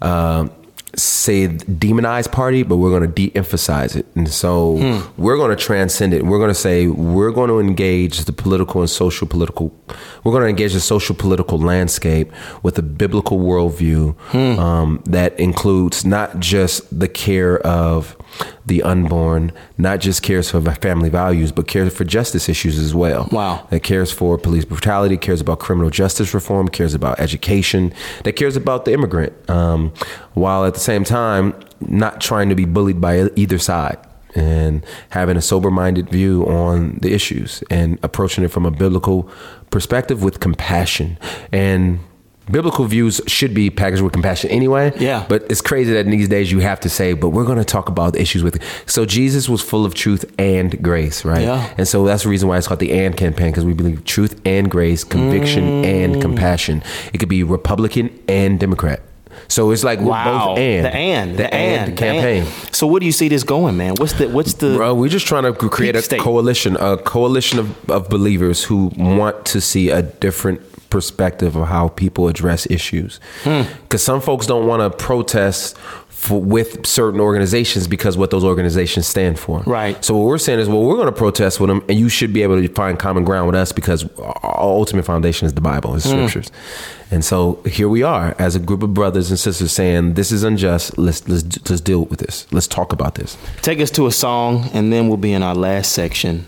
Uh, 0.00 0.48
say 0.96 1.48
demonize 1.48 2.30
party, 2.30 2.62
but 2.62 2.76
we're 2.76 2.90
going 2.90 3.02
to 3.02 3.08
de-emphasize 3.08 3.96
it, 3.96 4.06
and 4.14 4.28
so 4.28 5.04
we're 5.16 5.36
going 5.36 5.50
to 5.50 5.56
transcend 5.56 6.14
it. 6.14 6.24
We're 6.24 6.38
going 6.38 6.50
to 6.50 6.54
say 6.54 6.86
we're 6.88 7.32
going 7.32 7.48
to 7.48 7.60
engage 7.60 8.24
the 8.24 8.32
political 8.32 8.80
and 8.80 8.90
social 8.90 9.26
political. 9.26 9.72
We're 10.22 10.32
going 10.32 10.44
to 10.44 10.48
engage 10.48 10.72
the 10.72 10.80
social 10.80 11.14
political 11.14 11.58
landscape 11.58 12.32
with 12.62 12.78
a 12.78 12.82
biblical 12.82 13.38
worldview 13.38 14.14
um, 14.58 15.02
that 15.06 15.38
includes 15.38 16.04
not 16.04 16.38
just 16.40 16.98
the 16.98 17.08
care 17.08 17.58
of 17.60 18.16
the 18.66 18.82
unborn, 18.82 19.52
not 19.78 20.00
just 20.00 20.22
cares 20.22 20.50
for 20.50 20.60
family 20.60 21.10
values, 21.10 21.52
but 21.52 21.66
cares 21.66 21.94
for 21.94 22.04
justice 22.04 22.48
issues 22.48 22.78
as 22.78 22.94
well. 22.94 23.28
Wow. 23.30 23.66
That 23.70 23.82
cares 23.82 24.10
for 24.10 24.38
police 24.38 24.64
brutality, 24.64 25.16
cares 25.16 25.40
about 25.40 25.58
criminal 25.58 25.90
justice 25.90 26.34
reform, 26.34 26.68
cares 26.68 26.94
about 26.94 27.20
education, 27.20 27.92
that 28.24 28.32
cares 28.34 28.56
about 28.56 28.84
the 28.84 28.92
immigrant, 28.92 29.32
um, 29.50 29.92
while 30.34 30.64
at 30.64 30.74
the 30.74 30.80
same 30.80 31.04
time 31.04 31.54
not 31.80 32.20
trying 32.20 32.48
to 32.48 32.54
be 32.54 32.64
bullied 32.64 33.00
by 33.00 33.30
either 33.36 33.58
side 33.58 33.98
and 34.34 34.84
having 35.10 35.36
a 35.36 35.42
sober 35.42 35.70
minded 35.70 36.08
view 36.10 36.44
on 36.46 36.98
the 37.02 37.12
issues 37.12 37.62
and 37.70 37.98
approaching 38.02 38.42
it 38.44 38.48
from 38.48 38.66
a 38.66 38.70
biblical 38.70 39.30
perspective 39.70 40.22
with 40.22 40.40
compassion. 40.40 41.18
And 41.52 42.00
biblical 42.50 42.84
views 42.84 43.20
should 43.26 43.54
be 43.54 43.70
packaged 43.70 44.02
with 44.02 44.12
compassion 44.12 44.50
anyway. 44.50 44.92
Yeah. 44.98 45.24
But 45.28 45.44
it's 45.50 45.60
crazy 45.60 45.92
that 45.94 46.04
in 46.04 46.10
these 46.10 46.28
days 46.28 46.52
you 46.52 46.58
have 46.60 46.80
to 46.80 46.88
say, 46.88 47.12
but 47.14 47.30
we're 47.30 47.44
going 47.46 47.58
to 47.58 47.64
talk 47.64 47.88
about 47.88 48.12
the 48.12 48.20
issues 48.22 48.42
with 48.42 48.56
it. 48.56 48.62
So 48.86 49.04
Jesus 49.06 49.48
was 49.48 49.62
full 49.62 49.84
of 49.86 49.94
truth 49.94 50.24
and 50.38 50.82
grace, 50.82 51.24
right? 51.24 51.42
Yeah. 51.42 51.74
And 51.78 51.88
so 51.88 52.04
that's 52.04 52.24
the 52.24 52.28
reason 52.28 52.48
why 52.48 52.58
it's 52.58 52.66
called 52.68 52.80
the 52.80 52.92
and 52.92 53.16
campaign 53.16 53.50
because 53.50 53.64
we 53.64 53.72
believe 53.72 54.04
truth 54.04 54.40
and 54.44 54.70
grace, 54.70 55.04
conviction 55.04 55.64
Mm. 55.64 55.84
and 55.84 56.20
compassion. 56.22 56.82
It 57.12 57.18
could 57.18 57.28
be 57.28 57.42
Republican 57.42 58.10
and 58.28 58.60
Democrat. 58.60 59.00
So 59.48 59.70
it's 59.72 59.82
like 59.84 59.98
we're 60.00 60.10
Wow. 60.10 60.48
both 60.50 60.58
and 60.58 60.84
the 60.86 60.94
and 60.94 61.36
the 61.36 61.52
and, 61.54 61.92
the 61.92 61.96
campaign. 61.96 62.42
and. 62.44 62.74
So 62.74 62.86
what 62.86 63.00
do 63.00 63.06
you 63.06 63.12
see 63.12 63.28
this 63.28 63.42
going, 63.42 63.76
man? 63.76 63.94
What's 63.98 64.12
the 64.14 64.28
what's 64.28 64.54
the 64.54 64.76
Bro, 64.76 64.94
we're 64.94 65.08
just 65.08 65.26
trying 65.26 65.42
to 65.42 65.52
create 65.52 65.96
a 65.96 66.02
state. 66.02 66.20
coalition, 66.20 66.76
a 66.78 66.96
coalition 66.98 67.58
of, 67.58 67.90
of 67.90 68.08
believers 68.08 68.64
who 68.64 68.90
want 68.96 69.44
to 69.46 69.60
see 69.60 69.90
a 69.90 70.02
different 70.02 70.60
perspective 70.94 71.56
of 71.56 71.66
how 71.66 71.88
people 71.88 72.28
address 72.28 72.68
issues. 72.70 73.18
Hmm. 73.42 73.62
Because 73.82 74.04
some 74.04 74.20
folks 74.20 74.46
don't 74.46 74.68
want 74.68 74.80
to 74.80 74.96
protest 74.96 75.76
for, 76.08 76.40
with 76.40 76.86
certain 76.86 77.18
organizations 77.18 77.88
because 77.88 78.16
what 78.16 78.30
those 78.30 78.44
organizations 78.44 79.08
stand 79.08 79.36
for. 79.40 79.64
Right. 79.66 80.02
So 80.04 80.16
what 80.16 80.26
we're 80.28 80.38
saying 80.38 80.60
is, 80.60 80.68
well, 80.68 80.84
we're 80.84 80.94
going 80.94 81.06
to 81.06 81.12
protest 81.12 81.58
with 81.58 81.66
them, 81.66 81.82
and 81.88 81.98
you 81.98 82.08
should 82.08 82.32
be 82.32 82.44
able 82.44 82.62
to 82.62 82.68
find 82.68 82.96
common 82.96 83.24
ground 83.24 83.48
with 83.48 83.56
us 83.56 83.72
because 83.72 84.04
our 84.20 84.60
ultimate 84.60 85.04
foundation 85.04 85.46
is 85.46 85.54
the 85.54 85.60
Bible, 85.60 85.96
is 85.96 86.04
Hmm. 86.04 86.10
scriptures. 86.10 86.52
And 87.10 87.24
so 87.24 87.60
here 87.66 87.88
we 87.88 88.04
are 88.04 88.36
as 88.38 88.54
a 88.54 88.60
group 88.60 88.84
of 88.84 88.94
brothers 88.94 89.30
and 89.30 89.38
sisters 89.38 89.72
saying, 89.72 90.14
this 90.14 90.30
is 90.30 90.44
unjust. 90.44 90.96
Let's 90.96 91.28
let's 91.28 91.42
let's 91.68 91.80
deal 91.82 92.04
with 92.04 92.20
this. 92.20 92.46
Let's 92.52 92.68
talk 92.68 92.92
about 92.92 93.16
this. 93.16 93.36
Take 93.62 93.80
us 93.80 93.90
to 93.92 94.06
a 94.06 94.12
song, 94.12 94.70
and 94.72 94.92
then 94.92 95.08
we'll 95.08 95.16
be 95.16 95.32
in 95.32 95.42
our 95.42 95.56
last 95.56 95.90
section. 95.90 96.46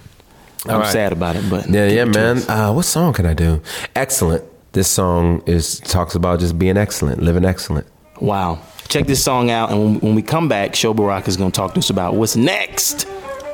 I'm 0.68 0.76
All 0.76 0.80
right. 0.80 0.92
sad 0.92 1.12
about 1.12 1.36
it, 1.36 1.48
but 1.48 1.68
Yeah, 1.68 1.86
yeah, 1.86 2.04
man. 2.04 2.38
Uh, 2.48 2.72
what 2.72 2.84
song 2.84 3.12
can 3.12 3.26
I 3.26 3.34
do? 3.34 3.60
Excellent. 3.94 4.44
This 4.72 4.88
song 4.88 5.42
is 5.46 5.80
talks 5.80 6.14
about 6.14 6.40
just 6.40 6.58
being 6.58 6.76
excellent, 6.76 7.22
living 7.22 7.44
excellent. 7.44 7.86
Wow. 8.20 8.58
Check 8.88 9.06
this 9.06 9.22
song 9.24 9.50
out, 9.50 9.70
and 9.70 9.80
when, 9.82 10.00
when 10.00 10.14
we 10.14 10.22
come 10.22 10.48
back, 10.48 10.74
Sho 10.74 10.92
Baraka 10.94 11.28
is 11.28 11.36
going 11.36 11.50
to 11.50 11.56
talk 11.56 11.72
to 11.74 11.78
us 11.78 11.90
about 11.90 12.14
what's 12.14 12.36
next. 12.36 13.06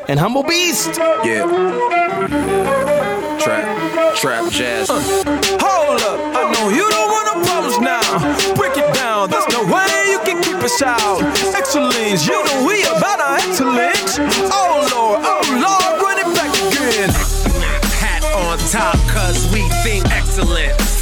And 0.08 0.18
Humble 0.18 0.42
Beast. 0.42 0.98
Yeah. 1.24 1.46
Trap, 3.40 4.16
trap 4.16 4.50
jazz. 4.52 4.88
Hold 4.90 6.00
up, 6.02 6.18
I 6.36 6.52
know 6.54 6.68
you 6.70 6.88
don't 6.90 7.08
want 7.10 7.26
no 7.26 7.44
problems 7.46 7.78
now. 7.80 8.02
Break 8.54 8.76
it 8.76 8.92
down, 8.94 9.30
there's 9.30 9.48
no 9.48 9.62
way 9.64 9.88
you 10.10 10.18
can 10.24 10.42
keep 10.42 10.56
us 10.62 10.82
out. 10.82 11.22
Excellence, 11.54 12.26
you 12.26 12.34
know 12.44 12.66
we 12.66 12.82
about 12.84 13.20
our 13.20 13.36
excellence. 13.38 14.18
Oh 14.52 14.86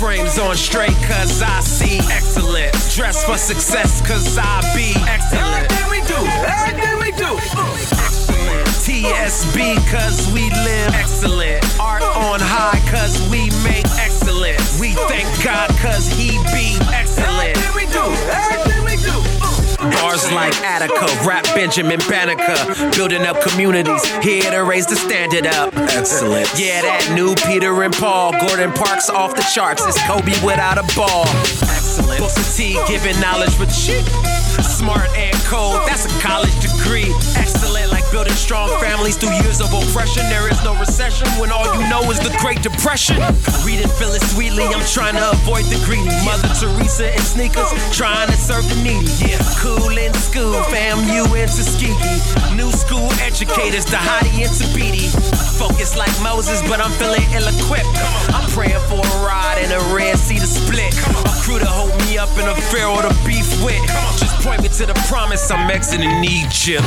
Frames 0.00 0.38
on 0.38 0.56
straight, 0.56 0.96
cause 1.04 1.42
I 1.42 1.60
see 1.60 1.98
excellent. 2.10 2.72
Dress 2.94 3.22
for 3.22 3.36
success, 3.36 4.00
cause 4.00 4.38
I 4.40 4.62
be 4.74 4.94
excellent. 5.06 5.70
Everything 5.70 5.90
we 5.90 6.00
do, 6.08 6.16
everything 6.48 6.98
we 7.04 7.12
do. 7.12 7.36
TSB, 8.80 9.76
cause 9.90 10.32
we 10.32 10.48
live 10.50 10.94
excellent. 10.94 11.62
Art 11.78 12.02
on 12.02 12.40
high, 12.40 12.80
cause 12.90 13.20
we 13.28 13.50
make 13.62 13.84
excellent. 14.00 14.58
We 14.80 14.94
thank 15.06 15.28
God, 15.44 15.69
Like 20.32 20.54
Attica, 20.62 21.06
rap 21.26 21.44
Benjamin 21.54 21.98
Banneker, 22.08 22.90
building 22.96 23.22
up 23.22 23.40
communities, 23.42 24.04
here 24.22 24.50
to 24.50 24.64
raise 24.64 24.86
the 24.86 24.96
standard 24.96 25.46
up. 25.46 25.74
Excellent. 25.74 26.48
Yeah, 26.58 26.82
that 26.82 27.12
new 27.14 27.34
Peter 27.46 27.82
and 27.82 27.92
Paul, 27.92 28.32
Gordon 28.40 28.72
Parks 28.72 29.10
off 29.10 29.34
the 29.34 29.42
charts. 29.54 29.84
It's 29.86 30.00
Kobe 30.06 30.32
without 30.44 30.78
a 30.78 30.86
ball. 30.94 31.26
Excellent. 31.66 32.20
Booker 32.20 32.46
T 32.54 32.78
giving 32.86 33.18
knowledge 33.20 33.58
with 33.58 33.74
shit. 33.74 34.04
Smart 34.62 35.08
and 35.16 35.36
cold, 35.44 35.82
that's 35.86 36.06
a 36.06 36.20
college 36.20 36.54
degree. 36.60 37.10
Building 38.10 38.34
strong 38.34 38.68
families 38.80 39.16
through 39.16 39.30
years 39.38 39.60
of 39.60 39.72
oppression. 39.72 40.26
There 40.28 40.50
is 40.50 40.58
no 40.64 40.74
recession 40.74 41.28
when 41.38 41.52
all 41.52 41.64
you 41.78 41.88
know 41.88 42.02
is 42.10 42.18
the 42.18 42.34
Great 42.42 42.60
Depression. 42.60 43.16
Reading 43.64 43.86
Phillis 43.86 44.34
Wheatley, 44.36 44.64
I'm 44.66 44.84
trying 44.84 45.14
to 45.14 45.30
avoid 45.30 45.64
the 45.70 45.78
greedy. 45.86 46.10
Mother 46.26 46.50
Teresa 46.58 47.14
in 47.14 47.22
sneakers, 47.22 47.70
trying 47.96 48.26
to 48.26 48.36
serve 48.36 48.66
the 48.68 48.74
needy. 48.82 49.06
Yeah, 49.30 49.38
cool 49.62 49.94
in 49.96 50.12
school, 50.14 50.58
fam, 50.74 50.98
you 51.06 51.22
into 51.38 51.62
skeeky. 51.62 52.18
New 52.56 52.72
school 52.72 53.06
educators, 53.22 53.84
the 53.86 53.96
hottie 53.96 54.42
into 54.42 54.66
beady. 54.74 55.06
Focus 55.54 55.96
like 55.96 56.10
Moses, 56.20 56.60
but 56.66 56.80
I'm 56.80 56.90
feeling 56.98 57.22
ill-equipped. 57.30 57.94
I'm 58.34 58.50
praying 58.50 58.82
for 58.90 58.98
a 58.98 59.16
ride 59.22 59.62
and 59.62 59.70
a 59.70 59.94
red 59.94 60.18
sea 60.18 60.42
to 60.42 60.46
split. 60.50 60.90
A 60.98 61.32
crew 61.46 61.60
to 61.60 61.66
hold 61.66 61.94
me 62.08 62.18
up 62.18 62.30
and 62.34 62.50
a 62.50 62.56
pharaoh 62.74 63.06
to 63.06 63.14
beef 63.22 63.46
with. 63.62 63.80
Just 64.18 64.34
point 64.42 64.62
me 64.62 64.68
to 64.68 64.86
the 64.86 64.98
promise 65.06 65.50
I'm 65.50 65.70
exiting 65.70 66.24
Egypt. 66.24 66.82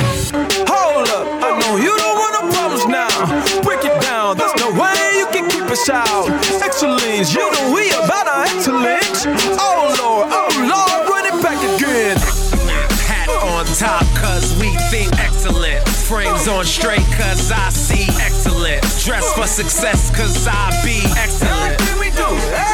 Hold 0.68 1.08
up, 1.14 1.28
I 1.46 1.50
know 1.62 1.78
you 1.78 1.94
don't 1.96 2.18
want 2.18 2.34
no 2.34 2.44
problems 2.50 2.86
now. 2.90 3.14
Break 3.62 3.86
it 3.86 3.94
down, 4.02 4.38
there's 4.38 4.56
no 4.58 4.74
way 4.74 4.98
you 5.22 5.28
can 5.30 5.46
keep 5.50 5.70
us 5.70 5.88
out. 5.90 6.30
Excellence, 6.62 7.34
you 7.34 7.46
know 7.54 7.74
we 7.74 7.90
about 8.02 8.26
our 8.28 8.44
excellence. 8.50 9.26
Oh 9.62 9.94
Lord, 10.02 10.26
oh 10.34 10.50
Lord, 10.66 10.98
run 11.10 11.26
it 11.30 11.38
back 11.46 11.60
again. 11.78 12.18
Hat 13.06 13.30
on 13.30 13.66
top, 13.78 14.06
cause 14.18 14.58
we 14.58 14.74
think 14.90 15.14
excellent. 15.20 15.88
Frames 16.10 16.48
on 16.48 16.66
straight, 16.66 17.06
cause 17.14 17.52
I 17.52 17.70
see 17.70 18.10
excellent. 18.20 18.82
Dress 19.06 19.32
for 19.34 19.48
success, 19.48 20.10
cause 20.16 20.48
I 20.48 20.74
be 20.84 21.06
excellent. 21.18 21.78
Everything 21.78 22.00
we 22.00 22.10
do, 22.10 22.26
everything 22.26 22.58
we 22.58 22.68
do. 22.68 22.73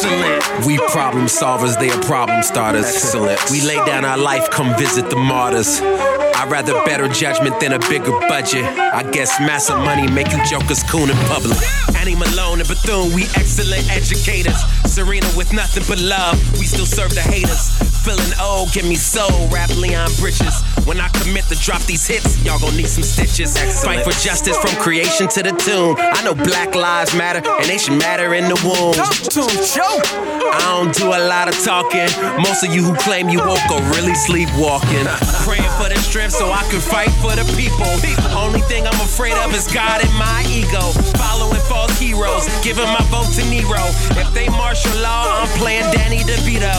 Excellent. 0.00 0.66
We 0.66 0.78
problem 0.92 1.26
solvers, 1.26 1.76
they 1.78 1.90
are 1.90 2.02
problem 2.02 2.44
starters. 2.44 2.84
Excellent. 2.84 3.50
We 3.50 3.62
lay 3.62 3.76
down 3.84 4.04
our 4.04 4.16
life, 4.16 4.48
come 4.50 4.76
visit 4.78 5.10
the 5.10 5.16
martyrs. 5.16 5.80
I'd 5.80 6.48
rather 6.48 6.74
better 6.84 7.08
judgment 7.08 7.58
than 7.58 7.72
a 7.72 7.80
bigger 7.80 8.12
budget. 8.28 8.64
I 8.64 9.02
guess 9.10 9.40
massive 9.40 9.78
money 9.78 10.06
make 10.08 10.30
you 10.30 10.38
jokers 10.46 10.84
coon 10.84 11.10
in 11.10 11.16
public. 11.26 11.58
Annie 11.96 12.14
Malone 12.14 12.60
and 12.60 12.68
Bethune, 12.68 13.12
we 13.12 13.24
excellent 13.34 13.90
educators. 13.90 14.62
Serena 14.86 15.26
with 15.36 15.52
nothing 15.52 15.82
but 15.88 15.98
love, 15.98 16.38
we 16.60 16.66
still 16.66 16.86
serve 16.86 17.12
the 17.14 17.20
haters. 17.20 17.74
Feeling 18.06 18.32
old, 18.40 18.72
give 18.72 18.84
me 18.84 18.94
soul, 18.94 19.48
rap 19.48 19.68
Leon 19.76 20.10
Bridges. 20.20 20.62
When 20.86 21.00
I 21.00 21.08
commit 21.08 21.44
to 21.50 21.56
drop 21.58 21.82
these 21.82 22.06
hits, 22.06 22.40
y'all 22.44 22.60
gon' 22.60 22.76
need 22.76 22.88
some 22.88 23.02
stitches. 23.02 23.58
Fight 23.82 24.04
for 24.04 24.12
justice 24.22 24.56
from 24.58 24.80
creation 24.80 25.26
to 25.28 25.42
the 25.42 25.52
tomb. 25.52 25.96
I 25.98 26.22
know 26.22 26.34
black 26.34 26.74
lives 26.74 27.14
matter, 27.14 27.42
and 27.44 27.66
they 27.66 27.78
should 27.78 27.98
matter 27.98 28.32
in 28.34 28.44
the 28.44 28.56
womb. 28.64 28.94
Talk 28.94 29.12
to. 29.34 29.87
I 29.88 30.60
don't 30.76 30.94
do 30.94 31.08
a 31.08 31.22
lot 31.28 31.48
of 31.48 31.56
talking. 31.64 32.08
Most 32.36 32.62
of 32.62 32.74
you 32.74 32.82
who 32.84 32.94
claim 32.96 33.28
you 33.28 33.38
woke 33.40 33.64
are 33.72 33.82
really 33.96 34.14
sleepwalking. 34.14 35.08
Praying 35.48 35.72
for 35.80 35.88
the 35.88 35.96
strength 35.96 36.34
so 36.34 36.52
I 36.52 36.62
can 36.68 36.80
fight 36.80 37.10
for 37.24 37.32
the 37.32 37.44
people. 37.56 37.88
Only 38.36 38.60
thing 38.68 38.86
I'm 38.86 39.00
afraid 39.00 39.34
of 39.44 39.54
is 39.54 39.66
God 39.72 40.04
and 40.04 40.12
my 40.14 40.44
ego. 40.48 40.92
Following 41.16 41.60
false 41.72 41.96
heroes, 41.98 42.44
giving 42.62 42.88
my 42.92 43.02
vote 43.08 43.32
to 43.40 43.44
Nero. 43.48 43.80
If 44.20 44.28
they 44.34 44.48
martial 44.48 44.92
law, 45.00 45.40
I'm 45.40 45.48
playing 45.58 45.88
Danny 45.92 46.20
DeVito. 46.20 46.76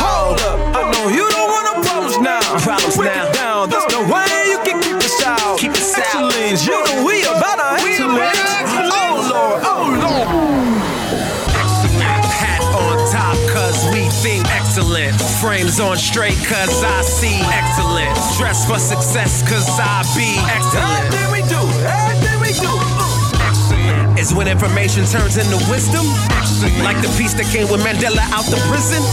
Hold 0.00 0.40
up, 0.44 0.58
I 0.76 0.90
know 0.92 1.08
you 1.08 1.24
don't 1.30 1.48
want 1.48 1.64
no 1.64 1.74
problems 1.82 2.18
now. 2.20 2.42
Problems 2.60 2.96
Break 2.96 3.08
now. 3.40 3.53
On 15.80 15.96
straight, 15.96 16.36
cause 16.46 16.84
I 16.84 17.02
see 17.02 17.40
excellence. 17.50 18.38
Dress 18.38 18.64
for 18.64 18.78
success, 18.78 19.42
cause 19.42 19.68
I 19.80 20.04
be 20.16 20.38
excellent. 20.48 21.43
Is 24.24 24.32
when 24.32 24.48
information 24.48 25.04
turns 25.04 25.36
into 25.36 25.60
wisdom. 25.68 26.00
Like 26.80 26.96
the 27.04 27.12
piece 27.20 27.36
that 27.36 27.44
came 27.52 27.68
with 27.68 27.84
Mandela 27.84 28.24
out 28.32 28.48
the 28.48 28.56
prison. 28.72 29.04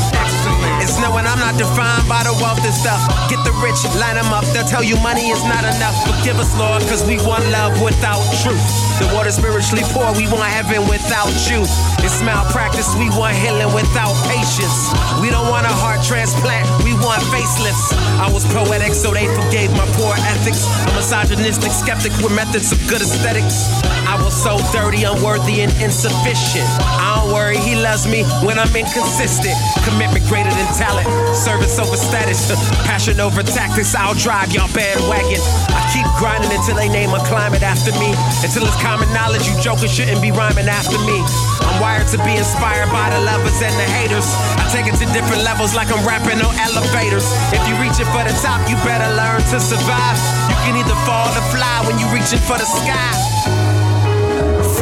It's 0.79 0.95
knowing 1.03 1.27
I'm 1.27 1.37
not 1.37 1.59
defined 1.59 2.07
by 2.07 2.23
the 2.23 2.31
wealth 2.39 2.63
and 2.63 2.71
stuff. 2.71 3.03
Get 3.27 3.43
the 3.43 3.51
rich, 3.59 3.75
line 3.99 4.15
them 4.15 4.31
up, 4.31 4.47
they'll 4.55 4.67
tell 4.67 4.81
you 4.81 4.95
money 5.03 5.27
is 5.27 5.43
not 5.43 5.67
enough. 5.67 5.95
Forgive 6.07 6.39
us, 6.39 6.55
Lord, 6.55 6.79
cause 6.87 7.03
we 7.03 7.19
want 7.27 7.43
love 7.51 7.75
without 7.83 8.23
truth. 8.39 8.63
The 9.03 9.11
water 9.11 9.35
spiritually 9.35 9.83
poor, 9.91 10.07
we 10.15 10.31
want 10.31 10.47
heaven 10.47 10.87
without 10.87 11.33
you. 11.51 11.67
It's 12.01 12.23
malpractice, 12.23 12.87
we 12.95 13.11
want 13.11 13.35
healing 13.35 13.69
without 13.75 14.15
patience. 14.31 14.95
We 15.19 15.27
don't 15.27 15.51
want 15.51 15.67
a 15.67 15.75
heart 15.75 15.99
transplant, 16.07 16.65
we 16.87 16.95
want 17.03 17.19
facelifts. 17.27 17.91
I 18.15 18.31
was 18.31 18.47
poetic, 18.47 18.95
so 18.95 19.11
they 19.11 19.27
forgave 19.27 19.75
my 19.75 19.85
poor 19.99 20.15
ethics. 20.31 20.63
A 20.87 20.91
misogynistic 20.95 21.71
skeptic 21.75 22.15
with 22.23 22.31
methods 22.31 22.71
of 22.71 22.79
good 22.87 23.01
aesthetics. 23.01 23.67
I 24.07 24.17
was 24.21 24.33
so 24.33 24.57
dirty, 24.73 25.00
unworthy, 25.03 25.61
and 25.61 25.71
insufficient. 25.81 26.67
I 26.99 27.21
don't 27.21 27.33
worry, 27.33 27.57
he 27.57 27.75
loves 27.75 28.07
me 28.07 28.23
when 28.45 28.57
I'm 28.59 28.71
inconsistent. 28.75 29.55
Commitment 29.83 30.25
greater 30.27 30.49
than 30.49 30.67
talent, 30.77 31.07
service 31.35 31.79
over 31.79 31.97
status, 31.97 32.51
passion 32.85 33.19
over 33.19 33.43
tactics. 33.43 33.95
I'll 33.95 34.15
drive 34.15 34.51
y'all 34.53 34.71
bandwagon. 34.73 35.41
I 35.73 35.81
keep 35.93 36.07
grinding 36.19 36.51
until 36.51 36.75
they 36.75 36.89
name 36.89 37.11
a 37.11 37.21
climate 37.25 37.63
after 37.63 37.91
me. 37.97 38.13
Until 38.43 38.67
it's 38.67 38.77
common 38.81 39.09
knowledge, 39.13 39.47
you 39.47 39.55
jokers 39.61 39.91
shouldn't 39.91 40.21
be 40.21 40.31
rhyming 40.31 40.69
after 40.69 40.97
me. 41.05 41.17
I'm 41.65 41.79
wired 41.81 42.07
to 42.13 42.17
be 42.21 42.35
inspired 42.35 42.89
by 42.91 43.09
the 43.09 43.21
lovers 43.23 43.57
and 43.61 43.73
the 43.79 43.87
haters. 43.97 44.27
I 44.59 44.67
take 44.69 44.87
it 44.91 44.97
to 44.99 45.07
different 45.13 45.43
levels 45.43 45.73
like 45.73 45.89
I'm 45.89 46.03
rapping 46.05 46.41
on 46.41 46.53
elevators. 46.59 47.25
If 47.55 47.61
you 47.67 47.73
reaching 47.79 48.09
for 48.11 48.23
the 48.27 48.35
top, 48.43 48.59
you 48.69 48.75
better 48.83 49.09
learn 49.15 49.41
to 49.55 49.57
survive. 49.59 50.17
You 50.51 50.57
can 50.67 50.75
either 50.77 50.97
fall 51.07 51.31
or 51.31 51.45
fly 51.53 51.85
when 51.87 51.97
you're 51.97 52.13
reaching 52.13 52.41
for 52.43 52.57
the 52.57 52.67
sky. 52.67 53.30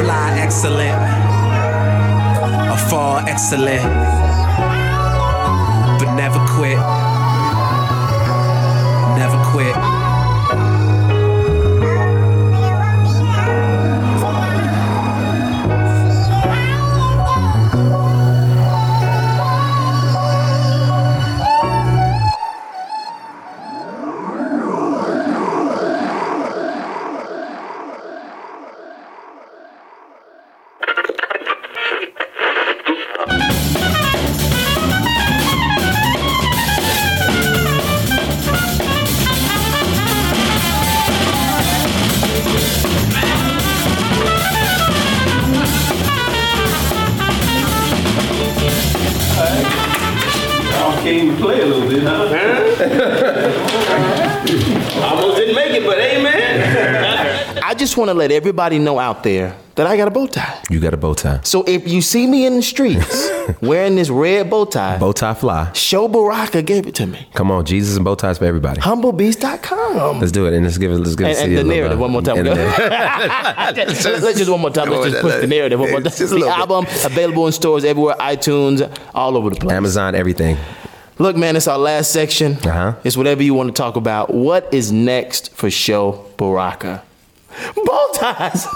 Fly 0.00 0.38
excellent, 0.40 0.96
or 2.70 2.78
fall 2.88 3.18
excellent, 3.28 3.82
but 5.98 6.14
never 6.14 6.40
quit. 6.56 6.78
Never 9.18 9.36
quit. 9.52 9.99
Just 57.80 57.96
want 57.96 58.10
to 58.10 58.14
let 58.14 58.30
everybody 58.30 58.78
know 58.78 58.98
out 58.98 59.22
there 59.22 59.56
that 59.76 59.86
I 59.86 59.96
got 59.96 60.06
a 60.06 60.10
bow 60.10 60.26
tie. 60.26 60.60
You 60.68 60.80
got 60.80 60.92
a 60.92 60.98
bow 60.98 61.14
tie. 61.14 61.40
So 61.44 61.64
if 61.66 61.88
you 61.88 62.02
see 62.02 62.26
me 62.26 62.44
in 62.44 62.56
the 62.56 62.62
streets 62.62 63.30
wearing 63.62 63.96
this 63.96 64.10
red 64.10 64.50
bow 64.50 64.66
tie, 64.66 64.98
Bow 64.98 65.12
tie 65.12 65.32
fly. 65.32 65.72
Sho 65.72 66.06
Baraka 66.06 66.60
gave 66.60 66.86
it 66.86 66.94
to 66.96 67.06
me. 67.06 67.26
Come 67.32 67.50
on, 67.50 67.64
Jesus 67.64 67.96
and 67.96 68.04
bow 68.04 68.16
ties 68.16 68.36
for 68.36 68.44
everybody. 68.44 68.82
Humblebeast.com. 68.82 70.20
Let's 70.20 70.30
do 70.30 70.46
it 70.46 70.52
and 70.52 70.66
let's 70.66 70.76
give 70.76 70.92
it. 70.92 70.98
Let's 70.98 71.16
give 71.16 71.28
it. 71.28 71.38
And, 71.38 71.56
and 71.56 71.56
the 71.56 71.64
narrative 71.64 71.98
one 71.98 72.10
more 72.10 72.20
time. 72.20 72.36
And 72.36 72.48
let's, 72.48 74.02
just 74.02 74.50
one 74.50 74.60
more 74.60 74.68
time. 74.68 74.90
Let's 74.90 75.12
just 75.12 75.22
push 75.22 75.40
the 75.40 75.46
narrative 75.46 75.80
one 75.80 75.90
more 75.90 76.02
time. 76.02 76.12
The 76.12 76.24
little 76.34 76.38
bit. 76.40 76.48
album 76.48 76.84
available 77.02 77.46
in 77.46 77.52
stores 77.54 77.86
everywhere, 77.86 78.16
iTunes, 78.16 78.94
all 79.14 79.38
over 79.38 79.48
the 79.48 79.56
place. 79.56 79.72
Amazon, 79.72 80.14
everything. 80.14 80.58
Look, 81.16 81.34
man, 81.34 81.56
it's 81.56 81.66
our 81.66 81.78
last 81.78 82.10
section. 82.12 82.56
Uh-huh. 82.56 82.96
It's 83.04 83.16
whatever 83.16 83.42
you 83.42 83.54
want 83.54 83.74
to 83.74 83.82
talk 83.82 83.96
about. 83.96 84.34
What 84.34 84.68
is 84.74 84.92
next 84.92 85.54
for 85.54 85.70
Sho 85.70 86.26
Baraka? 86.36 87.04
Bow 87.84 88.08
ties. 88.14 88.66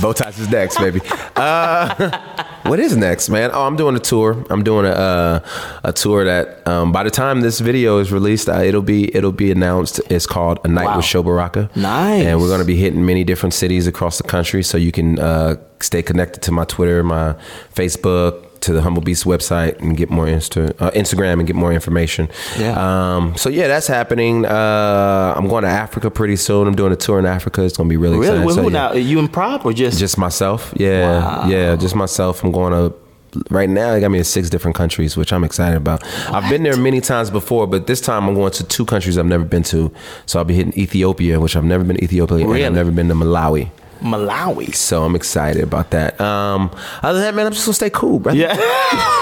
Bow 0.00 0.12
ties 0.12 0.38
is 0.38 0.48
next, 0.50 0.78
baby. 0.78 1.00
Uh, 1.36 2.44
what 2.64 2.80
is 2.80 2.96
next, 2.96 3.28
man? 3.28 3.50
Oh, 3.52 3.62
I'm 3.66 3.76
doing 3.76 3.94
a 3.96 4.00
tour. 4.00 4.44
I'm 4.50 4.62
doing 4.64 4.86
a 4.86 4.90
uh, 4.90 5.40
a 5.84 5.92
tour 5.92 6.24
that 6.24 6.66
um, 6.66 6.90
by 6.92 7.04
the 7.04 7.10
time 7.10 7.40
this 7.42 7.60
video 7.60 7.98
is 7.98 8.10
released, 8.12 8.48
uh, 8.48 8.60
it'll 8.60 8.82
be 8.82 9.14
it'll 9.14 9.32
be 9.32 9.50
announced. 9.50 10.00
It's 10.10 10.26
called 10.26 10.58
A 10.64 10.68
Night 10.68 10.86
Wow. 10.86 10.96
with 10.96 11.04
Sho 11.04 11.22
Baraka. 11.22 11.70
Nice. 11.76 12.24
And 12.24 12.40
we're 12.40 12.48
going 12.48 12.60
to 12.60 12.66
be 12.66 12.76
hitting 12.76 13.04
many 13.06 13.24
different 13.24 13.54
cities 13.54 13.86
across 13.86 14.18
the 14.18 14.24
country, 14.24 14.62
so 14.62 14.76
you 14.78 14.92
can 14.92 15.18
uh, 15.18 15.56
stay 15.80 16.02
connected 16.02 16.42
to 16.42 16.52
my 16.52 16.64
Twitter, 16.64 17.02
my 17.04 17.34
Facebook. 17.74 18.46
To 18.64 18.72
the 18.72 18.82
Humble 18.82 19.02
Beast 19.02 19.24
website 19.24 19.78
and 19.80 19.96
get 19.96 20.08
more 20.10 20.26
Insta, 20.26 20.74
uh, 20.80 20.90
Instagram 20.92 21.34
and 21.40 21.46
get 21.46 21.56
more 21.56 21.72
information. 21.72 22.28
Yeah. 22.58 22.74
Um, 23.16 23.36
so 23.36 23.48
yeah, 23.50 23.66
that's 23.68 23.86
happening. 23.86 24.46
Uh, 24.46 25.34
I'm 25.36 25.48
going 25.48 25.64
to 25.64 25.70
Africa 25.70 26.10
pretty 26.10 26.36
soon. 26.36 26.66
I'm 26.68 26.74
doing 26.74 26.92
a 26.92 26.96
tour 26.96 27.18
in 27.18 27.26
Africa. 27.26 27.62
It's 27.64 27.76
going 27.76 27.88
to 27.88 27.92
be 27.92 27.96
really, 27.98 28.16
Really? 28.18 28.28
exciting. 28.28 28.46
Well, 28.46 28.54
So, 28.54 28.62
who 28.62 28.68
yeah. 28.70 28.78
now? 28.78 28.88
Are 28.88 28.98
you 28.98 29.18
in 29.18 29.28
prop 29.28 29.64
or 29.66 29.72
just? 29.72 29.98
Just 29.98 30.16
myself. 30.18 30.72
Yeah. 30.76 31.18
Wow. 31.18 31.48
Yeah, 31.48 31.76
just 31.76 31.94
myself. 31.94 32.42
I'm 32.44 32.52
going 32.52 32.72
to 32.72 32.94
right 33.50 33.68
now 33.68 33.92
they 33.92 34.00
got 34.00 34.10
me 34.12 34.18
in 34.18 34.24
six 34.24 34.48
different 34.48 34.76
countries, 34.76 35.16
which 35.16 35.32
I'm 35.32 35.42
excited 35.44 35.76
about. 35.76 36.02
I've 36.30 36.48
been 36.48 36.62
there 36.62 36.76
many 36.76 37.00
times 37.00 37.30
before, 37.30 37.66
but 37.66 37.86
this 37.88 38.00
time 38.00 38.28
I'm 38.28 38.34
going 38.34 38.52
to 38.52 38.64
two 38.64 38.84
countries 38.86 39.18
I've 39.18 39.26
never 39.26 39.44
been 39.44 39.64
to. 39.64 39.92
So 40.26 40.38
I'll 40.38 40.44
be 40.44 40.54
hitting 40.54 40.72
Ethiopia, 40.78 41.40
which 41.40 41.56
I've 41.56 41.64
never 41.64 41.82
been 41.84 41.96
to 41.96 42.04
Ethiopia, 42.04 42.38
and 42.38 42.46
Really? 42.46 42.64
I've 42.64 42.72
never 42.72 42.92
been 42.92 43.08
to 43.08 43.14
Malawi. 43.14 43.70
Malawi. 44.00 44.74
So 44.74 45.02
I'm 45.04 45.14
excited 45.16 45.62
about 45.62 45.90
that. 45.90 46.20
Um, 46.20 46.70
other 47.02 47.18
than 47.18 47.26
that, 47.28 47.34
man, 47.34 47.46
I'm 47.46 47.52
just 47.52 47.66
gonna 47.66 47.74
stay 47.74 47.90
cool, 47.90 48.18
bro. 48.18 48.32
Yeah. 48.32 48.56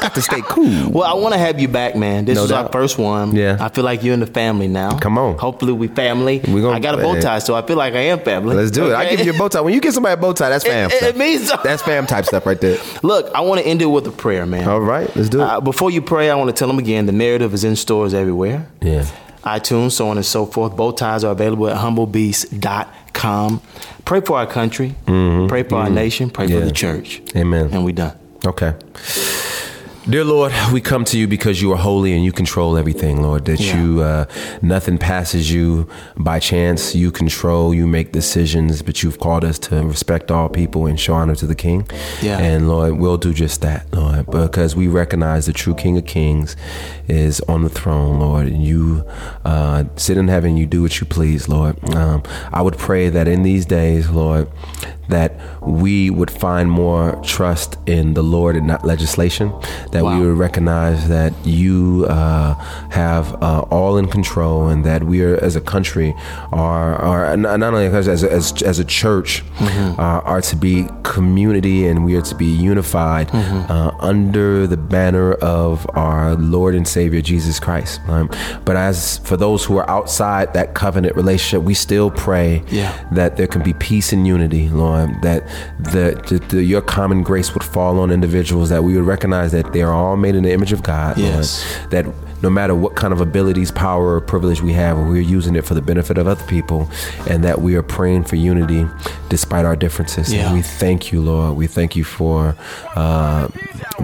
got 0.00 0.14
to 0.14 0.22
stay 0.22 0.40
cool. 0.44 0.90
Well, 0.90 1.04
I 1.04 1.12
want 1.12 1.34
to 1.34 1.38
have 1.38 1.60
you 1.60 1.68
back, 1.68 1.94
man. 1.94 2.24
This 2.24 2.36
No 2.36 2.44
is 2.44 2.52
our 2.52 2.70
first 2.70 2.96
one. 2.98 3.36
Yeah. 3.36 3.58
I 3.60 3.68
feel 3.68 3.84
like 3.84 4.02
you're 4.02 4.14
in 4.14 4.20
the 4.20 4.26
family 4.26 4.66
now. 4.66 4.98
Come 4.98 5.18
on. 5.18 5.36
Hopefully, 5.36 5.74
we 5.74 5.88
family. 5.88 6.38
We 6.48 6.62
gonna- 6.62 6.76
I 6.76 6.78
got 6.80 6.94
a 6.98 7.02
bow 7.02 7.20
tie, 7.20 7.38
so 7.38 7.54
I 7.54 7.60
feel 7.60 7.76
like 7.76 7.92
I 7.94 8.00
am 8.04 8.20
family. 8.20 8.56
Let's 8.56 8.70
do 8.70 8.90
it. 8.90 8.94
I 8.94 9.14
give 9.14 9.26
you 9.26 9.34
a 9.34 9.38
bow 9.38 9.48
tie. 9.48 9.60
When 9.60 9.74
you 9.74 9.80
get 9.82 9.92
somebody 9.92 10.14
a 10.14 10.16
bow 10.16 10.32
tie, 10.32 10.48
that's 10.48 10.64
fam. 10.64 10.90
It- 10.90 11.02
it 11.02 11.16
means 11.18 11.48
so. 11.48 11.58
that's 11.62 11.82
fam 11.82 12.06
type 12.06 12.24
stuff 12.24 12.46
right 12.46 12.58
there. 12.58 12.78
Look, 13.02 13.30
I 13.34 13.42
want 13.42 13.60
to 13.60 13.66
end 13.66 13.82
it 13.82 13.86
with 13.86 14.06
a 14.06 14.10
prayer, 14.10 14.46
man. 14.46 14.66
All 14.66 14.80
right, 14.80 15.14
let's 15.14 15.28
do 15.28 15.42
it. 15.42 15.44
Uh, 15.44 15.60
before 15.60 15.90
you 15.90 16.00
pray, 16.00 16.30
I 16.30 16.34
want 16.34 16.48
to 16.48 16.54
tell 16.58 16.68
them 16.68 16.78
again 16.78 17.04
the 17.04 17.12
narrative 17.12 17.52
is 17.52 17.64
in 17.64 17.76
stores 17.76 18.14
everywhere. 18.14 18.66
Yeah. 18.80 19.04
iTunes, 19.42 19.92
so 19.92 20.08
on 20.08 20.16
and 20.16 20.26
so 20.26 20.46
forth. 20.46 20.76
Bow 20.76 20.90
ties 20.92 21.24
are 21.24 21.32
available 21.32 21.68
at 21.68 21.76
humblebeast.com. 21.78 23.60
Pray 24.04 24.20
for 24.20 24.38
our 24.38 24.46
country. 24.46 24.94
Pray 25.06 25.62
for 25.62 25.76
our 25.76 25.90
nation. 25.90 26.30
Pray 26.30 26.46
for 26.46 26.52
Mm-hmm. 26.54 26.66
The 26.66 26.72
church. 26.72 27.22
Amen. 27.36 27.70
And 27.72 27.84
we 27.84 27.92
done. 27.92 28.16
Okay. 28.44 28.74
Dear 30.08 30.24
Lord, 30.24 30.52
we 30.72 30.80
come 30.80 31.04
to 31.04 31.18
you 31.18 31.28
because 31.28 31.60
you 31.60 31.72
are 31.72 31.76
holy 31.76 32.14
and 32.14 32.24
you 32.24 32.32
control 32.32 32.78
everything, 32.78 33.22
Lord. 33.22 33.44
That 33.44 33.60
Yeah. 33.60 33.80
you, 33.80 34.00
uh, 34.00 34.24
nothing 34.62 34.96
passes 34.96 35.52
you 35.52 35.86
by 36.16 36.38
chance. 36.38 36.94
You 36.94 37.10
control, 37.10 37.74
you 37.74 37.86
make 37.86 38.10
decisions, 38.10 38.80
but 38.80 39.02
you've 39.02 39.20
called 39.20 39.44
us 39.44 39.58
to 39.58 39.82
respect 39.84 40.30
all 40.30 40.48
people 40.48 40.86
and 40.86 40.98
show 40.98 41.12
honor 41.14 41.34
to 41.36 41.46
the 41.46 41.54
King. 41.54 41.86
Yeah. 42.22 42.38
And 42.38 42.66
Lord, 42.66 42.94
we'll 42.98 43.18
do 43.18 43.34
just 43.34 43.60
that, 43.60 43.86
Lord, 43.92 44.26
because 44.30 44.74
we 44.74 44.88
recognize 44.88 45.44
the 45.46 45.52
true 45.52 45.74
King 45.74 45.98
of 45.98 46.06
Kings 46.06 46.56
is 47.06 47.40
on 47.42 47.62
the 47.62 47.68
throne, 47.68 48.18
Lord. 48.20 48.46
And 48.46 48.64
you 48.64 49.04
uh, 49.44 49.84
sit 49.96 50.16
in 50.16 50.28
heaven, 50.28 50.56
you 50.56 50.64
do 50.66 50.80
what 50.80 50.98
you 50.98 51.06
please, 51.06 51.46
Lord. 51.46 51.76
Um, 51.94 52.22
I 52.52 52.62
would 52.62 52.78
pray 52.78 53.10
that 53.10 53.28
in 53.28 53.42
these 53.42 53.66
days, 53.66 54.08
Lord, 54.08 54.48
that 55.10 55.30
we 55.62 56.10
would 56.10 56.30
find 56.30 56.70
more 56.70 57.20
trust 57.22 57.76
in 57.86 58.14
the 58.14 58.22
Lord 58.22 58.56
and 58.56 58.66
not 58.66 58.84
legislation. 58.84 59.52
That 59.92 60.02
Wow. 60.04 60.18
we 60.18 60.26
would 60.26 60.38
recognize 60.38 61.08
that 61.08 61.32
you 61.44 62.06
uh, 62.08 62.54
have 62.90 63.24
uh, 63.42 63.60
all 63.70 63.98
in 63.98 64.06
control, 64.08 64.68
and 64.68 64.84
that 64.84 65.04
we 65.04 65.22
are, 65.22 65.36
as 65.44 65.54
a 65.56 65.60
country, 65.60 66.14
are 66.52 66.94
are 67.10 67.36
not 67.36 67.62
only 67.62 67.86
as 67.86 68.08
as 68.08 68.24
as, 68.24 68.62
as 68.62 68.78
a 68.78 68.84
church, 68.84 69.42
Mm-hmm. 69.60 70.00
uh, 70.00 70.32
are 70.32 70.40
to 70.50 70.56
be 70.56 70.86
community, 71.02 71.86
and 71.88 72.04
we 72.04 72.16
are 72.16 72.22
to 72.22 72.34
be 72.34 72.46
unified 72.46 73.28
Mm-hmm. 73.28 73.70
uh, 73.72 73.90
under 74.00 74.66
the 74.66 74.76
banner 74.76 75.32
of 75.34 75.86
our 75.94 76.34
Lord 76.36 76.74
and 76.74 76.86
Savior 76.86 77.20
Jesus 77.20 77.60
Christ. 77.60 78.00
Um, 78.08 78.28
but 78.64 78.76
as 78.76 79.18
for 79.28 79.36
those 79.36 79.64
who 79.66 79.76
are 79.80 79.88
outside 79.90 80.46
that 80.54 80.74
covenant 80.74 81.14
relationship, 81.16 81.62
we 81.70 81.74
still 81.74 82.10
pray 82.10 82.62
Yeah. 82.70 82.92
that 83.12 83.36
there 83.36 83.46
can 83.46 83.62
be 83.62 83.72
peace 83.74 84.12
and 84.14 84.26
unity, 84.26 84.68
Lord. 84.68 84.99
Uh, 85.00 85.20
that 85.20 85.46
the, 85.78 86.22
the, 86.28 86.38
the 86.48 86.64
your 86.64 86.82
common 86.82 87.22
grace 87.22 87.54
would 87.54 87.64
fall 87.64 87.98
on 88.00 88.10
individuals. 88.10 88.68
That 88.68 88.84
we 88.84 88.96
would 88.96 89.06
recognize 89.06 89.52
that 89.52 89.72
they 89.72 89.82
are 89.82 89.92
all 89.92 90.16
made 90.16 90.34
in 90.34 90.42
the 90.42 90.52
image 90.52 90.72
of 90.72 90.82
God. 90.82 91.16
Lord. 91.16 91.30
Yes. 91.30 91.64
That 91.90 92.06
no 92.42 92.50
matter 92.50 92.74
what 92.74 92.96
kind 92.96 93.12
of 93.12 93.20
abilities, 93.20 93.70
power, 93.70 94.14
or 94.14 94.20
privilege 94.20 94.62
we 94.62 94.72
have, 94.72 94.96
we're 94.98 95.20
using 95.20 95.56
it 95.56 95.64
for 95.64 95.74
the 95.74 95.82
benefit 95.82 96.18
of 96.18 96.26
other 96.26 96.44
people, 96.46 96.88
and 97.28 97.44
that 97.44 97.60
we 97.60 97.74
are 97.76 97.82
praying 97.82 98.24
for 98.24 98.36
unity 98.36 98.86
despite 99.28 99.64
our 99.64 99.76
differences. 99.76 100.32
Yeah. 100.32 100.46
And 100.46 100.54
we 100.54 100.62
thank 100.62 101.12
you, 101.12 101.20
Lord. 101.20 101.56
We 101.56 101.66
thank 101.66 101.96
you 101.96 102.04
for 102.04 102.56
uh, 102.96 103.48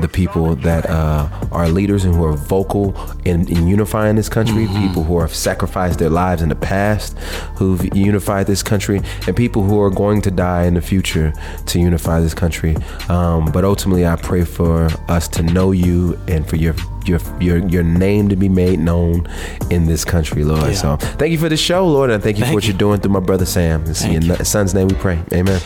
the 0.00 0.08
people 0.08 0.54
that 0.56 0.88
uh, 0.88 1.28
are 1.50 1.68
leaders 1.68 2.04
and 2.04 2.14
who 2.14 2.24
are 2.24 2.36
vocal 2.36 2.94
in, 3.24 3.48
in 3.48 3.66
unifying 3.66 4.16
this 4.16 4.28
country, 4.28 4.66
people 4.68 5.02
who 5.02 5.18
have 5.20 5.34
sacrificed 5.34 5.98
their 5.98 6.10
lives 6.10 6.42
in 6.42 6.48
the 6.48 6.54
past, 6.54 7.18
who've 7.56 7.84
unified 7.94 8.46
this 8.46 8.62
country, 8.62 9.00
and 9.26 9.36
people 9.36 9.62
who 9.62 9.80
are 9.80 9.90
going 9.90 10.20
to 10.22 10.30
die 10.30 10.64
in 10.64 10.74
the 10.74 10.80
future 10.80 11.32
to 11.66 11.80
unify 11.80 12.20
this 12.20 12.34
country. 12.34 12.76
Um, 13.08 13.50
but 13.52 13.64
ultimately, 13.64 14.06
I 14.06 14.16
pray 14.16 14.44
for 14.44 14.88
us 15.08 15.28
to 15.28 15.42
know 15.42 15.72
you 15.72 16.18
and 16.28 16.48
for 16.48 16.56
your 16.56 16.74
your 17.08 17.20
your 17.40 17.58
your 17.68 17.82
name 17.82 18.28
to 18.28 18.36
be 18.36 18.48
made 18.48 18.78
known 18.78 19.26
in 19.70 19.86
this 19.86 20.04
country, 20.04 20.44
Lord. 20.44 20.68
Yeah. 20.68 20.74
So 20.74 20.96
thank 20.96 21.32
you 21.32 21.38
for 21.38 21.48
the 21.48 21.56
show, 21.56 21.86
Lord, 21.86 22.10
and 22.10 22.22
thank 22.22 22.36
you 22.36 22.42
Thank 22.42 22.52
for 22.52 22.56
what 22.56 22.64
you. 22.64 22.72
you're 22.72 22.78
doing 22.78 23.00
through 23.00 23.12
my 23.12 23.20
brother 23.20 23.46
Sam. 23.46 23.84
It's 23.86 24.04
in 24.04 24.22
your 24.22 24.36
son's 24.44 24.74
name 24.74 24.88
we 24.88 24.94
pray. 24.94 25.22
Amen. 25.32 25.60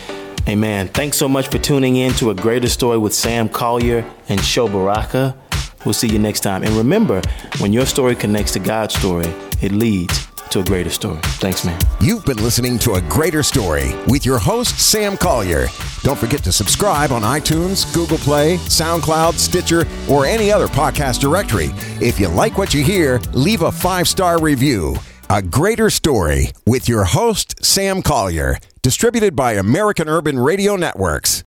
Amen. 0.48 0.88
Thanks 0.88 1.16
so 1.18 1.28
much 1.28 1.48
for 1.48 1.58
tuning 1.58 1.96
in 1.96 2.12
to 2.14 2.30
A 2.30 2.34
Greater 2.34 2.68
Story 2.68 2.98
with 2.98 3.14
Sam 3.14 3.48
Collier 3.48 4.04
and 4.28 4.40
Sho 4.40 4.68
Baraka. 4.68 5.36
We'll 5.84 5.94
see 5.94 6.08
you 6.08 6.18
next 6.18 6.40
time. 6.40 6.62
And 6.62 6.74
remember, 6.74 7.22
when 7.58 7.72
your 7.72 7.86
story 7.86 8.14
connects 8.14 8.52
to 8.52 8.58
God's 8.58 8.94
story, 8.94 9.26
it 9.60 9.72
leads 9.72 10.29
to 10.50 10.60
a 10.60 10.64
greater 10.64 10.90
story. 10.90 11.20
Thanks, 11.38 11.64
man. 11.64 11.80
You've 12.00 12.24
been 12.24 12.42
listening 12.42 12.78
to 12.80 12.94
A 12.94 13.00
Greater 13.02 13.42
Story 13.42 13.94
with 14.08 14.26
your 14.26 14.38
host, 14.38 14.78
Sam 14.78 15.16
Collier. 15.16 15.66
Don't 16.02 16.18
forget 16.18 16.42
to 16.44 16.52
subscribe 16.52 17.12
on 17.12 17.22
iTunes, 17.22 17.92
Google 17.94 18.18
Play, 18.18 18.56
SoundCloud, 18.56 19.34
Stitcher, 19.34 19.86
or 20.08 20.26
any 20.26 20.50
other 20.50 20.68
podcast 20.68 21.20
directory. 21.20 21.70
If 22.04 22.18
you 22.18 22.28
like 22.28 22.58
what 22.58 22.74
you 22.74 22.82
hear, 22.82 23.20
leave 23.32 23.62
a 23.62 23.72
five 23.72 24.08
star 24.08 24.40
review. 24.40 24.96
A 25.28 25.40
Greater 25.40 25.90
Story 25.90 26.50
with 26.66 26.88
your 26.88 27.04
host, 27.04 27.64
Sam 27.64 28.02
Collier. 28.02 28.58
Distributed 28.82 29.36
by 29.36 29.52
American 29.52 30.08
Urban 30.08 30.38
Radio 30.38 30.74
Networks. 30.74 31.44